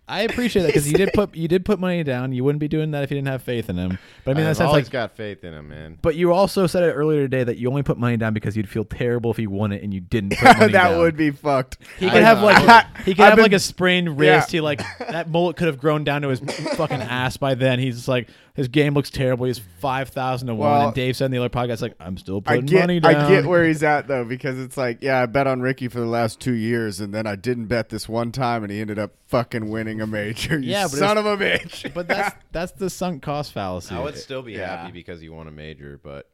I 0.09 0.23
appreciate 0.23 0.63
that 0.63 0.69
because 0.69 0.91
you 0.91 0.99
did 0.99 1.13
put 1.13 1.37
you 1.37 1.47
did 1.47 1.65
put 1.65 1.79
money 1.79 2.03
down. 2.03 2.33
You 2.33 2.43
wouldn't 2.43 2.59
be 2.59 2.67
doing 2.67 2.91
that 2.91 3.05
if 3.05 3.13
you 3.13 3.17
didn't 3.17 3.29
have 3.29 3.43
faith 3.45 3.71
in 3.71 3.77
him. 3.77 3.97
But 4.25 4.33
I 4.33 4.35
mean, 4.35 4.43
that 4.45 4.51
I've 4.51 4.57
sounds 4.57 4.69
always 4.71 4.87
like. 4.87 4.93
got 4.93 5.13
faith 5.17 5.45
in 5.45 5.55
him, 5.55 5.69
man. 5.69 5.99
But 6.03 6.17
you 6.17 6.33
also 6.33 6.67
said 6.67 6.83
it 6.83 6.93
earlier 6.95 7.21
today 7.23 7.45
that 7.45 7.59
you 7.59 7.69
only 7.69 7.85
put 7.85 7.97
money 7.97 8.17
down 8.17 8.35
because 8.35 8.57
you'd 8.57 8.69
feel 8.69 8.85
terrible 8.85 9.31
if 9.31 9.37
he 9.37 9.47
won 9.47 9.71
it 9.71 9.85
and 9.85 9.95
you 9.95 10.01
didn't 10.01 10.31
put 10.31 10.43
money 10.59 10.73
that 10.73 10.89
down. 10.91 10.99
would 10.99 11.17
be 11.17 11.31
fucked. 11.31 11.79
He 12.01 12.09
I 12.09 12.11
could 12.11 12.23
have 12.25 12.39
know. 12.39 12.47
like 12.47 12.97
he 13.05 13.15
could 13.15 13.21
I've 13.21 13.29
have 13.29 13.37
been- 13.37 13.43
like 13.45 13.53
a 13.53 13.61
sprained 13.61 14.09
Yeah. 14.09 14.35
wrist. 14.37 14.51
He 14.51 14.61
like 14.61 14.81
that 14.99 15.31
mullet 15.31 15.55
could 15.57 15.69
have 15.69 15.79
grown 15.79 16.03
down 16.03 16.23
to 16.23 16.29
his 16.31 16.41
fucking 16.41 17.01
ass 17.03 17.37
by 17.37 17.55
then. 17.55 17.79
He's 17.79 17.95
just 17.95 18.09
like 18.09 18.29
his 18.55 18.69
game 18.69 18.95
looks 18.95 19.11
terrible. 19.11 19.47
He's 19.47 19.59
five 19.59 20.09
thousand 20.11 20.49
to 20.49 20.55
one. 20.55 20.87
And 20.87 20.95
Dave 20.95 21.17
said 21.17 21.27
in 21.27 21.31
the 21.31 21.39
other 21.39 21.49
podcast 21.49 21.83
like 21.83 21.95
I'm 22.01 22.17
still 22.17 22.39
I 22.47 22.57
putting 22.57 22.67
get 22.67 22.81
money 22.81 23.01
down. 23.01 23.15
I 23.15 23.29
get 23.29 23.47
where 23.47 23.65
he's 23.67 23.83
at 23.83 24.09
though 24.09 24.25
because 24.25 24.59
it's 24.59 24.77
like 24.77 25.03
yeah 25.03 25.21
I 25.23 25.27
bet 25.27 25.47
on 25.47 25.61
Rickie 25.61 25.89
for 25.89 26.01
the 26.01 26.07
last 26.07 26.41
two 26.41 26.53
years 26.55 27.01
and 27.01 27.15
then 27.15 27.27
I 27.27 27.37
didn't 27.37 27.67
bet 27.67 27.89
this 27.89 28.09
one 28.09 28.33
time 28.33 28.63
and 28.63 28.73
he 28.73 28.81
ended 28.81 28.99
up 28.99 29.13
fucking 29.27 29.69
winning 29.71 30.01
a 30.01 30.07
major. 30.07 30.59
You 30.61 30.71
Yeah, 30.71 30.87
son 30.89 31.17
of 31.19 31.27
a 31.27 31.37
bitch. 31.37 31.93
But 31.95 32.09
that's 32.09 32.35
that's 32.53 32.73
the 32.73 32.91
sunk 32.91 33.23
cost 33.23 33.53
fallacy. 33.53 33.95
I 33.95 34.01
would 34.01 34.17
still 34.19 34.43
be 34.43 34.53
Yeah. 34.53 34.77
happy 34.83 34.93
because 34.93 35.21
he 35.21 35.29
won 35.29 35.47
a 35.47 35.53
major, 35.53 35.99
but 36.03 36.29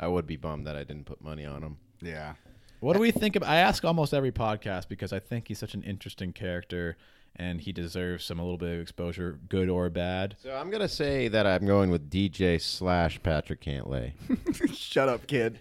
I 0.00 0.08
would 0.08 0.26
be 0.26 0.36
bummed 0.36 0.66
that 0.66 0.76
I 0.76 0.84
didn't 0.84 1.04
put 1.04 1.22
money 1.22 1.44
on 1.46 1.62
him. 1.62 1.76
yeah. 2.00 2.34
What 2.80 2.94
do 2.94 2.98
we 2.98 3.12
think 3.12 3.36
of? 3.36 3.44
I 3.44 3.58
ask 3.58 3.84
almost 3.84 4.12
every 4.12 4.32
podcast 4.32 4.88
because 4.88 5.12
I 5.12 5.20
think 5.20 5.46
he's 5.46 5.60
such 5.60 5.74
an 5.74 5.84
interesting 5.84 6.32
character 6.32 6.96
and 7.36 7.60
he 7.60 7.72
deserves 7.72 8.24
some 8.24 8.38
a 8.38 8.42
little 8.42 8.58
bit 8.58 8.74
of 8.74 8.80
exposure, 8.80 9.38
good 9.48 9.68
or 9.68 9.88
bad. 9.90 10.36
So 10.42 10.54
I'm 10.54 10.70
gonna 10.70 10.88
say 10.88 11.28
that 11.28 11.46
I'm 11.46 11.66
going 11.66 11.90
with 11.90 12.10
DJ 12.10 12.60
slash 12.60 13.22
Patrick 13.22 13.60
Cantlay. 13.60 14.12
Shut 14.74 15.08
up, 15.08 15.26
kid. 15.26 15.60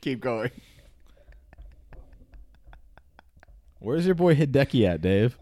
Keep 0.00 0.20
going. 0.20 0.50
Where's 3.78 4.06
your 4.06 4.14
boy 4.14 4.34
Hideki 4.34 4.88
at, 4.88 5.00
Dave? 5.00 5.36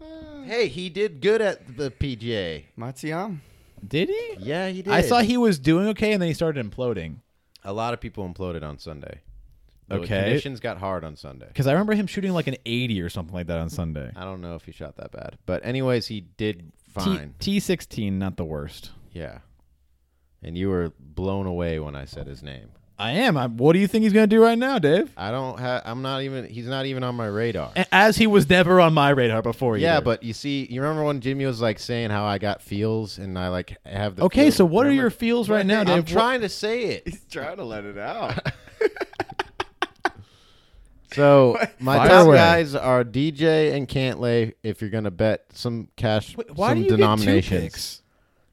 hey, 0.45 0.67
he 0.67 0.89
did 0.89 1.21
good 1.21 1.41
at 1.41 1.77
the 1.77 1.91
PGA. 1.91 2.65
Matsuyama. 2.77 3.39
Did 3.87 4.09
he? 4.09 4.35
Yeah, 4.39 4.69
he 4.69 4.81
did. 4.81 4.91
I 4.93 5.01
saw 5.01 5.21
he 5.21 5.37
was 5.37 5.59
doing 5.59 5.87
okay 5.89 6.11
and 6.13 6.21
then 6.21 6.27
he 6.27 6.33
started 6.33 6.63
imploding. 6.69 7.17
a 7.63 7.73
lot 7.73 7.93
of 7.93 7.99
people 8.01 8.27
imploded 8.27 8.63
on 8.63 8.77
Sunday. 8.79 9.21
The 9.91 9.99
Okay. 9.99 10.23
conditions 10.23 10.59
got 10.59 10.77
hard 10.77 11.03
on 11.03 11.15
Sunday. 11.15 11.47
Because 11.47 11.67
I 11.67 11.71
remember 11.73 11.93
him 11.93 12.07
shooting 12.07 12.31
like 12.33 12.47
an 12.47 12.55
80 12.65 13.01
or 13.01 13.09
something 13.09 13.33
like 13.33 13.47
that 13.47 13.59
on 13.59 13.69
Sunday. 13.69 14.11
I 14.15 14.23
don't 14.23 14.41
know 14.41 14.55
if 14.55 14.63
he 14.65 14.71
shot 14.71 14.97
that 14.97 15.11
bad, 15.11 15.37
but 15.45 15.65
anyways, 15.65 16.07
he 16.07 16.21
did 16.21 16.59
T- 16.59 16.65
fine. 16.93 17.35
T16, 17.39 18.13
not 18.13 18.37
the 18.37 18.45
worst. 18.45 18.91
yeah, 19.11 19.39
and 20.43 20.57
you 20.57 20.69
were 20.69 20.93
blown 20.99 21.45
away 21.45 21.79
when 21.79 21.95
I 21.95 22.05
said 22.05 22.27
his 22.27 22.41
name. 22.43 22.69
I 22.99 23.11
am. 23.13 23.35
I, 23.35 23.47
what 23.47 23.73
do 23.73 23.79
you 23.79 23.87
think 23.87 24.03
he's 24.03 24.13
going 24.13 24.29
to 24.29 24.35
do 24.35 24.43
right 24.43 24.57
now, 24.57 24.77
Dave? 24.77 25.11
I 25.17 25.31
don't 25.31 25.59
have. 25.59 25.81
I'm 25.85 26.03
not 26.03 26.21
even. 26.21 26.45
He's 26.47 26.67
not 26.67 26.85
even 26.85 27.03
on 27.03 27.15
my 27.15 27.25
radar. 27.25 27.71
A- 27.75 27.87
As 27.91 28.15
he 28.15 28.27
was 28.27 28.47
never 28.47 28.79
on 28.79 28.93
my 28.93 29.09
radar 29.09 29.41
before. 29.41 29.75
Yeah, 29.75 29.95
either. 29.95 30.05
but 30.05 30.21
you 30.21 30.33
see, 30.33 30.67
you 30.69 30.81
remember 30.83 31.03
when 31.05 31.19
Jimmy 31.19 31.47
was 31.47 31.59
like 31.61 31.79
saying 31.79 32.11
how 32.11 32.25
I 32.25 32.37
got 32.37 32.61
feels 32.61 33.17
and 33.17 33.39
I 33.39 33.47
like 33.47 33.75
have 33.87 34.17
the. 34.17 34.23
Okay, 34.25 34.43
feels? 34.43 34.55
so 34.57 34.65
what 34.65 34.81
are 34.85 34.89
Remember? 34.89 35.01
your 35.01 35.09
feels 35.09 35.49
right 35.49 35.65
now, 35.65 35.83
Dave? 35.83 35.93
I'm 35.95 35.99
What- 36.01 36.07
trying 36.09 36.41
to 36.41 36.49
say 36.49 36.83
it. 36.83 37.03
He's 37.07 37.25
trying 37.25 37.57
to 37.57 37.63
let 37.63 37.85
it 37.85 37.97
out. 37.97 38.37
So 41.13 41.57
my 41.79 41.97
Fire 41.97 42.09
top 42.09 42.27
away. 42.27 42.35
guys 42.37 42.75
are 42.75 43.03
DJ 43.03 43.73
and 43.73 43.87
Cantlay. 43.87 44.53
If 44.63 44.81
you're 44.81 44.89
gonna 44.89 45.11
bet 45.11 45.45
some 45.53 45.89
cash, 45.97 46.35
Wait, 46.37 46.55
Why 46.55 46.69
some 46.69 46.77
do 46.77 46.83
you 46.83 46.89
get 46.89 46.91
two 46.91 46.97
denominations. 46.97 47.61
picks? 47.63 48.01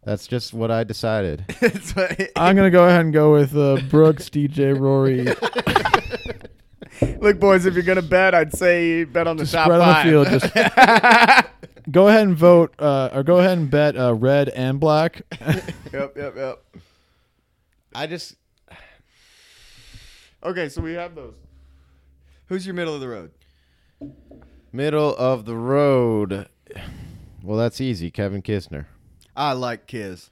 That's 0.05 0.27
just 0.27 0.55
what 0.55 0.71
I 0.71 0.85
decided. 0.85 1.45
It's 1.61 1.97
like- 1.97 2.33
I'm 2.37 2.57
gonna 2.57 2.71
go 2.71 2.87
ahead 2.87 3.01
and 3.03 3.13
go 3.13 3.33
with 3.33 3.57
uh, 3.57 3.77
Brooks, 3.91 4.29
DJ, 4.31 4.79
Rory. 4.79 5.27
Look, 7.21 7.39
boys, 7.39 7.65
if 7.67 7.75
you're 7.75 7.83
gonna 7.85 8.03
bet, 8.03 8.35
I'd 8.35 8.53
say 8.53 9.05
bet 9.05 9.27
on 9.29 9.37
the 9.37 9.47
top 9.47 9.67
spread 9.67 9.81
on 9.81 9.89
the 9.89 9.95
five. 9.95 10.05
field. 10.05 10.29
Just 10.29 10.53
go 11.91 12.09
ahead 12.09 12.23
and 12.27 12.37
vote, 12.37 12.75
uh, 12.79 13.11
or 13.13 13.23
go 13.23 13.39
ahead 13.39 13.59
and 13.59 13.71
bet 13.71 13.97
uh, 13.97 14.15
red 14.15 14.49
and 14.49 14.81
black. 14.81 15.23
yep, 15.93 16.17
yep, 16.17 16.35
yep. 16.37 16.65
I 17.95 18.07
just 18.07 18.35
Okay, 20.43 20.69
so 20.69 20.81
we 20.83 20.95
have 20.95 21.15
those. 21.15 21.35
Who's 22.49 22.67
your 22.67 22.75
middle 22.75 22.95
of 22.95 23.01
the 23.01 23.09
road? 23.09 23.31
middle 24.73 25.15
of 25.17 25.45
the 25.45 25.57
road. 25.57 26.49
Well, 27.43 27.59
that's 27.59 27.81
easy. 27.81 28.11
Kevin 28.11 28.43
Kisner. 28.43 28.87
I 29.37 29.53
like 29.53 29.87
Kiz. 29.87 30.31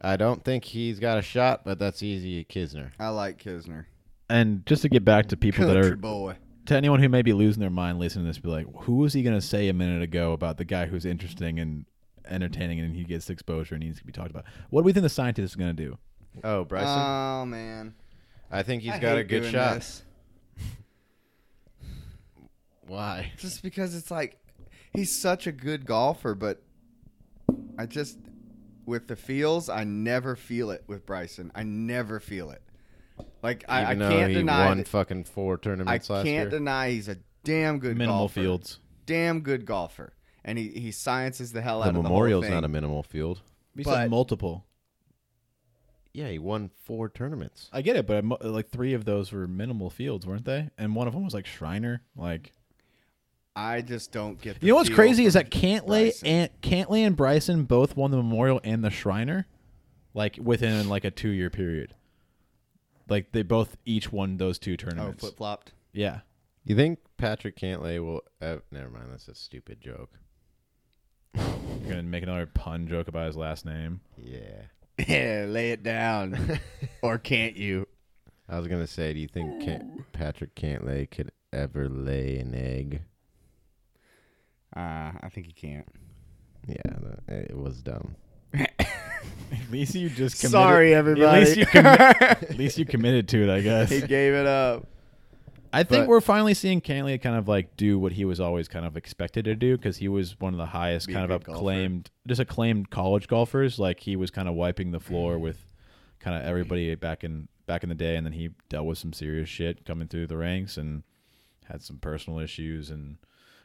I 0.00 0.16
don't 0.16 0.44
think 0.44 0.64
he's 0.64 1.00
got 1.00 1.18
a 1.18 1.22
shot, 1.22 1.64
but 1.64 1.78
that's 1.78 2.02
easy. 2.02 2.44
Kisner. 2.44 2.90
I 2.98 3.08
like 3.08 3.42
Kisner. 3.42 3.86
and 4.28 4.64
just 4.66 4.82
to 4.82 4.88
get 4.88 5.04
back 5.04 5.26
to 5.28 5.36
people 5.36 5.66
that 5.66 5.74
Country 5.74 5.92
are 5.92 5.96
boy. 5.96 6.36
to 6.66 6.76
anyone 6.76 7.00
who 7.00 7.08
may 7.08 7.22
be 7.22 7.32
losing 7.32 7.60
their 7.60 7.70
mind 7.70 7.98
listening 7.98 8.24
to 8.24 8.28
this, 8.30 8.38
be 8.38 8.48
like, 8.48 8.66
who 8.82 8.96
was 8.96 9.12
he 9.12 9.22
gonna 9.22 9.40
say 9.40 9.68
a 9.68 9.74
minute 9.74 10.02
ago 10.02 10.32
about 10.32 10.56
the 10.58 10.64
guy 10.64 10.86
who's 10.86 11.04
interesting 11.04 11.58
and 11.58 11.86
entertaining 12.28 12.80
and 12.80 12.94
he 12.96 13.04
gets 13.04 13.28
exposure 13.30 13.74
and 13.74 13.84
needs 13.84 13.98
to 13.98 14.04
be 14.04 14.12
talked 14.12 14.30
about? 14.30 14.44
What 14.70 14.82
do 14.82 14.84
we 14.86 14.92
think 14.92 15.02
the 15.04 15.08
scientist 15.08 15.52
is 15.52 15.56
gonna 15.56 15.72
do? 15.72 15.98
Oh, 16.42 16.64
Bryson. 16.64 16.88
Oh 17.00 17.44
man, 17.46 17.94
I 18.50 18.62
think 18.62 18.82
he's 18.82 18.92
I 18.92 18.98
got 18.98 19.18
a 19.18 19.24
good 19.24 19.50
shot. 19.50 19.76
this. 19.76 20.02
Why? 22.86 23.32
Just 23.38 23.62
because 23.62 23.94
it's 23.94 24.10
like 24.10 24.38
he's 24.92 25.14
such 25.20 25.46
a 25.46 25.52
good 25.52 25.86
golfer, 25.86 26.34
but 26.34 26.62
I 27.78 27.86
just 27.86 28.18
with 28.86 29.08
the 29.08 29.16
feels, 29.16 29.68
I 29.68 29.84
never 29.84 30.36
feel 30.36 30.70
it 30.70 30.84
with 30.86 31.06
Bryson. 31.06 31.50
I 31.54 31.62
never 31.62 32.20
feel 32.20 32.50
it. 32.50 32.62
Like 33.42 33.64
I, 33.68 33.80
I 33.80 33.84
Even 33.92 33.98
though 34.00 34.10
can't 34.10 34.28
he 34.30 34.34
deny. 34.36 34.66
won 34.66 34.78
that- 34.78 34.88
fucking 34.88 35.24
four 35.24 35.54
I 35.54 35.56
tournaments 35.56 36.10
last 36.10 36.24
can't 36.24 36.50
year. 36.50 36.58
deny 36.58 36.90
he's 36.90 37.08
a 37.08 37.16
damn 37.44 37.78
good 37.78 37.96
Minimal 37.96 38.20
golfer. 38.20 38.40
fields. 38.40 38.78
Damn 39.06 39.40
good 39.40 39.66
golfer, 39.66 40.14
and 40.44 40.58
he 40.58 40.68
he 40.68 40.90
sciences 40.90 41.52
the 41.52 41.60
hell 41.62 41.80
the 41.80 41.88
out 41.88 41.96
of 41.96 42.02
Memorial's 42.02 42.42
the 42.44 42.48
whole 42.50 42.56
not 42.62 42.64
a 42.64 42.68
minimal 42.68 43.02
field. 43.02 43.40
We 43.76 43.84
But- 43.84 44.08
multiple. 44.10 44.64
yeah, 46.12 46.28
he 46.28 46.38
won 46.38 46.70
four 46.84 47.08
tournaments. 47.08 47.68
I 47.72 47.82
get 47.82 47.96
it, 47.96 48.06
but 48.06 48.24
mo- 48.24 48.38
like 48.40 48.68
three 48.70 48.94
of 48.94 49.04
those 49.04 49.32
were 49.32 49.46
minimal 49.48 49.90
fields, 49.90 50.26
weren't 50.26 50.44
they? 50.44 50.70
And 50.78 50.94
one 50.94 51.06
of 51.08 51.12
them 51.14 51.24
was 51.24 51.34
like 51.34 51.46
Shriner. 51.46 52.02
Like, 52.16 52.52
I 53.56 53.82
just 53.82 54.10
don't 54.12 54.40
get. 54.40 54.58
The 54.60 54.66
you 54.66 54.72
know 54.72 54.76
what's 54.76 54.88
crazy 54.88 55.26
is 55.26 55.34
that 55.34 55.50
Cantlay 55.50 56.06
Bryson. 56.06 56.28
and 56.28 56.50
Cantlay 56.60 57.06
and 57.06 57.16
Bryson 57.16 57.64
both 57.64 57.96
won 57.96 58.10
the 58.10 58.16
Memorial 58.16 58.60
and 58.64 58.82
the 58.82 58.90
Shriner, 58.90 59.46
like 60.12 60.38
within 60.42 60.88
like 60.88 61.04
a 61.04 61.10
two 61.10 61.28
year 61.30 61.50
period. 61.50 61.94
Like 63.08 63.32
they 63.32 63.42
both 63.42 63.76
each 63.84 64.10
won 64.12 64.38
those 64.38 64.58
two 64.58 64.76
tournaments. 64.76 65.22
Oh, 65.22 65.26
flip 65.28 65.36
flopped. 65.36 65.72
yeah, 65.92 66.20
You 66.64 66.74
think 66.74 66.98
Patrick 67.18 67.56
Cantlay 67.56 68.02
will? 68.04 68.22
Uh, 68.40 68.56
never 68.72 68.90
mind. 68.90 69.06
That's 69.10 69.28
a 69.28 69.34
stupid 69.34 69.80
joke. 69.80 70.10
you're 71.34 71.90
gonna 71.90 72.02
make 72.02 72.22
another 72.22 72.46
pun 72.46 72.86
joke 72.88 73.08
about 73.08 73.26
his 73.26 73.36
last 73.36 73.64
name. 73.64 74.00
Yeah. 74.18 74.40
Yeah, 75.08 75.46
lay 75.48 75.72
it 75.72 75.82
down, 75.82 76.60
or 77.02 77.18
can't 77.18 77.56
you? 77.56 77.84
I 78.48 78.56
was 78.58 78.68
gonna 78.68 78.86
say, 78.86 79.12
do 79.12 79.18
you 79.18 79.26
think 79.26 79.60
Can- 79.64 80.04
Patrick 80.12 80.54
Cantlay 80.54 81.10
could 81.10 81.32
ever 81.52 81.88
lay 81.88 82.38
an 82.38 82.54
egg? 82.54 83.02
Uh, 84.76 85.12
I 85.22 85.28
think 85.30 85.46
he 85.46 85.52
can't. 85.52 85.86
Yeah, 86.66 86.76
it 87.28 87.56
was 87.56 87.82
dumb. 87.82 88.16
At 88.54 89.70
least 89.70 89.94
you 89.94 90.08
just 90.08 90.40
committed, 90.40 90.52
Sorry, 90.52 90.94
everybody. 90.94 91.42
At 91.42 91.46
least 91.46 91.56
you 91.56 91.66
commi- 91.66 92.22
at 92.42 92.58
least 92.58 92.78
you 92.78 92.84
committed 92.84 93.28
to 93.28 93.42
it, 93.44 93.50
I 93.50 93.60
guess. 93.60 93.90
he 93.90 94.00
gave 94.00 94.32
it 94.34 94.46
up. 94.46 94.86
I 95.72 95.82
think 95.82 96.02
But- 96.02 96.08
we're 96.08 96.20
finally 96.20 96.54
seeing 96.54 96.80
Cantlay 96.80 97.20
kind 97.20 97.36
of 97.36 97.48
like 97.48 97.76
do 97.76 97.98
what 97.98 98.12
he 98.12 98.24
was 98.24 98.40
always 98.40 98.68
kind 98.68 98.86
of 98.86 98.96
expected 98.96 99.44
to 99.46 99.54
do 99.54 99.76
because 99.76 99.96
he 99.96 100.08
was 100.08 100.38
one 100.40 100.54
of 100.54 100.58
the 100.58 100.66
highest 100.66 101.08
Be 101.08 101.12
a 101.12 101.16
kind 101.16 101.30
of 101.32 101.40
good 101.40 101.46
golfer. 101.46 101.58
acclaimed, 101.58 102.10
just 102.26 102.40
acclaimed 102.40 102.90
college 102.90 103.26
golfers. 103.28 103.78
Like 103.78 104.00
he 104.00 104.16
was 104.16 104.30
kind 104.30 104.48
of 104.48 104.54
wiping 104.54 104.92
the 104.92 105.00
floor 105.00 105.38
with 105.38 105.58
kind 106.20 106.36
of 106.36 106.44
everybody 106.48 106.94
back 106.94 107.24
in 107.24 107.48
back 107.66 107.82
in 107.82 107.88
the 107.88 107.94
day, 107.94 108.14
and 108.16 108.24
then 108.26 108.32
he 108.34 108.50
dealt 108.68 108.86
with 108.86 108.98
some 108.98 109.12
serious 109.12 109.48
shit 109.48 109.84
coming 109.84 110.06
through 110.08 110.26
the 110.28 110.36
ranks 110.36 110.76
and 110.76 111.02
had 111.64 111.82
some 111.82 111.96
personal 111.98 112.38
issues 112.38 112.90
and 112.90 113.16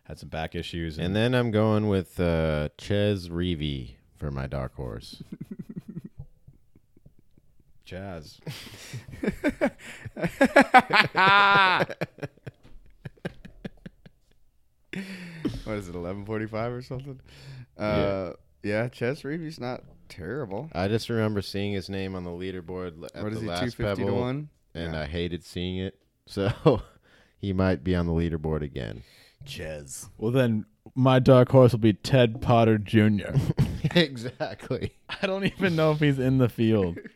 had 0.10 0.20
some 0.20 0.28
back 0.30 0.56
issues. 0.56 0.98
And 1.00 1.16
then 1.16 1.34
I'm 1.34 1.52
going 1.52 1.88
with 1.88 2.20
uh, 2.20 2.70
Chez 2.78 3.30
Reavie 3.30 3.92
for 4.18 4.30
my 4.32 4.46
dark 4.48 4.76
horse. 4.76 5.24
jazz. 7.86 8.40
what 15.64 15.78
is 15.78 15.88
it, 15.90 15.96
eleven 15.96 16.26
forty-five 16.26 16.72
or 16.74 16.82
something? 16.82 17.20
Uh, 17.78 18.32
yeah, 18.64 18.90
Chez 18.90 19.24
Reavie's 19.24 19.60
not 19.60 19.84
terrible. 20.10 20.70
I 20.74 20.88
just 20.88 21.10
remember 21.10 21.42
seeing 21.42 21.74
his 21.74 21.90
name 21.90 22.16
on 22.16 22.24
the 22.24 22.30
leaderboard 22.32 22.98
l- 23.02 23.10
at 23.14 23.24
What 23.24 23.32
the 23.34 23.38
is 23.38 23.42
he, 23.42 23.42
two 23.42 23.48
last 23.48 23.62
fifty 23.76 23.84
to 23.84 23.96
Pebble, 24.08 24.20
one? 24.20 24.50
and 24.74 24.94
Yeah. 24.94 25.02
I 25.02 25.06
hated 25.06 25.44
seeing 25.44 25.78
it. 25.78 25.96
So 26.30 26.84
he 27.40 27.54
might 27.54 27.84
be 27.84 27.96
on 27.96 28.06
the 28.06 28.12
leaderboard 28.12 28.62
again. 28.62 29.02
Chez. 29.46 30.10
Well, 30.18 30.32
then 30.32 30.66
my 30.96 31.20
dark 31.20 31.50
horse 31.50 31.72
will 31.72 31.80
be 31.80 31.94
Ted 31.94 32.42
Potter 32.42 32.78
Jr. 32.78 33.36
exactly. 33.96 34.94
I 35.22 35.26
don't 35.28 35.46
even 35.46 35.76
know 35.76 35.92
if 35.92 36.00
he's 36.00 36.20
in 36.20 36.38
the 36.38 36.50
field. 36.50 36.98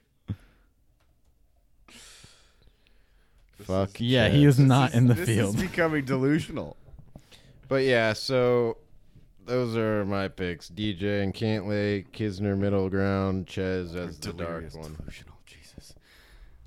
Fuck. 3.62 3.92
Yeah, 4.00 4.28
Chez. 4.28 4.36
he 4.36 4.46
is 4.46 4.60
not 4.60 4.94
in 4.94 5.08
the 5.08 5.14
this 5.14 5.28
field. 5.28 5.56
is 5.56 5.62
becoming 5.62 6.06
delusional. 6.06 6.78
But 7.68 7.84
yeah, 7.84 8.14
so 8.14 8.78
those 9.46 9.76
are 9.78 10.06
my 10.06 10.28
picks: 10.28 10.70
DJ 10.70 11.24
and 11.24 11.34
Cantlay, 11.34 12.06
Kisner 12.12 12.58
middle 12.58 12.90
ground, 12.90 13.48
Chez 13.48 13.96
as 13.96 14.20
the 14.20 14.34
dark 14.34 14.74
one. 14.76 14.96
Delusional, 14.96 15.38
Jesus. 15.46 15.94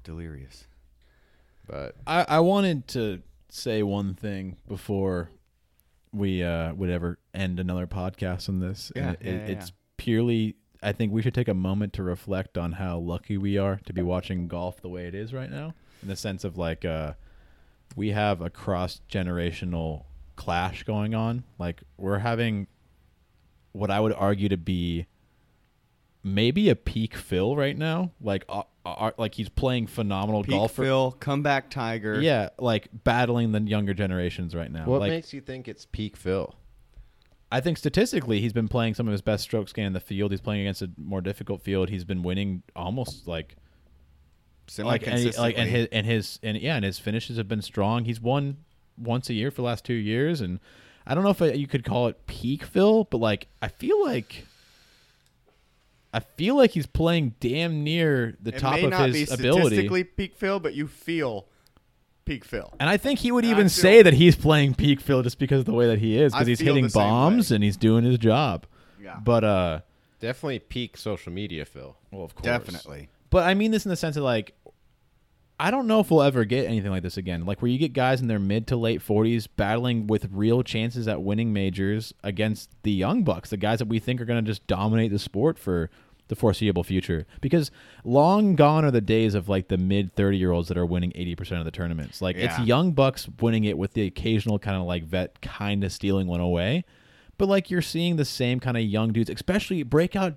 Delirious. 0.04 0.66
But 1.66 1.96
I, 2.06 2.24
I 2.28 2.40
wanted 2.40 2.86
to 2.88 3.22
say 3.48 3.82
one 3.82 4.14
thing 4.14 4.56
before 4.68 5.30
we 6.16 6.42
uh, 6.42 6.72
would 6.74 6.90
ever 6.90 7.18
end 7.34 7.60
another 7.60 7.86
podcast 7.86 8.48
on 8.48 8.60
this. 8.60 8.90
Yeah, 8.96 9.10
And 9.10 9.18
yeah, 9.20 9.32
yeah, 9.32 9.52
It's 9.52 9.72
purely, 9.96 10.56
I 10.82 10.92
think 10.92 11.12
we 11.12 11.22
should 11.22 11.34
take 11.34 11.48
a 11.48 11.54
moment 11.54 11.92
to 11.94 12.02
reflect 12.02 12.56
on 12.58 12.72
how 12.72 12.98
lucky 12.98 13.36
we 13.36 13.58
are 13.58 13.80
to 13.84 13.92
be 13.92 14.02
watching 14.02 14.48
golf 14.48 14.80
the 14.80 14.88
way 14.88 15.06
it 15.06 15.14
is 15.14 15.32
right 15.32 15.50
now. 15.50 15.74
In 16.02 16.08
the 16.08 16.16
sense 16.16 16.44
of 16.44 16.56
like, 16.56 16.84
uh, 16.84 17.12
we 17.94 18.10
have 18.10 18.40
a 18.40 18.50
cross 18.50 19.00
generational 19.10 20.04
clash 20.36 20.82
going 20.82 21.14
on. 21.14 21.44
Like, 21.58 21.82
we're 21.96 22.18
having 22.18 22.66
what 23.72 23.90
I 23.90 24.00
would 24.00 24.12
argue 24.12 24.48
to 24.48 24.56
be 24.56 25.06
maybe 26.22 26.68
a 26.68 26.76
peak 26.76 27.14
fill 27.14 27.56
right 27.56 27.76
now. 27.76 28.12
Like, 28.20 28.44
uh, 28.86 28.90
uh, 29.06 29.10
like 29.18 29.34
he's 29.34 29.48
playing 29.48 29.88
phenomenal 29.88 30.42
Peak 30.44 30.52
golf. 30.52 30.72
for- 30.72 30.84
Phil, 30.84 31.10
comeback 31.18 31.70
Tiger. 31.70 32.20
yeah, 32.20 32.50
like 32.58 32.88
battling 33.04 33.52
the 33.52 33.60
younger 33.60 33.94
generations 33.94 34.54
right 34.54 34.70
now. 34.70 34.84
what 34.86 35.00
like 35.00 35.10
makes 35.10 35.32
you 35.32 35.40
think 35.40 35.66
it's 35.66 35.86
peak 35.86 36.16
Phil? 36.16 36.54
I 37.50 37.60
think 37.60 37.78
statistically 37.78 38.40
he's 38.40 38.52
been 38.52 38.68
playing 38.68 38.94
some 38.94 39.06
of 39.06 39.12
his 39.12 39.22
best 39.22 39.42
strokes 39.44 39.72
gained 39.72 39.88
in 39.88 39.92
the 39.92 40.00
field. 40.00 40.30
He's 40.30 40.40
playing 40.40 40.62
against 40.62 40.82
a 40.82 40.90
more 40.96 41.20
difficult 41.20 41.62
field. 41.62 41.90
He's 41.90 42.04
been 42.04 42.22
winning 42.22 42.62
almost 42.74 43.26
like 43.28 43.56
like 44.78 45.06
and, 45.06 45.18
he- 45.18 45.30
like 45.32 45.56
and 45.58 45.68
his 45.70 45.88
and 45.92 46.06
his 46.06 46.38
and 46.42 46.56
yeah, 46.58 46.76
and 46.76 46.84
his 46.84 46.98
finishes 46.98 47.36
have 47.36 47.48
been 47.48 47.62
strong. 47.62 48.04
He's 48.04 48.20
won 48.20 48.58
once 48.98 49.28
a 49.30 49.34
year 49.34 49.50
for 49.50 49.56
the 49.56 49.62
last 49.66 49.84
2 49.84 49.92
years 49.94 50.40
and 50.40 50.58
I 51.06 51.14
don't 51.14 51.22
know 51.22 51.30
if 51.30 51.40
I, 51.42 51.52
you 51.52 51.66
could 51.66 51.84
call 51.84 52.08
it 52.08 52.26
peak 52.26 52.64
Phil, 52.64 53.04
but 53.04 53.18
like 53.18 53.46
I 53.62 53.68
feel 53.68 54.02
like 54.04 54.44
I 56.12 56.20
feel 56.20 56.56
like 56.56 56.70
he's 56.70 56.86
playing 56.86 57.34
damn 57.40 57.84
near 57.84 58.36
the 58.40 58.54
it 58.54 58.58
top 58.58 58.74
may 58.76 58.84
of 58.84 58.90
not 58.90 59.10
his 59.10 59.28
be 59.28 59.34
ability. 59.34 59.60
statistically 59.66 60.04
peak 60.04 60.34
Phil, 60.36 60.60
but 60.60 60.74
you 60.74 60.86
feel 60.86 61.46
peak 62.24 62.44
Phil. 62.44 62.72
And 62.80 62.88
I 62.88 62.96
think 62.96 63.18
he 63.20 63.30
would 63.30 63.44
I 63.44 63.48
even 63.50 63.64
feel- 63.64 63.82
say 63.82 64.02
that 64.02 64.14
he's 64.14 64.34
playing 64.36 64.74
peak 64.74 65.00
Phil 65.00 65.22
just 65.22 65.38
because 65.38 65.60
of 65.60 65.64
the 65.66 65.74
way 65.74 65.86
that 65.86 65.98
he 65.98 66.18
is, 66.18 66.32
because 66.32 66.46
he's 66.46 66.60
hitting 66.60 66.88
bombs 66.88 67.50
and 67.52 67.62
he's 67.62 67.76
doing 67.76 68.04
his 68.04 68.18
job. 68.18 68.66
Yeah. 69.00 69.18
But 69.22 69.44
uh, 69.44 69.80
Definitely 70.20 70.60
peak 70.60 70.96
social 70.96 71.32
media 71.32 71.64
Phil. 71.64 71.96
well, 72.10 72.24
of 72.24 72.34
course, 72.34 72.44
Definitely. 72.44 73.08
But 73.30 73.44
I 73.44 73.54
mean 73.54 73.70
this 73.70 73.84
in 73.84 73.90
the 73.90 73.96
sense 73.96 74.16
of 74.16 74.22
like, 74.22 74.54
I 75.58 75.70
don't 75.70 75.86
know 75.86 76.00
if 76.00 76.10
we'll 76.10 76.22
ever 76.22 76.44
get 76.44 76.66
anything 76.66 76.90
like 76.90 77.02
this 77.02 77.16
again. 77.16 77.46
Like 77.46 77.62
where 77.62 77.70
you 77.70 77.78
get 77.78 77.94
guys 77.94 78.20
in 78.20 78.28
their 78.28 78.38
mid 78.38 78.66
to 78.68 78.76
late 78.76 79.00
forties 79.00 79.46
battling 79.46 80.06
with 80.06 80.28
real 80.30 80.62
chances 80.62 81.08
at 81.08 81.22
winning 81.22 81.52
majors 81.52 82.12
against 82.22 82.70
the 82.82 82.92
young 82.92 83.24
bucks, 83.24 83.50
the 83.50 83.56
guys 83.56 83.78
that 83.78 83.88
we 83.88 83.98
think 83.98 84.20
are 84.20 84.26
going 84.26 84.44
to 84.44 84.48
just 84.48 84.66
dominate 84.66 85.10
the 85.10 85.18
sport 85.18 85.58
for 85.58 85.90
the 86.28 86.36
foreseeable 86.36 86.84
future. 86.84 87.26
Because 87.40 87.70
long 88.04 88.54
gone 88.54 88.84
are 88.84 88.90
the 88.90 89.00
days 89.00 89.34
of 89.34 89.48
like 89.48 89.68
the 89.68 89.78
mid 89.78 90.14
thirty 90.14 90.36
year 90.36 90.52
olds 90.52 90.68
that 90.68 90.76
are 90.76 90.86
winning 90.86 91.12
eighty 91.14 91.34
percent 91.34 91.60
of 91.60 91.64
the 91.64 91.70
tournaments. 91.70 92.20
Like 92.20 92.36
it's 92.36 92.58
young 92.58 92.92
bucks 92.92 93.28
winning 93.40 93.64
it 93.64 93.78
with 93.78 93.94
the 93.94 94.02
occasional 94.02 94.58
kind 94.58 94.76
of 94.76 94.82
like 94.82 95.04
vet 95.04 95.40
kind 95.40 95.84
of 95.84 95.92
stealing 95.92 96.26
one 96.26 96.40
away. 96.40 96.84
But 97.38 97.48
like 97.48 97.70
you're 97.70 97.82
seeing 97.82 98.16
the 98.16 98.24
same 98.24 98.60
kind 98.60 98.76
of 98.76 98.82
young 98.82 99.12
dudes, 99.12 99.30
especially 99.30 99.82
breakout 99.82 100.34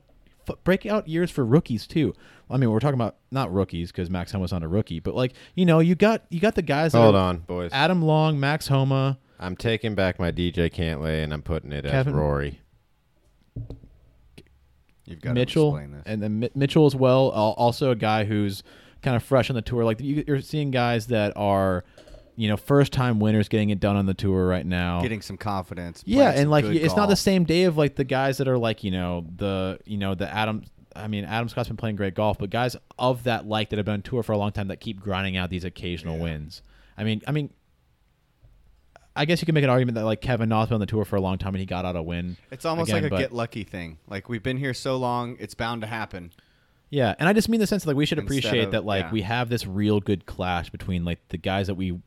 breakout 0.63 1.07
years 1.07 1.31
for 1.31 1.45
rookies 1.45 1.85
too. 1.87 2.13
I 2.49 2.57
mean, 2.57 2.71
we're 2.71 2.79
talking 2.79 2.95
about 2.95 3.17
not 3.31 3.53
rookies 3.53 3.91
because 3.91 4.09
Max 4.09 4.31
Homa's 4.31 4.51
not 4.51 4.63
a 4.63 4.67
rookie, 4.67 4.99
but 4.99 5.15
like 5.15 5.33
you 5.55 5.65
know, 5.65 5.79
you 5.79 5.95
got 5.95 6.23
you 6.29 6.39
got 6.39 6.55
the 6.55 6.61
guys. 6.61 6.93
Hold 6.93 7.15
are 7.15 7.19
on, 7.21 7.37
boys. 7.39 7.71
Adam 7.73 8.01
Long, 8.01 8.39
Max 8.39 8.67
Homa. 8.67 9.19
I'm 9.39 9.55
taking 9.55 9.95
back 9.95 10.19
my 10.19 10.31
DJ 10.31 10.69
Cantlay 10.73 11.23
and 11.23 11.33
I'm 11.33 11.41
putting 11.41 11.71
it 11.71 11.85
Kevin- 11.85 12.13
as 12.13 12.17
Rory. 12.19 12.59
You've 15.05 15.21
got 15.21 15.33
Mitchell, 15.33 15.71
to 15.71 15.77
explain 15.77 15.91
this. 15.97 16.03
and 16.05 16.21
then 16.21 16.39
Mi- 16.39 16.49
Mitchell 16.53 16.85
as 16.85 16.95
well. 16.95 17.29
Also, 17.29 17.91
a 17.91 17.95
guy 17.95 18.25
who's 18.25 18.63
kind 19.01 19.15
of 19.15 19.23
fresh 19.23 19.49
on 19.49 19.55
the 19.55 19.61
tour. 19.61 19.83
Like 19.83 19.97
you're 20.01 20.41
seeing 20.41 20.71
guys 20.71 21.07
that 21.07 21.33
are, 21.35 21.83
you 22.39 22.47
know, 22.47 22.55
first 22.55 22.93
time 22.93 23.19
winners 23.19 23.49
getting 23.49 23.69
it 23.69 23.81
done 23.81 23.97
on 23.97 24.05
the 24.05 24.13
tour 24.13 24.47
right 24.47 24.65
now. 24.65 25.01
Getting 25.01 25.21
some 25.21 25.35
confidence. 25.35 26.01
yeah, 26.05 26.31
and 26.31 26.49
like 26.49 26.63
it's 26.63 26.95
not 26.95 27.09
the 27.09 27.17
same 27.17 27.43
day 27.43 27.65
of 27.65 27.75
like 27.75 27.97
the 27.97 28.05
guys 28.05 28.37
that 28.37 28.47
are 28.47 28.57
like 28.57 28.81
you 28.85 28.91
know 28.91 29.25
the 29.35 29.77
you 29.85 29.97
know 29.97 30.15
the 30.15 30.33
Adam. 30.33 30.63
I 30.95 31.09
mean, 31.09 31.25
Adam 31.25 31.49
Scott's 31.49 31.67
been 31.67 31.75
playing 31.75 31.97
great 31.97 32.15
golf, 32.15 32.37
but 32.37 32.49
guys 32.49 32.77
of 32.97 33.23
that 33.25 33.45
like 33.45 33.71
that 33.71 33.75
have 33.77 33.85
been 33.85 33.95
on 33.95 34.01
tour 34.03 34.23
for 34.23 34.31
a 34.31 34.37
long 34.37 34.53
time 34.53 34.69
that 34.69 34.79
keep 34.79 35.01
grinding 35.01 35.35
out 35.35 35.49
these 35.49 35.65
occasional 35.65 36.15
Yeah. 36.15 36.23
wins. 36.23 36.61
I 36.97 37.03
mean, 37.03 37.21
I 37.27 37.31
mean. 37.33 37.49
I 39.15 39.25
guess 39.25 39.41
you 39.41 39.45
can 39.45 39.55
make 39.55 39.65
an 39.65 39.69
argument 39.69 39.95
that 39.95 40.05
like 40.05 40.21
Kevin 40.21 40.47
Na's 40.47 40.69
been 40.69 40.75
on 40.75 40.79
the 40.79 40.85
tour 40.85 41.03
for 41.03 41.17
a 41.17 41.21
long 41.21 41.37
time 41.39 41.53
and 41.53 41.59
he 41.59 41.65
got 41.65 41.83
out 41.83 41.97
a 41.97 42.01
win. 42.01 42.37
It's 42.51 42.63
almost 42.63 42.89
again, 42.89 43.03
like 43.03 43.11
a 43.11 43.17
get 43.17 43.33
lucky 43.33 43.65
thing. 43.65 43.97
Like 44.07 44.29
we've 44.29 44.43
been 44.43 44.55
here 44.55 44.73
so 44.73 44.95
long, 44.95 45.35
it's 45.39 45.55
bound 45.55 45.81
to 45.81 45.87
happen. 45.87 46.31
Yeah, 46.89 47.15
and 47.19 47.27
I 47.27 47.33
just 47.33 47.49
mean 47.49 47.59
the 47.59 47.67
sense 47.67 47.83
that 47.83 47.89
like 47.89 47.97
we 47.97 48.05
should 48.05 48.19
appreciate 48.19 48.65
of- 48.65 48.71
that 48.71 48.85
like 48.85 49.05
yeah. 49.05 49.11
we 49.11 49.21
have 49.23 49.49
this 49.49 49.67
real 49.67 49.99
good 49.99 50.25
clash 50.25 50.69
between 50.69 51.03
like 51.03 51.19
the 51.29 51.37
guys 51.37 51.67
that 51.67 51.75
we 51.75 51.99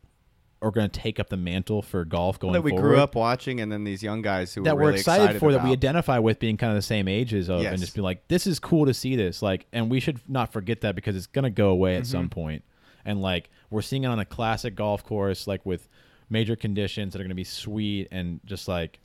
are 0.62 0.70
going 0.70 0.88
to 0.88 1.00
take 1.00 1.18
up 1.20 1.28
the 1.28 1.36
mantle 1.36 1.82
for 1.82 2.04
golf 2.04 2.38
going 2.38 2.52
that 2.54 2.62
we 2.62 2.70
forward. 2.70 2.88
grew 2.88 2.98
up 2.98 3.14
watching, 3.14 3.60
and 3.60 3.70
then 3.72 3.84
these 3.84 4.02
young 4.02 4.22
guys 4.22 4.54
who 4.54 4.62
that 4.62 4.76
we're 4.76 4.86
really 4.88 4.98
excited, 5.00 5.38
for 5.40 5.52
that 5.52 5.64
we 5.64 5.70
identify 5.72 6.18
with 6.18 6.38
being 6.38 6.56
kind 6.56 6.70
of 6.70 6.76
the 6.76 6.82
same 6.82 7.08
ages 7.08 7.50
of 7.50 7.62
Yes. 7.62 7.72
and 7.72 7.80
just 7.80 7.94
be 7.94 8.00
like 8.00 8.28
this 8.28 8.46
is 8.46 8.58
cool 8.58 8.86
to 8.86 8.94
see 8.94 9.16
this 9.16 9.42
like 9.42 9.66
and 9.72 9.90
we 9.90 9.98
should 10.00 10.20
not 10.28 10.52
forget 10.52 10.80
that 10.82 10.94
because 10.94 11.16
it's 11.16 11.26
going 11.26 11.42
to 11.44 11.50
go 11.50 11.70
away 11.70 11.96
at 11.96 12.02
Mm-hmm. 12.04 12.10
some 12.12 12.28
point 12.28 12.62
and 13.04 13.20
like 13.20 13.50
we're 13.70 13.82
seeing 13.82 14.04
it 14.04 14.06
on 14.06 14.18
a 14.20 14.24
classic 14.24 14.74
golf 14.76 15.04
course 15.04 15.46
like 15.48 15.66
with 15.66 15.88
major 16.30 16.54
conditions 16.56 17.12
that 17.12 17.18
are 17.20 17.24
going 17.24 17.28
to 17.30 17.34
be 17.34 17.44
sweet 17.44 18.06
and 18.12 18.40
just 18.44 18.68
like 18.68 19.00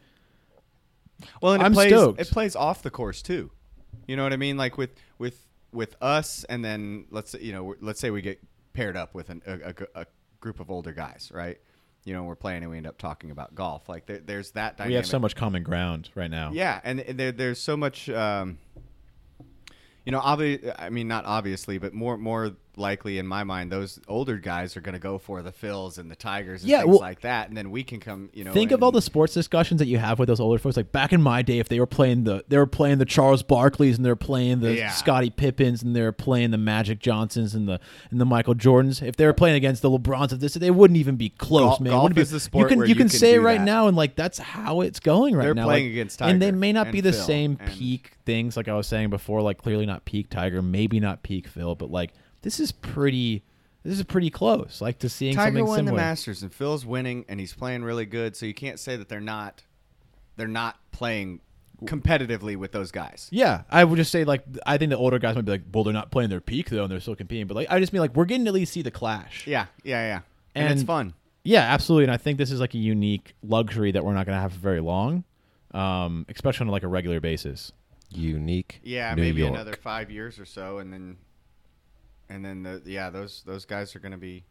Well, 1.42 1.54
and 1.54 1.62
it 1.62 1.66
I'm 1.66 1.74
plays 1.74 1.90
stoked. 1.92 2.22
it 2.22 2.30
plays 2.30 2.56
off 2.56 2.84
the 2.84 2.92
course 2.92 3.22
too. 3.22 3.52
You 4.08 4.16
know 4.16 4.24
what 4.24 4.34
I 4.34 4.38
mean? 4.38 4.58
Like 4.58 4.78
with 4.78 4.92
with 5.18 5.46
with 5.74 5.96
us, 6.02 6.44
and 6.46 6.64
then 6.64 7.06
let's 7.10 7.32
say, 7.32 7.40
you 7.42 7.52
know 7.52 7.76
let's 7.82 8.00
say 8.00 8.12
we 8.12 8.22
get 8.22 8.40
paired 8.74 8.96
up 8.96 9.14
with 9.16 9.30
an, 9.32 9.42
a, 9.48 9.54
a, 9.54 10.02
a 10.02 10.06
group 10.40 10.60
of 10.60 10.70
older 10.72 10.92
guys, 10.92 11.32
right? 11.34 11.58
You 12.06 12.14
know, 12.14 12.24
we're 12.24 12.36
playing 12.36 12.64
and 12.64 12.72
we 12.72 12.78
end 12.78 12.88
up 12.88 12.98
talking 12.98 13.32
about 13.32 13.54
golf. 13.54 13.90
Like 13.90 14.06
there, 14.06 14.20
there's 14.20 14.52
that 14.52 14.78
dynamic. 14.78 14.92
We 14.92 14.96
have 14.96 15.06
so 15.08 15.20
much 15.20 15.36
common 15.36 15.64
ground 15.64 16.10
right 16.16 16.32
now. 16.32 16.52
Yeah, 16.54 16.80
and 16.84 17.00
there, 17.00 17.32
there's 17.32 17.60
so 17.60 17.76
much. 17.76 18.10
Um, 18.10 18.60
you 20.06 20.12
know, 20.14 20.22
obvi- 20.22 20.74
I 20.80 20.90
mean, 20.90 21.10
not 21.10 21.26
obviously, 21.26 21.78
but 21.80 21.94
more 21.94 22.18
more 22.18 22.56
likely 22.78 23.18
in 23.18 23.28
my 23.28 23.44
mind, 23.44 23.72
those 23.72 24.00
older 24.08 24.38
guys 24.38 24.78
are 24.78 24.82
going 24.82 24.94
to 24.94 25.00
go 25.00 25.18
for 25.18 25.42
the 25.42 25.52
Phils 25.52 25.98
and 25.98 26.10
the 26.12 26.16
Tigers 26.16 26.62
and 26.62 26.70
Yeah, 26.70 26.80
things 26.82 26.90
well- 26.92 27.00
like 27.00 27.22
that, 27.22 27.50
and 27.50 27.58
then 27.58 27.72
we 27.72 27.84
can 27.84 28.00
come. 28.00 28.30
You 28.34 28.44
know, 28.44 28.54
Think 28.54 28.72
of 28.72 28.82
all 28.84 28.92
the 28.92 29.02
sports 29.02 29.34
discussions 29.34 29.80
that 29.80 29.88
you 29.88 29.98
have 29.98 30.20
with 30.20 30.28
those 30.28 30.40
older 30.40 30.60
folks. 30.60 30.78
Like 30.78 30.92
back 30.92 31.12
in 31.12 31.22
my 31.22 31.42
day, 31.42 31.60
if 31.60 31.68
they 31.70 31.80
were 31.80 31.86
playing 31.88 32.24
the 32.24 32.44
they 32.48 32.58
were 32.58 32.66
playing 32.68 32.98
the 33.00 33.06
Charles 33.06 33.44
Barkleys 33.44 33.96
and 33.98 34.06
they're 34.06 34.16
playing 34.16 34.60
the 34.60 34.76
Yeah. 34.76 34.90
Scottie 34.92 35.30
Pippens 35.30 35.82
and 35.84 35.96
they're 35.96 36.12
playing 36.12 36.52
the 36.52 36.58
Magic 36.58 37.00
Johnsons 37.00 37.56
and 37.56 37.68
the 37.68 37.80
and 38.12 38.22
the 38.22 38.26
Michael 38.26 38.56
Jordans. 38.56 39.02
If 39.02 39.16
they 39.18 39.26
were 39.26 39.34
playing 39.34 39.56
against 39.56 39.82
the 39.82 39.90
LeBrons 39.90 40.32
of 40.32 40.40
this, 40.40 40.54
they 40.54 40.72
wouldn't 40.72 40.98
even 40.98 41.16
be 41.16 41.30
close, 41.30 41.64
Golf- 41.64 41.82
man. 41.82 41.92
golf 41.94 42.14
be- 42.14 42.22
is 42.22 42.32
the 42.32 42.40
sport 42.40 42.64
you 42.72 42.78
can 42.78 42.80
you 42.82 42.86
you 42.90 42.96
can 42.96 43.10
can 43.10 43.18
say 43.18 43.38
right 43.40 43.58
that. 43.60 43.66
now, 43.66 43.88
and 43.88 43.98
like 43.98 44.16
that's 44.16 44.38
how 44.38 44.82
it's 44.82 45.00
going 45.00 45.36
right 45.36 45.44
They're 45.44 45.54
now. 45.54 45.66
playing 45.66 45.86
like- 45.86 45.92
against 45.94 46.22
and 46.22 46.42
they 46.42 46.52
may 46.52 46.72
not 46.74 46.92
be 46.92 47.02
the 47.02 47.12
Phil, 47.12 47.22
same 47.26 47.56
peak 47.58 48.12
things 48.26 48.58
like 48.58 48.68
I 48.68 48.74
was 48.76 48.88
saying 48.88 49.10
before. 49.10 49.42
Like 49.42 49.58
clearly 49.58 49.86
not 49.86 50.06
peak 50.06 50.30
Tiger, 50.30 50.62
maybe 50.62 51.00
not 51.00 51.24
peak 51.24 51.48
Phil, 51.48 51.76
but 51.76 51.90
like 51.92 52.12
this 52.48 52.62
is 52.62 52.72
pretty. 52.72 53.44
This 53.84 53.98
is 53.98 54.04
pretty 54.06 54.30
close. 54.30 54.80
Like 54.80 55.00
to 55.00 55.10
seeing 55.10 55.36
Tiger 55.36 55.48
something 55.48 55.66
won 55.66 55.76
similar. 55.80 55.98
the 55.98 56.02
Masters 56.02 56.44
and 56.44 56.54
Phil's 56.54 56.86
winning, 56.86 57.26
and 57.28 57.42
he's 57.42 57.54
playing 57.54 57.84
really 57.84 58.06
good. 58.06 58.38
So 58.38 58.46
you 58.46 58.54
can't 58.54 58.80
say 58.80 58.96
that 58.96 59.10
they're 59.10 59.20
not 59.20 59.64
they're 60.38 60.48
not 60.48 60.78
playing 60.94 61.42
competitively 61.84 62.56
with 62.56 62.72
those 62.72 62.90
guys. 62.90 63.28
Yeah, 63.32 63.64
I 63.70 63.84
would 63.84 63.98
just 63.98 64.14
say 64.14 64.24
like 64.24 64.44
I 64.66 64.78
think 64.78 64.92
the 64.92 64.98
older 64.98 65.20
guys 65.20 65.36
might 65.36 65.44
be 65.44 65.52
like, 65.52 65.64
well, 65.74 65.84
they're 65.84 65.92
not 65.92 66.10
playing 66.10 66.30
their 66.30 66.40
peak 66.40 66.70
though, 66.70 66.84
and 66.84 66.92
they're 66.92 67.02
still 67.02 67.18
competing. 67.18 67.48
But 67.48 67.56
like 67.56 67.68
I 67.70 67.82
just 67.82 67.92
mean 67.92 68.02
like 68.02 68.16
we're 68.16 68.26
getting 68.26 68.46
to 68.46 68.50
at 68.50 68.54
least 68.54 68.72
see 68.72 68.82
the 68.82 68.92
clash. 68.92 69.46
Yeah, 69.46 69.66
yeah, 69.84 70.08
yeah, 70.08 70.20
and, 70.56 70.72
it's 70.72 70.84
fun. 70.84 71.16
Yeah, 71.44 71.62
absolutely. 71.62 72.06
And 72.06 72.14
I 72.14 72.18
think 72.18 72.38
this 72.38 72.52
is 72.52 72.62
like 72.62 72.74
a 72.76 72.80
unique 72.80 73.36
luxury 73.44 73.92
that 73.92 74.06
we're 74.06 74.14
not 74.14 74.26
going 74.26 74.38
to 74.38 74.42
have 74.42 74.54
for 74.54 74.60
very 74.60 74.80
long, 74.80 75.26
um, 75.74 76.26
especially 76.30 76.66
on 76.66 76.72
like 76.72 76.84
a 76.84 76.88
regular 76.88 77.20
basis. 77.20 77.74
Unique. 78.10 78.80
Yeah, 78.84 79.14
New 79.16 79.22
maybe 79.22 79.42
York. 79.42 79.54
another 79.54 79.74
five 79.74 80.10
years 80.10 80.40
or 80.40 80.46
so, 80.46 80.78
and 80.78 80.94
then 80.94 81.18
and 82.30 82.44
then 82.44 82.64
the 82.64 82.82
yeah 82.86 83.10
those 83.10 83.44
those 83.46 83.66
guys 83.66 83.96
are 83.96 84.00
going 84.00 84.12
to 84.12 84.18
be 84.18 84.44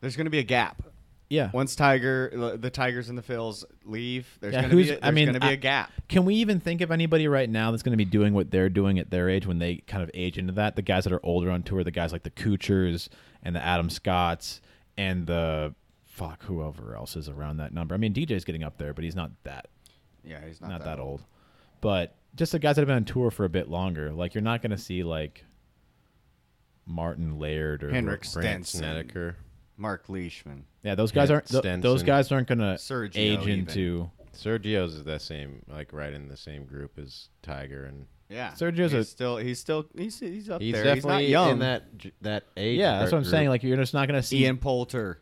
there's 0.00 0.16
going 0.16 0.26
to 0.26 0.30
be 0.30 0.38
a 0.38 0.42
gap 0.44 0.82
Yeah. 1.30 1.50
once 1.52 1.74
Tiger 1.74 2.56
the 2.58 2.70
Tigers 2.70 3.08
and 3.08 3.16
the 3.16 3.22
Phils 3.22 3.64
leave. 3.84 4.26
There's 4.40 4.52
Yeah, 4.54 4.60
going 4.62 4.70
to 4.70 4.76
be 4.76 4.90
a, 4.90 4.98
I 5.02 5.10
mean, 5.10 5.26
going 5.26 5.34
to 5.34 5.40
be 5.40 5.46
I- 5.46 5.52
a 5.52 5.56
gap. 5.56 5.90
Can 6.08 6.24
we 6.24 6.34
even 6.36 6.60
think 6.60 6.80
of 6.82 6.90
anybody 6.90 7.26
right 7.28 7.48
now 7.48 7.70
that's 7.70 7.82
going 7.82 7.92
to 7.92 7.96
be 7.96 8.04
doing 8.04 8.34
what 8.34 8.50
they're 8.50 8.68
doing 8.68 8.98
at 8.98 9.10
their 9.10 9.28
age 9.30 9.46
when 9.46 9.58
they 9.58 9.76
kind 9.86 10.02
of 10.02 10.10
age 10.14 10.36
into 10.36 10.52
that? 10.54 10.76
The 10.76 10.82
guys 10.82 11.04
that 11.04 11.12
are 11.12 11.24
older 11.24 11.50
on 11.50 11.62
tour, 11.62 11.82
the 11.84 11.90
guys 11.90 12.12
like 12.12 12.22
the 12.22 12.30
Kuchars 12.30 13.08
and 13.42 13.56
the 13.56 13.64
Adam 13.64 13.88
Scotts 13.88 14.60
and 14.98 15.26
the 15.26 15.74
fuck 16.04 16.42
whoever 16.44 16.94
else 16.94 17.16
is 17.16 17.28
around 17.28 17.56
that 17.56 17.72
number. 17.72 17.94
I 17.94 17.98
mean, 17.98 18.12
DJ's 18.12 18.44
getting 18.44 18.62
up 18.62 18.76
there, 18.78 18.92
but 18.92 19.02
he's 19.04 19.16
not 19.16 19.30
that 19.44 19.66
Yeah, 20.22 20.44
he's 20.46 20.60
not, 20.60 20.68
not, 20.70 20.84
that, 20.84 21.00
old. 21.00 21.22
But 21.80 22.14
just 22.36 22.52
the 22.52 22.58
guys 22.58 22.76
that 22.76 22.82
have 22.82 22.88
been 22.88 22.96
on 22.96 23.04
tour 23.04 23.30
for 23.30 23.44
a 23.44 23.48
bit 23.48 23.68
longer, 23.68 24.12
like 24.12 24.34
you're 24.34 24.42
not 24.42 24.60
going 24.62 24.70
to 24.70 24.78
see 24.78 25.02
like 25.02 25.44
Martin 26.86 27.38
Laird 27.38 27.82
or 27.84 27.90
Henrik 27.90 28.24
Brandt 28.32 28.66
Snedeker. 28.66 29.36
Mark 29.76 30.08
Leishman. 30.08 30.64
Yeah, 30.82 30.94
those 30.94 31.10
guys 31.12 31.30
aren't. 31.30 31.46
th- 31.46 31.60
Stenson. 31.62 31.80
those 31.80 32.02
guys 32.02 32.30
aren't 32.30 32.46
going 32.48 32.58
to 32.60 32.74
Sergio 32.76 33.16
age 33.16 33.40
even. 33.40 33.60
into. 33.60 34.10
Sergio's 34.34 34.94
is 34.94 35.04
that 35.04 35.22
same, 35.22 35.62
like 35.68 35.92
right 35.92 36.12
in 36.12 36.28
the 36.28 36.36
same 36.36 36.64
group 36.64 36.98
as 36.98 37.28
Tiger, 37.42 37.84
and 37.84 38.06
Yeah, 38.28 38.50
Sergio's 38.52 38.92
he's 38.92 39.00
a- 39.00 39.04
still 39.04 39.36
he's 39.36 39.58
still 39.60 39.86
he's 39.96 40.18
he's 40.18 40.50
up 40.50 40.60
he's 40.60 40.74
there. 40.74 40.84
definitely 40.84 41.26
he's 41.26 41.32
not 41.34 41.40
young. 41.40 41.50
in 41.52 41.58
that 41.60 41.98
j- 41.98 42.12
that 42.22 42.44
age. 42.56 42.78
Yeah, 42.78 42.98
that's 42.98 43.12
what 43.12 43.18
I'm 43.18 43.22
group. 43.24 43.30
saying. 43.32 43.48
Like 43.48 43.62
you're 43.62 43.76
just 43.76 43.94
not 43.94 44.08
going 44.08 44.20
to 44.20 44.26
see. 44.26 44.44
Ian 44.44 44.58
Poulter. 44.58 45.20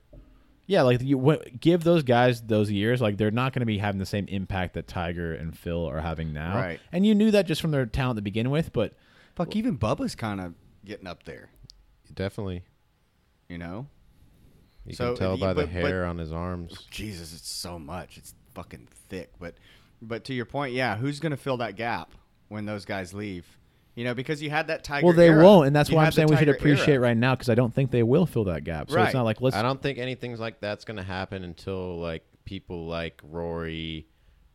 Yeah, 0.67 0.83
like 0.83 1.03
you 1.03 1.17
w- 1.19 1.41
give 1.61 1.83
those 1.85 2.03
guys 2.05 2.41
those 2.43 2.71
years, 2.71 3.01
like 3.03 3.17
they're 3.19 3.31
not 3.31 3.53
going 3.53 3.61
to 3.61 3.67
be 3.67 3.79
having 3.79 3.99
the 3.99 4.07
same 4.07 4.27
impact 4.29 4.75
that 4.75 4.87
Tiger 4.87 5.35
and 5.35 5.57
Phil 5.59 5.87
are 5.89 6.01
having 6.01 6.33
now. 6.33 6.55
Right. 6.57 6.81
And 6.93 7.05
you 7.05 7.15
knew 7.15 7.31
that 7.33 7.47
just 7.47 7.61
from 7.61 7.73
their 7.73 7.85
talent 7.85 8.17
to 8.17 8.23
begin 8.23 8.49
with, 8.51 8.73
but 8.73 8.95
Fuck, 9.35 9.57
even 9.57 9.77
Bubba's 9.77 10.15
kind 10.15 10.41
of 10.41 10.55
getting 10.85 11.07
up 11.07 11.23
there. 11.25 11.49
definitely. 12.15 12.63
You 13.49 13.59
know. 13.59 13.87
You 14.85 14.95
So, 14.95 15.09
can 15.15 15.17
tell 15.19 15.37
by 15.37 15.49
the 15.53 15.63
but- 15.63 15.67
but- 15.67 15.69
hair 15.73 16.05
on 16.05 16.19
his 16.19 16.33
arms. 16.33 16.87
Jesus, 16.91 17.33
it's 17.35 17.49
so 17.49 17.79
much. 17.79 18.17
It's 18.19 18.35
fucking 18.55 18.89
thick. 19.09 19.31
But 19.39 19.55
but 20.01 20.25
to 20.25 20.35
your 20.35 20.45
point, 20.47 20.75
yeah, 20.75 20.97
who's 20.97 21.21
gonna 21.21 21.37
fill 21.37 21.59
that 21.59 21.77
gap 21.77 22.13
when 22.49 22.65
those 22.67 22.85
guys 22.85 23.15
leave? 23.15 23.47
You 23.95 24.05
know, 24.05 24.15
because 24.15 24.43
you 24.43 24.49
had 24.51 24.67
that 24.69 24.83
Tiger. 24.85 25.07
well, 25.07 25.15
they 25.15 25.29
era. 25.29 25.45
won't, 25.45 25.67
and 25.67 25.77
that's 25.77 25.91
You 25.91 25.97
why 25.97 26.07
I'm 26.07 26.13
saying 26.13 26.29
we 26.29 26.37
should 26.37 26.49
appreciate 26.49 26.95
era. 26.95 27.01
right 27.03 27.17
now 27.17 27.35
because 27.35 27.49
I 27.51 27.55
don't 27.55 27.73
think 27.75 27.91
they 27.91 28.03
will 28.03 28.25
fill 28.27 28.45
that 28.45 28.65
gap. 28.65 28.89
So 28.91 28.97
Right. 28.97 29.05
it's 29.05 29.15
not 29.15 29.25
like 29.25 29.41
let's. 29.41 29.55
I 29.55 29.63
don't 29.63 29.81
think 29.83 29.99
anything's 29.99 30.41
like 30.41 30.61
that's 30.61 30.85
gonna 30.85 31.03
happen 31.03 31.45
until 31.45 31.99
like 31.99 32.25
people 32.45 32.87
like 32.87 33.21
Rory, 33.23 34.07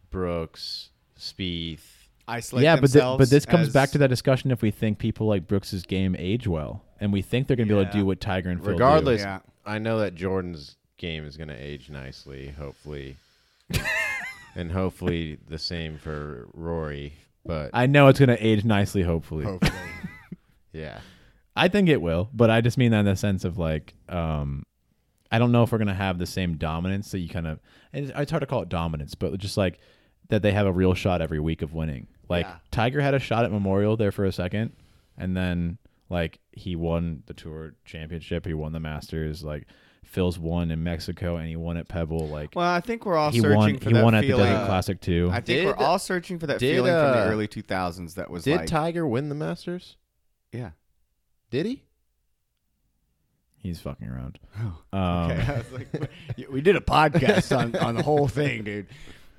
Brooks, 0.09 0.89
Spieth. 1.17 1.79
Isolate 2.27 2.63
yeah, 2.63 2.75
but 2.75 2.89
thi- 2.89 2.93
themselves 2.93 3.17
but 3.19 3.29
this 3.29 3.45
comes 3.45 3.67
as- 3.67 3.73
back 3.73 3.91
to 3.91 3.97
that 3.99 4.09
discussion. 4.09 4.51
If 4.51 4.61
we 4.61 4.71
think 4.71 4.99
people 4.99 5.27
like 5.27 5.47
Brooks's 5.47 5.83
game 5.83 6.15
age 6.19 6.47
well, 6.47 6.83
and 6.99 7.13
we 7.13 7.21
think 7.21 7.47
they're 7.47 7.55
going 7.55 7.67
to 7.69 7.73
be 7.73 7.79
able 7.79 7.91
to 7.91 7.97
do 7.97 8.05
what 8.05 8.19
Tiger 8.19 8.49
and 8.49 8.59
Phil 8.59 8.67
do. 8.67 8.71
Regardless, 8.73 9.21
Yeah. 9.21 9.39
I 9.65 9.79
know 9.79 9.99
that 9.99 10.15
Jordan's 10.15 10.77
game 10.97 11.25
is 11.25 11.37
gonna 11.37 11.55
age 11.57 11.89
nicely. 11.89 12.49
Hopefully, 12.57 13.17
and 14.55 14.71
hopefully 14.71 15.37
the 15.47 15.59
same 15.59 15.97
for 15.97 16.47
Rory. 16.53 17.13
But 17.45 17.71
I 17.73 17.85
know 17.85 18.07
it's 18.07 18.19
going 18.19 18.29
to 18.29 18.45
age 18.45 18.65
nicely. 18.65 19.03
Hopefully, 19.03 19.45
Hopefully. 19.45 19.71
yeah, 20.73 20.99
I 21.55 21.67
think 21.67 21.87
it 21.89 22.01
will, 22.01 22.29
but 22.33 22.49
I 22.49 22.61
just 22.61 22.77
mean 22.77 22.91
that 22.91 22.99
in 22.99 23.05
the 23.05 23.15
sense 23.15 23.45
of 23.45 23.57
like, 23.57 23.93
um, 24.09 24.63
I 25.31 25.39
don't 25.39 25.51
know 25.51 25.63
if 25.63 25.71
we're 25.71 25.77
gonna 25.77 25.93
have 25.93 26.17
the 26.17 26.25
same 26.25 26.57
dominance 26.57 27.11
that 27.11 27.19
you 27.19 27.29
kind 27.29 27.47
of. 27.47 27.59
And 27.93 28.05
it's, 28.05 28.19
it's 28.19 28.31
hard 28.31 28.41
to 28.41 28.47
call 28.47 28.61
it 28.63 28.69
dominance, 28.69 29.15
but 29.15 29.37
just 29.37 29.57
like 29.57 29.79
that 30.29 30.41
they 30.41 30.51
have 30.51 30.65
a 30.67 30.71
real 30.71 30.93
shot 30.93 31.21
every 31.21 31.39
week 31.39 31.61
of 31.61 31.73
winning. 31.73 32.07
Like 32.29 32.45
Yeah. 32.45 32.55
Tiger 32.71 33.01
had 33.01 33.13
a 33.13 33.19
shot 33.19 33.45
at 33.45 33.51
Memorial 33.51 33.97
there 33.97 34.11
for 34.11 34.25
a 34.25 34.31
second, 34.31 34.73
and 35.17 35.35
then 35.35 35.77
like 36.09 36.39
he 36.51 36.75
won 36.75 37.23
the 37.25 37.33
Tour 37.33 37.73
Championship, 37.85 38.45
he 38.45 38.53
won 38.53 38.71
the 38.73 38.79
Masters. 38.79 39.43
Like 39.43 39.65
Phil's 40.05 40.39
won 40.39 40.71
in 40.71 40.83
Mexico, 40.83 41.35
and 41.35 41.47
he 41.49 41.55
won 41.55 41.75
at 41.77 41.87
Pebble. 41.87 42.27
Like 42.29 42.51
well, 42.55 42.69
I 42.69 42.79
think 42.81 43.05
we're 43.05 43.17
all 43.17 43.31
he 43.31 43.39
searching 43.41 43.55
won, 43.57 43.77
for 43.79 43.89
he 43.89 43.93
that 43.93 44.03
won 44.03 44.15
at 44.15 44.23
feeling. 44.23 44.45
the 44.45 44.51
Desert 44.51 44.65
Classic 44.67 45.01
too. 45.01 45.29
I 45.31 45.41
think 45.41 45.65
we're 45.77 45.85
all 45.85 45.99
searching 45.99 46.39
for 46.39 46.47
that 46.47 46.59
did, 46.59 46.75
feeling 46.75 46.91
from 46.93 47.11
the 47.11 47.19
uh, 47.25 47.29
early 47.29 47.47
2000s. 47.47 48.13
That 48.15 48.29
was 48.29 48.43
did 48.43 48.57
like, 48.57 48.67
Tiger 48.67 49.05
win 49.07 49.29
the 49.29 49.35
Masters? 49.35 49.97
yeah. 50.51 50.71
Did 51.49 51.65
he? 51.65 51.83
He's 53.57 53.79
fucking 53.79 54.07
around. 54.07 54.39
Oh, 54.59 54.97
Um, 54.97 55.31
okay. 55.31 55.41
I 55.53 55.57
was 55.57 55.71
like, 55.71 56.49
we 56.51 56.61
did 56.61 56.75
a 56.75 56.79
podcast 56.81 57.57
on, 57.57 57.75
on 57.77 57.95
the 57.95 58.03
whole 58.03 58.27
thing, 58.27 58.63
dude. 58.63 58.87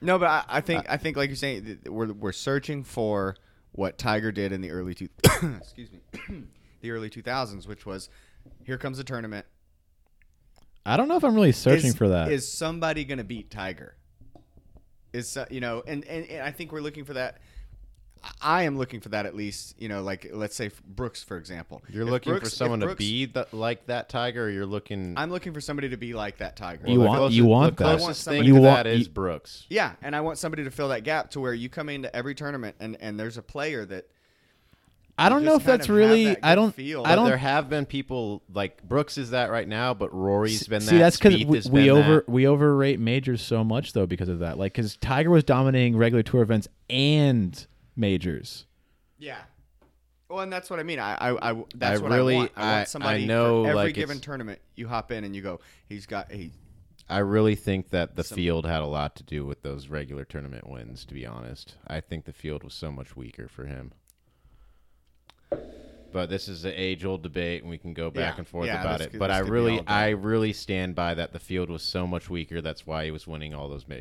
No, 0.01 0.19
but 0.19 0.29
I, 0.29 0.45
I 0.49 0.61
think 0.61 0.87
I 0.89 0.97
think 0.97 1.17
like 1.17 1.29
you're 1.29 1.37
saying, 1.37 1.81
we're 1.87 2.13
we're 2.13 2.33
searching 2.33 2.85
for 2.85 3.37
what 3.73 3.99
Tiger 3.99 4.33
did 4.33 4.53
in 4.53 4.61
the 4.61 4.71
early 4.71 4.95
two, 4.95 5.09
excuse 5.25 5.91
me, 5.93 6.01
the 6.81 6.91
early 6.91 7.11
2000s, 7.11 7.67
which 7.67 7.87
was 7.87 8.09
here 8.65 8.79
comes 8.79 8.99
a 8.99 9.05
tournament. 9.05 9.47
I 10.87 10.97
don't 10.97 11.09
know 11.09 11.17
if 11.17 11.25
I'm 11.25 11.35
really 11.35 11.53
searching 11.53 11.91
is, 11.91 11.97
for 11.97 12.09
that. 12.09 12.31
Is 12.31 12.51
somebody 12.51 13.05
going 13.05 13.19
to 13.19 13.25
beat 13.25 13.51
Tiger? 13.51 13.95
Is 15.13 15.37
uh, 15.37 15.47
you 15.51 15.61
know, 15.61 15.83
and, 15.87 16.05
and 16.05 16.27
and 16.27 16.43
I 16.43 16.51
think 16.51 16.73
we're 16.73 16.81
looking 16.81 17.05
for 17.05 17.15
that. 17.15 17.39
I 18.43 18.63
am 18.65 18.77
looking 18.79 19.01
for 19.01 19.09
that 19.11 19.27
at 19.27 19.35
least. 19.35 19.75
You 19.79 19.89
know, 19.89 20.03
like 20.03 20.29
let's 20.33 20.55
say 20.57 20.71
Brooks, 20.87 21.23
for 21.23 21.37
example. 21.37 21.83
You're 21.89 22.03
If 22.05 22.11
looking 22.11 22.33
Brooks- 22.33 22.49
for 22.51 22.53
if 22.53 22.53
someone 22.55 22.81
to 22.81 22.95
be 22.95 23.27
the, 23.27 23.47
like 23.53 23.87
that 23.87 24.09
Tiger, 24.09 24.45
or 24.47 24.51
you're 24.51 24.67
looking. 24.67 25.15
I'm 25.17 25.31
looking 25.31 25.53
for 25.53 25.61
somebody 25.61 25.89
to 25.91 25.97
be 25.97 26.15
like 26.15 26.39
that 26.39 26.57
Tiger. 26.57 26.87
You 26.89 26.99
the 26.99 27.05
want- 27.07 27.19
closest- 27.19 27.37
you 27.37 27.45
want 27.47 27.77
the 27.77 27.85
that. 27.85 27.99
closest 27.99 28.29
I 28.29 28.31
thing 28.33 28.39
somebody- 28.43 28.49
to 28.51 28.55
You 28.55 28.61
want- 28.63 28.87
is 28.89 29.07
you- 29.07 29.13
Brooks. 29.13 29.67
Yeah, 29.69 29.93
and 30.03 30.15
I 30.17 30.21
want 30.21 30.39
somebody 30.39 30.65
to 30.65 30.71
fill 30.71 30.89
that 30.89 31.05
gap 31.05 31.31
to 31.33 31.41
where 31.41 31.55
you 31.55 31.69
come 31.69 31.89
into 31.89 32.15
every 32.15 32.35
tournament 32.35 32.77
and 32.81 32.97
and 33.01 33.19
there's 33.19 33.37
a 33.39 33.43
player 33.43 33.85
that 33.87 34.07
I 35.21 35.29
don't 35.31 35.43
know 35.45 35.57
if 35.57 35.65
that's 35.65 35.89
kind 35.89 35.99
of 35.99 36.03
have 36.05 36.11
really. 36.11 36.25
that 36.27 36.39
I 36.45 36.55
don't. 36.55 36.73
feel. 36.73 37.03
I 37.05 37.17
don't. 37.17 37.27
there 37.27 37.37
have 37.37 37.69
been 37.69 37.87
people 37.87 38.41
like 38.55 38.87
Brooks 38.87 39.19
is 39.19 39.31
that 39.31 39.51
right 39.51 39.67
now, 39.67 39.93
but 39.93 40.15
Rory's 40.15 40.63
been 40.69 40.81
See, 40.81 40.87
that. 40.87 40.91
See, 40.93 40.99
that's 40.99 41.17
because 41.45 41.45
we, 41.73 41.83
we 41.83 41.91
over 41.91 42.15
that. 42.21 42.29
we 42.29 42.47
overrate 42.47 43.01
majors 43.01 43.43
so 43.43 43.65
much 43.65 43.95
though 43.95 44.07
because 44.07 44.29
of 44.29 44.39
that. 44.39 44.59
Like 44.59 44.75
because 44.75 44.97
Tiger 44.99 45.31
was 45.31 45.43
dominating 45.43 45.97
regular 45.97 46.23
tour 46.23 46.43
events 46.43 46.69
and 46.89 47.67
majors. 47.99 48.65
Yeah. 49.19 49.39
Well, 50.31 50.41
and 50.41 50.53
that's 50.53 50.71
what 50.71 50.79
I 50.79 50.83
mean. 50.83 50.99
I, 50.99 51.15
I, 51.17 51.51
I 51.53 51.65
that's 51.75 52.01
I 52.01 52.03
what 52.03 52.13
really- 52.13 52.35
I 52.35 52.39
want. 52.39 52.53
I 52.57 52.61
I- 52.63 52.67
I 52.73 52.77
want 52.77 52.89
somebody 52.89 53.27
know, 53.27 53.65
for 53.65 53.71
every 53.71 53.77
like, 53.77 53.95
given 53.95 54.21
tournament. 54.21 54.61
You 54.77 54.87
hop 54.89 55.11
in 55.13 55.25
and 55.25 55.35
you 55.35 55.43
go. 55.43 55.61
He's 55.89 56.07
got 56.07 56.31
he. 56.31 56.53
I 57.11 57.19
really 57.21 57.55
think 57.55 57.89
that 57.91 58.17
the 58.17 58.25
Some- 58.25 58.37
field 58.37 58.67
had 58.67 58.83
a 58.83 58.87
lot 58.87 59.17
to 59.17 59.23
do 59.23 59.47
with 59.47 59.63
those 59.63 59.89
regular 59.89 60.25
tournament 60.27 60.69
wins. 60.69 61.05
To 61.07 61.15
be 61.15 61.25
honest, 61.27 61.77
I 61.87 62.01
think 62.01 62.27
the 62.27 62.33
field 62.35 62.63
was 62.63 62.75
so 62.75 62.93
much 62.93 63.17
weaker 63.17 63.49
for 63.49 63.65
him. 63.65 63.93
But 66.13 66.31
this 66.31 66.49
is 66.49 66.65
an 66.65 66.73
age-old 66.75 67.23
debate, 67.23 67.63
and 67.63 67.71
we 67.71 67.79
can 67.79 67.93
go 67.95 68.11
back 68.11 68.35
Yeah. 68.35 68.39
and 68.39 68.49
forth 68.49 68.67
Yeah, 68.67 68.81
about 68.81 68.99
this 68.99 69.07
it. 69.09 69.11
could- 69.11 69.19
But 69.19 69.29
this 69.29 69.37
I 69.37 69.41
could 69.41 69.47
be 69.47 69.51
really, 69.53 69.73
all 69.73 69.79
day. 69.79 69.85
I 69.87 70.09
really 70.11 70.53
stand 70.53 70.95
by 70.95 71.15
that. 71.15 71.33
The 71.33 71.39
field 71.39 71.69
was 71.71 71.83
so 71.83 72.07
much 72.07 72.31
weaker. 72.31 72.61
That's 72.61 72.87
why 72.87 73.05
he 73.05 73.11
was 73.11 73.27
winning 73.27 73.55
all 73.55 73.69
those 73.69 73.87
ma- 73.87 73.97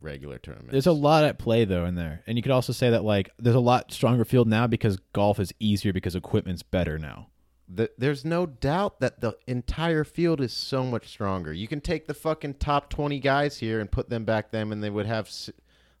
regular 0.00 0.38
tournaments. 0.38 0.72
There's 0.72 0.86
a 0.86 0.92
lot 0.92 1.24
at 1.24 1.38
play 1.38 1.64
though 1.64 1.84
in 1.86 1.94
there, 1.94 2.22
and 2.26 2.36
you 2.36 2.42
could 2.42 2.52
also 2.52 2.72
say 2.72 2.90
that 2.90 3.04
like 3.04 3.30
there's 3.38 3.56
a 3.56 3.60
lot 3.60 3.92
stronger 3.92 4.24
field 4.24 4.48
now 4.48 4.66
because 4.66 4.98
golf 5.12 5.38
is 5.38 5.52
easier 5.60 5.92
because 5.92 6.14
equipment's 6.14 6.62
better 6.62 6.98
now. 6.98 7.28
The, 7.66 7.90
there's 7.96 8.26
no 8.26 8.44
doubt 8.44 9.00
that 9.00 9.20
the 9.22 9.38
entire 9.46 10.04
field 10.04 10.40
is 10.42 10.52
so 10.52 10.84
much 10.84 11.08
stronger. 11.08 11.50
You 11.52 11.66
can 11.66 11.80
take 11.80 12.06
the 12.06 12.12
fucking 12.14 12.54
top 12.54 12.90
20 12.90 13.18
guys 13.20 13.56
here 13.58 13.80
and 13.80 13.90
put 13.90 14.10
them 14.10 14.24
back 14.26 14.50
them, 14.50 14.70
and 14.70 14.82
they 14.84 14.90
would 14.90 15.06
have, 15.06 15.28
s- 15.28 15.48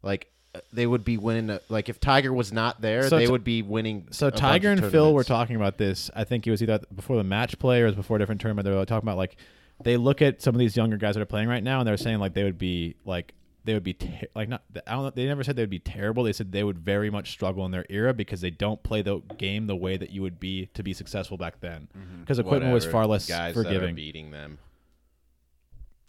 like, 0.02 0.30
they 0.72 0.86
would 0.86 1.04
be 1.04 1.16
winning. 1.16 1.50
Uh, 1.50 1.58
like, 1.68 1.88
if 1.88 2.00
Tiger 2.00 2.32
was 2.32 2.52
not 2.52 2.80
there, 2.80 3.08
So 3.08 3.16
they 3.16 3.26
t- 3.26 3.30
would 3.32 3.44
be 3.44 3.62
winning. 3.62 4.08
So 4.10 4.28
a 4.28 4.30
bunch 4.30 4.40
Tiger 4.40 4.72
of 4.72 4.82
and 4.82 4.90
Phil 4.92 5.12
were 5.12 5.24
talking 5.24 5.56
about 5.56 5.78
this. 5.78 6.10
I 6.14 6.24
think 6.24 6.46
it 6.46 6.50
was 6.50 6.62
either 6.62 6.80
before 6.94 7.16
the 7.16 7.24
match 7.24 7.58
play 7.58 7.80
or 7.80 7.84
it 7.84 7.88
was 7.90 7.96
before 7.96 8.16
a 8.16 8.18
different 8.20 8.40
tournament. 8.40 8.64
They 8.66 8.74
were 8.74 8.84
talking 8.84 9.04
about 9.08 9.16
like 9.18 9.36
they 9.82 9.96
look 9.96 10.22
at 10.22 10.42
some 10.42 10.54
of 10.54 10.58
these 10.58 10.76
younger 10.76 10.96
guys 10.96 11.14
that 11.14 11.20
are 11.20 11.26
playing 11.26 11.48
right 11.48 11.62
now, 11.62 11.80
and 11.80 11.88
they're 11.88 11.96
saying 11.96 12.18
like 12.18 12.34
they 12.34 12.44
would 12.44 12.58
be 12.58 12.94
like 13.04 13.34
they 13.64 13.74
would 13.74 13.82
be 13.82 13.94
ter- 13.94 14.26
like 14.34 14.48
not. 14.48 14.62
I 14.86 14.92
don't. 14.92 15.04
know, 15.04 15.10
They 15.10 15.26
never 15.26 15.42
said 15.42 15.56
they 15.56 15.62
would 15.62 15.70
be 15.70 15.78
terrible. 15.78 16.22
They 16.24 16.32
said 16.32 16.52
they 16.52 16.64
would 16.64 16.78
very 16.78 17.10
much 17.10 17.30
struggle 17.30 17.64
in 17.64 17.70
their 17.72 17.86
era 17.88 18.12
because 18.12 18.40
they 18.40 18.50
don't 18.50 18.82
play 18.82 19.02
the 19.02 19.20
game 19.38 19.66
the 19.66 19.76
way 19.76 19.96
that 19.96 20.10
you 20.10 20.22
would 20.22 20.38
be 20.38 20.66
to 20.74 20.82
be 20.82 20.92
successful 20.92 21.36
back 21.36 21.60
then. 21.60 21.88
Mm-hmm. 21.96 22.20
Because 22.20 22.38
equipment 22.38 22.72
was 22.72 22.84
far 22.84 23.06
less 23.06 23.26
guys 23.26 23.54
that 23.54 23.60
are 23.60 23.64
forgiving. 23.64 23.94
beating 23.94 24.30
them. 24.30 24.58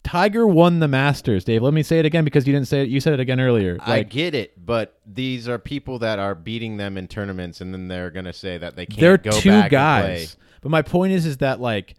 Tiger 0.05 0.45
won 0.45 0.79
the 0.79 0.87
Masters, 0.87 1.43
Dave. 1.43 1.63
Let 1.63 1.73
me 1.73 1.81
say 1.81 1.97
it 1.97 2.05
again 2.05 2.23
because 2.23 2.45
you 2.45 2.53
didn't 2.53 2.67
say 2.67 2.83
it. 2.83 2.89
You 2.89 2.99
said 2.99 3.13
it 3.13 3.19
again 3.19 3.39
earlier. 3.39 3.77
I 3.81 4.03
get 4.03 4.35
it, 4.35 4.63
but 4.63 4.99
these 5.03 5.49
are 5.49 5.57
people 5.57 5.97
that 5.99 6.19
are 6.19 6.35
beating 6.35 6.77
them 6.77 6.95
in 6.95 7.07
tournaments, 7.07 7.59
and 7.59 7.73
then 7.73 7.87
they're 7.87 8.11
gonna 8.11 8.31
say 8.31 8.59
that 8.59 8.75
they 8.75 8.85
can't 8.85 8.99
they're 8.99 9.17
go 9.17 9.31
two 9.31 9.49
back 9.49 9.71
guys. 9.71 10.37
But 10.61 10.69
my 10.69 10.83
point 10.83 11.13
is, 11.13 11.25
is 11.25 11.37
that 11.37 11.59
like 11.59 11.95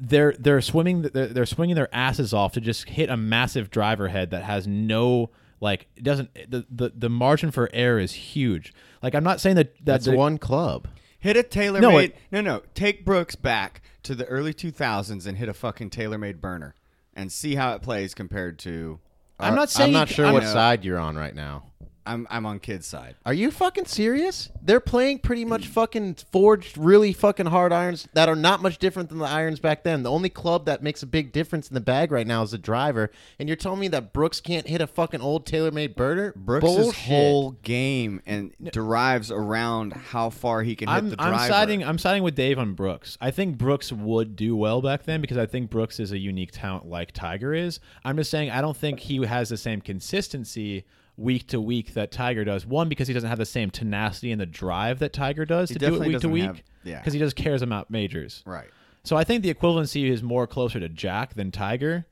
they're 0.00 0.34
they're 0.38 0.62
swimming 0.62 1.02
they're, 1.02 1.26
they're 1.26 1.44
swinging 1.44 1.76
their 1.76 1.94
asses 1.94 2.32
off 2.32 2.54
to 2.54 2.62
just 2.62 2.88
hit 2.88 3.10
a 3.10 3.16
massive 3.16 3.70
driver 3.70 4.08
head 4.08 4.30
that 4.30 4.44
has 4.44 4.66
no 4.66 5.28
like 5.60 5.86
it 5.96 6.02
doesn't 6.02 6.32
the 6.50 6.64
the, 6.70 6.92
the 6.96 7.10
margin 7.10 7.50
for 7.50 7.68
error 7.74 7.98
is 8.00 8.12
huge. 8.12 8.72
Like 9.02 9.14
I'm 9.14 9.22
not 9.24 9.38
saying 9.42 9.56
that 9.56 9.74
that's 9.84 10.06
That's 10.06 10.16
one 10.16 10.38
club. 10.38 10.88
Hit 11.18 11.36
a 11.36 11.42
tailor 11.42 11.80
No, 11.82 11.90
made. 11.92 12.10
it- 12.12 12.16
No, 12.32 12.40
no. 12.40 12.62
Take 12.74 13.04
Brooks 13.04 13.34
back 13.34 13.82
to 14.02 14.14
the 14.14 14.24
early 14.26 14.54
2000s 14.54 15.26
and 15.26 15.36
hit 15.36 15.48
a 15.50 15.54
fucking 15.54 15.90
TaylorMade 15.90 16.40
burner 16.40 16.74
and 17.14 17.30
see 17.30 17.54
how 17.54 17.74
it 17.74 17.82
plays 17.82 18.14
compared 18.14 18.58
to. 18.60 19.00
I'm 19.38 19.52
uh, 19.52 19.56
not 19.56 19.70
saying 19.70 19.88
I'm 19.88 19.92
not 20.00 20.08
you- 20.10 20.14
sure 20.14 20.26
I'm 20.26 20.34
what 20.34 20.44
side 20.44 20.84
you're 20.84 20.98
on 20.98 21.16
right 21.16 21.34
now. 21.34 21.64
I'm 22.06 22.26
I'm 22.30 22.44
on 22.46 22.58
kid's 22.58 22.86
side. 22.86 23.16
Are 23.24 23.32
you 23.32 23.50
fucking 23.50 23.86
serious? 23.86 24.50
They're 24.62 24.80
playing 24.80 25.20
pretty 25.20 25.44
much 25.44 25.66
fucking 25.66 26.16
forged, 26.30 26.76
really 26.76 27.12
fucking 27.12 27.46
hard 27.46 27.72
irons 27.72 28.08
that 28.12 28.28
are 28.28 28.36
not 28.36 28.60
much 28.62 28.78
different 28.78 29.08
than 29.08 29.18
the 29.18 29.26
irons 29.26 29.60
back 29.60 29.84
then. 29.84 30.02
The 30.02 30.10
only 30.10 30.28
club 30.28 30.66
that 30.66 30.82
makes 30.82 31.02
a 31.02 31.06
big 31.06 31.32
difference 31.32 31.68
in 31.68 31.74
the 31.74 31.80
bag 31.80 32.12
right 32.12 32.26
now 32.26 32.42
is 32.42 32.50
the 32.50 32.58
driver. 32.58 33.10
And 33.38 33.48
you're 33.48 33.56
telling 33.56 33.80
me 33.80 33.88
that 33.88 34.12
Brooks 34.12 34.40
can't 34.40 34.66
hit 34.66 34.80
a 34.80 34.86
fucking 34.86 35.20
old 35.20 35.46
TaylorMade 35.46 35.96
burner? 35.96 36.32
Brooks' 36.36 36.64
Bullshit. 36.64 36.94
whole 37.04 37.52
game 37.62 38.20
and 38.26 38.54
derives 38.72 39.30
around 39.30 39.92
how 39.92 40.30
far 40.30 40.62
he 40.62 40.76
can 40.76 40.88
hit 40.88 40.94
I'm, 40.94 41.10
the 41.10 41.16
driver. 41.16 41.34
I'm 41.34 41.48
siding 41.48 41.84
I'm 41.84 41.98
siding 41.98 42.22
with 42.22 42.34
Dave 42.34 42.58
on 42.58 42.74
Brooks. 42.74 43.16
I 43.20 43.30
think 43.30 43.56
Brooks 43.56 43.92
would 43.92 44.36
do 44.36 44.56
well 44.56 44.82
back 44.82 45.04
then 45.04 45.20
because 45.20 45.38
I 45.38 45.46
think 45.46 45.70
Brooks 45.70 45.98
is 46.00 46.12
a 46.12 46.18
unique 46.18 46.50
talent 46.52 46.86
like 46.86 47.12
Tiger 47.12 47.54
is. 47.54 47.80
I'm 48.04 48.16
just 48.16 48.30
saying 48.30 48.50
I 48.50 48.60
don't 48.60 48.76
think 48.76 49.00
he 49.00 49.24
has 49.24 49.48
the 49.48 49.56
same 49.56 49.80
consistency 49.80 50.84
week 51.16 51.46
to 51.48 51.60
week 51.60 51.94
that 51.94 52.10
Tiger 52.10 52.44
does. 52.44 52.66
One 52.66 52.88
because 52.88 53.06
he 53.08 53.14
doesn't 53.14 53.28
have 53.28 53.38
the 53.38 53.46
same 53.46 53.70
tenacity 53.70 54.32
and 54.32 54.40
the 54.40 54.46
drive 54.46 54.98
that 54.98 55.12
Tiger 55.12 55.44
does 55.44 55.68
He 55.68 55.74
to 55.74 55.78
do 55.90 55.94
it 56.02 56.08
week 56.08 56.20
to 56.20 56.28
week. 56.28 56.44
have- 56.44 56.62
yeah. 56.82 56.98
Because 56.98 57.12
he 57.12 57.18
just 57.18 57.36
cares 57.36 57.62
about 57.62 57.90
majors. 57.90 58.42
Right. 58.46 58.68
So 59.04 59.16
I 59.16 59.24
think 59.24 59.42
the 59.42 59.52
equivalency 59.52 60.10
is 60.10 60.22
more 60.22 60.46
closer 60.46 60.80
to 60.80 60.88
Jack 60.88 61.34
than 61.34 61.50
Tiger 61.50 62.06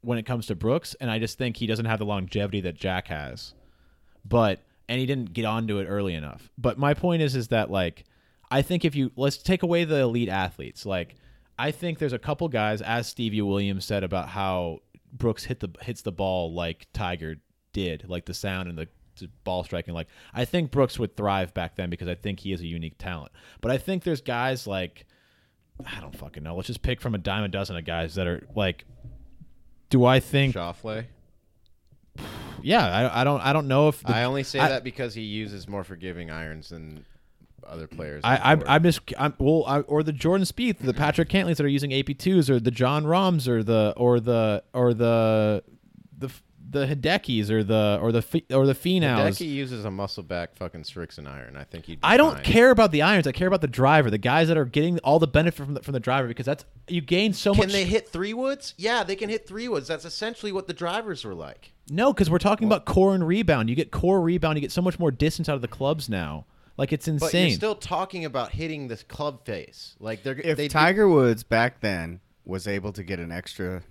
when 0.00 0.18
it 0.18 0.24
comes 0.24 0.46
to 0.46 0.54
Brooks, 0.54 0.94
and 1.00 1.10
I 1.10 1.18
just 1.18 1.36
think 1.38 1.56
he 1.56 1.66
doesn't 1.66 1.84
have 1.86 1.98
the 1.98 2.06
longevity 2.06 2.60
that 2.62 2.74
Jack 2.74 3.08
has. 3.08 3.54
But 4.24 4.60
and 4.88 4.98
he 4.98 5.06
didn't 5.06 5.32
get 5.32 5.44
onto 5.44 5.78
it 5.78 5.84
early 5.86 6.14
enough. 6.14 6.50
But 6.56 6.78
my 6.78 6.94
point 6.94 7.22
is 7.22 7.36
is 7.36 7.48
that 7.48 7.70
like 7.70 8.04
I 8.50 8.62
think 8.62 8.84
if 8.84 8.94
you 8.94 9.10
let's 9.16 9.36
take 9.38 9.62
away 9.62 9.84
the 9.84 9.98
elite 10.00 10.28
athletes, 10.28 10.86
like 10.86 11.16
I 11.58 11.70
think 11.70 11.98
there's 11.98 12.12
a 12.12 12.18
couple 12.18 12.48
guys, 12.48 12.80
as 12.82 13.06
Stevie 13.06 13.42
Williams 13.42 13.84
said 13.84 14.04
about 14.04 14.28
how 14.28 14.80
Brooks 15.12 15.44
hit 15.44 15.60
the 15.60 15.68
hits 15.82 16.02
the 16.02 16.12
ball 16.12 16.52
like 16.54 16.86
Tiger 16.92 17.36
did, 17.72 18.04
like 18.08 18.24
the 18.26 18.34
sound 18.34 18.68
and 18.68 18.78
the 18.78 18.88
ball 19.44 19.64
striking. 19.64 19.94
Like 19.94 20.08
I 20.34 20.44
think 20.44 20.70
Brooks 20.70 20.98
would 20.98 21.16
thrive 21.16 21.54
back 21.54 21.76
then 21.76 21.90
because 21.90 22.08
I 22.08 22.14
think 22.14 22.40
he 22.40 22.52
is 22.52 22.60
a 22.60 22.66
unique 22.66 22.98
talent. 22.98 23.32
But 23.60 23.70
I 23.70 23.78
think 23.78 24.04
there's 24.04 24.20
guys 24.20 24.66
like 24.66 25.06
I 25.86 26.00
don't 26.00 26.16
fucking 26.16 26.42
know. 26.42 26.56
Let's 26.56 26.66
just 26.66 26.82
pick 26.82 27.00
from 27.00 27.14
a 27.14 27.18
dime 27.18 27.44
a 27.44 27.48
dozen 27.48 27.76
of 27.76 27.84
guys 27.84 28.14
that 28.16 28.26
are 28.26 28.46
like. 28.54 28.84
Do 29.90 30.04
I 30.04 30.20
think? 30.20 30.54
Schauffele. 30.54 31.06
Yeah, 32.62 32.84
I, 32.84 33.20
I 33.20 33.24
don't. 33.24 33.40
I 33.40 33.52
don't 33.52 33.68
know 33.68 33.88
if 33.88 34.02
the, 34.02 34.14
I 34.14 34.24
only 34.24 34.42
say 34.42 34.58
I- 34.58 34.68
that 34.68 34.84
because 34.84 35.14
he 35.14 35.22
uses 35.22 35.68
more 35.68 35.84
forgiving 35.84 36.30
irons 36.30 36.70
than 36.70 37.04
other 37.66 37.86
players. 37.86 38.22
I, 38.24 38.52
I'm. 38.52 38.62
I'm 38.66 38.82
just, 38.82 39.00
I'm, 39.18 39.34
well, 39.38 39.64
I, 39.66 39.80
or 39.80 40.02
the 40.02 40.12
Jordan 40.12 40.44
Spieth, 40.46 40.78
the 40.78 40.92
Patrick 40.94 41.28
Cantlays 41.28 41.58
that 41.58 41.64
are 41.64 41.68
using 41.68 41.90
AP2s, 41.90 42.50
or 42.50 42.58
the 42.60 42.70
Jon 42.70 43.06
Rahms, 43.06 43.48
or 43.48 43.62
the, 43.62 43.94
or 43.96 44.20
the, 44.20 44.64
or 44.72 44.92
the, 44.92 45.62
the, 46.18 46.30
the 46.70 46.86
Hidekis, 46.86 47.50
or 47.50 47.64
the, 47.64 47.98
or 48.02 48.12
the, 48.12 48.22
Fi- 48.22 48.44
or 48.52 48.66
the 48.66 48.74
Finaus. 48.74 49.30
Hideki 49.30 49.50
uses 49.50 49.84
a 49.84 49.90
muscle 49.90 50.22
back 50.22 50.56
fucking 50.56 50.82
Srixon 50.82 51.26
iron. 51.26 51.56
I 51.56 51.64
think 51.64 51.86
he. 51.86 51.98
I 52.02 52.16
don't 52.16 52.42
care 52.44 52.70
about 52.70 52.92
the 52.92 53.02
irons. 53.02 53.26
I 53.26 53.32
care 53.32 53.48
about 53.48 53.60
the 53.60 53.68
driver, 53.68 54.10
the 54.10 54.18
guys 54.18 54.48
that 54.48 54.56
are 54.56 54.64
getting 54.64 54.98
all 55.00 55.18
the 55.18 55.26
benefit 55.26 55.64
from 55.64 55.74
the, 55.74 55.82
from 55.82 55.92
the 55.92 56.00
driver, 56.00 56.28
because 56.28 56.46
that's 56.46 56.64
you 56.88 57.00
gain 57.00 57.32
so 57.32 57.52
Can 57.52 57.58
much. 57.58 57.68
Can 57.68 57.72
they 57.72 57.84
hit 57.84 58.08
three 58.08 58.34
woods? 58.34 58.74
Yeah, 58.76 59.04
they 59.04 59.16
can 59.16 59.28
hit 59.28 59.46
three 59.46 59.68
woods. 59.68 59.88
That's 59.88 60.04
essentially 60.04 60.52
what 60.52 60.66
the 60.66 60.74
drivers 60.74 61.24
were 61.24 61.34
like. 61.34 61.72
No, 61.90 62.12
because 62.12 62.28
we're 62.28 62.38
talking 62.38 62.66
about 62.66 62.84
core 62.84 63.14
and 63.14 63.26
rebound. 63.26 63.70
You 63.70 63.76
get 63.76 63.90
core 63.90 64.20
rebound. 64.20 64.56
You 64.56 64.60
get 64.60 64.72
so 64.72 64.82
much 64.82 64.98
more 64.98 65.10
distance 65.10 65.48
out 65.48 65.54
of 65.54 65.62
the 65.62 65.68
clubs 65.68 66.08
now. 66.08 66.44
Like 66.76 66.92
it's 66.92 67.08
insane. 67.08 67.18
But 67.18 67.26
insane. 67.26 67.48
you're 67.48 67.56
still 67.56 67.74
talking 67.74 68.24
about 68.24 68.52
hitting 68.52 68.88
this 68.88 69.02
club 69.02 69.44
face. 69.44 69.96
Like 69.98 70.22
they're 70.22 70.38
If 70.38 70.56
they 70.56 70.68
Tiger 70.68 71.08
Woods 71.08 71.42
back 71.42 71.80
then 71.80 72.20
was 72.44 72.66
able 72.66 72.92
to 72.92 73.02
get 73.02 73.18
an 73.18 73.32
extra 73.32 73.82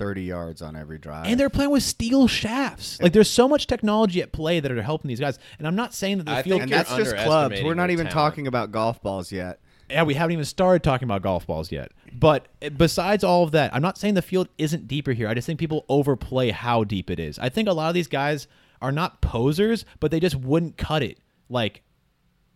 30 0.00 0.22
yards 0.22 0.62
on 0.62 0.74
every 0.76 0.98
drive. 0.98 1.26
and 1.26 1.38
they're 1.38 1.50
playing 1.50 1.70
with 1.70 1.82
steel 1.82 2.26
shafts. 2.26 2.98
Like 3.02 3.12
there's 3.12 3.30
so 3.30 3.46
much 3.46 3.66
technology 3.66 4.22
at 4.22 4.32
play 4.32 4.58
that 4.58 4.72
are 4.72 4.82
helping 4.82 5.08
these 5.08 5.20
guys. 5.20 5.38
And 5.58 5.66
I'm 5.68 5.76
not 5.76 5.92
saying 5.94 6.18
that 6.18 6.24
the 6.26 6.32
I 6.32 6.42
field. 6.42 6.60
think 6.60 6.72
and 6.72 6.72
that's 6.72 6.96
just 6.96 7.14
clubs. 7.16 7.62
We're 7.62 7.74
not 7.74 7.90
even 7.90 8.06
talent. 8.06 8.14
talking 8.14 8.46
about 8.46 8.72
golf 8.72 9.02
balls 9.02 9.30
yet. 9.30 9.60
yeah, 9.90 10.02
we 10.04 10.14
haven't 10.14 10.32
even 10.32 10.44
started 10.46 10.82
talking 10.82 11.04
about 11.06 11.20
golf 11.20 11.46
balls 11.46 11.70
yet. 11.70 11.92
But 12.14 12.48
eh, 12.62 12.70
besides 12.70 13.22
all 13.22 13.44
of 13.44 13.50
that, 13.52 13.74
I'm 13.74 13.82
not 13.82 13.98
saying 13.98 14.14
the 14.14 14.22
field 14.22 14.48
isn't 14.56 14.88
deeper 14.88 15.12
here. 15.12 15.28
I 15.28 15.34
just 15.34 15.46
think 15.46 15.60
people 15.60 15.84
overplay 15.90 16.50
how 16.50 16.82
deep 16.84 17.10
it 17.10 17.20
is. 17.20 17.38
I 17.38 17.50
think 17.50 17.68
a 17.68 17.72
lot 17.72 17.88
of 17.88 17.94
these 17.94 18.08
guys 18.08 18.48
are 18.80 18.92
not 18.92 19.20
posers, 19.20 19.84
but 20.00 20.10
they 20.10 20.18
just 20.20 20.36
wouldn't 20.36 20.78
cut 20.78 21.02
it. 21.02 21.18
Like 21.50 21.82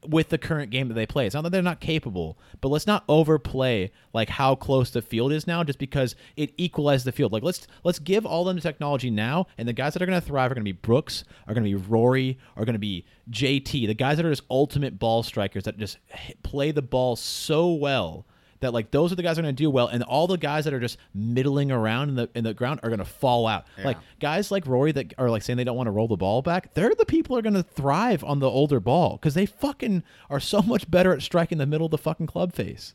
with 0.06 0.28
the 0.28 0.38
current 0.38 0.70
game 0.70 0.88
that 0.88 0.94
they 0.94 1.06
play. 1.06 1.26
It's 1.26 1.34
not 1.34 1.42
that 1.42 1.50
they're 1.50 1.62
not 1.62 1.80
capable, 1.80 2.38
but 2.60 2.68
let's 2.68 2.86
not 2.86 3.04
overplay 3.08 3.90
like 4.12 4.28
how 4.28 4.54
close 4.54 4.90
the 4.90 5.02
field 5.02 5.32
is 5.32 5.46
now 5.46 5.64
just 5.64 5.78
because 5.78 6.14
it 6.36 6.52
equalized 6.56 7.04
the 7.04 7.12
field. 7.12 7.32
Like 7.32 7.42
let's 7.42 7.66
let's 7.82 7.98
give 7.98 8.26
all 8.26 8.44
them 8.44 8.56
the 8.56 8.62
technology 8.62 9.10
now 9.10 9.46
and 9.58 9.66
the 9.68 9.72
guys 9.72 9.94
that 9.94 10.02
are 10.02 10.06
going 10.06 10.20
to 10.20 10.26
thrive 10.26 10.50
are 10.50 10.54
going 10.54 10.64
to 10.64 10.72
be 10.72 10.72
Brooks, 10.72 11.24
are 11.46 11.54
going 11.54 11.64
to 11.64 11.70
be 11.70 11.86
Rory, 11.88 12.38
are 12.56 12.64
going 12.64 12.74
to 12.74 12.78
be 12.78 13.04
JT, 13.30 13.86
the 13.86 13.94
guys 13.94 14.16
that 14.16 14.26
are 14.26 14.30
just 14.30 14.44
ultimate 14.50 14.98
ball 14.98 15.22
strikers 15.22 15.64
that 15.64 15.78
just 15.78 15.98
play 16.42 16.70
the 16.70 16.82
ball 16.82 17.16
so 17.16 17.72
well 17.72 18.26
that 18.64 18.72
like 18.72 18.90
those 18.90 19.12
are 19.12 19.14
the 19.14 19.22
guys 19.22 19.36
that 19.36 19.42
are 19.42 19.44
going 19.44 19.54
to 19.54 19.62
do 19.62 19.70
well 19.70 19.88
and 19.88 20.02
all 20.02 20.26
the 20.26 20.38
guys 20.38 20.64
that 20.64 20.74
are 20.74 20.80
just 20.80 20.96
middling 21.14 21.70
around 21.70 22.08
in 22.08 22.14
the 22.14 22.30
in 22.34 22.44
the 22.44 22.54
ground 22.54 22.80
are 22.82 22.88
going 22.88 22.98
to 22.98 23.04
fall 23.04 23.46
out. 23.46 23.66
Like 23.84 23.98
guys 24.20 24.50
like 24.50 24.66
Rory 24.66 24.92
that 24.92 25.14
are 25.18 25.30
like 25.30 25.42
saying 25.42 25.56
they 25.56 25.64
don't 25.64 25.76
want 25.76 25.86
to 25.86 25.90
roll 25.92 26.08
the 26.08 26.16
ball 26.16 26.42
back, 26.42 26.74
they're 26.74 26.94
the 26.94 27.06
people 27.06 27.36
are 27.36 27.42
going 27.42 27.54
to 27.54 27.62
thrive 27.62 28.24
on 28.24 28.40
the 28.40 28.48
older 28.48 28.80
ball 28.80 29.18
cuz 29.18 29.34
they 29.34 29.46
fucking 29.46 30.02
are 30.30 30.40
so 30.40 30.62
much 30.62 30.90
better 30.90 31.12
at 31.12 31.22
striking 31.22 31.58
the 31.58 31.66
middle 31.66 31.84
of 31.84 31.90
the 31.90 31.98
fucking 31.98 32.26
club 32.26 32.52
face. 32.52 32.94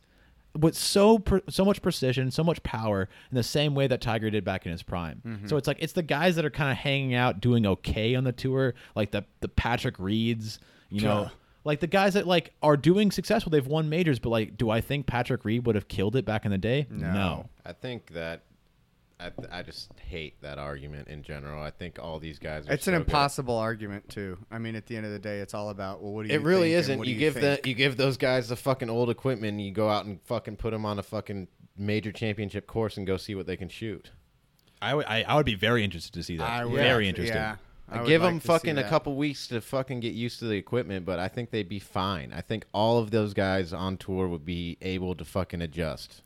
With 0.57 0.75
so 0.75 1.23
so 1.47 1.63
much 1.63 1.81
precision, 1.83 2.31
so 2.31 2.43
much 2.43 2.63
power 2.63 3.07
in 3.29 3.35
the 3.35 3.43
same 3.43 3.75
way 3.75 3.85
that 3.85 4.01
Tiger 4.01 4.31
did 4.31 4.43
back 4.43 4.65
in 4.65 4.71
his 4.71 4.81
prime. 4.81 5.21
Mm-hmm. 5.25 5.47
So 5.47 5.57
it's 5.57 5.67
like 5.67 5.77
it's 5.79 5.93
the 5.93 6.01
guys 6.01 6.35
that 6.37 6.43
are 6.45 6.49
kind 6.49 6.71
of 6.71 6.77
hanging 6.77 7.13
out 7.13 7.39
doing 7.39 7.67
okay 7.67 8.15
on 8.15 8.23
the 8.23 8.31
tour, 8.31 8.73
like 8.95 9.11
the 9.11 9.25
the 9.41 9.47
Patrick 9.47 9.99
Reeds, 9.99 10.57
you 10.89 11.01
know, 11.01 11.29
like 11.63 11.79
the 11.79 11.87
guys 11.87 12.13
that 12.13 12.25
like 12.27 12.53
are 12.61 12.77
doing 12.77 13.11
successful, 13.11 13.49
they've 13.49 13.65
won 13.67 13.89
majors, 13.89 14.19
but 14.19 14.29
like, 14.29 14.57
do 14.57 14.69
I 14.69 14.81
think 14.81 15.05
Patrick 15.07 15.43
Reed 15.45 15.65
would 15.65 15.75
have 15.75 15.87
killed 15.87 16.15
it 16.15 16.25
back 16.25 16.45
in 16.45 16.51
the 16.51 16.57
day? 16.57 16.87
No. 16.89 17.49
I 17.65 17.73
think 17.73 18.11
that. 18.13 18.43
I, 19.21 19.31
I 19.51 19.63
just 19.63 19.91
hate 19.99 20.41
that 20.43 20.57
argument 20.57 21.09
in 21.09 21.23
general. 21.23 21.61
I 21.61 21.71
think 21.71 21.99
all 22.01 22.19
these 22.19 22.39
guys. 22.39 22.65
Are 22.69 22.71
It's 22.71 22.85
so 22.85 22.93
an 22.93 22.99
good. 22.99 23.07
impossible 23.07 23.57
argument 23.57 24.07
too. 24.07 24.37
I 24.49 24.59
mean, 24.59 24.77
at 24.77 24.85
the 24.85 24.95
end 24.95 25.05
of 25.05 25.11
the 25.11 25.19
day, 25.19 25.39
it's 25.39 25.53
all 25.53 25.71
about 25.71 26.01
well, 26.01 26.13
what 26.13 26.25
do 26.25 26.29
you? 26.31 26.39
It 26.39 26.41
really 26.41 26.69
think 26.69 26.79
isn't. 26.79 26.97
what 26.99 27.05
do 27.05 27.11
You, 27.11 27.19
give 27.19 27.33
think? 27.33 27.63
the 27.63 27.67
you 27.69 27.75
give 27.75 27.97
those 27.97 28.15
guys 28.15 28.47
the 28.47 28.55
fucking 28.55 28.89
old 28.89 29.09
equipment. 29.09 29.49
and 29.57 29.61
You 29.61 29.73
go 29.73 29.89
out 29.89 30.05
and 30.05 30.21
fucking 30.23 30.55
put 30.55 30.71
them 30.71 30.85
on 30.85 30.99
a 30.99 31.03
fucking 31.03 31.49
major 31.75 32.13
championship 32.13 32.65
course 32.65 32.95
and 32.95 33.05
go 33.05 33.17
see 33.17 33.35
what 33.35 33.45
they 33.45 33.57
can 33.57 33.67
shoot. 33.67 34.09
I 34.81 34.95
would 34.95 35.05
I, 35.05 35.23
I 35.23 35.35
would 35.35 35.45
be 35.45 35.55
very 35.55 35.83
interested 35.83 36.13
to 36.13 36.23
see 36.23 36.37
that. 36.37 36.49
I 36.49 36.63
would- 36.63 36.75
very 36.79 37.03
yeah, 37.03 37.09
interested. 37.09 37.35
Yeah, 37.35 37.55
I 37.91 38.01
would 38.01 38.07
give 38.07 38.21
like 38.21 38.31
them 38.31 38.39
to 38.39 38.47
fucking 38.47 38.77
a 38.77 38.83
couple 38.83 39.15
weeks 39.15 39.47
to 39.47 39.61
fucking 39.61 39.99
get 39.99 40.13
used 40.13 40.39
to 40.39 40.45
the 40.45 40.55
equipment, 40.55 41.05
but 41.05 41.19
I 41.19 41.27
think 41.27 41.51
they'd 41.51 41.67
be 41.69 41.79
fine. 41.79 42.31
I 42.35 42.41
think 42.41 42.65
all 42.73 42.99
of 42.99 43.11
those 43.11 43.33
guys 43.33 43.73
on 43.73 43.97
tour 43.97 44.27
would 44.27 44.45
be 44.45 44.77
able 44.81 45.15
to 45.15 45.25
fucking 45.25 45.61
adjust. 45.61 46.21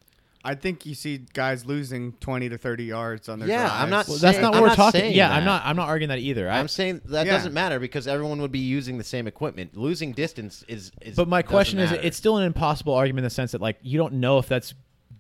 I 0.46 0.56
think 0.56 0.86
you 0.86 0.94
see 0.94 1.20
guys 1.34 1.66
losing 1.66 2.12
20 2.20 2.50
to 2.50 2.58
30 2.58 2.84
yards 2.84 3.30
on 3.30 3.40
their 3.40 3.48
Yeah, 3.48 3.70
I'm 3.72 3.90
not. 3.90 4.10
Well, 4.10 4.18
that's 4.18 4.36
saying- 4.36 4.42
not 4.42 4.52
what 4.52 4.58
I'm 4.58 4.62
we're 4.64 4.68
not 4.68 4.76
talking. 4.76 5.14
Yeah, 5.14 5.30
that. 5.30 5.38
I'm 5.38 5.46
not. 5.46 5.62
I'm 5.66 5.78
not 5.78 5.88
arguing 5.88 6.10
that 6.10 6.20
either. 6.20 6.50
I, 6.50 6.60
I'm 6.60 6.68
saying 6.68 7.00
that 7.06 7.26
Yeah. 7.26 7.32
doesn't 7.32 7.54
matter 7.54 7.80
because 7.80 8.08
everyone 8.08 8.42
would 8.42 8.52
be 8.52 8.60
using 8.60 8.98
the 8.98 9.06
same 9.06 9.26
equipment. 9.26 9.78
Losing 9.78 10.12
distance 10.12 10.66
is. 10.68 10.92
is 11.02 11.16
But 11.16 11.30
my 11.30 11.42
doesn't 11.42 11.50
question 11.50 11.80
is, 11.80 11.94
it's 11.94 12.18
still 12.18 12.36
an 12.36 12.44
impossible 12.44 12.94
argument 12.94 13.20
in 13.20 13.28
the 13.28 13.30
sense 13.30 13.54
that 13.54 13.62
like 13.62 13.78
you 13.84 13.98
don't 13.98 14.16
know 14.16 14.38
if 14.38 14.50
that's 14.50 14.74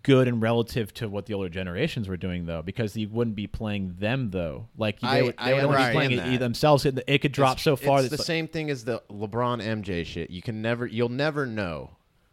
good 0.04 0.28
and 0.28 0.42
relative 0.42 0.94
to 0.94 1.08
what 1.10 1.26
the 1.26 1.34
older 1.34 1.50
generations 1.50 2.08
were 2.08 2.18
doing 2.18 2.46
though, 2.46 2.62
because 2.62 2.96
you 2.96 3.08
wouldn't 3.10 3.36
be 3.36 3.48
playing 3.48 3.96
them 4.00 4.30
though. 4.32 4.68
Like 4.78 5.00
they 5.00 5.08
I- 5.08 5.22
would, 5.24 5.36
I 5.38 5.54
would 5.54 5.64
only 5.64 5.78
be 5.88 5.92
playing 5.92 6.12
it 6.12 6.18
that. 6.18 6.40
themselves. 6.40 6.86
It, 6.86 7.00
it 7.08 7.20
could 7.20 7.32
drop 7.32 7.54
It's- 7.54 7.64
so 7.64 7.76
far. 7.76 8.00
It's 8.02 8.10
the 8.10 8.18
like- 8.18 8.26
same 8.26 8.48
thing 8.48 8.70
as 8.70 8.84
the 8.86 9.02
LeBron 9.10 9.62
MJ 9.64 10.06
shit. 10.06 10.30
You 10.30 10.42
can 10.42 10.62
never, 10.62 10.86
you'll 10.86 11.10
never 11.10 11.46
know. 11.46 11.92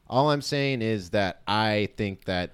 All 0.09 0.31
I'm 0.31 0.43
saying 0.43 0.83
is 0.83 1.11
that 1.11 1.41
I 1.47 1.89
think 1.97 2.25
that 2.25 2.51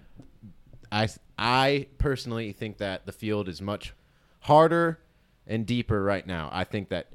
I, 0.93 1.09
I 1.39 1.87
personally 1.99 2.53
think 2.53 2.77
that 2.79 3.07
the 3.07 3.13
field 3.13 3.49
is 3.49 3.63
much 3.63 3.95
harder 4.41 5.01
and 5.47 5.65
deeper 5.67 6.03
right 6.03 6.27
now. 6.27 6.51
I 6.53 6.65
think 6.65 6.91
that 6.91 7.09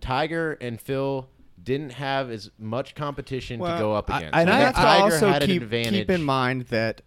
Tiger 0.00 0.58
and 0.60 0.80
Phil 0.80 1.28
didn't 1.62 1.90
have 1.92 2.30
as 2.30 2.50
much 2.58 2.94
competition 2.94 3.60
Well, 3.60 3.76
to 3.76 3.82
go 3.82 3.94
up 3.94 4.10
I- 4.10 4.18
against. 4.18 4.34
and 4.36 4.50
I 4.50 4.56
I 4.56 4.60
have 4.60 4.74
to 4.74 4.80
Tiger 4.80 5.02
also 5.14 5.46
keep, 5.46 5.70
keep 5.70 6.10
in 6.10 6.22
mind 6.24 6.62
that 6.62 7.02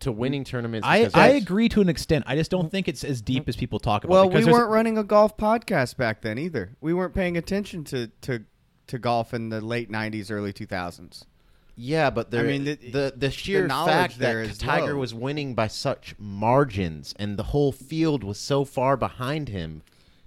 to 0.00 0.12
winning 0.12 0.44
tournaments. 0.44 0.86
I, 0.86 1.08
I 1.14 1.28
agree 1.28 1.68
to 1.70 1.80
an 1.80 1.88
extent. 1.88 2.24
I 2.26 2.36
just 2.36 2.50
don't 2.50 2.70
think 2.70 2.88
it's 2.88 3.04
as 3.04 3.20
deep 3.20 3.48
as 3.48 3.56
people 3.56 3.78
talk 3.78 4.04
about. 4.04 4.12
well, 4.12 4.30
we 4.30 4.44
weren't 4.44 4.70
running 4.70 4.98
a 4.98 5.04
golf 5.04 5.36
podcast 5.36 5.96
back 5.96 6.22
then 6.22 6.38
either. 6.38 6.70
We 6.80 6.94
weren't 6.94 7.14
paying 7.14 7.36
attention 7.36 7.84
to 7.84 8.08
to 8.22 8.44
to 8.88 8.98
golf 8.98 9.34
in 9.34 9.50
the 9.50 9.60
late 9.60 9.90
90s, 9.90 10.30
early 10.30 10.52
2000s. 10.52 11.24
Yeah, 11.80 12.10
but 12.10 12.30
there, 12.32 12.44
mean, 12.44 12.64
the, 12.64 12.74
the- 12.74 12.90
the 12.90 13.14
the 13.16 13.30
sheer 13.30 13.66
knowledge 13.66 13.92
fact 13.92 14.18
there 14.18 14.42
that 14.42 14.50
is 14.50 14.58
Tiger 14.58 14.94
low. 14.94 15.00
was 15.00 15.14
winning 15.14 15.54
by 15.54 15.68
such 15.68 16.14
margins 16.18 17.14
and 17.18 17.36
the 17.38 17.44
whole 17.44 17.70
field 17.70 18.24
was 18.24 18.38
so 18.38 18.64
far 18.64 18.96
behind 18.96 19.48
him 19.48 19.82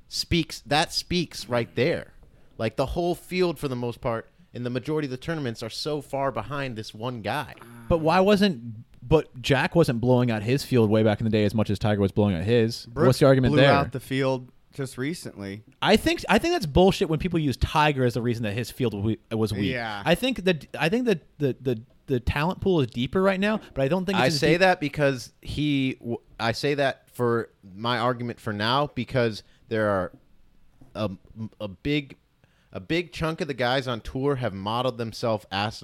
speaks 0.07 0.61
that 0.65 0.93
speaks 0.93 1.49
right 1.49 1.73
there. 1.75 2.13
Like 2.57 2.75
the 2.75 2.85
whole 2.87 3.15
field 3.15 3.59
for 3.59 3.67
the 3.67 3.75
most 3.75 3.99
part 4.01 4.29
in 4.53 4.63
the 4.63 4.69
majority 4.69 5.07
of 5.07 5.11
the 5.11 5.17
tournaments 5.17 5.63
are 5.63 5.69
so 5.69 6.01
far 6.01 6.31
behind 6.31 6.75
this 6.75 6.93
one 6.93 7.21
guy. 7.21 7.55
But 7.89 7.97
why 7.99 8.19
wasn't? 8.19 8.85
But 9.11 9.41
Jack 9.41 9.75
wasn't 9.75 10.01
blowing 10.01 10.31
out 10.31 10.41
his 10.41 10.63
field 10.63 10.89
way 10.89 11.03
back 11.03 11.19
in 11.19 11.25
the 11.25 11.29
day 11.29 11.43
as 11.45 11.53
much 11.53 11.69
as 11.69 11.77
Tiger 11.77 12.01
was 12.01 12.11
blowing 12.11 12.33
out 12.35 12.43
his. 12.43 12.85
Brooks 12.87 13.05
What's 13.07 13.19
the 13.19 13.25
argument 13.27 13.53
there? 13.55 13.63
blew 13.65 13.67
there? 13.67 13.73
out 13.75 13.91
the 13.91 13.99
field 13.99 14.49
just 14.73 14.97
recently. 14.97 15.63
I 15.81 15.97
think 15.97 16.23
I 16.29 16.37
think 16.39 16.53
that's 16.53 16.65
bullshit 16.65 17.09
when 17.09 17.19
people 17.19 17.37
use 17.37 17.57
Tiger 17.57 18.05
as 18.05 18.13
the 18.15 18.21
reason 18.21 18.43
that 18.43 18.53
his 18.53 18.71
field 18.71 18.93
wa- 18.95 19.15
was 19.37 19.53
weak. 19.53 19.71
Yeah. 19.71 20.01
I 20.05 20.15
think 20.15 20.45
that 20.45 20.65
I 20.79 20.89
think 20.89 21.05
that 21.05 21.19
the, 21.37 21.55
the 21.61 21.81
the 22.07 22.19
talent 22.19 22.61
pool 22.61 22.81
is 22.81 22.87
deeper 22.87 23.21
right 23.21 23.39
now, 23.39 23.59
but 23.73 23.83
I 23.83 23.87
don't 23.87 24.05
think 24.05 24.17
it's 24.17 24.23
I 24.23 24.27
as 24.27 24.39
say 24.39 24.51
deep- 24.51 24.59
that 24.61 24.79
because 24.79 25.31
he. 25.41 25.95
w- 25.99 26.17
I 26.39 26.53
say 26.53 26.73
that 26.75 27.09
for 27.13 27.49
my 27.75 27.99
argument 27.99 28.39
for 28.39 28.51
now 28.53 28.87
because 28.95 29.43
there 29.67 29.89
are 29.89 30.11
a, 30.95 31.11
a 31.59 31.67
big 31.67 32.15
a 32.73 32.79
big 32.79 33.11
chunk 33.11 33.41
of 33.41 33.47
the 33.49 33.53
guys 33.53 33.87
on 33.87 33.99
tour 34.01 34.35
have 34.37 34.53
modeled 34.53 34.97
themselves 34.97 35.45
as, 35.51 35.83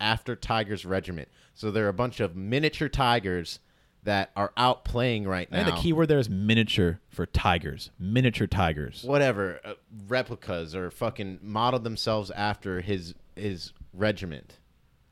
after 0.00 0.34
Tiger's 0.36 0.84
regiment. 0.84 1.28
So 1.56 1.70
there 1.70 1.86
are 1.86 1.88
a 1.88 1.92
bunch 1.94 2.20
of 2.20 2.36
miniature 2.36 2.88
Tigers 2.88 3.60
that 4.04 4.30
are 4.36 4.52
out 4.56 4.84
playing 4.84 5.26
right 5.26 5.48
I 5.50 5.56
now. 5.56 5.64
think 5.64 5.76
the 5.76 5.82
key 5.82 5.92
word 5.92 6.06
there 6.06 6.18
is 6.18 6.30
miniature 6.30 7.00
for 7.08 7.26
tigers. 7.26 7.90
Miniature 7.98 8.46
tigers. 8.46 9.02
whatever 9.02 9.58
uh, 9.64 9.72
replicas 10.06 10.76
or 10.76 10.90
fucking 10.92 11.40
modeled 11.42 11.82
themselves 11.82 12.30
after 12.30 12.82
his 12.82 13.14
his 13.34 13.72
regiment. 13.92 14.58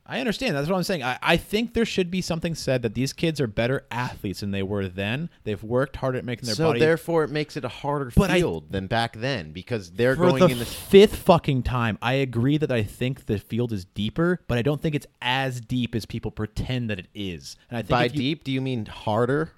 I 0.07 0.19
understand. 0.19 0.55
That's 0.55 0.69
what 0.69 0.75
I'm 0.77 0.83
saying. 0.83 1.01
I, 1.03 1.17
I 1.21 1.35
think 1.37 1.73
there 1.73 1.85
should 1.85 2.11
be 2.11 2.21
something 2.21 2.53
said 2.53 2.83
that 2.83 2.93
these 2.93 3.11
kids 3.11 3.41
are 3.41 3.47
better 3.47 3.85
athletes 3.89 4.41
than 4.41 4.51
they 4.51 4.61
were 4.61 4.87
then. 4.87 5.29
They've 5.45 5.61
worked 5.63 5.95
hard 5.95 6.15
at 6.15 6.23
making 6.23 6.45
their 6.45 6.53
so 6.55 6.67
body. 6.67 6.79
therefore, 6.79 7.23
it 7.23 7.31
makes 7.31 7.57
it 7.57 7.65
a 7.65 7.69
harder 7.69 8.11
But 8.15 8.29
I- 8.29 8.35
field 8.39 8.71
than 8.71 8.85
back 8.87 9.17
then 9.17 9.51
because 9.51 9.91
they're 9.91 10.15
going 10.15 10.39
the 10.43 10.49
in 10.49 10.59
the 10.59 10.65
fifth 10.65 11.15
fucking 11.15 11.63
time, 11.63 11.97
I 12.03 12.13
agree 12.13 12.57
that 12.57 12.71
I 12.71 12.83
think 12.83 13.25
the 13.25 13.39
field 13.39 13.71
is 13.73 13.85
deeper, 13.85 14.39
but 14.47 14.57
I 14.59 14.61
don't 14.61 14.79
think 14.81 14.93
it's 14.93 15.07
as 15.21 15.59
deep 15.59 15.95
as 15.95 16.05
people 16.05 16.29
pretend 16.29 16.89
that 16.91 16.99
it 16.99 17.07
is. 17.15 17.57
And 17.71 17.77
I 17.77 17.81
think 17.81 17.89
by 17.89 18.03
you- 18.03 18.09
deep. 18.11 18.43
Do 18.43 18.51
you 18.51 18.61
mean 18.61 18.85
harder? 18.85 19.53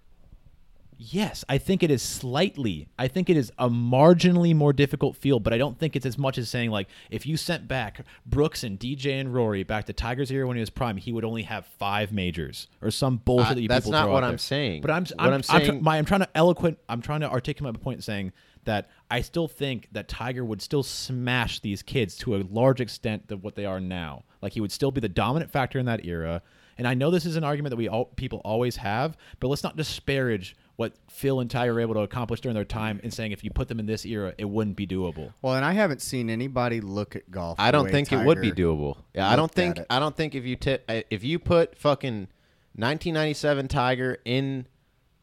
Yes, 1.00 1.46
I 1.48 1.58
think 1.60 1.84
it 1.84 1.92
is 1.92 2.02
slightly. 2.02 2.88
I 2.98 3.08
think 3.08 3.30
it 3.30 3.38
is 3.38 3.52
a 3.60 3.70
marginally 3.70 4.56
more 4.56 4.74
difficult 4.74 5.16
field, 5.16 5.44
but 5.44 5.54
I 5.54 5.58
don't 5.58 5.78
think 5.78 5.96
it's 5.96 6.06
as 6.06 6.18
much 6.18 6.38
as 6.38 6.50
saying 6.50 6.72
like 6.72 6.88
if 7.12 7.26
you 7.26 7.38
sent 7.38 7.68
back 7.68 8.02
Brooks 8.26 8.64
and 8.64 8.80
DJ 8.80 9.20
and 9.20 9.34
Rory 9.34 9.64
back 9.64 9.86
to 9.86 9.94
Tiger's 9.94 10.32
era 10.32 10.48
when 10.48 10.58
he 10.58 10.62
was 10.62 10.70
prime, 10.72 10.98
he 10.98 11.12
would 11.14 11.24
only 11.24 11.44
have 11.44 11.66
five 11.78 12.12
majors 12.12 12.68
or 12.82 12.90
some 12.90 13.18
bullshit 13.18 13.52
Uh, 13.52 13.54
that 13.56 13.62
you 13.62 13.68
that's 13.68 13.86
people 13.86 13.92
not 13.92 14.06
throw 14.06 14.14
what 14.14 14.24
I'm 14.24 14.32
there. 14.32 14.38
saying. 14.40 14.82
But 14.82 14.92
I'm 14.92 15.04
What 15.06 15.16
I'm, 15.20 15.34
I'm 15.34 15.42
I'm, 15.50 15.62
tr- 15.66 15.74
my, 15.74 15.98
I'm 15.98 16.06
trying 16.06 16.22
to 16.22 16.30
eloquent. 16.38 16.80
I'm 16.90 17.02
trying 17.02 17.20
to 17.22 17.30
articulate 17.30 17.76
my 17.76 17.80
point, 17.80 18.04
saying 18.04 18.32
that 18.66 18.90
I 19.10 19.22
still 19.22 19.48
think 19.48 19.88
that 19.94 20.08
Tiger 20.10 20.44
would 20.44 20.62
still 20.62 20.84
smash 20.84 21.60
these 21.62 21.82
kids 21.84 22.18
to 22.18 22.36
a 22.36 22.44
large 22.50 22.82
extent 22.82 23.28
than 23.28 23.42
what 23.42 23.56
they 23.56 23.66
are 23.66 23.80
now. 23.80 24.24
Like 24.42 24.54
he 24.54 24.62
would 24.62 24.72
still 24.72 24.92
be 24.92 25.00
the 25.00 25.08
dominant 25.10 25.52
factor 25.52 25.78
in 25.80 25.86
that 25.86 26.06
era. 26.06 26.42
And 26.80 26.88
I 26.88 26.94
know 26.94 27.10
this 27.10 27.26
is 27.26 27.38
an 27.38 27.44
argument 27.44 27.72
that 27.72 27.78
we 27.78 27.88
all 27.88 28.06
people 28.06 28.40
always 28.44 28.76
have, 28.76 29.16
but 29.40 29.48
let's 29.48 29.64
not 29.64 29.78
disparage 29.78 30.56
what 30.78 30.94
Phil 31.10 31.40
and 31.40 31.50
Tiger 31.52 31.74
were 31.74 31.80
able 31.82 31.96
to 31.96 32.02
accomplish 32.02 32.40
during 32.40 32.54
their 32.56 32.64
time 32.64 33.00
and 33.04 33.14
saying 33.14 33.32
if 33.32 33.44
you 33.44 33.50
put 33.52 33.68
them 33.68 33.80
in 33.80 33.86
this 33.88 34.06
era, 34.06 34.34
it 34.38 34.46
wouldn't 34.46 34.76
be 34.78 34.88
doable. 34.88 35.34
Well, 35.42 35.56
and 35.56 35.66
I 35.66 35.74
haven't 35.74 36.02
seen 36.02 36.30
anybody 36.30 36.82
look 36.82 37.16
at 37.16 37.30
golf. 37.30 37.60
I 37.60 37.72
don't 37.72 37.86
way 37.86 37.92
think 37.92 38.12
it 38.14 38.24
would 38.26 38.40
be 38.40 38.52
doable. 38.52 38.98
Yeah, 39.14 39.30
I 39.30 39.36
don't 39.36 39.52
think. 39.52 39.80
I 39.90 40.00
don't 40.00 40.16
think 40.16 40.34
if 40.36 40.46
you 40.46 40.56
tip 40.56 40.90
if 41.10 41.24
you 41.24 41.40
put 41.40 41.78
fucking 41.78 42.28
1997 42.76 43.68
Tiger 43.68 44.18
in 44.24 44.68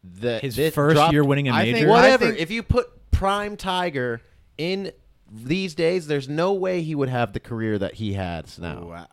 the 0.02 0.38
His 0.40 0.56
this 0.56 0.74
first 0.74 0.96
dropped- 0.96 1.12
year 1.12 1.24
winning 1.24 1.48
a 1.48 1.52
I 1.54 1.62
think- 1.64 1.76
major. 1.76 1.88
What- 1.88 2.02
whatever. 2.02 2.26
think- 2.26 2.38
if 2.40 2.50
you 2.50 2.62
put 2.62 3.10
prime 3.10 3.56
Tiger 3.56 4.20
in 4.58 4.90
these 5.30 5.74
days, 5.74 6.06
there's 6.08 6.28
no 6.28 6.52
way 6.52 6.82
he 6.82 6.94
would 6.94 7.08
have 7.08 7.32
the 7.32 7.40
career 7.40 7.78
that 7.78 7.94
he 7.94 8.12
has 8.14 8.58
now. 8.58 8.82
Ooh, 8.84 8.92
I- 8.92 9.06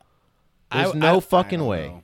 There's 0.71 0.95
I- 0.95 0.97
no 0.97 1.13
I- 1.13 1.17
I 1.17 1.19
fucking 1.19 1.59
don't 1.59 1.67
way. 1.67 1.87
know. 1.87 2.03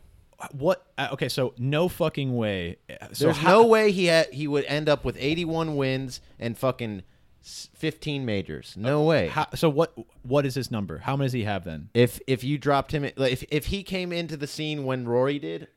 What? 0.51 0.85
uh, 0.97 1.09
Okay, 1.13 1.29
so 1.29 1.53
no 1.57 1.87
fucking 1.87 2.35
way. 2.35 2.77
Uh, 2.89 3.07
So 3.13 3.25
There's 3.25 3.37
how- 3.37 3.49
no 3.61 3.67
way 3.67 3.91
he 3.91 4.05
had 4.05 4.27
he 4.33 4.47
would 4.47 4.65
end 4.65 4.87
up 4.89 5.03
with 5.05 5.15
81 5.19 5.75
wins 5.75 6.21
and 6.39 6.57
fucking 6.57 7.03
15 7.41 8.25
majors. 8.25 8.75
No 8.77 9.03
way. 9.03 9.29
How, 9.29 9.47
so 9.55 9.69
what? 9.69 9.93
What 10.23 10.45
is 10.45 10.55
his 10.55 10.69
number? 10.69 10.97
How 10.99 11.15
many 11.15 11.27
does 11.27 11.33
he 11.33 11.43
have 11.45 11.63
then? 11.63 11.89
if 11.93 12.19
if 12.27 12.43
you 12.43 12.57
dropped 12.57 12.91
him, 12.91 13.03
like, 13.15 13.31
if 13.31 13.43
if 13.49 13.65
he 13.67 13.83
came 13.83 14.11
into 14.11 14.35
the 14.37 14.47
scene 14.47 14.83
when 14.83 15.07
Rory 15.07 15.39
did, 15.39 15.67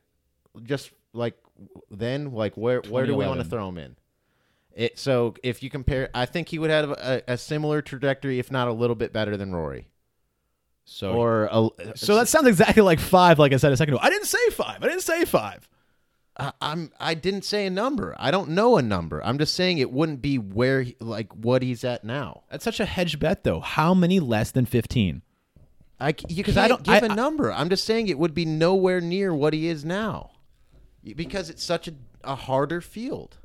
just 0.63 0.91
like 1.13 1.35
then, 1.89 2.33
like 2.33 2.55
where 2.57 2.81
where 2.89 3.05
do 3.05 3.15
we 3.15 3.25
want 3.25 3.39
to 3.39 3.45
throw 3.45 3.69
him 3.69 3.77
in? 3.77 3.95
It 4.73 4.99
so 4.99 5.35
if 5.43 5.61
you 5.63 5.69
compare, 5.69 6.09
I 6.13 6.25
think 6.25 6.49
he 6.49 6.59
would 6.59 6.69
have 6.69 6.91
a, 6.91 7.21
a 7.27 7.37
similar 7.37 7.81
trajectory, 7.81 8.39
if 8.39 8.51
not 8.51 8.67
a 8.67 8.73
little 8.73 8.95
bit 8.95 9.11
better 9.13 9.37
than 9.37 9.53
Rory. 9.53 9.87
So 10.85 11.13
Or 11.13 11.45
a, 11.51 11.69
So 11.97 12.15
that 12.15 12.27
sounds 12.27 12.47
exactly 12.47 12.81
like 12.81 12.99
five, 12.99 13.39
like 13.39 13.53
I 13.53 13.57
said 13.57 13.71
a 13.71 13.77
second 13.77 13.93
ago. 13.95 14.03
I 14.03 14.09
didn't 14.09 14.27
say 14.27 14.49
five. 14.51 14.83
I 14.83 14.87
didn't 14.87 15.01
say 15.03 15.25
five. 15.25 15.67
I, 16.37 16.51
I'm 16.61 16.91
I 16.99 17.13
didn't 17.13 17.43
say 17.43 17.65
a 17.65 17.69
number. 17.69 18.15
I 18.17 18.31
don't 18.31 18.49
know 18.49 18.77
a 18.77 18.81
number. 18.81 19.23
I'm 19.23 19.37
just 19.37 19.53
saying 19.53 19.77
it 19.77 19.91
wouldn't 19.91 20.21
be 20.21 20.37
where 20.37 20.81
he, 20.83 20.95
like 20.99 21.31
what 21.33 21.61
he's 21.61 21.83
at 21.83 22.03
now. 22.03 22.43
That's 22.49 22.63
such 22.63 22.79
a 22.79 22.85
hedge 22.85 23.19
bet, 23.19 23.43
though. 23.43 23.59
How 23.59 23.93
many 23.93 24.19
less 24.19 24.51
than 24.51 24.65
fifteen? 24.65 25.21
I 25.99 26.11
c- 26.13 26.25
you 26.29 26.43
'Cause 26.43 26.55
can't 26.55 26.65
I 26.65 26.67
don't- 26.69 26.83
give 26.83 27.03
I- 27.03 27.05
a 27.13 27.15
number. 27.15 27.51
I'm 27.51 27.69
just 27.69 27.83
saying 27.85 28.07
it 28.07 28.17
would 28.17 28.33
be 28.33 28.45
nowhere 28.45 29.01
near 29.01 29.33
what 29.35 29.53
he 29.53 29.67
is 29.67 29.85
now, 29.85 30.31
because 31.03 31.49
it's 31.49 31.63
such 31.63 31.87
a, 31.87 31.93
a 32.23 32.35
harder 32.35 32.81
field. 32.81 33.37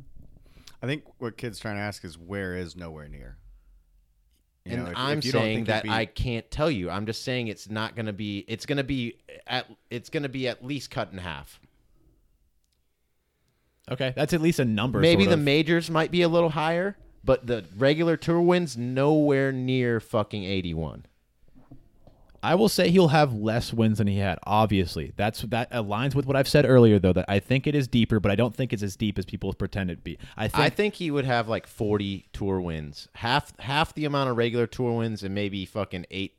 I 0.82 0.86
think 0.86 1.02
what 1.18 1.36
kid's 1.36 1.58
trying 1.58 1.76
to 1.76 1.82
ask 1.82 2.04
is 2.04 2.16
where 2.16 2.56
is 2.56 2.74
nowhere 2.76 3.08
near. 3.08 3.36
You 4.66 4.72
and 4.72 4.84
know, 4.84 4.90
if- 4.90 4.96
I'm 4.98 5.18
if 5.18 5.24
saying 5.24 5.64
that 5.64 5.84
be- 5.84 5.90
I 5.90 6.06
can't 6.06 6.50
tell 6.50 6.70
you. 6.70 6.90
I'm 6.90 7.06
just 7.06 7.22
saying 7.22 7.46
it's 7.46 7.70
not 7.70 7.94
going 7.94 8.06
to 8.06 8.12
be. 8.12 8.44
It's 8.48 8.66
going 8.66 8.78
to 8.78 8.84
be 8.84 9.16
at. 9.46 9.66
It's 9.90 10.10
going 10.10 10.24
to 10.24 10.28
be 10.28 10.48
at 10.48 10.64
least 10.64 10.90
cut 10.90 11.12
in 11.12 11.18
half. 11.18 11.60
Okay, 13.88 14.12
that's 14.16 14.32
at 14.32 14.40
least 14.42 14.58
a 14.58 14.64
number. 14.64 14.98
Maybe 14.98 15.26
the 15.26 15.34
of. 15.34 15.38
majors 15.40 15.88
might 15.88 16.10
be 16.10 16.22
a 16.22 16.28
little 16.28 16.50
higher, 16.50 16.96
but 17.22 17.46
the 17.46 17.64
regular 17.78 18.16
tour 18.16 18.40
wins 18.40 18.76
nowhere 18.76 19.52
near 19.52 20.00
fucking 20.00 20.42
81. 20.42 21.06
I 22.46 22.54
will 22.54 22.68
say 22.68 22.90
he'll 22.90 23.08
have 23.08 23.32
less 23.34 23.72
wins 23.72 23.98
than 23.98 24.06
he 24.06 24.18
had. 24.18 24.38
Obviously, 24.44 25.12
that's 25.16 25.40
that 25.42 25.70
aligns 25.72 26.14
with 26.14 26.26
what 26.26 26.36
I've 26.36 26.46
said 26.48 26.64
earlier, 26.64 26.98
though. 26.98 27.12
That 27.12 27.24
I 27.28 27.40
think 27.40 27.66
it 27.66 27.74
is 27.74 27.88
deeper, 27.88 28.20
but 28.20 28.30
I 28.30 28.36
don't 28.36 28.54
think 28.54 28.72
it's 28.72 28.82
as 28.84 28.94
deep 28.96 29.18
as 29.18 29.24
people 29.24 29.52
pretend 29.52 29.90
it 29.90 30.04
be. 30.04 30.16
I 30.36 30.46
think. 30.48 30.64
I 30.64 30.70
think 30.70 30.94
he 30.94 31.10
would 31.10 31.24
have 31.24 31.48
like 31.48 31.66
40 31.66 32.26
tour 32.32 32.60
wins, 32.60 33.08
half 33.16 33.58
half 33.58 33.94
the 33.94 34.04
amount 34.04 34.30
of 34.30 34.36
regular 34.36 34.66
tour 34.68 34.96
wins, 34.98 35.22
and 35.24 35.34
maybe 35.34 35.66
fucking 35.66 36.06
eight 36.12 36.34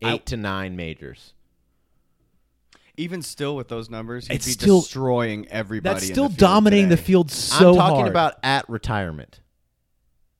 eight 0.00 0.04
I- 0.04 0.16
to 0.18 0.36
nine 0.38 0.74
majors. 0.74 1.34
even 2.96 3.22
still 3.22 3.56
with 3.56 3.68
those 3.68 3.88
numbers, 3.88 4.28
he'd 4.28 4.34
It's 4.36 4.46
be 4.46 4.52
still- 4.52 4.80
destroying 4.80 5.46
everybody. 5.48 5.94
that's 5.94 6.08
in 6.08 6.14
still 6.14 6.24
the 6.28 6.34
field 6.34 6.38
dominating 6.38 6.88
the 6.90 6.96
field 6.96 7.30
so 7.30 7.70
I'm 7.70 7.74
talking 7.76 7.96
hard. 7.96 8.08
about 8.08 8.34
at 8.42 8.68
retirement. 8.68 9.40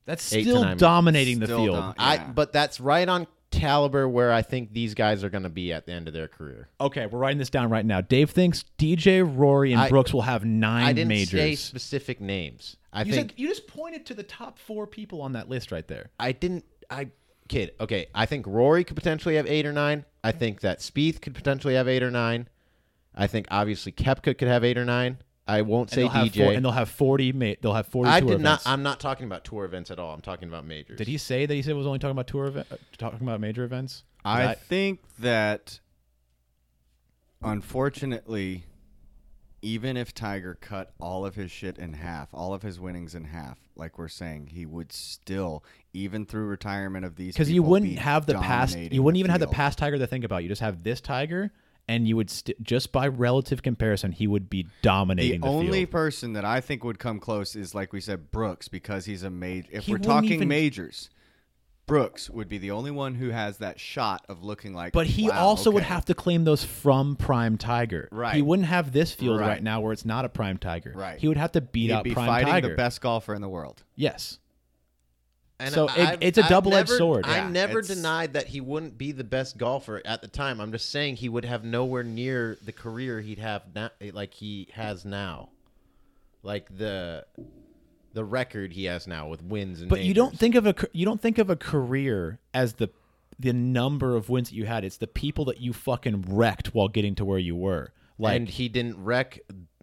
That's 0.05 0.32
Eight 0.32 0.44
to 0.44 0.51
still 0.51 0.74
dominating 0.76 1.39
the 1.39 1.47
Still 1.47 1.59
field. 1.64 1.76
dom- 1.76 1.94
I 1.98 2.18
but 2.18 2.52
that's 2.52 2.80
right 2.80 3.09
on 3.09 3.26
caliber 3.52 4.08
where 4.08 4.32
I 4.32 4.42
think 4.42 4.72
these 4.72 4.94
guys 4.94 5.22
are 5.22 5.30
going 5.30 5.44
to 5.44 5.48
be 5.48 5.72
at 5.72 5.86
the 5.86 5.92
end 5.92 6.08
of 6.08 6.14
their 6.14 6.26
career. 6.28 6.68
Okay, 6.80 7.06
we're 7.06 7.18
writing 7.20 7.38
this 7.38 7.50
down 7.50 7.70
right 7.70 7.84
now. 7.86 8.00
Dave 8.00 8.30
thinks 8.30 8.64
DJ, 8.78 9.22
Rory, 9.22 9.72
and 9.72 9.80
I- 9.82 9.88
Brooks 9.88 10.12
will 10.12 10.22
have 10.22 10.44
nine 10.44 10.84
I 10.84 10.92
didn't 10.92 11.08
majors. 11.08 11.30
say 11.30 11.54
specific 11.54 12.20
names. 12.20 12.76
I 12.92 13.02
you 13.04 13.12
think 13.12 13.30
said 13.30 13.38
you 13.40 13.48
just 13.48 13.66
pointed 13.68 14.04
to 14.06 14.14
the 14.14 14.22
top 14.22 14.58
four 14.58 14.86
people 14.86 15.22
on 15.22 15.32
that 15.32 15.48
list 15.48 15.70
right 15.72 15.86
there. 15.86 16.10
I 16.18 16.32
didn't. 16.32 16.64
I 16.90 17.08
kid. 17.48 17.72
Okay, 17.80 18.06
I 18.14 18.26
think 18.26 18.46
Rory 18.46 18.84
could 18.84 18.96
potentially 18.96 19.36
have 19.36 19.46
eight 19.46 19.64
or 19.66 19.72
nine. 19.72 20.04
I 20.24 20.32
think 20.32 20.60
that 20.60 20.80
Spieth 20.80 21.20
could 21.20 21.34
potentially 21.34 21.74
have 21.74 21.88
eight 21.88 22.02
or 22.02 22.10
nine. 22.10 22.48
I 23.14 23.26
think 23.26 23.46
obviously 23.50 23.92
Koepka 23.92 24.36
could 24.36 24.48
have 24.48 24.64
eight 24.64 24.76
or 24.78 24.84
nine. 24.84 25.18
I 25.47 25.62
won't 25.62 25.90
say 25.90 26.02
they'll 26.02 26.09
have 26.10 26.28
DJ. 26.28 26.44
four, 26.44 26.52
and 26.52 26.64
they'll 26.64 26.73
have 26.73 26.89
forty. 26.89 27.32
Ma- 27.32 27.55
they'll 27.60 27.74
have 27.74 27.86
forty. 27.89 28.10
I 28.10 28.20
tour 28.20 28.28
did 28.31 28.40
not. 28.40 28.48
events. 28.60 28.66
I'm 28.66 28.82
not 28.82 29.01
talking 29.01 29.27
about 29.27 29.44
tour 29.44 29.64
events 29.64 29.90
at 29.90 29.98
all. 29.98 30.14
I'm 30.14 30.20
talking 30.20 30.48
about 30.48 30.64
majors. 30.64 30.98
Did 30.98 31.09
he 31.09 31.19
say 31.19 31.47
that 31.47 31.55
he 31.55 31.62
said 31.62 31.74
was 31.74 31.86
only 31.86 31.98
talking 31.98 32.12
about 32.12 32.28
tour 32.28 32.47
event, 32.47 32.69
uh, 32.70 32.77
talking 32.97 33.20
about 33.23 33.40
major 33.40 33.64
events? 33.64 34.05
I 34.24 34.47
That- 34.47 34.62
think 34.62 35.01
that 35.19 35.81
unfortunately, 37.43 38.64
even 39.60 39.97
if 39.97 40.14
Tiger 40.14 40.56
cut 40.60 40.93
all 41.01 41.24
of 41.24 41.35
his 41.35 41.51
shit 41.51 41.78
in 41.78 41.94
half, 41.94 42.28
all 42.32 42.55
of 42.55 42.62
his 42.62 42.81
winnings 42.81 43.14
in 43.14 43.24
half, 43.24 43.59
like 43.77 43.98
we're 43.98 44.09
saying, 44.09 44.48
he 44.48 44.66
would 44.66 44.93
still, 44.93 45.64
even 45.93 46.24
through 46.27 46.47
retirement 46.47 47.05
of 47.05 47.16
these, 47.16 47.35
because 47.35 47.51
you 47.51 47.62
wouldn't 47.62 47.93
be 47.93 47.97
have 47.97 48.27
the 48.27 48.35
past. 48.35 48.77
You 48.77 49.02
wouldn't 49.02 49.19
even 49.19 49.31
have 49.31 49.40
the 49.40 49.47
past 49.48 49.78
Tiger 49.78 49.98
to 49.98 50.06
think 50.06 50.24
about. 50.24 50.43
You 50.43 50.48
just 50.48 50.60
have 50.62 50.82
this 50.82 51.01
Tiger, 51.01 51.52
and 51.88 52.06
you 52.06 52.16
would 52.16 52.30
st- 52.30 52.62
just 52.62 52.92
by 52.92 53.06
relative 53.09 53.62
comparison, 53.62 54.12
he 54.12 54.26
would 54.26 54.48
be 54.48 54.66
dominating 54.82 55.40
the, 55.40 55.46
only 55.46 55.80
field. 55.80 55.90
person 55.90 56.32
that 56.34 56.44
I 56.44 56.60
think 56.60 56.84
would 56.84 56.98
come 56.98 57.18
close 57.18 57.56
is, 57.56 57.74
like 57.74 57.92
we 57.92 58.00
said, 58.00 58.30
Brooks, 58.30 58.68
because 58.68 59.04
he's 59.04 59.22
a 59.22 59.30
major. 59.30 59.68
If 59.72 59.84
He 59.84 59.92
we're 59.92 59.98
talking 59.98 60.32
even- 60.34 60.48
majors, 60.48 61.10
Brooks 61.86 62.30
would 62.30 62.48
be 62.48 62.59
the 62.59 62.70
only 62.70 62.92
one 62.92 63.16
who 63.16 63.30
has 63.30 63.59
that 63.59 63.80
shot 63.80 64.24
of 64.28 64.44
looking 64.44 64.72
like. 64.72 64.92
But 64.92 65.09
he 65.09 65.28
wow, 65.28 65.40
also 65.44 65.70
would 65.72 65.82
have 65.82 66.04
to 66.06 66.14
claim 66.14 66.44
those 66.44 66.64
from 66.64 67.16
prime 67.16 67.59
Tiger. 67.59 68.09
Right. 68.12 68.36
He 68.36 68.42
wouldn't 68.42 68.68
have 68.68 68.92
this 68.92 69.12
field 69.12 69.40
right, 69.40 69.48
Right. 69.48 69.62
now 69.62 69.80
where 69.80 69.92
it's 69.92 70.04
not 70.04 70.24
a 70.24 70.28
prime 70.28 70.59
Tiger. 70.59 70.92
Right. 70.94 71.18
He 71.18 71.26
would 71.26 71.36
have 71.36 71.52
to 71.52 71.60
beat 71.60 71.88
He'd 71.88 71.92
out 71.92 72.04
be 72.04 72.14
prime 72.14 72.28
fighting 72.28 72.52
Tiger. 72.52 72.68
the 72.68 72.74
best 72.76 73.00
golfer 73.00 73.34
in 73.34 73.42
the 73.42 73.48
world. 73.48 73.82
Yes. 73.96 74.38
And 75.60 75.72
So 75.72 75.84
it- 75.86 75.98
I've- 75.98 76.26
it's 76.26 76.38
a 76.38 76.42
I've 76.42 76.48
double-edged 76.48 76.88
sword. 76.88 77.24
I 77.26 77.36
Yeah, 77.36 77.48
never 77.48 77.78
it's- 77.78 77.94
denied 77.94 78.32
that 78.32 78.48
he 78.48 78.60
wouldn't 78.60 78.98
be 78.98 79.12
the 79.12 79.22
best 79.24 79.58
golfer 79.58 80.02
at 80.04 80.20
the 80.20 80.26
time. 80.28 80.60
I'm 80.60 80.72
just 80.72 80.90
saying 80.90 81.16
he 81.16 81.28
would 81.28 81.44
have 81.44 81.62
nowhere 81.64 82.02
near 82.02 82.58
the 82.64 82.72
career 82.72 83.20
he'd 83.20 83.38
have 83.38 83.62
now, 83.74 83.90
like 84.12 84.34
he 84.34 84.68
has 84.72 85.04
now, 85.04 85.50
like 86.42 86.76
the 86.76 87.26
the 88.14 88.24
record 88.24 88.72
he 88.74 88.84
has 88.84 89.06
now 89.06 89.28
with 89.28 89.42
wins 89.42 89.80
and. 89.80 89.88
But 89.88 90.02
you 90.02 90.12
don't 90.14 90.36
think 90.38 90.54
of 90.54 90.66
a 90.66 90.74
you 90.92 91.04
don't 91.06 91.20
think 91.20 91.38
of 91.38 91.48
a 91.48 91.56
career 91.56 92.40
as 92.52 92.74
the 92.74 92.90
the 93.38 93.52
number 93.52 94.16
of 94.16 94.28
wins 94.28 94.50
that 94.50 94.54
you 94.56 94.66
had. 94.66 94.84
It's 94.84 94.98
the 94.98 95.06
people 95.06 95.44
that 95.46 95.60
you 95.60 95.72
fucking 95.72 96.22
wrecked 96.28 96.74
while 96.74 96.88
getting 96.88 97.14
to 97.16 97.24
where 97.24 97.38
you 97.38 97.54
were. 97.56 97.92
Like 98.18 98.36
and 98.36 98.48
he 98.48 98.68
didn't 98.68 99.02
wreck 99.02 99.40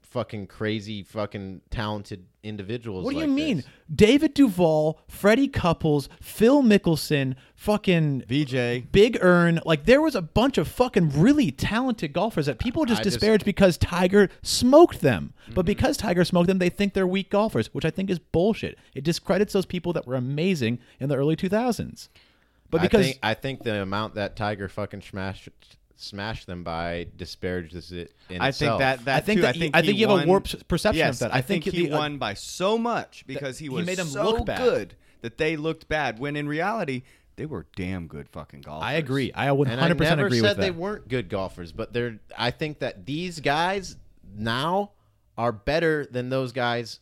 fucking 0.09 0.47
crazy, 0.47 1.03
fucking 1.03 1.61
talented 1.69 2.25
individuals. 2.41 3.05
What 3.05 3.13
do 3.13 3.19
you 3.19 3.27
mean? 3.27 3.57
this. 3.57 3.65
David 3.93 4.33
Duval, 4.33 4.99
Freddie 5.07 5.47
Couples, 5.47 6.09
Phil 6.21 6.63
Mickelson, 6.63 7.35
fucking 7.55 8.23
Vijay. 8.27 8.91
Big 8.91 9.17
Earn. 9.21 9.59
Like 9.65 9.85
there 9.85 10.01
was 10.01 10.15
a 10.15 10.21
bunch 10.21 10.57
of 10.57 10.67
fucking 10.67 11.19
really 11.19 11.51
talented 11.51 12.13
golfers 12.13 12.47
that 12.47 12.59
people 12.59 12.85
just 12.85 13.01
I 13.01 13.03
just- 13.03 13.19
disparage 13.19 13.43
because 13.43 13.77
Tiger 13.77 14.29
smoked 14.41 15.01
them. 15.01 15.33
Mm-hmm. 15.43 15.53
But 15.53 15.65
because 15.65 15.97
Tiger 15.97 16.25
smoked 16.25 16.47
them, 16.47 16.59
they 16.59 16.69
think 16.69 16.93
they're 16.93 17.07
weak 17.07 17.29
golfers, 17.29 17.73
which 17.73 17.85
I 17.85 17.91
think 17.91 18.09
is 18.09 18.19
bullshit. 18.19 18.77
It 18.95 19.03
discredits 19.03 19.53
those 19.53 19.65
people 19.65 19.93
that 19.93 20.07
were 20.07 20.15
amazing 20.15 20.79
in 20.99 21.09
the 21.09 21.15
early 21.15 21.35
2000s. 21.35 22.09
But 22.71 22.81
because 22.81 22.99
I 22.99 23.03
think, 23.03 23.19
I 23.23 23.33
think 23.33 23.63
the 23.63 23.81
amount 23.81 24.15
that 24.15 24.35
Tiger 24.35 24.69
fucking 24.69 25.01
smashed 25.01 25.49
smashed 26.01 26.47
them 26.47 26.63
by 26.63 27.07
disparages 27.17 27.91
it. 27.91 28.13
In 28.29 28.41
I 28.41 28.51
think 28.51 28.79
that 28.79 29.05
that 29.05 29.17
I 29.17 29.19
think 29.21 29.37
too, 29.39 29.41
that 29.41 29.47
I 29.49 29.51
you- 29.53 29.59
think 29.59 29.75
I 29.75 29.81
think 29.81 29.93
he 29.95 30.01
you 30.01 30.07
have 30.09 30.23
a 30.23 30.27
warped 30.27 30.67
perception 30.67 31.07
of 31.07 31.19
that. 31.19 31.33
I, 31.33 31.39
I 31.39 31.41
think, 31.41 31.65
think 31.65 31.75
he 31.75 31.87
the, 31.87 31.93
uh, 31.93 31.97
won 31.97 32.17
by 32.17 32.33
so 32.33 32.77
much 32.77 33.25
because 33.27 33.57
he 33.59 33.65
he 33.65 33.69
was 33.69 33.85
made 33.85 33.97
them 33.97 34.07
so 34.07 34.23
look 34.31 34.45
bad. 34.45 34.57
good 34.59 34.95
that 35.21 35.37
they 35.37 35.57
looked 35.57 35.87
bad. 35.89 36.19
When 36.19 36.35
in 36.35 36.47
reality, 36.47 37.03
they 37.35 37.45
were 37.45 37.65
damn 37.75 38.07
good 38.07 38.29
fucking 38.29 38.61
golfers. 38.61 38.85
I 38.87 38.93
agree. 38.93 39.31
I 39.33 39.51
would 39.51 39.67
and 39.67 39.79
I 39.79 39.89
100% 39.89 39.99
never 39.99 40.25
agree 40.27 40.39
said 40.39 40.49
with 40.49 40.57
that. 40.57 40.61
they 40.61 40.71
weren't 40.71 41.07
good 41.07 41.29
golfers, 41.29 41.71
but 41.71 41.93
they're. 41.93 42.19
I 42.37 42.51
think 42.51 42.79
that 42.79 43.05
these 43.05 43.39
guys 43.39 43.97
now 44.35 44.91
are 45.37 45.51
better 45.51 46.05
than 46.05 46.29
those 46.29 46.51
guys. 46.51 46.99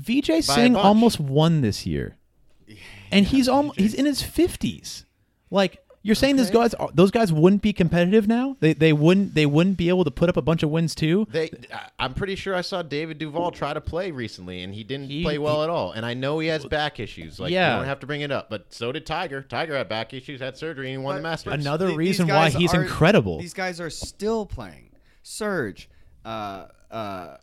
Vijay 0.00 0.42
Singh 0.42 0.74
almost 0.74 1.20
won 1.20 1.60
this 1.60 1.86
year, 1.86 2.16
and 3.12 3.26
he's 3.26 3.48
almost 3.48 3.78
he's 3.78 3.94
in 3.94 4.06
his 4.06 4.22
fifties. 4.22 5.04
Like 5.50 5.83
you're 6.06 6.14
saying, 6.14 6.36
those 6.36 6.50
guys 6.50 6.74
those 6.92 7.10
guys 7.10 7.32
wouldn't 7.32 7.62
be 7.62 7.72
competitive 7.72 8.28
now. 8.28 8.56
They 8.60 8.74
they 8.74 8.92
wouldn't 8.92 9.34
they 9.34 9.46
wouldn't 9.46 9.78
be 9.78 9.88
able 9.88 10.04
to 10.04 10.10
put 10.10 10.28
up 10.28 10.36
a 10.36 10.42
bunch 10.42 10.62
of 10.62 10.68
wins 10.70 10.94
too. 10.94 11.26
They, 11.30 11.50
I- 11.72 11.88
I'm 11.98 12.12
pretty 12.14 12.36
sure 12.36 12.54
I 12.54 12.60
saw 12.60 12.82
David 12.82 13.16
Duval 13.18 13.50
try 13.52 13.72
to 13.72 13.80
play 13.80 14.10
recently, 14.10 14.62
and 14.62 14.74
he 14.74 14.84
didn't 14.84 15.08
He- 15.08 15.22
play 15.22 15.38
well 15.38 15.56
he- 15.56 15.62
at 15.64 15.70
all. 15.70 15.92
And 15.92 16.04
I 16.04 16.12
know 16.14 16.38
he 16.38 16.48
has 16.48 16.64
back 16.66 17.00
issues. 17.00 17.40
Like, 17.40 17.50
Yeah. 17.52 17.72
you 17.72 17.76
don't 17.78 17.86
have 17.88 18.00
to 18.00 18.06
bring 18.06 18.20
it 18.20 18.30
up, 18.30 18.50
but 18.50 18.72
so 18.72 18.92
did 18.92 19.06
Tiger. 19.06 19.40
Tiger 19.42 19.76
had 19.76 19.88
back 19.88 20.12
issues, 20.12 20.40
had 20.40 20.56
surgery, 20.58 20.92
and 20.92 21.00
he 21.00 21.04
won 21.04 21.16
the 21.16 21.22
Masters. 21.22 21.54
Another 21.54 21.86
th- 21.86 21.96
reason 21.98 22.28
why 22.28 22.50
he's 22.50 22.74
are- 22.74 22.82
incredible. 22.82 23.40
These 23.40 23.54
guys 23.54 23.80
are 23.80 23.90
still 23.90 24.44
playing. 24.46 24.90
Serge, 25.22 25.88
uh, 26.24 26.66
uh, 26.90 27.36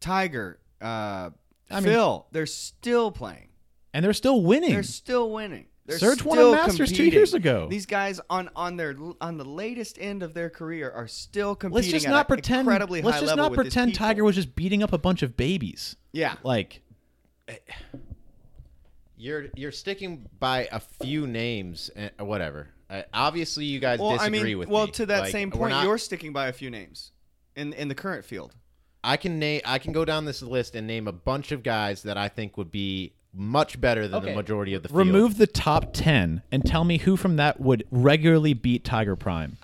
Tiger, 0.00 0.60
uh, 0.80 1.30
I 1.70 1.74
mean- 1.80 1.82
Phil, 1.84 2.26
they're 2.32 2.46
still 2.46 3.10
playing. 3.10 3.48
and 3.92 4.04
they're 4.04 4.12
still 4.12 4.42
winning. 4.42 4.70
They're 4.70 4.82
still 4.84 5.30
winning. 5.32 5.66
They're 5.88 5.98
Serge 5.98 6.22
won 6.22 6.36
a 6.36 6.42
still 6.42 6.52
Masters 6.52 6.90
two 6.90 6.96
competing. 6.96 7.12
years 7.14 7.32
ago. 7.34 7.66
These 7.70 7.86
guys 7.86 8.20
on 8.28 8.50
on 8.54 8.76
their 8.76 8.94
on 9.22 9.38
the 9.38 9.44
latest 9.44 9.96
end 9.98 10.22
of 10.22 10.34
their 10.34 10.50
career 10.50 10.90
are 10.90 11.08
still 11.08 11.54
competing. 11.56 11.76
let's 11.76 11.88
just 11.88 12.06
at 12.06 12.10
not 12.10 12.26
an 12.26 12.26
pretend. 12.26 12.60
Incredibly 12.60 13.00
Let's 13.00 13.16
high 13.16 13.20
just 13.22 13.36
level 13.36 13.50
not 13.50 13.54
pretend. 13.54 13.94
Tiger 13.94 14.22
was 14.22 14.34
just 14.36 14.54
beating 14.54 14.82
up 14.82 14.92
a 14.92 14.98
bunch 14.98 15.22
of 15.22 15.34
babies. 15.36 15.96
Yeah, 16.12 16.34
Like 16.42 16.82
You're 19.16 19.46
you're 19.56 19.72
sticking 19.72 20.28
by 20.38 20.68
a 20.70 20.78
few 20.78 21.26
names, 21.26 21.90
and, 21.96 22.12
whatever. 22.18 22.68
Uh, 22.88 23.02
obviously, 23.12 23.64
you 23.64 23.80
guys 23.80 23.98
well, 23.98 24.10
I 24.10 24.28
disagree 24.28 24.50
mean, 24.50 24.58
with 24.58 24.68
well, 24.68 24.84
me. 24.84 24.86
Well, 24.88 24.92
to 24.92 25.06
that 25.06 25.20
Like, 25.22 25.32
same 25.32 25.50
point, 25.50 25.70
not- 25.70 25.84
you're 25.84 25.98
sticking 25.98 26.32
by 26.32 26.48
a 26.48 26.52
few 26.52 26.70
names 26.70 27.12
in 27.56 27.72
in 27.72 27.88
the 27.88 27.94
current 27.94 28.24
field. 28.24 28.54
I 29.02 29.16
can 29.16 29.38
name. 29.38 29.62
I 29.64 29.78
can 29.78 29.92
go 29.92 30.04
down 30.04 30.24
this 30.24 30.42
list 30.42 30.74
and 30.74 30.86
name 30.86 31.08
a 31.08 31.12
bunch 31.12 31.50
of 31.50 31.62
guys 31.62 32.02
that 32.02 32.16
I 32.16 32.28
think 32.28 32.56
would 32.56 32.70
be 32.70 33.14
much 33.38 33.80
better 33.80 34.08
than 34.08 34.18
Okay. 34.22 34.30
the 34.30 34.36
majority 34.36 34.74
of 34.74 34.82
the 34.82 34.88
field. 34.88 34.98
remove 34.98 35.38
the 35.38 35.46
top 35.46 35.92
ten 35.92 36.42
and 36.52 36.64
tell 36.64 36.84
me 36.84 36.98
who 36.98 37.16
from 37.16 37.36
that 37.36 37.60
would 37.60 37.84
regularly 37.90 38.52
beat 38.54 38.84
Tiger 38.84 39.16
Prime. 39.16 39.56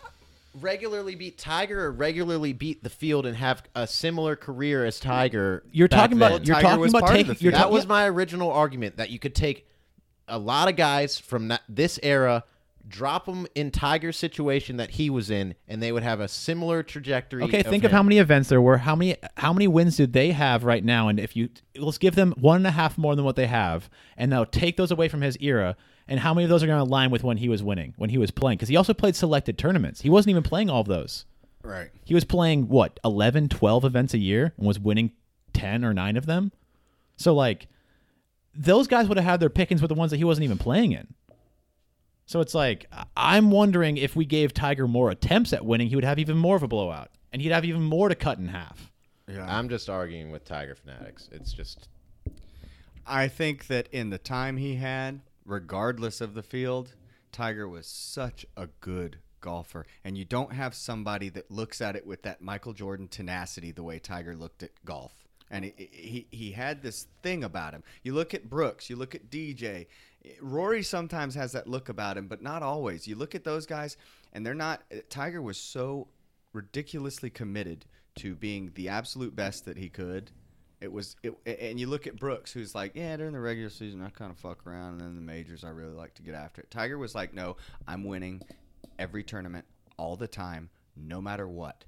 regularly 0.61 1.17
beat 1.17 1.37
Tiger 1.37 1.85
or 1.87 1.91
regularly 1.93 2.53
beat 2.53 2.83
the 2.85 2.89
field 2.91 3.27
and 3.27 3.37
have 3.37 3.63
a 3.75 3.87
similar 3.87 4.37
career 4.37 4.85
as 4.85 5.01
Tiger. 5.01 5.65
You're 5.73 5.89
back 5.89 5.99
talking 6.03 6.17
about 6.17 6.31
then. 6.33 6.45
you're 6.45 6.55
Tiger 6.55 6.67
talking 6.69 6.81
was 6.81 6.93
about 6.93 7.01
part 7.01 7.11
of 7.13 7.17
taking. 7.17 7.29
You're 7.45 7.51
field. 7.51 7.55
that 7.55 7.59
talking, 7.65 7.75
was 7.75 7.87
my 7.89 8.09
original 8.09 8.53
argument 8.53 8.97
that 8.99 9.11
you 9.11 9.19
could 9.19 9.35
take 9.35 9.67
a 10.29 10.39
lot 10.39 10.69
of 10.69 10.77
guys 10.77 11.19
from 11.19 11.49
that, 11.49 11.63
this 11.69 11.99
era, 12.03 12.45
drop 12.89 13.27
them 13.27 13.47
in 13.55 13.71
Tiger's 13.71 14.17
situation 14.17 14.77
that 14.77 14.91
he 14.91 15.11
was 15.11 15.31
in, 15.31 15.55
and 15.69 15.83
they 15.83 15.93
would 15.93 16.03
have 16.03 16.21
a 16.21 16.29
similar 16.29 16.83
trajectory. 16.83 17.43
Okay, 17.45 17.63
think 17.63 17.85
of 17.85 17.91
how 17.91 18.03
many 18.03 18.19
events 18.19 18.49
there 18.49 18.61
were. 18.61 18.79
How 18.79 18.95
many 18.95 19.17
how 19.37 19.53
many 19.53 19.69
wins 19.69 19.97
did 19.97 20.13
they 20.13 20.33
have 20.33 20.65
right 20.65 20.85
now? 20.85 21.09
And 21.09 21.19
if 21.19 21.37
you 21.37 21.49
let's 21.77 21.99
give 21.99 22.15
them 22.15 22.35
one 22.39 22.57
and 22.57 22.67
a 22.67 22.71
half 22.71 22.99
more 22.99 23.17
than 23.17 23.25
what 23.25 23.37
they 23.37 23.47
have, 23.47 23.89
and 24.17 24.31
now 24.31 24.45
take 24.45 24.77
those 24.77 24.91
away 24.91 25.09
from 25.09 25.21
his 25.23 25.37
era. 25.41 25.77
And 26.07 26.21
how 26.21 26.35
many 26.35 26.45
of 26.45 26.51
those 26.51 26.63
are 26.63 26.67
going 26.67 26.79
to 26.79 26.85
align 26.85 27.11
with 27.11 27.25
when 27.25 27.39
he 27.39 27.49
was 27.49 27.63
winning, 27.63 27.95
when 27.97 28.11
he 28.11 28.19
was 28.19 28.31
playing? 28.31 28.59
Because 28.59 28.69
he 28.69 28.77
also 28.77 28.93
played 28.93 29.17
selected 29.17 29.57
tournaments. 29.57 30.03
He 30.03 30.11
wasn't 30.11 30.33
even 30.33 30.43
playing 30.43 30.69
all 30.69 30.83
of 30.83 30.87
those. 30.87 31.25
Right. 31.63 31.91
He 32.05 32.13
was 32.13 32.25
playing 32.25 32.69
what 32.69 33.01
11, 33.07 33.49
12 33.49 33.87
events 33.87 34.13
a 34.13 34.19
year 34.19 34.53
and 34.59 34.67
was 34.67 34.79
winning 34.79 35.13
ten 35.55 35.83
or 35.83 35.95
nine 35.95 36.19
of 36.19 36.27
them. 36.27 36.53
So 37.17 37.33
like, 37.33 37.69
those 38.55 38.87
guys 38.87 39.09
would 39.09 39.17
have 39.17 39.25
had 39.25 39.41
their 39.41 39.49
pickings 39.49 39.81
with 39.81 39.89
the 39.89 39.95
ones 39.95 40.11
that 40.11 40.19
he 40.19 40.25
wasn't 40.25 40.45
even 40.45 40.59
playing 40.59 40.93
in. 40.93 41.15
So 42.27 42.41
it's 42.41 42.55
like 42.55 42.87
I- 42.93 43.05
I'm 43.17 43.51
wondering 43.51 43.97
if 43.97 44.17
we 44.17 44.25
gave 44.25 44.55
Tiger 44.55 44.87
more 44.89 45.11
attempts 45.11 45.53
at 45.53 45.65
winning, 45.65 45.89
he 45.89 45.95
would 45.95 46.05
have 46.05 46.19
even 46.19 46.37
more 46.37 46.57
of 46.57 46.63
a 46.63 46.69
blowout, 46.69 47.11
and 47.33 47.43
he'd 47.43 47.51
have 47.53 47.65
even 47.65 47.83
more 47.83 48.09
to 48.09 48.15
cut 48.15 48.39
in 48.39 48.49
half. 48.49 48.91
Yeah. 49.29 49.45
I'm 49.47 49.69
just 49.69 49.89
arguing 49.89 50.31
with 50.31 50.45
Tiger 50.45 50.75
fanatics. 50.75 51.29
It's 51.33 51.53
just 51.53 51.89
I 53.07 53.29
think 53.29 53.67
that 53.67 53.89
in 53.93 54.09
the 54.11 54.19
time 54.19 54.57
he 54.57 54.77
had, 54.77 55.21
regardless 55.45 56.21
of 56.23 56.33
the 56.35 56.43
field, 56.43 56.95
Tiger 57.33 57.69
was 57.69 57.87
such 57.87 58.47
a 58.57 58.69
good 58.81 59.19
golfer. 59.43 59.85
And 60.05 60.17
you 60.17 60.25
don't 60.25 60.53
have 60.55 60.75
somebody 60.75 61.29
that 61.31 61.51
looks 61.51 61.83
at 61.83 61.97
it 61.97 62.07
with 62.07 62.23
that 62.23 62.41
Michael 62.41 62.73
Jordan 62.73 63.09
tenacity 63.09 63.73
the 63.73 63.83
way 63.83 63.99
Tiger 63.99 64.35
looked 64.35 64.63
at 64.63 64.71
golf. 64.87 65.24
And 65.55 65.65
he, 65.65 65.73
he, 65.77 66.27
he 66.31 66.51
had 66.51 66.83
this 66.83 67.07
thing 67.23 67.45
about 67.45 67.75
him. 67.75 67.85
You 68.03 68.13
look 68.13 68.35
at 68.35 68.51
Brooks, 68.51 68.91
you 68.91 68.97
look 68.97 69.15
at 69.15 69.31
DJ. 69.31 69.87
Rory 70.41 70.83
sometimes 70.83 71.35
has 71.37 71.53
that 71.53 71.69
look 71.69 71.89
about 71.89 72.17
him, 72.17 72.27
but 72.27 72.43
not 72.43 72.63
always. 72.63 73.07
You 73.07 73.15
look 73.15 73.35
at 73.37 73.45
those 73.45 73.65
guys, 73.65 73.97
and 74.33 74.45
they're 74.45 74.53
not. 74.55 74.83
Uh, 74.93 74.97
Tiger 75.09 75.41
was 75.41 75.57
so 75.57 76.09
ridiculously 76.53 77.31
committed 77.31 77.85
to 78.17 78.35
being 78.35 78.73
the 78.75 78.89
absolute 78.89 79.37
best 79.37 79.65
that 79.67 79.77
he 79.77 79.89
could 79.89 80.31
It 80.81 80.93
was, 80.93 81.17
it, 81.23 81.35
and 81.47 81.79
you 81.81 81.87
look 81.87 82.07
at 82.07 82.17
Brooks, 82.17 82.53
who's 82.53 82.75
like, 82.75 82.93
yeah, 82.95 83.17
during 83.17 83.33
the 83.33 83.41
regular 83.41 83.71
season 83.71 84.03
I 84.03 84.11
kind 84.11 84.31
of 84.31 84.39
fuck 84.39 84.67
around, 84.67 84.93
and 84.93 85.01
then 85.01 85.15
the 85.15 85.23
majors 85.23 85.65
I 85.65 85.71
really 85.71 85.95
like 85.95 86.15
to 86.15 86.23
get 86.23 86.35
after 86.35 86.61
it. 86.63 86.71
Tiger 86.71 86.99
was 86.99 87.15
like, 87.15 87.33
no, 87.33 87.57
I'm 87.87 88.05
winning 88.05 88.43
every 88.99 89.23
tournament 89.23 89.65
all 89.97 90.17
the 90.17 90.29
time, 90.29 90.69
no 90.97 91.21
matter 91.21 91.49
what, 91.49 91.85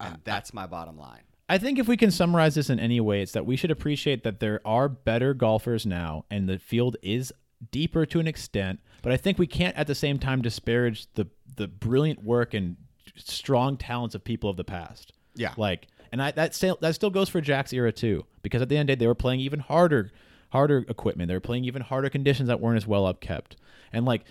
and 0.00 0.18
that's 0.24 0.54
my 0.54 0.66
bottom 0.66 0.96
line. 0.98 1.22
I 1.48 1.58
think 1.58 1.78
if 1.78 1.88
we 1.88 1.96
can 1.96 2.10
summarize 2.10 2.54
this 2.54 2.68
in 2.68 2.78
any 2.78 3.00
way, 3.00 3.22
it's 3.22 3.32
that 3.32 3.46
we 3.46 3.56
should 3.56 3.70
appreciate 3.70 4.22
that 4.24 4.40
there 4.40 4.60
are 4.66 4.88
better 4.88 5.32
golfers 5.32 5.86
now, 5.86 6.24
and 6.30 6.48
the 6.48 6.58
field 6.58 6.96
is 7.02 7.32
deeper 7.70 8.04
to 8.06 8.20
an 8.20 8.28
extent. 8.28 8.80
But 9.02 9.12
I 9.12 9.16
think 9.16 9.38
we 9.38 9.46
can't 9.46 9.76
at 9.76 9.86
the 9.86 9.94
same 9.94 10.18
time 10.18 10.42
disparage 10.42 11.06
the 11.14 11.26
the 11.56 11.66
brilliant 11.66 12.22
work 12.22 12.54
and 12.54 12.76
strong 13.16 13.76
talents 13.76 14.14
of 14.14 14.22
people 14.22 14.50
of 14.50 14.56
the 14.56 14.64
past. 14.64 15.12
Yeah. 15.34 15.54
like, 15.56 15.86
and 16.12 16.20
I 16.20 16.32
that 16.32 16.54
still 16.54 16.78
that 16.80 16.94
still 16.94 17.10
goes 17.10 17.28
for 17.28 17.40
Jack's 17.40 17.72
era 17.72 17.92
too, 17.92 18.26
because 18.42 18.60
at 18.60 18.68
the 18.68 18.76
end 18.76 18.90
of 18.90 18.94
the 18.94 18.96
day, 18.96 19.04
they 19.04 19.06
were 19.06 19.14
playing 19.14 19.40
even 19.40 19.60
harder, 19.60 20.12
harder 20.50 20.84
equipment. 20.88 21.28
They 21.28 21.34
were 21.34 21.40
playing 21.40 21.64
even 21.64 21.82
harder 21.82 22.10
conditions 22.10 22.48
that 22.48 22.60
weren't 22.60 22.76
as 22.76 22.86
well 22.86 23.12
upkept, 23.12 23.52
and 23.92 24.04
like. 24.04 24.24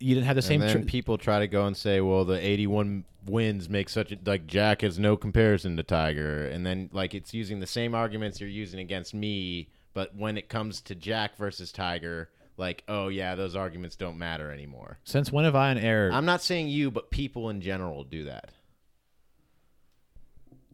You 0.00 0.14
didn't 0.14 0.26
have 0.26 0.36
the 0.36 0.42
same. 0.42 0.62
and 0.62 0.70
then 0.70 0.82
tr- 0.82 0.86
people 0.88 1.18
try 1.18 1.38
to 1.40 1.46
go 1.46 1.66
and 1.66 1.76
say, 1.76 2.00
well, 2.00 2.24
the 2.24 2.38
81 2.44 3.04
wins 3.26 3.68
make 3.68 3.88
such 3.90 4.10
a 4.12 4.18
like 4.24 4.46
Jack 4.46 4.80
has 4.80 4.98
no 4.98 5.16
comparison 5.16 5.76
to 5.76 5.82
Tiger, 5.82 6.46
and 6.46 6.64
then 6.66 6.88
like 6.92 7.14
it's 7.14 7.34
using 7.34 7.60
the 7.60 7.66
same 7.66 7.94
arguments 7.94 8.40
you're 8.40 8.48
using 8.48 8.80
against 8.80 9.12
me, 9.14 9.68
but 9.92 10.16
when 10.16 10.38
it 10.38 10.48
comes 10.48 10.80
to 10.80 10.94
Jack 10.94 11.36
versus 11.36 11.70
Tiger, 11.70 12.30
like 12.56 12.82
oh 12.88 13.08
yeah, 13.08 13.34
those 13.34 13.54
arguments 13.54 13.94
don't 13.94 14.16
matter 14.16 14.50
anymore. 14.50 14.98
Since 15.04 15.30
when 15.30 15.44
have 15.44 15.54
I 15.54 15.70
an 15.70 15.76
error? 15.78 16.10
I'm 16.12 16.24
not 16.24 16.40
saying 16.42 16.68
you, 16.68 16.90
but 16.90 17.10
people 17.10 17.50
in 17.50 17.60
general 17.60 18.02
do 18.04 18.24
that. 18.24 18.50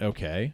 okay 0.01 0.53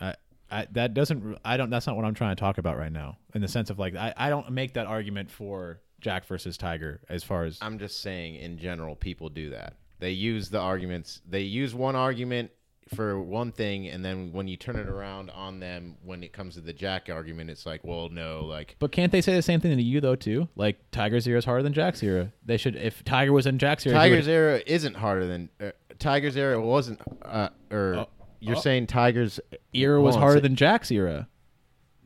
I, 0.00 0.14
I 0.50 0.66
that 0.72 0.94
doesn't 0.94 1.38
i 1.44 1.56
don't 1.56 1.68
that's 1.70 1.86
not 1.86 1.96
what 1.96 2.04
i'm 2.04 2.14
trying 2.14 2.36
to 2.36 2.40
talk 2.40 2.58
about 2.58 2.78
right 2.78 2.92
now 2.92 3.18
in 3.34 3.42
the 3.42 3.48
sense 3.48 3.70
of 3.70 3.78
like 3.78 3.96
i, 3.96 4.14
I 4.16 4.28
don't 4.30 4.50
make 4.52 4.74
that 4.74 4.86
argument 4.86 5.30
for 5.30 5.80
jack 6.04 6.24
versus 6.26 6.56
tiger 6.58 7.00
as 7.08 7.24
far 7.24 7.44
as 7.44 7.58
I'm 7.62 7.78
just 7.78 8.00
saying 8.02 8.36
in 8.36 8.58
general, 8.58 8.94
people 8.94 9.28
do 9.30 9.50
that. 9.50 9.74
They 9.98 10.10
use 10.10 10.50
the 10.50 10.60
arguments. 10.60 11.22
They 11.28 11.40
use 11.40 11.74
one 11.74 11.96
argument 11.96 12.50
for 12.94 13.18
one 13.18 13.50
thing, 13.50 13.86
and 13.88 14.04
then 14.04 14.30
when 14.32 14.46
you 14.46 14.58
turn 14.58 14.76
it 14.76 14.86
around 14.88 15.30
on 15.30 15.58
them, 15.58 15.96
when 16.04 16.22
it 16.22 16.34
comes 16.34 16.54
to 16.56 16.60
the 16.60 16.74
Jack 16.74 17.08
argument, 17.10 17.48
it's 17.48 17.64
like, 17.64 17.80
well, 17.82 18.10
no, 18.10 18.44
like 18.44 18.76
but 18.78 18.92
can't 18.92 19.10
they 19.10 19.22
say 19.22 19.34
the 19.34 19.40
same 19.40 19.58
thing 19.60 19.74
to 19.74 19.82
you 19.82 20.02
though 20.02 20.14
too 20.16 20.46
like 20.56 20.76
tiger's 20.90 21.26
era 21.26 21.38
is 21.38 21.46
harder 21.46 21.62
than 21.62 21.72
jack's 21.72 22.02
era 22.02 22.30
they 22.44 22.58
should 22.58 22.76
if 22.76 23.02
tiger 23.04 23.32
was 23.32 23.46
in 23.46 23.58
jack's 23.58 23.86
era 23.86 23.96
Tiger's 23.96 24.28
era 24.28 24.60
isn't 24.66 24.94
harder 24.94 25.26
than 25.26 25.48
uh, 25.60 25.70
Tiger's 25.98 26.36
era 26.36 26.60
wasn't. 26.60 27.00
Uh, 27.22 27.48
or 27.70 27.94
Oh, 28.00 28.08
you're 28.40 28.56
oh. 28.56 28.60
saying 28.60 28.86
Tiger's 28.88 29.40
era 29.72 29.98
was 30.02 30.16
harder 30.16 30.36
say- 30.36 30.42
than 30.42 30.54
jack's 30.56 30.90
era 30.90 31.28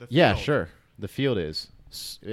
Yeah, 0.08 0.34
sure. 0.36 0.68
The 1.00 1.08
field 1.08 1.38
is, 1.38 1.56
S- 1.56 1.72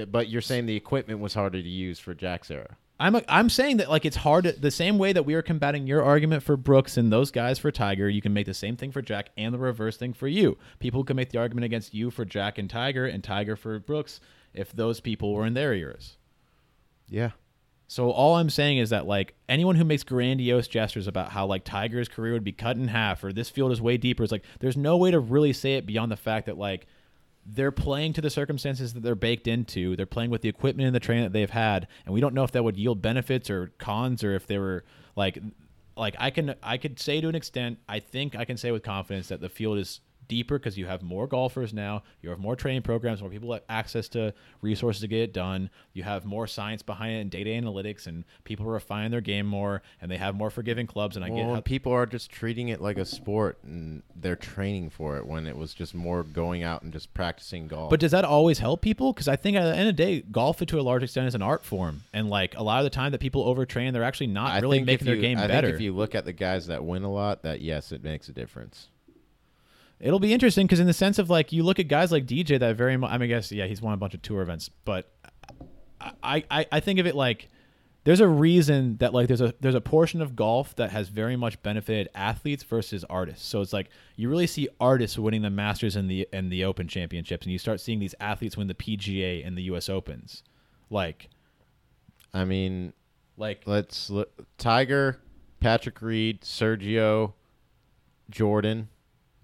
but 0.08 0.28
you're 0.28 0.42
saying 0.42 0.66
the 0.66 0.76
equipment 0.76 1.20
was 1.20 1.34
harder 1.34 1.62
to 1.62 1.68
use 1.68 1.98
for 1.98 2.14
Jack's 2.14 2.50
era. 2.50 2.76
I'm 2.98 3.20
I'm 3.28 3.50
saying 3.50 3.76
that 3.76 3.90
like 3.90 4.06
it's 4.06 4.16
hard 4.16 4.44
to, 4.44 4.52
the 4.52 4.70
same 4.70 4.96
way 4.96 5.12
that 5.12 5.24
we 5.24 5.34
are 5.34 5.42
combating 5.42 5.86
your 5.86 6.02
argument 6.02 6.42
for 6.42 6.56
Brooks 6.56 6.96
and 6.96 7.12
those 7.12 7.30
guys 7.30 7.58
for 7.58 7.70
Tiger, 7.70 8.08
you 8.08 8.22
can 8.22 8.32
make 8.32 8.46
the 8.46 8.54
same 8.54 8.76
thing 8.76 8.90
for 8.90 9.02
Jack 9.02 9.30
and 9.36 9.52
the 9.52 9.58
reverse 9.58 9.98
thing 9.98 10.14
for 10.14 10.28
you. 10.28 10.56
People 10.78 11.04
can 11.04 11.16
make 11.16 11.30
the 11.30 11.38
argument 11.38 11.66
against 11.66 11.92
you 11.92 12.10
for 12.10 12.24
Jack 12.24 12.56
and 12.56 12.70
Tiger 12.70 13.04
and 13.04 13.22
Tiger 13.22 13.54
for 13.54 13.78
Brooks 13.78 14.20
if 14.54 14.72
those 14.72 15.00
people 15.00 15.34
were 15.34 15.44
in 15.44 15.52
their 15.52 15.74
eras. 15.74 16.16
Yeah. 17.08 17.32
So 17.88 18.10
all 18.10 18.36
I'm 18.36 18.50
saying 18.50 18.78
is 18.78 18.90
that 18.90 19.06
like 19.06 19.34
anyone 19.48 19.76
who 19.76 19.84
makes 19.84 20.02
grandiose 20.02 20.66
gestures 20.66 21.06
about 21.06 21.30
how 21.30 21.46
like 21.46 21.64
Tiger's 21.64 22.08
career 22.08 22.32
would 22.32 22.44
be 22.44 22.52
cut 22.52 22.76
in 22.76 22.88
half 22.88 23.22
or 23.22 23.32
this 23.32 23.50
field 23.50 23.72
is 23.72 23.80
way 23.80 23.96
deeper 23.96 24.24
is 24.24 24.32
like 24.32 24.44
there's 24.60 24.76
no 24.76 24.96
way 24.96 25.10
to 25.10 25.20
really 25.20 25.52
say 25.52 25.74
it 25.74 25.86
beyond 25.86 26.10
the 26.10 26.16
fact 26.16 26.46
that 26.46 26.58
like 26.58 26.86
they're 27.48 27.72
playing 27.72 28.12
to 28.14 28.20
the 28.20 28.30
circumstances 28.30 28.94
that 28.94 29.02
they're 29.02 29.14
baked 29.14 29.46
into. 29.46 29.96
They're 29.96 30.06
playing 30.06 30.30
with 30.30 30.42
the 30.42 30.48
equipment 30.48 30.86
and 30.86 30.94
the 30.94 31.00
training 31.00 31.24
that 31.24 31.32
they've 31.32 31.50
had, 31.50 31.86
and 32.04 32.12
we 32.14 32.20
don't 32.20 32.34
know 32.34 32.44
if 32.44 32.52
that 32.52 32.64
would 32.64 32.76
yield 32.76 33.00
benefits 33.00 33.50
or 33.50 33.72
cons 33.78 34.24
or 34.24 34.34
if 34.34 34.46
they 34.46 34.58
were 34.58 34.84
like 35.14 35.38
like 35.96 36.16
I 36.18 36.30
can 36.30 36.54
I 36.62 36.76
could 36.76 36.98
say 36.98 37.20
to 37.20 37.28
an 37.28 37.34
extent, 37.34 37.78
I 37.88 38.00
think 38.00 38.36
I 38.36 38.44
can 38.44 38.56
say 38.56 38.70
with 38.72 38.82
confidence 38.82 39.28
that 39.28 39.40
the 39.40 39.48
field 39.48 39.78
is 39.78 40.00
deeper 40.28 40.58
because 40.58 40.76
you 40.76 40.86
have 40.86 41.02
more 41.02 41.26
golfers 41.26 41.72
now, 41.72 42.02
you 42.22 42.30
have 42.30 42.38
more 42.38 42.56
training 42.56 42.82
programs, 42.82 43.20
more 43.20 43.30
people 43.30 43.52
have 43.52 43.62
access 43.68 44.08
to 44.10 44.32
resources 44.60 45.00
to 45.02 45.08
get 45.08 45.20
it 45.20 45.32
done. 45.32 45.70
You 45.92 46.02
have 46.02 46.24
more 46.24 46.46
science 46.46 46.82
behind 46.82 47.14
it 47.16 47.20
and 47.20 47.30
data 47.30 47.50
analytics, 47.50 48.06
and 48.06 48.24
people 48.44 48.66
refine 48.66 49.10
their 49.10 49.20
game 49.20 49.46
more, 49.46 49.82
and 50.00 50.10
they 50.10 50.16
have 50.16 50.34
more 50.34 50.50
forgiving 50.50 50.86
clubs. 50.86 51.16
And 51.16 51.24
I 51.24 51.30
Well, 51.30 51.38
get 51.46 51.54
how, 51.54 51.60
people 51.60 51.92
are 51.92 52.06
just 52.06 52.30
treating 52.30 52.68
it 52.68 52.80
like 52.80 52.98
a 52.98 53.04
sport, 53.04 53.58
and 53.62 54.02
they're 54.14 54.36
training 54.36 54.90
for 54.90 55.16
it 55.16 55.26
when 55.26 55.46
it 55.46 55.56
was 55.56 55.74
just 55.74 55.94
more 55.94 56.22
going 56.22 56.62
out 56.62 56.82
and 56.82 56.92
just 56.92 57.12
practicing 57.14 57.66
golf. 57.68 57.90
But 57.90 58.00
does 58.00 58.10
that 58.12 58.24
always 58.24 58.58
help 58.58 58.82
people? 58.82 59.12
Because 59.12 59.28
I 59.28 59.36
think 59.36 59.56
at 59.56 59.64
the 59.64 59.76
end 59.76 59.88
of 59.88 59.96
the 59.96 60.02
day, 60.04 60.20
golf 60.20 60.58
to 60.58 60.80
a 60.80 60.82
large 60.82 61.02
extent 61.02 61.26
is 61.28 61.34
an 61.34 61.42
art 61.42 61.64
form, 61.64 62.02
and 62.12 62.28
like 62.30 62.56
a 62.56 62.62
lot 62.62 62.78
of 62.78 62.84
the 62.84 62.90
time 62.90 63.12
that 63.12 63.20
people 63.20 63.44
overtrain, 63.44 63.92
they're 63.92 64.02
actually 64.02 64.26
not 64.28 64.50
I 64.52 64.58
really 64.60 64.82
making 64.82 65.06
their 65.06 65.14
you- 65.16 65.22
game 65.22 65.38
I 65.38 65.46
better. 65.46 65.68
Think 65.68 65.74
if 65.76 65.80
you 65.82 65.92
look 65.94 66.14
at 66.14 66.24
the 66.24 66.32
guys 66.32 66.66
that 66.68 66.84
win 66.84 67.02
a 67.02 67.10
lot, 67.12 67.42
that 67.42 67.60
yes, 67.60 67.92
it 67.92 68.02
makes 68.02 68.28
a 68.28 68.32
difference. 68.32 68.88
It'll 69.98 70.20
be 70.20 70.32
interesting 70.32 70.66
because 70.66 70.80
in 70.80 70.86
the 70.86 70.92
sense 70.92 71.18
of 71.18 71.30
like 71.30 71.52
you 71.52 71.62
look 71.62 71.78
at 71.78 71.88
guys 71.88 72.12
like 72.12 72.26
DJ 72.26 72.58
that 72.60 72.76
very 72.76 72.96
much. 72.96 73.10
I 73.10 73.18
mean, 73.18 73.30
I 73.30 73.34
guess 73.34 73.50
yeah, 73.50 73.66
he's 73.66 73.80
won 73.80 73.94
a 73.94 73.96
bunch 73.96 74.14
of 74.14 74.22
tour 74.22 74.42
events, 74.42 74.68
but 74.84 75.10
I, 76.22 76.44
I 76.50 76.66
I 76.70 76.80
think 76.80 76.98
of 76.98 77.06
it 77.06 77.14
like 77.14 77.48
there's 78.04 78.20
a 78.20 78.28
reason 78.28 78.98
that 78.98 79.12
like 79.12 79.26
there's 79.26 79.40
a 79.40 79.52
there's 79.60 79.74
a 79.74 79.80
portion 79.80 80.22
of 80.22 80.36
golf 80.36 80.76
that 80.76 80.90
has 80.90 81.08
very 81.08 81.34
much 81.34 81.60
benefited 81.62 82.08
athletes 82.14 82.62
versus 82.62 83.04
artists. 83.10 83.44
So 83.46 83.60
it's 83.62 83.72
like 83.72 83.88
you 84.14 84.28
really 84.28 84.46
see 84.46 84.68
artists 84.78 85.18
winning 85.18 85.42
the 85.42 85.50
Masters 85.50 85.96
and 85.96 86.08
the 86.08 86.28
and 86.32 86.52
the 86.52 86.64
Open 86.64 86.86
championships, 86.86 87.46
and 87.46 87.52
you 87.52 87.58
start 87.58 87.80
seeing 87.80 87.98
these 87.98 88.14
athletes 88.20 88.56
win 88.56 88.68
the 88.68 88.74
PGA 88.74 89.44
and 89.44 89.58
the 89.58 89.62
U.S. 89.62 89.88
Opens, 89.88 90.44
like 90.88 91.30
I 92.32 92.44
mean, 92.44 92.92
like 93.36 93.62
let's 93.66 94.08
look. 94.08 94.30
Tiger, 94.58 95.20
Patrick 95.58 96.00
Reed, 96.00 96.42
Sergio, 96.42 97.32
Jordan. 98.30 98.88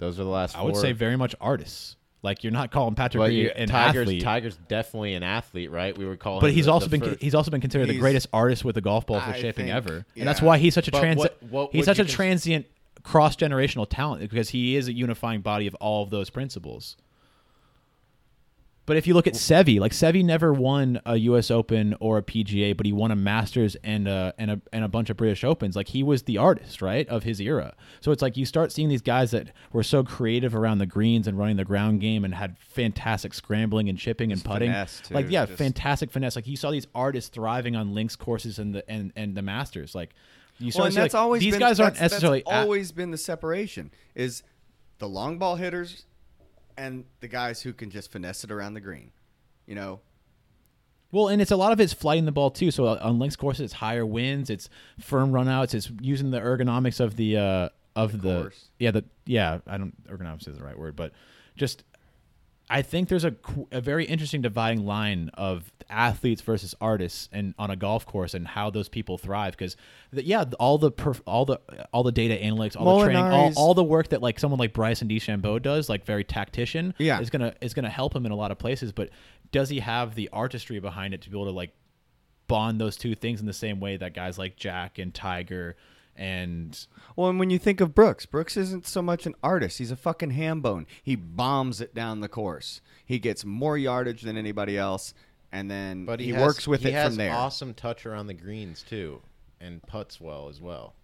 Those 0.03 0.19
are 0.19 0.25
the 0.25 0.31
last. 0.31 0.59
I 0.59 0.63
would 0.63 0.75
four. 0.75 0.83
say 0.83 0.91
very 0.91 1.17
much 1.17 1.35
artists. 1.41 1.95
Like 2.25 2.43
you're 2.43 2.53
not 2.53 2.73
calling 2.73 2.97
Patrick 2.97 3.21
But 3.21 3.29
Reed 3.31 3.53
an 3.55 3.69
Tiger's 3.69 4.03
athlete. 4.03 4.23
Tiger's 4.23 4.57
definitely 4.69 5.15
an 5.15 5.23
athlete, 5.23 5.71
right? 5.71 5.97
We 5.97 6.05
would 6.07 6.19
call 6.19 6.37
him. 6.37 6.41
But 6.41 6.53
he's 6.53 6.67
the- 6.67 6.73
also 6.73 6.87
the 6.87 6.99
been 6.99 7.09
first- 7.11 7.23
he's 7.23 7.35
also 7.37 7.51
been 7.53 7.61
considered 7.61 7.89
the 7.89 7.99
greatest 7.99 8.27
artist 8.33 8.65
with 8.65 8.77
a 8.77 8.81
golf 8.81 9.07
ball 9.07 9.21
for 9.21 9.31
I 9.31 9.41
shaping 9.41 9.67
think- 9.67 9.75
ever, 9.77 10.05
and 10.17 10.27
that's 10.27 10.43
why 10.43 10.59
he's 10.59 10.75
such 10.75 10.89
a 10.89 10.91
But 10.91 11.01
trans. 11.01 11.19
what- 11.19 11.41
what 11.51 11.73
he's 11.73 11.85
such 11.85 11.99
a 12.01 12.03
cons- 12.03 12.13
transient 12.13 12.67
cross 13.05 13.37
generational 13.37 13.87
talent 13.89 14.29
because 14.29 14.51
he 14.51 14.75
is 14.77 14.89
a 14.89 14.93
unifying 14.93 15.41
body 15.41 15.67
of 15.69 15.75
all 15.77 16.03
of 16.03 16.11
those 16.11 16.31
principles. 16.31 16.97
But 18.85 18.97
if 18.97 19.07
you 19.07 19.15
look 19.15 19.29
at 19.29 19.35
Seve, 19.35 19.79
like 19.79 19.93
Seve 19.93 20.25
never 20.25 20.53
won 20.53 21.01
a 21.07 21.17
U.S. 21.17 21.53
Open 21.53 21.95
or 22.01 22.19
a 22.19 22.23
PGA, 22.23 22.77
but 22.77 22.85
he 22.85 22.93
won 22.93 23.13
a 23.13 23.17
Masters 23.17 23.77
and 23.85 24.09
a 24.09 24.35
and 24.39 24.51
a 24.51 24.61
and 24.73 24.85
a 24.85 24.89
bunch 24.89 25.09
of 25.09 25.17
British 25.17 25.45
Opens. 25.45 25.77
Like 25.77 25.87
he 25.89 26.03
was 26.03 26.25
the 26.25 26.37
artist, 26.39 26.83
right, 26.83 27.09
of 27.09 27.23
his 27.23 27.41
era. 27.41 27.75
So 28.01 28.11
it's 28.11 28.23
like 28.23 28.37
you 28.37 28.45
start 28.45 28.73
seeing 28.73 28.89
these 28.89 29.01
guys 29.03 29.31
that 29.31 29.49
were 29.73 29.85
so 29.85 30.03
creative 30.03 30.57
around 30.57 30.79
the 30.79 30.87
greens 30.87 31.29
and 31.29 31.39
running 31.39 31.57
the 31.59 31.65
ground 31.65 32.01
game 32.01 32.25
and 32.25 32.35
had 32.35 32.59
fantastic 32.59 33.35
scrambling 33.35 33.89
and 33.89 33.97
chipping 33.97 34.33
and 34.33 34.41
Just 34.41 34.47
putting. 34.51 34.73
too, 34.73 35.15
Like 35.15 35.31
yeah, 35.31 35.47
just- 35.47 35.59
fantastic 35.59 36.11
finesse. 36.11 36.35
Like 36.35 36.49
you 36.49 36.57
saw 36.57 36.73
these 36.73 36.89
artists 36.93 37.31
thriving 37.31 37.77
on 37.77 37.95
links 37.95 38.17
courses 38.17 38.59
and 38.59 38.75
the 38.75 38.91
and 38.91 39.13
and 39.15 39.37
the 39.37 39.43
Masters. 39.43 39.95
Like 39.95 40.11
you 40.59 40.73
Well, 40.75 40.87
and 40.87 40.95
that's 40.97 41.15
like, 41.15 41.21
always 41.23 41.41
these 41.41 41.53
been, 41.53 41.61
guys 41.61 41.79
aren't 41.79 42.01
necessarily 42.01 42.43
That's 42.45 42.57
at- 42.57 42.63
always 42.65 42.91
been 42.91 43.13
the 43.13 43.19
separation 43.19 43.93
is 44.17 44.43
the 44.99 45.09
long 45.09 45.39
ball 45.39 45.55
hitters 45.55 46.05
and 46.77 47.05
the 47.21 47.29
guys 47.29 47.63
who 47.63 47.73
can 47.73 47.91
just 47.91 48.11
finesse 48.13 48.45
it 48.45 48.51
around 48.51 48.75
the 48.75 48.81
green. 48.81 49.11
You 49.67 49.75
know, 49.77 50.01
Well, 51.13 51.29
and 51.29 51.41
it's 51.41 51.51
a 51.51 51.57
lot 51.57 51.73
of 51.73 51.81
it's 51.81 51.93
flighting 51.93 52.25
the 52.25 52.33
ball 52.33 52.51
too. 52.51 52.71
So 52.71 52.87
uh, 52.87 52.99
on 53.03 53.19
links 53.19 53.37
courses, 53.37 53.65
it's 53.65 53.73
higher 53.75 54.05
winds, 54.07 54.51
it's 54.51 54.69
firm 54.99 55.33
runouts, 55.33 55.75
it's 55.75 55.91
using 56.01 56.31
the 56.31 56.41
ergonomics 56.41 57.01
of 57.01 57.17
the 57.17 57.37
uh, 57.37 57.69
of 57.95 58.23
the, 58.23 58.43
course. 58.43 58.69
yeah 58.79 58.91
the 58.91 59.05
yeah 59.27 59.59
I 59.67 59.77
don't 59.79 59.95
ergonomics 60.09 60.49
is 60.49 60.57
the 60.59 60.65
right 60.65 60.79
word, 60.79 60.97
but 60.97 61.13
just 61.57 61.85
I 62.73 62.83
think 62.83 63.09
there's 63.09 63.25
a 63.25 63.35
a 63.71 63.81
very 63.81 64.05
interesting 64.07 64.41
dividing 64.41 64.87
line 64.87 65.31
of 65.35 65.71
athletes 65.91 66.41
versus 66.41 66.75
artists 66.81 67.29
and 67.33 67.55
on 67.59 67.71
a 67.71 67.77
golf 67.77 68.07
course 68.07 68.33
and 68.33 68.47
how 68.49 68.71
those 68.71 68.89
people 68.89 69.19
thrive 69.19 69.53
because 69.53 69.77
yeah 70.13 70.45
all 70.59 70.79
the 70.79 70.91
perf- 70.91 71.21
all 71.27 71.45
the 71.45 71.61
all 71.93 72.03
the 72.03 72.11
data 72.13 72.35
analytics 72.43 72.75
all 72.81 72.99
the 72.99 73.05
training 73.05 73.23
all, 73.23 73.53
all 73.57 73.75
the 73.75 73.85
work 73.85 74.09
that 74.09 74.23
like 74.23 74.41
someone 74.41 74.59
like 74.59 74.73
Bryson 74.73 75.07
DeChambeau 75.07 75.61
does 75.61 75.91
like 75.91 76.07
very 76.07 76.25
tactician 76.25 76.95
Yeah. 76.99 77.21
is 77.21 77.29
gonna 77.29 77.53
is 77.61 77.75
gonna 77.75 77.91
help 77.91 78.17
him 78.17 78.25
in 78.25 78.33
a 78.33 78.37
lot 78.37 78.51
of 78.51 78.59
places 78.59 78.91
but 78.91 79.11
does 79.51 79.69
he 79.69 79.81
have 79.81 80.15
the 80.15 80.31
artistry 80.33 80.81
behind 80.81 81.13
it 81.13 81.21
to 81.23 81.31
be 81.31 81.37
able 81.37 81.45
to 81.47 81.53
like 81.53 81.75
bond 82.49 82.81
those 82.81 82.97
two 82.97 83.15
things 83.15 83.41
in 83.41 83.47
the 83.47 83.53
same 83.53 83.81
way 83.81 83.99
that 83.99 84.15
guys 84.15 84.39
like 84.39 84.57
Jack 84.57 84.99
and 84.99 85.13
Tiger 85.13 85.77
and 86.17 86.87
well, 87.17 87.29
and 87.31 87.39
when 87.39 87.51
you 87.51 87.59
think 87.59 87.81
of 87.81 87.95
Brooks, 87.95 88.27
Brooks 88.27 88.57
isn't 88.57 88.87
so 88.87 89.03
much 89.03 89.27
an 89.27 89.35
artist; 89.43 89.79
he's 89.79 89.91
a 89.91 89.97
fucking 89.97 90.31
ham 90.31 90.61
bone. 90.61 90.87
He 91.03 91.17
bombs 91.17 91.81
it 91.81 91.95
down 91.95 92.21
the 92.21 92.29
course. 92.29 92.81
He 93.05 93.19
gets 93.19 93.45
more 93.45 93.77
yardage 93.79 94.23
than 94.23 94.37
anybody 94.37 94.77
else, 94.79 95.15
and 95.51 95.71
then 95.71 96.05
But 96.07 96.21
he, 96.21 96.27
he, 96.27 96.33
has- 96.33 96.43
works 96.43 96.69
with 96.69 96.83
he 96.83 96.89
it 96.89 96.95
has 96.95 97.09
from 97.13 97.17
there. 97.17 97.33
Awesome 97.33 97.75
touch 97.75 98.05
around 98.07 98.27
the 98.27 98.35
greens 98.35 98.83
too, 98.83 99.23
and 99.61 99.83
puts 99.83 100.21
well 100.21 100.49
as 100.49 100.61
well. 100.61 100.95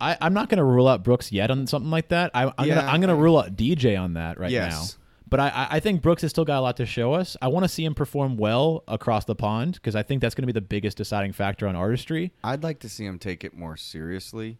I, 0.00 0.16
I'm 0.20 0.32
not 0.32 0.48
going 0.48 0.58
to 0.58 0.64
rule 0.64 0.86
out 0.86 1.02
Brooks 1.02 1.32
yet 1.32 1.50
on 1.50 1.66
something 1.66 1.90
like 1.90 2.08
that. 2.08 2.30
I, 2.32 2.52
I'm 2.56 2.68
Yeah, 2.68 2.76
gonna 2.86 2.98
gonna 3.00 3.16
I- 3.16 3.20
rule 3.20 3.36
out 3.38 3.56
DJ 3.56 4.00
on 4.00 4.14
that 4.14 4.38
right 4.38 4.50
Yes. 4.50 4.96
now 4.96 5.04
But 5.28 5.40
I, 5.40 5.48
I- 5.48 5.68
I 5.76 5.80
think 5.80 6.00
Brooks 6.02 6.22
has 6.22 6.30
still 6.30 6.44
got 6.44 6.58
a 6.58 6.62
lot 6.62 6.76
to 6.78 6.86
show 6.86 7.12
us. 7.12 7.36
I 7.42 7.48
want 7.48 7.64
to 7.64 7.68
see 7.68 7.84
him 7.84 7.94
perform 7.94 8.36
well 8.36 8.84
across 8.88 9.24
the 9.24 9.34
pond 9.34 9.74
because 9.74 9.94
I 9.94 10.02
think 10.02 10.22
that's 10.22 10.34
going 10.34 10.42
to 10.42 10.46
be 10.52 10.52
the 10.58 10.60
biggest 10.66 10.96
deciding 10.96 11.32
factor 11.32 11.66
on 11.68 11.76
artistry. 11.76 12.32
I'd 12.42 12.62
like 12.62 12.78
to 12.80 12.88
see 12.88 13.04
him 13.04 13.18
take 13.18 13.44
it 13.44 13.54
more 13.54 13.76
seriously. 13.76 14.58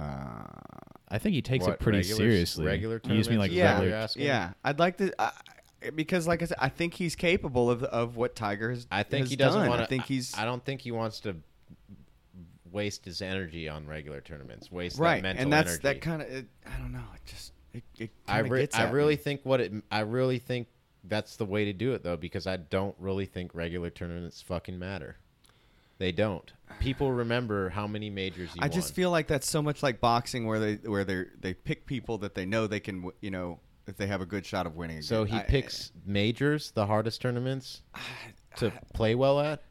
Uh, 0.00 0.44
I 1.08 1.18
think 1.18 1.34
he 1.34 1.42
takes 1.42 1.64
What, 1.66 1.74
it 1.74 1.80
pretty 1.80 1.98
regular- 1.98 2.16
seriously. 2.18 2.66
regular 2.66 3.00
You 3.04 3.16
just 3.16 3.30
mean 3.30 3.38
like 3.38 3.50
tournaments? 3.50 4.16
yeah, 4.16 4.22
regular. 4.22 4.46
yeah. 4.46 4.52
I'd 4.64 4.78
like 4.78 4.96
to 4.98 5.12
uh, 5.20 5.30
because, 5.94 6.26
like 6.26 6.42
I 6.42 6.46
said, 6.46 6.58
I 6.60 6.68
think 6.68 6.94
he's 6.94 7.16
capable 7.16 7.70
of 7.70 7.82
of 7.84 8.16
what 8.16 8.36
Tiger 8.36 8.70
has. 8.70 8.86
I 8.92 9.02
think 9.02 9.24
has 9.24 9.30
he 9.30 9.36
doesn't 9.36 9.66
want 9.68 9.78
to. 9.80 9.84
I 9.84 9.86
think 9.88 10.04
he's 10.04 10.36
I 10.38 10.44
don't 10.44 10.64
think 10.64 10.82
he 10.82 10.92
wants 10.92 11.20
to 11.20 11.36
waste 12.70 13.04
his 13.06 13.22
energy 13.22 13.68
on 13.68 13.86
regular 13.88 14.20
tournaments. 14.20 14.70
Waste 14.70 14.98
right, 14.98 15.16
that 15.16 15.22
mental 15.22 15.42
and 15.44 15.52
that's 15.52 15.68
energy. 15.70 15.82
that 15.82 16.00
kind 16.00 16.22
of. 16.22 16.28
I 16.30 16.78
don't 16.78 16.92
know. 16.92 17.04
It 17.14 17.20
just 17.26 17.52
it. 17.72 17.82
it 17.98 18.10
I 18.26 18.38
re- 18.40 18.68
I 18.74 18.90
really 18.90 19.12
me. 19.14 19.16
think 19.16 19.40
what 19.44 19.60
it. 19.60 19.72
I 19.90 20.00
really 20.00 20.38
think 20.38 20.68
that's 21.04 21.36
the 21.36 21.44
way 21.44 21.64
to 21.66 21.72
do 21.72 21.92
it 21.92 22.02
though, 22.02 22.16
because 22.16 22.46
I 22.46 22.56
don't 22.56 22.94
really 22.98 23.26
think 23.26 23.54
regular 23.54 23.90
tournaments 23.90 24.42
fucking 24.42 24.78
matter. 24.78 25.16
They 25.98 26.12
don't. 26.12 26.52
People 26.78 27.10
remember 27.12 27.70
how 27.70 27.88
many 27.88 28.08
majors 28.08 28.50
you 28.54 28.60
I 28.62 28.68
just 28.68 28.94
feel 28.94 29.10
like 29.10 29.26
that's 29.26 29.50
so 29.50 29.60
much 29.60 29.82
like 29.82 30.00
boxing, 30.00 30.46
where 30.46 30.60
they 30.60 30.74
where 30.88 31.04
they 31.04 31.24
they 31.40 31.54
pick 31.54 31.86
people 31.86 32.18
that 32.18 32.34
they 32.34 32.46
know 32.46 32.66
they 32.68 32.78
can, 32.80 33.10
you 33.20 33.30
know, 33.32 33.58
if 33.88 33.96
they 33.96 34.06
have 34.06 34.20
a 34.20 34.26
good 34.26 34.46
shot 34.46 34.66
of 34.66 34.76
winning. 34.76 35.02
So 35.02 35.22
again. 35.22 35.34
he 35.34 35.40
I- 35.40 35.44
picks 35.44 35.90
majors, 36.06 36.70
the 36.70 36.86
hardest 36.86 37.20
tournaments, 37.20 37.82
to 38.56 38.72
play 38.94 39.14
well 39.16 39.40
at. 39.40 39.62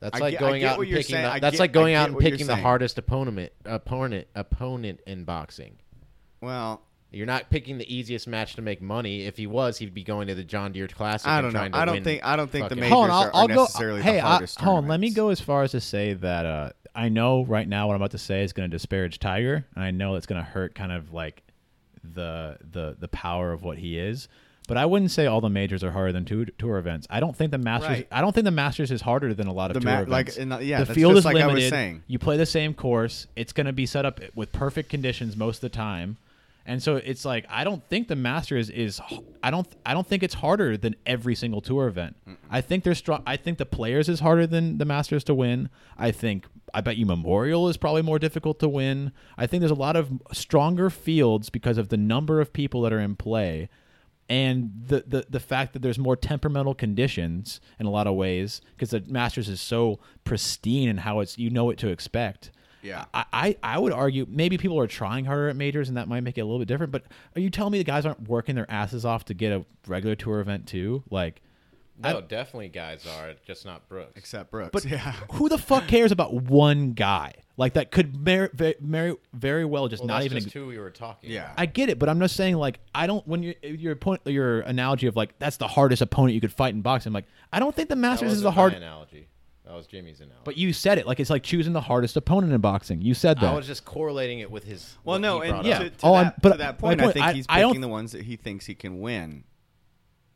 That's 0.00 0.16
I 0.16 0.18
like 0.20 0.32
get- 0.32 0.40
going 0.40 0.64
out 0.64 0.78
and 0.80 0.88
picking. 0.90 1.16
The, 1.16 1.38
that's 1.40 1.52
get- 1.52 1.60
like 1.60 1.72
going 1.72 1.94
out 1.94 2.08
and 2.10 2.18
picking 2.18 2.46
the 2.46 2.56
hardest 2.56 2.98
opponent 2.98 3.52
opponent 3.64 4.26
opponent 4.34 5.00
in 5.06 5.24
boxing. 5.24 5.76
Well, 6.44 6.82
You're 7.10 7.26
not 7.26 7.48
picking 7.50 7.78
the 7.78 7.94
easiest 7.94 8.26
match 8.26 8.54
to 8.56 8.62
make 8.62 8.82
money. 8.82 9.22
If 9.26 9.36
he 9.36 9.46
was, 9.46 9.78
he'd 9.78 9.94
be 9.94 10.02
going 10.02 10.26
to 10.28 10.34
the 10.34 10.42
John 10.44 10.72
Deere 10.72 10.88
Classic. 10.88 11.28
I 11.28 11.40
don't 11.40 11.52
know. 11.52 11.60
trying 11.60 11.72
to 11.72 11.78
I 11.78 11.84
don't 11.84 12.02
think 12.02 12.24
I 12.24 12.34
don't 12.36 12.50
think 12.50 12.68
the 12.68 12.76
majors 12.76 12.92
Hold 12.92 13.04
on, 13.04 13.10
I'll, 13.10 13.22
are, 13.22 13.26
are 13.28 13.34
I'll 13.34 13.48
go. 13.48 13.54
necessarily 13.62 14.02
Hey, 14.02 14.14
the 14.16 14.18
I, 14.26 14.30
hardest. 14.30 14.60
hold 14.60 14.78
on. 14.78 14.88
Let 14.88 14.98
me 15.00 15.10
go 15.10 15.28
as 15.30 15.40
far 15.40 15.62
as 15.62 15.70
to 15.72 15.80
say 15.80 16.14
that 16.14 16.44
uh, 16.46 16.70
I 16.94 17.08
know 17.08 17.44
right 17.44 17.68
now 17.68 17.86
what 17.86 17.94
I'm 17.94 18.00
about 18.00 18.10
to 18.12 18.18
say 18.18 18.42
is 18.42 18.52
going 18.52 18.68
to 18.70 18.74
disparage 18.74 19.18
Tiger, 19.20 19.64
and 19.76 19.84
I 19.84 19.90
know 19.92 20.16
it's 20.16 20.26
going 20.26 20.40
to 20.42 20.48
hurt 20.48 20.74
kind 20.74 20.90
of 20.92 21.12
like 21.12 21.42
the 22.02 22.58
the 22.72 22.96
the 22.98 23.08
power 23.08 23.52
of 23.52 23.62
what 23.62 23.78
he 23.78 23.98
is. 23.98 24.28
But 24.66 24.78
I 24.78 24.86
wouldn't 24.86 25.10
say 25.10 25.26
all 25.26 25.42
the 25.42 25.50
majors 25.50 25.84
are 25.84 25.90
harder 25.90 26.10
than 26.12 26.24
two 26.24 26.46
tour 26.46 26.78
events. 26.78 27.06
I 27.10 27.20
don't 27.20 27.36
think 27.36 27.50
the 27.50 27.58
Masters. 27.58 27.88
Right. 27.90 28.08
I 28.10 28.22
don't 28.22 28.32
think 28.34 28.44
the 28.46 28.50
Masters 28.50 28.90
is 28.90 29.02
harder 29.02 29.34
than 29.34 29.46
a 29.46 29.52
lot 29.52 29.70
of 29.70 29.74
The 29.74 29.80
tour 29.80 29.90
ma- 29.90 29.96
events. 30.00 30.10
like, 30.10 30.36
in 30.38 30.48
the- 30.48 30.64
yeah, 30.64 30.82
the 30.84 30.94
field 30.94 31.12
just 31.16 31.18
is 31.18 31.24
like 31.26 31.36
I 31.36 31.46
was 31.46 31.54
limited. 31.56 31.68
saying. 31.70 32.02
You 32.06 32.18
play 32.18 32.38
the 32.38 32.46
same 32.46 32.72
course. 32.72 33.26
It's 33.36 33.52
going 33.52 33.66
to 33.66 33.74
be 33.74 33.84
set 33.84 34.06
up 34.06 34.20
with 34.34 34.52
perfect 34.52 34.88
conditions 34.88 35.36
most 35.36 35.56
of 35.58 35.60
the 35.60 35.68
time. 35.68 36.16
And 36.66 36.82
so 36.82 36.96
it's 36.96 37.24
like 37.24 37.44
I 37.48 37.62
don't 37.64 37.86
think 37.88 38.08
the 38.08 38.16
Masters 38.16 38.70
is 38.70 39.00
I 39.42 39.50
don't 39.50 39.66
I 39.84 39.92
don't 39.92 40.06
think 40.06 40.22
it's 40.22 40.34
harder 40.34 40.76
than 40.76 40.96
every 41.04 41.34
single 41.34 41.60
tour 41.60 41.86
event. 41.88 42.16
I 42.50 42.60
think 42.60 42.84
there's 42.84 42.98
strong 42.98 43.22
I 43.26 43.36
think 43.36 43.58
the 43.58 43.66
players 43.66 44.08
is 44.08 44.20
harder 44.20 44.46
than 44.46 44.78
the 44.78 44.84
Masters 44.84 45.24
to 45.24 45.34
win. 45.34 45.68
I 45.98 46.10
think 46.10 46.46
I 46.72 46.80
bet 46.80 46.96
you 46.96 47.06
Memorial 47.06 47.68
is 47.68 47.76
probably 47.76 48.02
more 48.02 48.18
difficult 48.18 48.58
to 48.60 48.68
win. 48.68 49.12
I 49.36 49.46
think 49.46 49.60
there's 49.60 49.70
a 49.70 49.74
lot 49.74 49.94
of 49.96 50.10
stronger 50.32 50.88
fields 50.90 51.50
because 51.50 51.76
of 51.78 51.88
the 51.88 51.96
number 51.96 52.40
of 52.40 52.52
people 52.52 52.80
that 52.82 52.92
are 52.92 53.00
in 53.00 53.14
play 53.16 53.68
and 54.28 54.72
the, 54.86 55.04
the 55.06 55.26
the 55.28 55.40
fact 55.40 55.74
that 55.74 55.82
there's 55.82 55.98
more 55.98 56.16
temperamental 56.16 56.74
conditions 56.74 57.60
in 57.78 57.86
a 57.86 57.90
lot 57.90 58.06
of 58.06 58.14
ways 58.14 58.62
because 58.74 58.90
the 58.90 59.04
Masters 59.06 59.48
is 59.48 59.60
so 59.60 60.00
pristine 60.24 60.88
and 60.88 61.00
how 61.00 61.20
it's 61.20 61.36
you 61.38 61.50
know 61.50 61.64
what 61.64 61.78
to 61.78 61.88
expect. 61.88 62.50
Yeah. 62.84 63.06
I, 63.14 63.24
I 63.32 63.56
I 63.62 63.78
would 63.78 63.92
argue 63.92 64.26
maybe 64.28 64.58
people 64.58 64.78
are 64.78 64.86
trying 64.86 65.24
harder 65.24 65.48
at 65.48 65.56
majors 65.56 65.88
and 65.88 65.96
that 65.96 66.06
might 66.06 66.20
make 66.20 66.38
it 66.38 66.42
a 66.42 66.44
little 66.44 66.58
bit 66.58 66.68
different. 66.68 66.92
But 66.92 67.04
are 67.34 67.40
you 67.40 67.50
telling 67.50 67.72
me 67.72 67.78
the 67.78 67.84
guys 67.84 68.04
aren't 68.06 68.28
working 68.28 68.54
their 68.54 68.70
asses 68.70 69.04
off 69.04 69.24
to 69.26 69.34
get 69.34 69.52
a 69.52 69.64
regular 69.86 70.14
tour 70.14 70.40
event 70.40 70.68
too? 70.68 71.02
Like, 71.10 71.40
No, 72.02 72.20
definitely 72.20 72.68
guys 72.68 73.06
are 73.06 73.34
just 73.46 73.64
not 73.64 73.88
Brooks. 73.88 74.12
Except 74.16 74.50
Brooks. 74.50 74.70
but 74.72 74.84
yeah. 74.84 75.12
who 75.32 75.48
the 75.48 75.58
fuck 75.58 75.86
cares 75.88 76.12
about 76.12 76.34
one 76.34 76.92
guy 76.92 77.32
like 77.56 77.74
that 77.74 77.90
could 77.90 78.16
very 78.16 78.48
very, 78.52 79.16
very 79.32 79.64
well 79.64 79.88
just 79.88 80.02
well, 80.02 80.08
not 80.08 80.14
that's 80.16 80.26
even 80.26 80.42
just 80.42 80.52
who 80.52 80.66
we 80.66 80.78
were 80.78 80.90
talking. 80.90 81.30
Yeah. 81.30 81.44
about. 81.44 81.60
I 81.60 81.66
get 81.66 81.88
it, 81.88 81.98
but 81.98 82.08
I'm 82.08 82.20
just 82.20 82.36
saying 82.36 82.56
like 82.56 82.80
I 82.94 83.06
don't 83.06 83.26
when 83.26 83.42
you 83.42 83.54
your 83.62 83.96
point 83.96 84.22
your 84.26 84.60
analogy 84.60 85.06
of 85.06 85.16
like 85.16 85.38
that's 85.38 85.56
the 85.56 85.68
hardest 85.68 86.02
opponent 86.02 86.34
you 86.34 86.40
could 86.40 86.52
fight 86.52 86.74
in 86.74 86.82
boxing. 86.82 87.10
I'm 87.10 87.14
like 87.14 87.26
I 87.52 87.60
don't 87.60 87.74
think 87.74 87.88
the 87.88 87.96
Masters 87.96 88.32
is 88.32 88.38
wasn't 88.38 88.44
the 88.44 88.50
hard. 88.50 88.74
analogy. 88.74 89.28
That 89.66 89.74
was 89.74 89.86
Jimmy's 89.86 90.20
analogy. 90.20 90.40
But 90.44 90.56
you 90.58 90.72
said 90.74 90.98
it 90.98 91.06
like 91.06 91.20
it's 91.20 91.30
like 91.30 91.42
choosing 91.42 91.72
the 91.72 91.80
hardest 91.80 92.16
opponent 92.16 92.52
in 92.52 92.60
boxing. 92.60 93.00
You 93.00 93.14
said 93.14 93.40
that. 93.40 93.52
I 93.52 93.54
was 93.56 93.66
just 93.66 93.84
correlating 93.86 94.40
it 94.40 94.50
with 94.50 94.64
his. 94.64 94.96
Well, 95.04 95.18
no, 95.18 95.40
and 95.40 95.66
yeah. 95.66 95.78
to, 95.78 95.90
to 95.90 95.96
Oh, 96.02 96.12
that, 96.12 96.24
I'm- 96.26 96.32
but 96.42 96.52
to 96.52 96.58
that 96.58 96.78
point, 96.78 97.00
point, 97.00 97.10
I 97.10 97.12
think 97.12 97.24
I- 97.26 97.32
he's 97.32 97.46
I 97.48 97.60
don't- 97.60 97.70
picking 97.70 97.80
the 97.80 97.88
ones 97.88 98.12
that 98.12 98.22
he 98.22 98.36
thinks 98.36 98.66
he 98.66 98.74
can 98.74 99.00
win. 99.00 99.44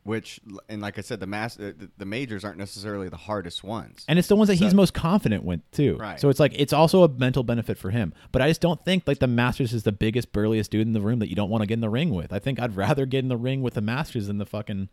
Which, 0.04 0.40
and 0.70 0.80
like 0.80 0.96
I 0.96 1.02
said, 1.02 1.20
the 1.20 1.26
mass, 1.26 1.56
the, 1.56 1.90
the 1.98 2.06
majors 2.06 2.42
aren't 2.42 2.56
necessarily 2.56 3.10
the 3.10 3.18
hardest 3.18 3.62
ones. 3.62 4.06
and 4.08 4.18
it's 4.18 4.28
the 4.28 4.36
ones 4.36 4.48
that 4.48 4.54
he's 4.54 4.72
most 4.72 4.94
confident 4.94 5.44
with 5.44 5.60
too. 5.70 5.96
Right. 5.98 6.18
So 6.18 6.30
it's 6.30 6.40
like 6.40 6.54
it's 6.58 6.72
also 6.72 7.02
a 7.02 7.08
mental 7.10 7.42
benefit 7.42 7.76
for 7.76 7.90
him. 7.90 8.14
But 8.32 8.40
I 8.40 8.48
just 8.48 8.62
don't 8.62 8.82
think 8.86 9.02
like 9.06 9.18
the 9.18 9.26
Masters 9.26 9.74
is 9.74 9.82
the 9.82 9.92
biggest 9.92 10.32
burliest 10.32 10.70
dude 10.70 10.86
in 10.86 10.94
the 10.94 11.02
room 11.02 11.18
that 11.18 11.28
you 11.28 11.36
don't 11.36 11.50
want 11.50 11.60
to 11.60 11.66
get 11.66 11.74
in 11.74 11.80
the 11.82 11.90
ring 11.90 12.14
with. 12.14 12.32
I 12.32 12.38
think 12.38 12.58
I'd 12.58 12.74
rather 12.74 13.04
get 13.04 13.18
in 13.18 13.28
the 13.28 13.36
ring 13.36 13.60
with 13.60 13.74
the 13.74 13.82
Masters 13.82 14.28
than 14.28 14.38
the 14.38 14.46
fucking 14.46 14.88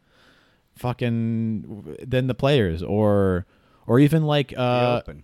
fucking 0.75 1.97
than 2.05 2.27
the 2.27 2.33
players 2.35 2.83
or 2.83 3.45
or 3.87 3.99
even 3.99 4.23
like 4.23 4.53
uh 4.57 4.99
open. 5.01 5.23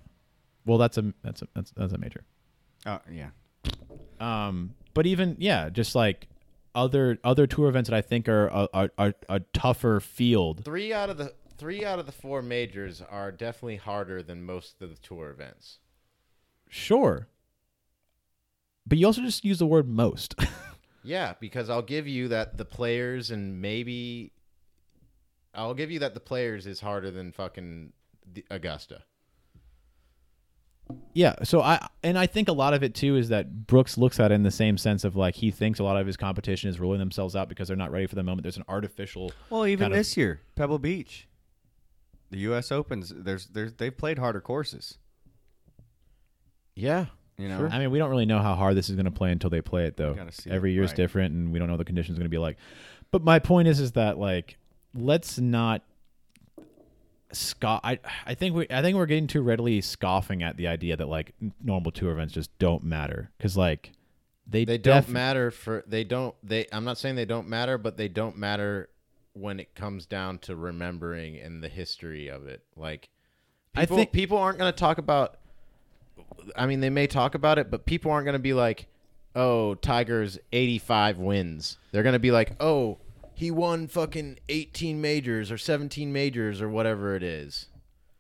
well 0.66 0.78
that's 0.78 0.98
a 0.98 1.14
that's 1.24 1.42
a 1.42 1.48
that's, 1.54 1.72
that's 1.72 1.94
a 1.94 1.98
major. 1.98 2.24
Oh 2.86 3.00
yeah. 3.12 3.30
Um, 4.20 4.76
but 4.94 5.06
even 5.06 5.36
yeah, 5.40 5.70
just 5.70 5.96
like 5.96 6.28
other 6.74 7.18
other 7.24 7.48
tour 7.48 7.70
events 7.70 7.90
that 7.90 7.96
I 7.96 8.02
think 8.02 8.30
are 8.30 8.48
a, 8.48 8.68
are, 8.74 8.90
are 8.98 9.14
a 9.30 9.40
tougher 9.54 10.00
field. 10.00 10.64
Three 10.64 10.94
out 10.94 11.10
of 11.10 11.18
the 11.18 11.34
three 11.58 11.86
out 11.86 12.00
of 12.00 12.06
the 12.06 12.12
four 12.12 12.42
majors 12.42 13.02
are 13.02 13.32
definitely 13.32 13.78
harder 13.78 14.24
than 14.24 14.44
most 14.44 14.82
of 14.82 14.90
the 14.90 14.98
tour 14.98 15.30
events. 15.30 15.80
Sure, 16.70 17.28
but 18.88 18.98
you 18.98 19.06
also 19.06 19.22
just 19.22 19.44
use 19.44 19.60
the 19.60 19.68
word 19.68 19.88
most. 19.88 20.36
Yeah, 21.04 21.34
because 21.40 21.70
I'll 21.70 21.82
give 21.82 22.08
you 22.08 22.28
that 22.28 22.58
the 22.58 22.66
players 22.66 23.32
and 23.32 23.60
maybe 23.60 24.34
I'll 25.54 25.74
give 25.74 25.90
you 25.90 26.00
that 26.00 26.14
the 26.14 26.20
players 26.20 26.68
is 26.68 26.80
harder 26.80 27.10
than 27.12 27.32
fucking 27.32 27.94
Augusta. 28.50 29.04
yeah. 31.14 31.36
So 31.44 31.62
I 31.62 31.88
and 32.04 32.18
I 32.18 32.28
think 32.28 32.48
a 32.48 32.54
lot 32.54 32.74
of 32.74 32.84
it 32.84 32.94
too 32.94 33.16
is 33.16 33.30
that 33.30 33.68
Brooks 33.68 33.98
looks 33.98 34.20
at 34.20 34.32
it 34.32 34.36
in 34.36 34.44
the 34.44 34.52
same 34.52 34.78
sense 34.78 35.04
of 35.04 35.16
like 35.16 35.36
he 35.36 35.52
thinks 35.52 35.80
a 35.80 35.84
lot 35.84 35.98
of 35.98 36.08
his 36.08 36.18
competition 36.18 36.70
is 36.70 36.80
ruling 36.80 37.00
themselves 37.00 37.36
out 37.36 37.50
because 37.50 37.68
they're 37.68 37.78
not 37.78 37.92
ready 37.92 38.08
for 38.08 38.16
the 38.16 38.24
moment. 38.24 38.44
There's 38.44 38.58
an 38.58 38.66
artificial. 38.68 39.32
Well, 39.50 39.66
even 39.66 39.86
kind 39.86 39.94
of- 39.94 39.98
this 39.98 40.18
year, 40.18 40.42
Pebble 40.56 40.80
Beach, 40.80 41.28
the 42.30 42.40
U.S. 42.40 42.72
Opens. 42.72 43.14
There's 43.16 43.48
there's 43.48 43.74
they've 43.74 43.96
played 43.96 44.20
harder 44.20 44.42
courses. 44.42 44.98
Yeah. 46.76 47.06
You 47.38 47.50
know. 47.50 47.68
I 47.72 47.80
mean, 47.80 47.92
we 47.92 47.98
don't 47.98 48.10
really 48.10 48.26
know 48.26 48.40
how 48.40 48.56
hard 48.56 48.76
this 48.76 48.90
is 48.90 48.96
going 48.96 49.06
to 49.06 49.12
play 49.12 49.32
until 49.32 49.50
they 49.50 49.62
play 49.62 49.86
it, 49.86 49.98
though. 49.98 50.16
Every 50.48 50.74
year 50.74 50.84
is 50.84 50.92
right. 50.92 50.96
different, 50.98 51.34
and 51.34 51.52
we 51.52 51.60
don't 51.60 51.68
know 51.68 51.74
what 51.74 51.80
the 51.80 51.86
conditions 51.86 52.18
going 52.18 52.26
to 52.26 52.30
be 52.30 52.38
like. 52.38 52.58
But 53.12 53.24
my 53.24 53.40
point 53.40 53.68
is, 53.68 53.80
is 53.80 53.94
that 53.94 54.18
like, 54.20 54.58
let's 54.94 55.40
not 55.40 55.82
scoff. 57.34 57.82
I 57.84 58.00
I 58.26 58.34
think 58.36 58.56
we 58.56 58.68
I 58.70 58.82
think 58.82 58.96
we're 58.98 59.06
getting 59.06 59.28
too 59.28 59.42
readily 59.42 59.82
scoffing 59.82 60.44
at 60.44 60.58
the 60.58 60.68
idea 60.68 60.96
that 60.98 61.08
like 61.08 61.34
normal 61.64 61.92
tour 61.92 62.12
events 62.12 62.34
just 62.34 62.58
don't 62.60 62.84
matter 62.84 63.32
because 63.38 63.56
like 63.58 63.92
they 64.48 64.66
They 64.66 64.78
don't 64.78 65.08
matter 65.10 65.52
for 65.52 65.84
they 65.88 66.04
don't 66.04 66.36
they 66.44 66.66
I'm 66.72 66.84
not 66.84 66.98
saying 66.98 67.16
they 67.16 67.26
don't 67.26 67.48
matter, 67.48 67.78
but 67.78 67.98
they 67.98 68.08
don't 68.08 68.38
matter 68.38 68.90
when 69.34 69.60
it 69.60 69.74
comes 69.76 70.06
down 70.06 70.40
to 70.40 70.56
remembering 70.56 71.38
and 71.38 71.64
the 71.64 71.70
history 71.70 72.28
of 72.28 72.48
it. 72.48 72.62
Like 72.76 73.10
I 73.76 73.86
think- 73.86 74.12
people 74.12 74.38
aren't 74.38 74.58
going 74.60 74.72
to 74.72 74.78
talk 74.78 74.98
about 74.98 75.38
I 76.56 76.66
mean 76.66 76.82
they 76.82 76.90
may 76.90 77.08
talk 77.08 77.36
about 77.36 77.58
it, 77.60 77.72
but 77.72 77.86
people 77.86 78.12
aren't 78.12 78.26
going 78.26 78.34
to 78.34 78.40
be 78.40 78.54
like, 78.54 78.88
"Oh, 79.36 79.76
Tiger's 79.76 80.38
85 80.52 81.18
wins." 81.18 81.78
They're 81.92 82.04
going 82.04 82.14
to 82.14 82.20
be 82.20 82.32
like, 82.32 82.56
"Oh, 82.62 82.98
he 83.42 83.52
won 83.52 83.88
fucking 83.88 84.40
18 84.50 85.02
majors 85.02 85.52
or 85.52 85.58
17 85.58 86.14
majors 86.14 86.62
or 86.62 86.70
whatever 86.70 87.16
it 87.16 87.24
is." 87.24 87.68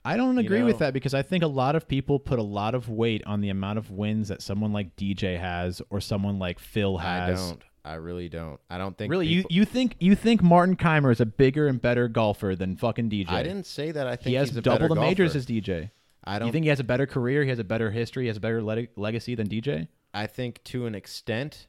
I 0.04 0.18
don't 0.18 0.34
You 0.36 0.42
agree 0.42 0.64
with 0.64 0.80
that 0.80 0.94
because 0.94 1.14
I 1.14 1.22
think 1.22 1.44
a 1.44 1.48
lot 1.48 1.76
of 1.76 1.88
people 1.88 2.20
put 2.20 2.40
a 2.40 2.44
lot 2.44 2.74
of 2.74 2.90
weight 2.90 3.22
on 3.28 3.42
the 3.42 3.50
amount 3.50 3.78
of 3.78 3.92
wins 3.92 4.30
that 4.30 4.42
someone 4.42 4.74
like 4.74 4.96
DJ 4.96 5.40
has 5.40 5.80
or 5.92 6.02
someone 6.02 6.40
like 6.40 6.58
Phil 6.60 6.98
has. 6.98 7.40
I 7.40 7.48
don't. 7.50 7.62
I 7.84 7.94
really 7.96 8.30
don't. 8.30 8.60
I 8.70 8.78
don't 8.78 8.98
think 8.98 9.12
Really, 9.12 9.28
people- 9.28 9.52
you 9.52 9.60
you 9.62 9.66
think 9.66 9.96
you 10.00 10.16
think 10.16 10.42
Martin 10.44 10.76
Kaymer 10.76 11.12
is 11.12 11.22
a 11.22 11.26
bigger 11.26 11.68
and 11.68 11.82
better 11.82 12.08
golfer 12.08 12.56
than 12.56 12.76
fucking 12.78 13.10
DJ? 13.10 13.30
I 13.30 13.44
didn't 13.44 13.66
say 13.66 13.92
that. 13.92 14.08
I 14.08 14.16
think 14.16 14.28
He 14.28 14.34
has 14.36 14.52
double 14.52 14.88
the 14.88 14.96
majors 14.96 15.36
as 15.36 15.46
DJ. 15.46 15.92
I 16.24 16.38
don't 16.40 16.48
You 16.48 16.52
think 16.52 16.64
he 16.64 16.70
has 16.70 16.80
a 16.80 16.84
better 16.84 17.06
career? 17.08 17.44
He 17.44 17.50
has 17.50 17.60
a 17.60 17.64
better 17.64 17.90
history. 17.92 18.24
He 18.24 18.28
has 18.28 18.38
a 18.38 18.40
better 18.40 18.62
le- 18.62 18.88
legacy 18.96 19.34
than 19.36 19.48
DJ. 19.48 19.88
I 20.14 20.28
think 20.28 20.64
to 20.66 20.86
an 20.86 20.94
extent, 20.94 21.68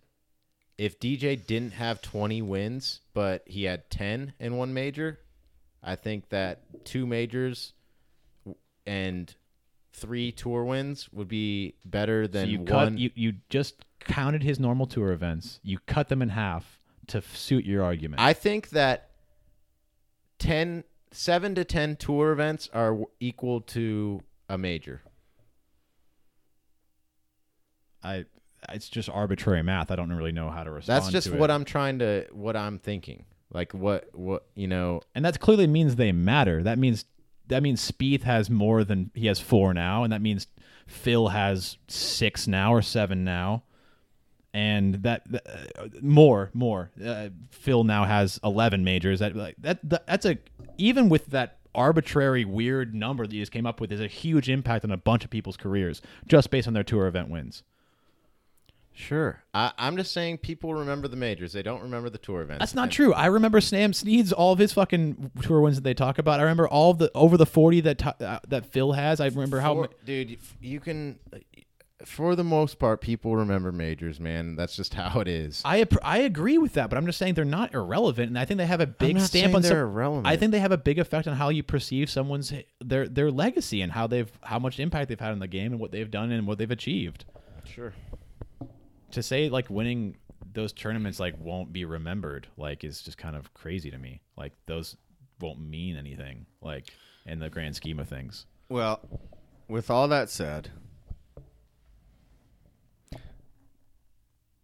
if 0.82 0.98
DJ 0.98 1.36
didn't 1.46 1.74
have 1.74 2.02
20 2.02 2.42
wins, 2.42 3.02
but 3.14 3.44
he 3.46 3.64
had 3.64 3.88
10 3.88 4.32
in 4.40 4.56
one 4.56 4.74
major, 4.74 5.20
I 5.80 5.94
think 5.94 6.28
that 6.30 6.84
two 6.84 7.06
majors 7.06 7.72
and 8.84 9.32
three 9.92 10.32
tour 10.32 10.64
wins 10.64 11.08
would 11.12 11.28
be 11.28 11.74
better 11.84 12.24
So 12.24 12.32
than 12.32 12.48
you 12.48 12.58
one. 12.58 12.66
cut 12.66 12.98
you 12.98 13.10
you 13.14 13.34
just 13.48 13.84
counted 14.00 14.42
his 14.42 14.58
normal 14.58 14.86
tour 14.86 15.12
events. 15.12 15.60
You 15.62 15.78
cut 15.86 16.08
them 16.08 16.20
in 16.20 16.30
half 16.30 16.80
to 17.08 17.18
f- 17.18 17.36
suit 17.36 17.64
your 17.64 17.84
argument. 17.84 18.20
I 18.20 18.32
think 18.32 18.70
that 18.70 19.10
10, 20.40 20.82
7 21.12 21.54
to 21.54 21.64
10 21.64 21.94
tour 21.96 22.32
events 22.32 22.68
are 22.74 22.98
equal 23.20 23.60
to 23.60 24.20
a 24.48 24.58
major. 24.58 25.02
I 28.02 28.24
it's 28.70 28.88
just 28.88 29.08
arbitrary 29.08 29.62
math. 29.62 29.90
I 29.90 29.96
don't 29.96 30.12
really 30.12 30.32
know 30.32 30.50
how 30.50 30.64
to 30.64 30.70
respond. 30.70 31.02
That's 31.02 31.12
just 31.12 31.30
what 31.34 31.50
it. 31.50 31.52
I'm 31.52 31.64
trying 31.64 31.98
to 32.00 32.26
what 32.32 32.56
I'm 32.56 32.78
thinking. 32.78 33.24
Like 33.52 33.72
what 33.72 34.08
what 34.14 34.46
you 34.54 34.66
know, 34.66 35.02
and 35.14 35.24
that 35.24 35.38
clearly 35.40 35.66
means 35.66 35.96
they 35.96 36.12
matter. 36.12 36.62
That 36.62 36.78
means 36.78 37.04
that 37.48 37.62
means 37.62 37.90
Spieth 37.90 38.22
has 38.22 38.48
more 38.48 38.84
than 38.84 39.10
he 39.14 39.26
has 39.26 39.40
four 39.40 39.74
now, 39.74 40.04
and 40.04 40.12
that 40.12 40.22
means 40.22 40.46
Phil 40.86 41.28
has 41.28 41.76
six 41.88 42.46
now 42.46 42.72
or 42.72 42.82
seven 42.82 43.24
now, 43.24 43.62
and 44.54 44.96
that, 45.02 45.30
that 45.30 45.46
uh, 45.78 45.88
more 46.00 46.50
more. 46.54 46.90
Uh, 47.04 47.28
Phil 47.50 47.84
now 47.84 48.04
has 48.04 48.40
eleven 48.42 48.84
majors. 48.84 49.20
That 49.20 49.36
like 49.36 49.56
that, 49.58 49.78
that 49.88 50.06
that's 50.06 50.24
a 50.24 50.38
even 50.78 51.08
with 51.08 51.26
that 51.26 51.58
arbitrary 51.74 52.44
weird 52.44 52.94
number 52.94 53.26
that 53.26 53.34
you 53.34 53.40
just 53.40 53.52
came 53.52 53.66
up 53.66 53.80
with 53.80 53.90
is 53.92 54.00
a 54.00 54.06
huge 54.06 54.48
impact 54.48 54.84
on 54.84 54.90
a 54.90 54.96
bunch 54.96 55.24
of 55.24 55.30
people's 55.30 55.56
careers 55.56 56.02
just 56.26 56.50
based 56.50 56.68
on 56.68 56.74
their 56.74 56.82
tour 56.82 57.06
event 57.06 57.30
wins. 57.30 57.62
Sure. 58.94 59.42
I, 59.54 59.72
I'm 59.78 59.96
just 59.96 60.12
saying 60.12 60.38
people 60.38 60.74
remember 60.74 61.08
the 61.08 61.16
majors. 61.16 61.52
They 61.52 61.62
don't 61.62 61.80
remember 61.82 62.10
the 62.10 62.18
tour 62.18 62.42
events. 62.42 62.60
That's 62.60 62.74
not 62.74 62.84
And- 62.84 62.92
true. 62.92 63.14
I 63.14 63.26
remember 63.26 63.60
Sam 63.60 63.92
Snead's 63.92 64.32
all 64.32 64.52
of 64.52 64.58
his 64.58 64.72
fucking 64.72 65.30
tour 65.42 65.60
wins 65.60 65.76
that 65.76 65.82
they 65.84 65.94
talk 65.94 66.18
about. 66.18 66.40
I 66.40 66.42
remember 66.42 66.68
all 66.68 66.90
of 66.90 66.98
the 66.98 67.10
over 67.14 67.36
the 67.36 67.46
forty 67.46 67.80
that 67.80 68.04
uh, 68.20 68.40
that 68.48 68.66
Phil 68.66 68.92
has. 68.92 69.20
I 69.20 69.26
remember 69.26 69.60
how. 69.60 69.74
For- 69.74 69.80
ma- 69.82 69.86
dude, 70.04 70.38
you- 70.60 70.80
can 70.80 71.18
for 72.04 72.34
the 72.34 72.42
most 72.42 72.80
part 72.80 73.00
people 73.00 73.36
remember 73.36 73.70
majors, 73.70 74.18
man. 74.18 74.56
That's 74.56 74.74
just 74.76 74.92
how 74.94 75.20
it 75.20 75.28
is. 75.28 75.62
I 75.64 75.86
I 76.02 76.18
agree 76.18 76.58
with 76.58 76.74
that, 76.74 76.90
but 76.90 76.96
I'm 76.98 77.06
just 77.06 77.18
saying 77.18 77.34
they're 77.34 77.44
not 77.44 77.74
irrelevant, 77.74 78.28
and 78.28 78.38
I 78.38 78.44
think 78.44 78.58
they 78.58 78.66
have 78.66 78.80
a 78.80 78.86
big 78.86 79.18
stamp 79.20 79.54
on 79.54 79.62
they're 79.62 79.70
some- 79.70 79.78
irrelevant. 79.78 80.26
I 80.26 80.36
think 80.36 80.52
they 80.52 80.58
have 80.58 80.72
a 80.72 80.76
big 80.78 80.98
effect 80.98 81.26
on 81.28 81.36
how 81.36 81.48
you 81.48 81.62
perceive 81.62 82.10
someone's 82.10 82.52
their 82.80 83.08
their 83.08 83.30
legacy 83.30 83.80
and 83.82 83.92
how 83.92 84.06
they've 84.06 84.30
how 84.42 84.58
much 84.58 84.78
impact 84.80 85.08
they've 85.08 85.18
had 85.20 85.32
on 85.32 85.38
the 85.38 85.46
game 85.48 85.72
and 85.72 85.80
what 85.80 85.92
they've 85.92 86.10
done 86.10 86.30
and 86.32 86.46
what 86.46 86.58
they've 86.58 86.70
achieved. 86.70 87.24
Sure. 87.64 87.94
To 89.12 89.22
say 89.22 89.48
like 89.48 89.68
winning 89.70 90.16
those 90.52 90.72
tournaments 90.72 91.20
like 91.20 91.34
won't 91.38 91.72
be 91.72 91.84
remembered 91.84 92.46
like 92.56 92.82
is 92.84 93.00
just 93.00 93.16
kind 93.18 93.36
of 93.36 93.52
crazy 93.54 93.90
to 93.90 93.98
me. 93.98 94.22
Like 94.36 94.52
those 94.66 94.96
won't 95.40 95.60
mean 95.60 95.96
anything 95.96 96.46
like 96.60 96.92
in 97.26 97.38
the 97.38 97.50
grand 97.50 97.76
scheme 97.76 97.98
of 97.98 98.08
things. 98.08 98.46
Well, 98.68 99.00
with 99.68 99.90
all 99.90 100.08
that 100.08 100.30
said, 100.30 100.70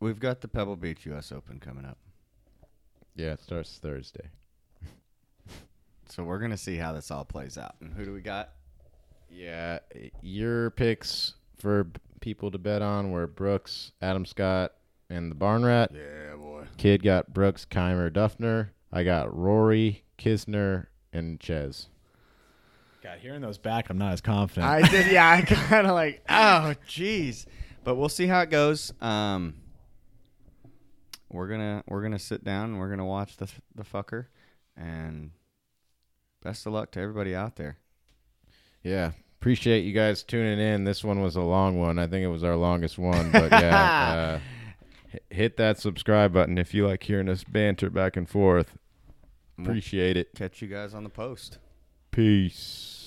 we've 0.00 0.18
got 0.20 0.40
the 0.40 0.48
Pebble 0.48 0.76
Beach 0.76 1.04
U.S. 1.06 1.32
Open 1.32 1.60
coming 1.60 1.84
up, 1.84 1.98
Yeah, 3.14 3.32
it 3.32 3.40
starts 3.42 3.78
Thursday. 3.78 4.28
so 6.08 6.24
we're 6.24 6.38
gonna 6.38 6.56
see 6.56 6.76
how 6.76 6.92
this 6.92 7.10
all 7.10 7.24
plays 7.24 7.58
out. 7.58 7.74
And 7.80 7.92
who 7.92 8.04
do 8.04 8.12
we 8.12 8.20
got? 8.20 8.50
Yeah, 9.30 9.80
your 10.22 10.70
picks 10.70 11.34
for 11.58 11.84
b- 11.84 12.00
people 12.18 12.50
to 12.50 12.58
bet 12.58 12.82
on 12.82 13.10
were 13.10 13.26
Brooks, 13.26 13.92
Adam 14.00 14.24
Scott, 14.26 14.72
and 15.10 15.30
the 15.30 15.34
Barn 15.34 15.64
Rat. 15.64 15.90
Yeah, 15.94 16.36
boy. 16.36 16.64
Kid 16.76 17.02
got 17.02 17.32
Brooks, 17.32 17.64
Kaymer, 17.64 18.10
Dufner. 18.10 18.70
I 18.92 19.04
got 19.04 19.34
Rory, 19.36 20.04
Kisner, 20.18 20.86
and 21.12 21.40
Chez. 21.42 21.88
God, 23.02 23.18
hearing 23.20 23.40
those 23.40 23.58
back, 23.58 23.90
I'm 23.90 23.98
not 23.98 24.12
as 24.12 24.20
confident. 24.20 24.66
I 24.66 24.82
did. 24.88 25.12
Yeah, 25.12 25.30
I 25.30 25.42
kind 25.46 25.86
of 25.86 25.94
like. 25.94 26.22
Oh, 26.28 26.74
jeez. 26.88 27.46
But 27.84 27.94
we'll 27.94 28.08
see 28.08 28.26
how 28.26 28.40
it 28.40 28.50
goes. 28.50 28.92
Um, 29.00 29.54
we're 31.30 31.48
gonna 31.48 31.84
we're 31.86 32.02
gonna 32.02 32.18
sit 32.18 32.44
down 32.44 32.70
and 32.70 32.78
we're 32.78 32.90
gonna 32.90 33.06
watch 33.06 33.36
the 33.36 33.50
the 33.74 33.84
fucker, 33.84 34.26
and 34.76 35.30
best 36.42 36.66
of 36.66 36.72
luck 36.72 36.90
to 36.92 37.00
everybody 37.00 37.34
out 37.34 37.56
there. 37.56 37.78
Yeah, 38.82 39.12
appreciate 39.40 39.85
you 39.85 39.93
guys 39.93 40.23
tuning 40.23 40.59
in. 40.59 40.85
This 40.85 41.05
one 41.05 41.20
was 41.20 41.36
a 41.36 41.43
long 41.43 41.78
one. 41.78 41.98
I 41.98 42.06
think 42.06 42.24
it 42.24 42.28
was 42.28 42.44
our 42.44 42.56
longest 42.56 42.98
one, 42.98 43.31
but 43.31 43.51
yeah. 43.51 44.40
uh, 45.15 45.19
hit 45.31 45.56
that 45.56 45.78
subscribe 45.78 46.32
button 46.32 46.59
if 46.59 46.74
you 46.74 46.86
like 46.86 47.02
hearing 47.02 47.28
us 47.28 47.44
banter 47.44 47.90
back 47.90 48.16
and 48.16 48.28
forth. 48.28 48.77
Appreciate 49.59 50.16
it. 50.16 50.35
catch 50.35 50.62
you 50.62 50.69
guys 50.69 50.94
on 50.94 51.02
the 51.02 51.10
post. 51.10 51.59
Peace. 52.10 52.97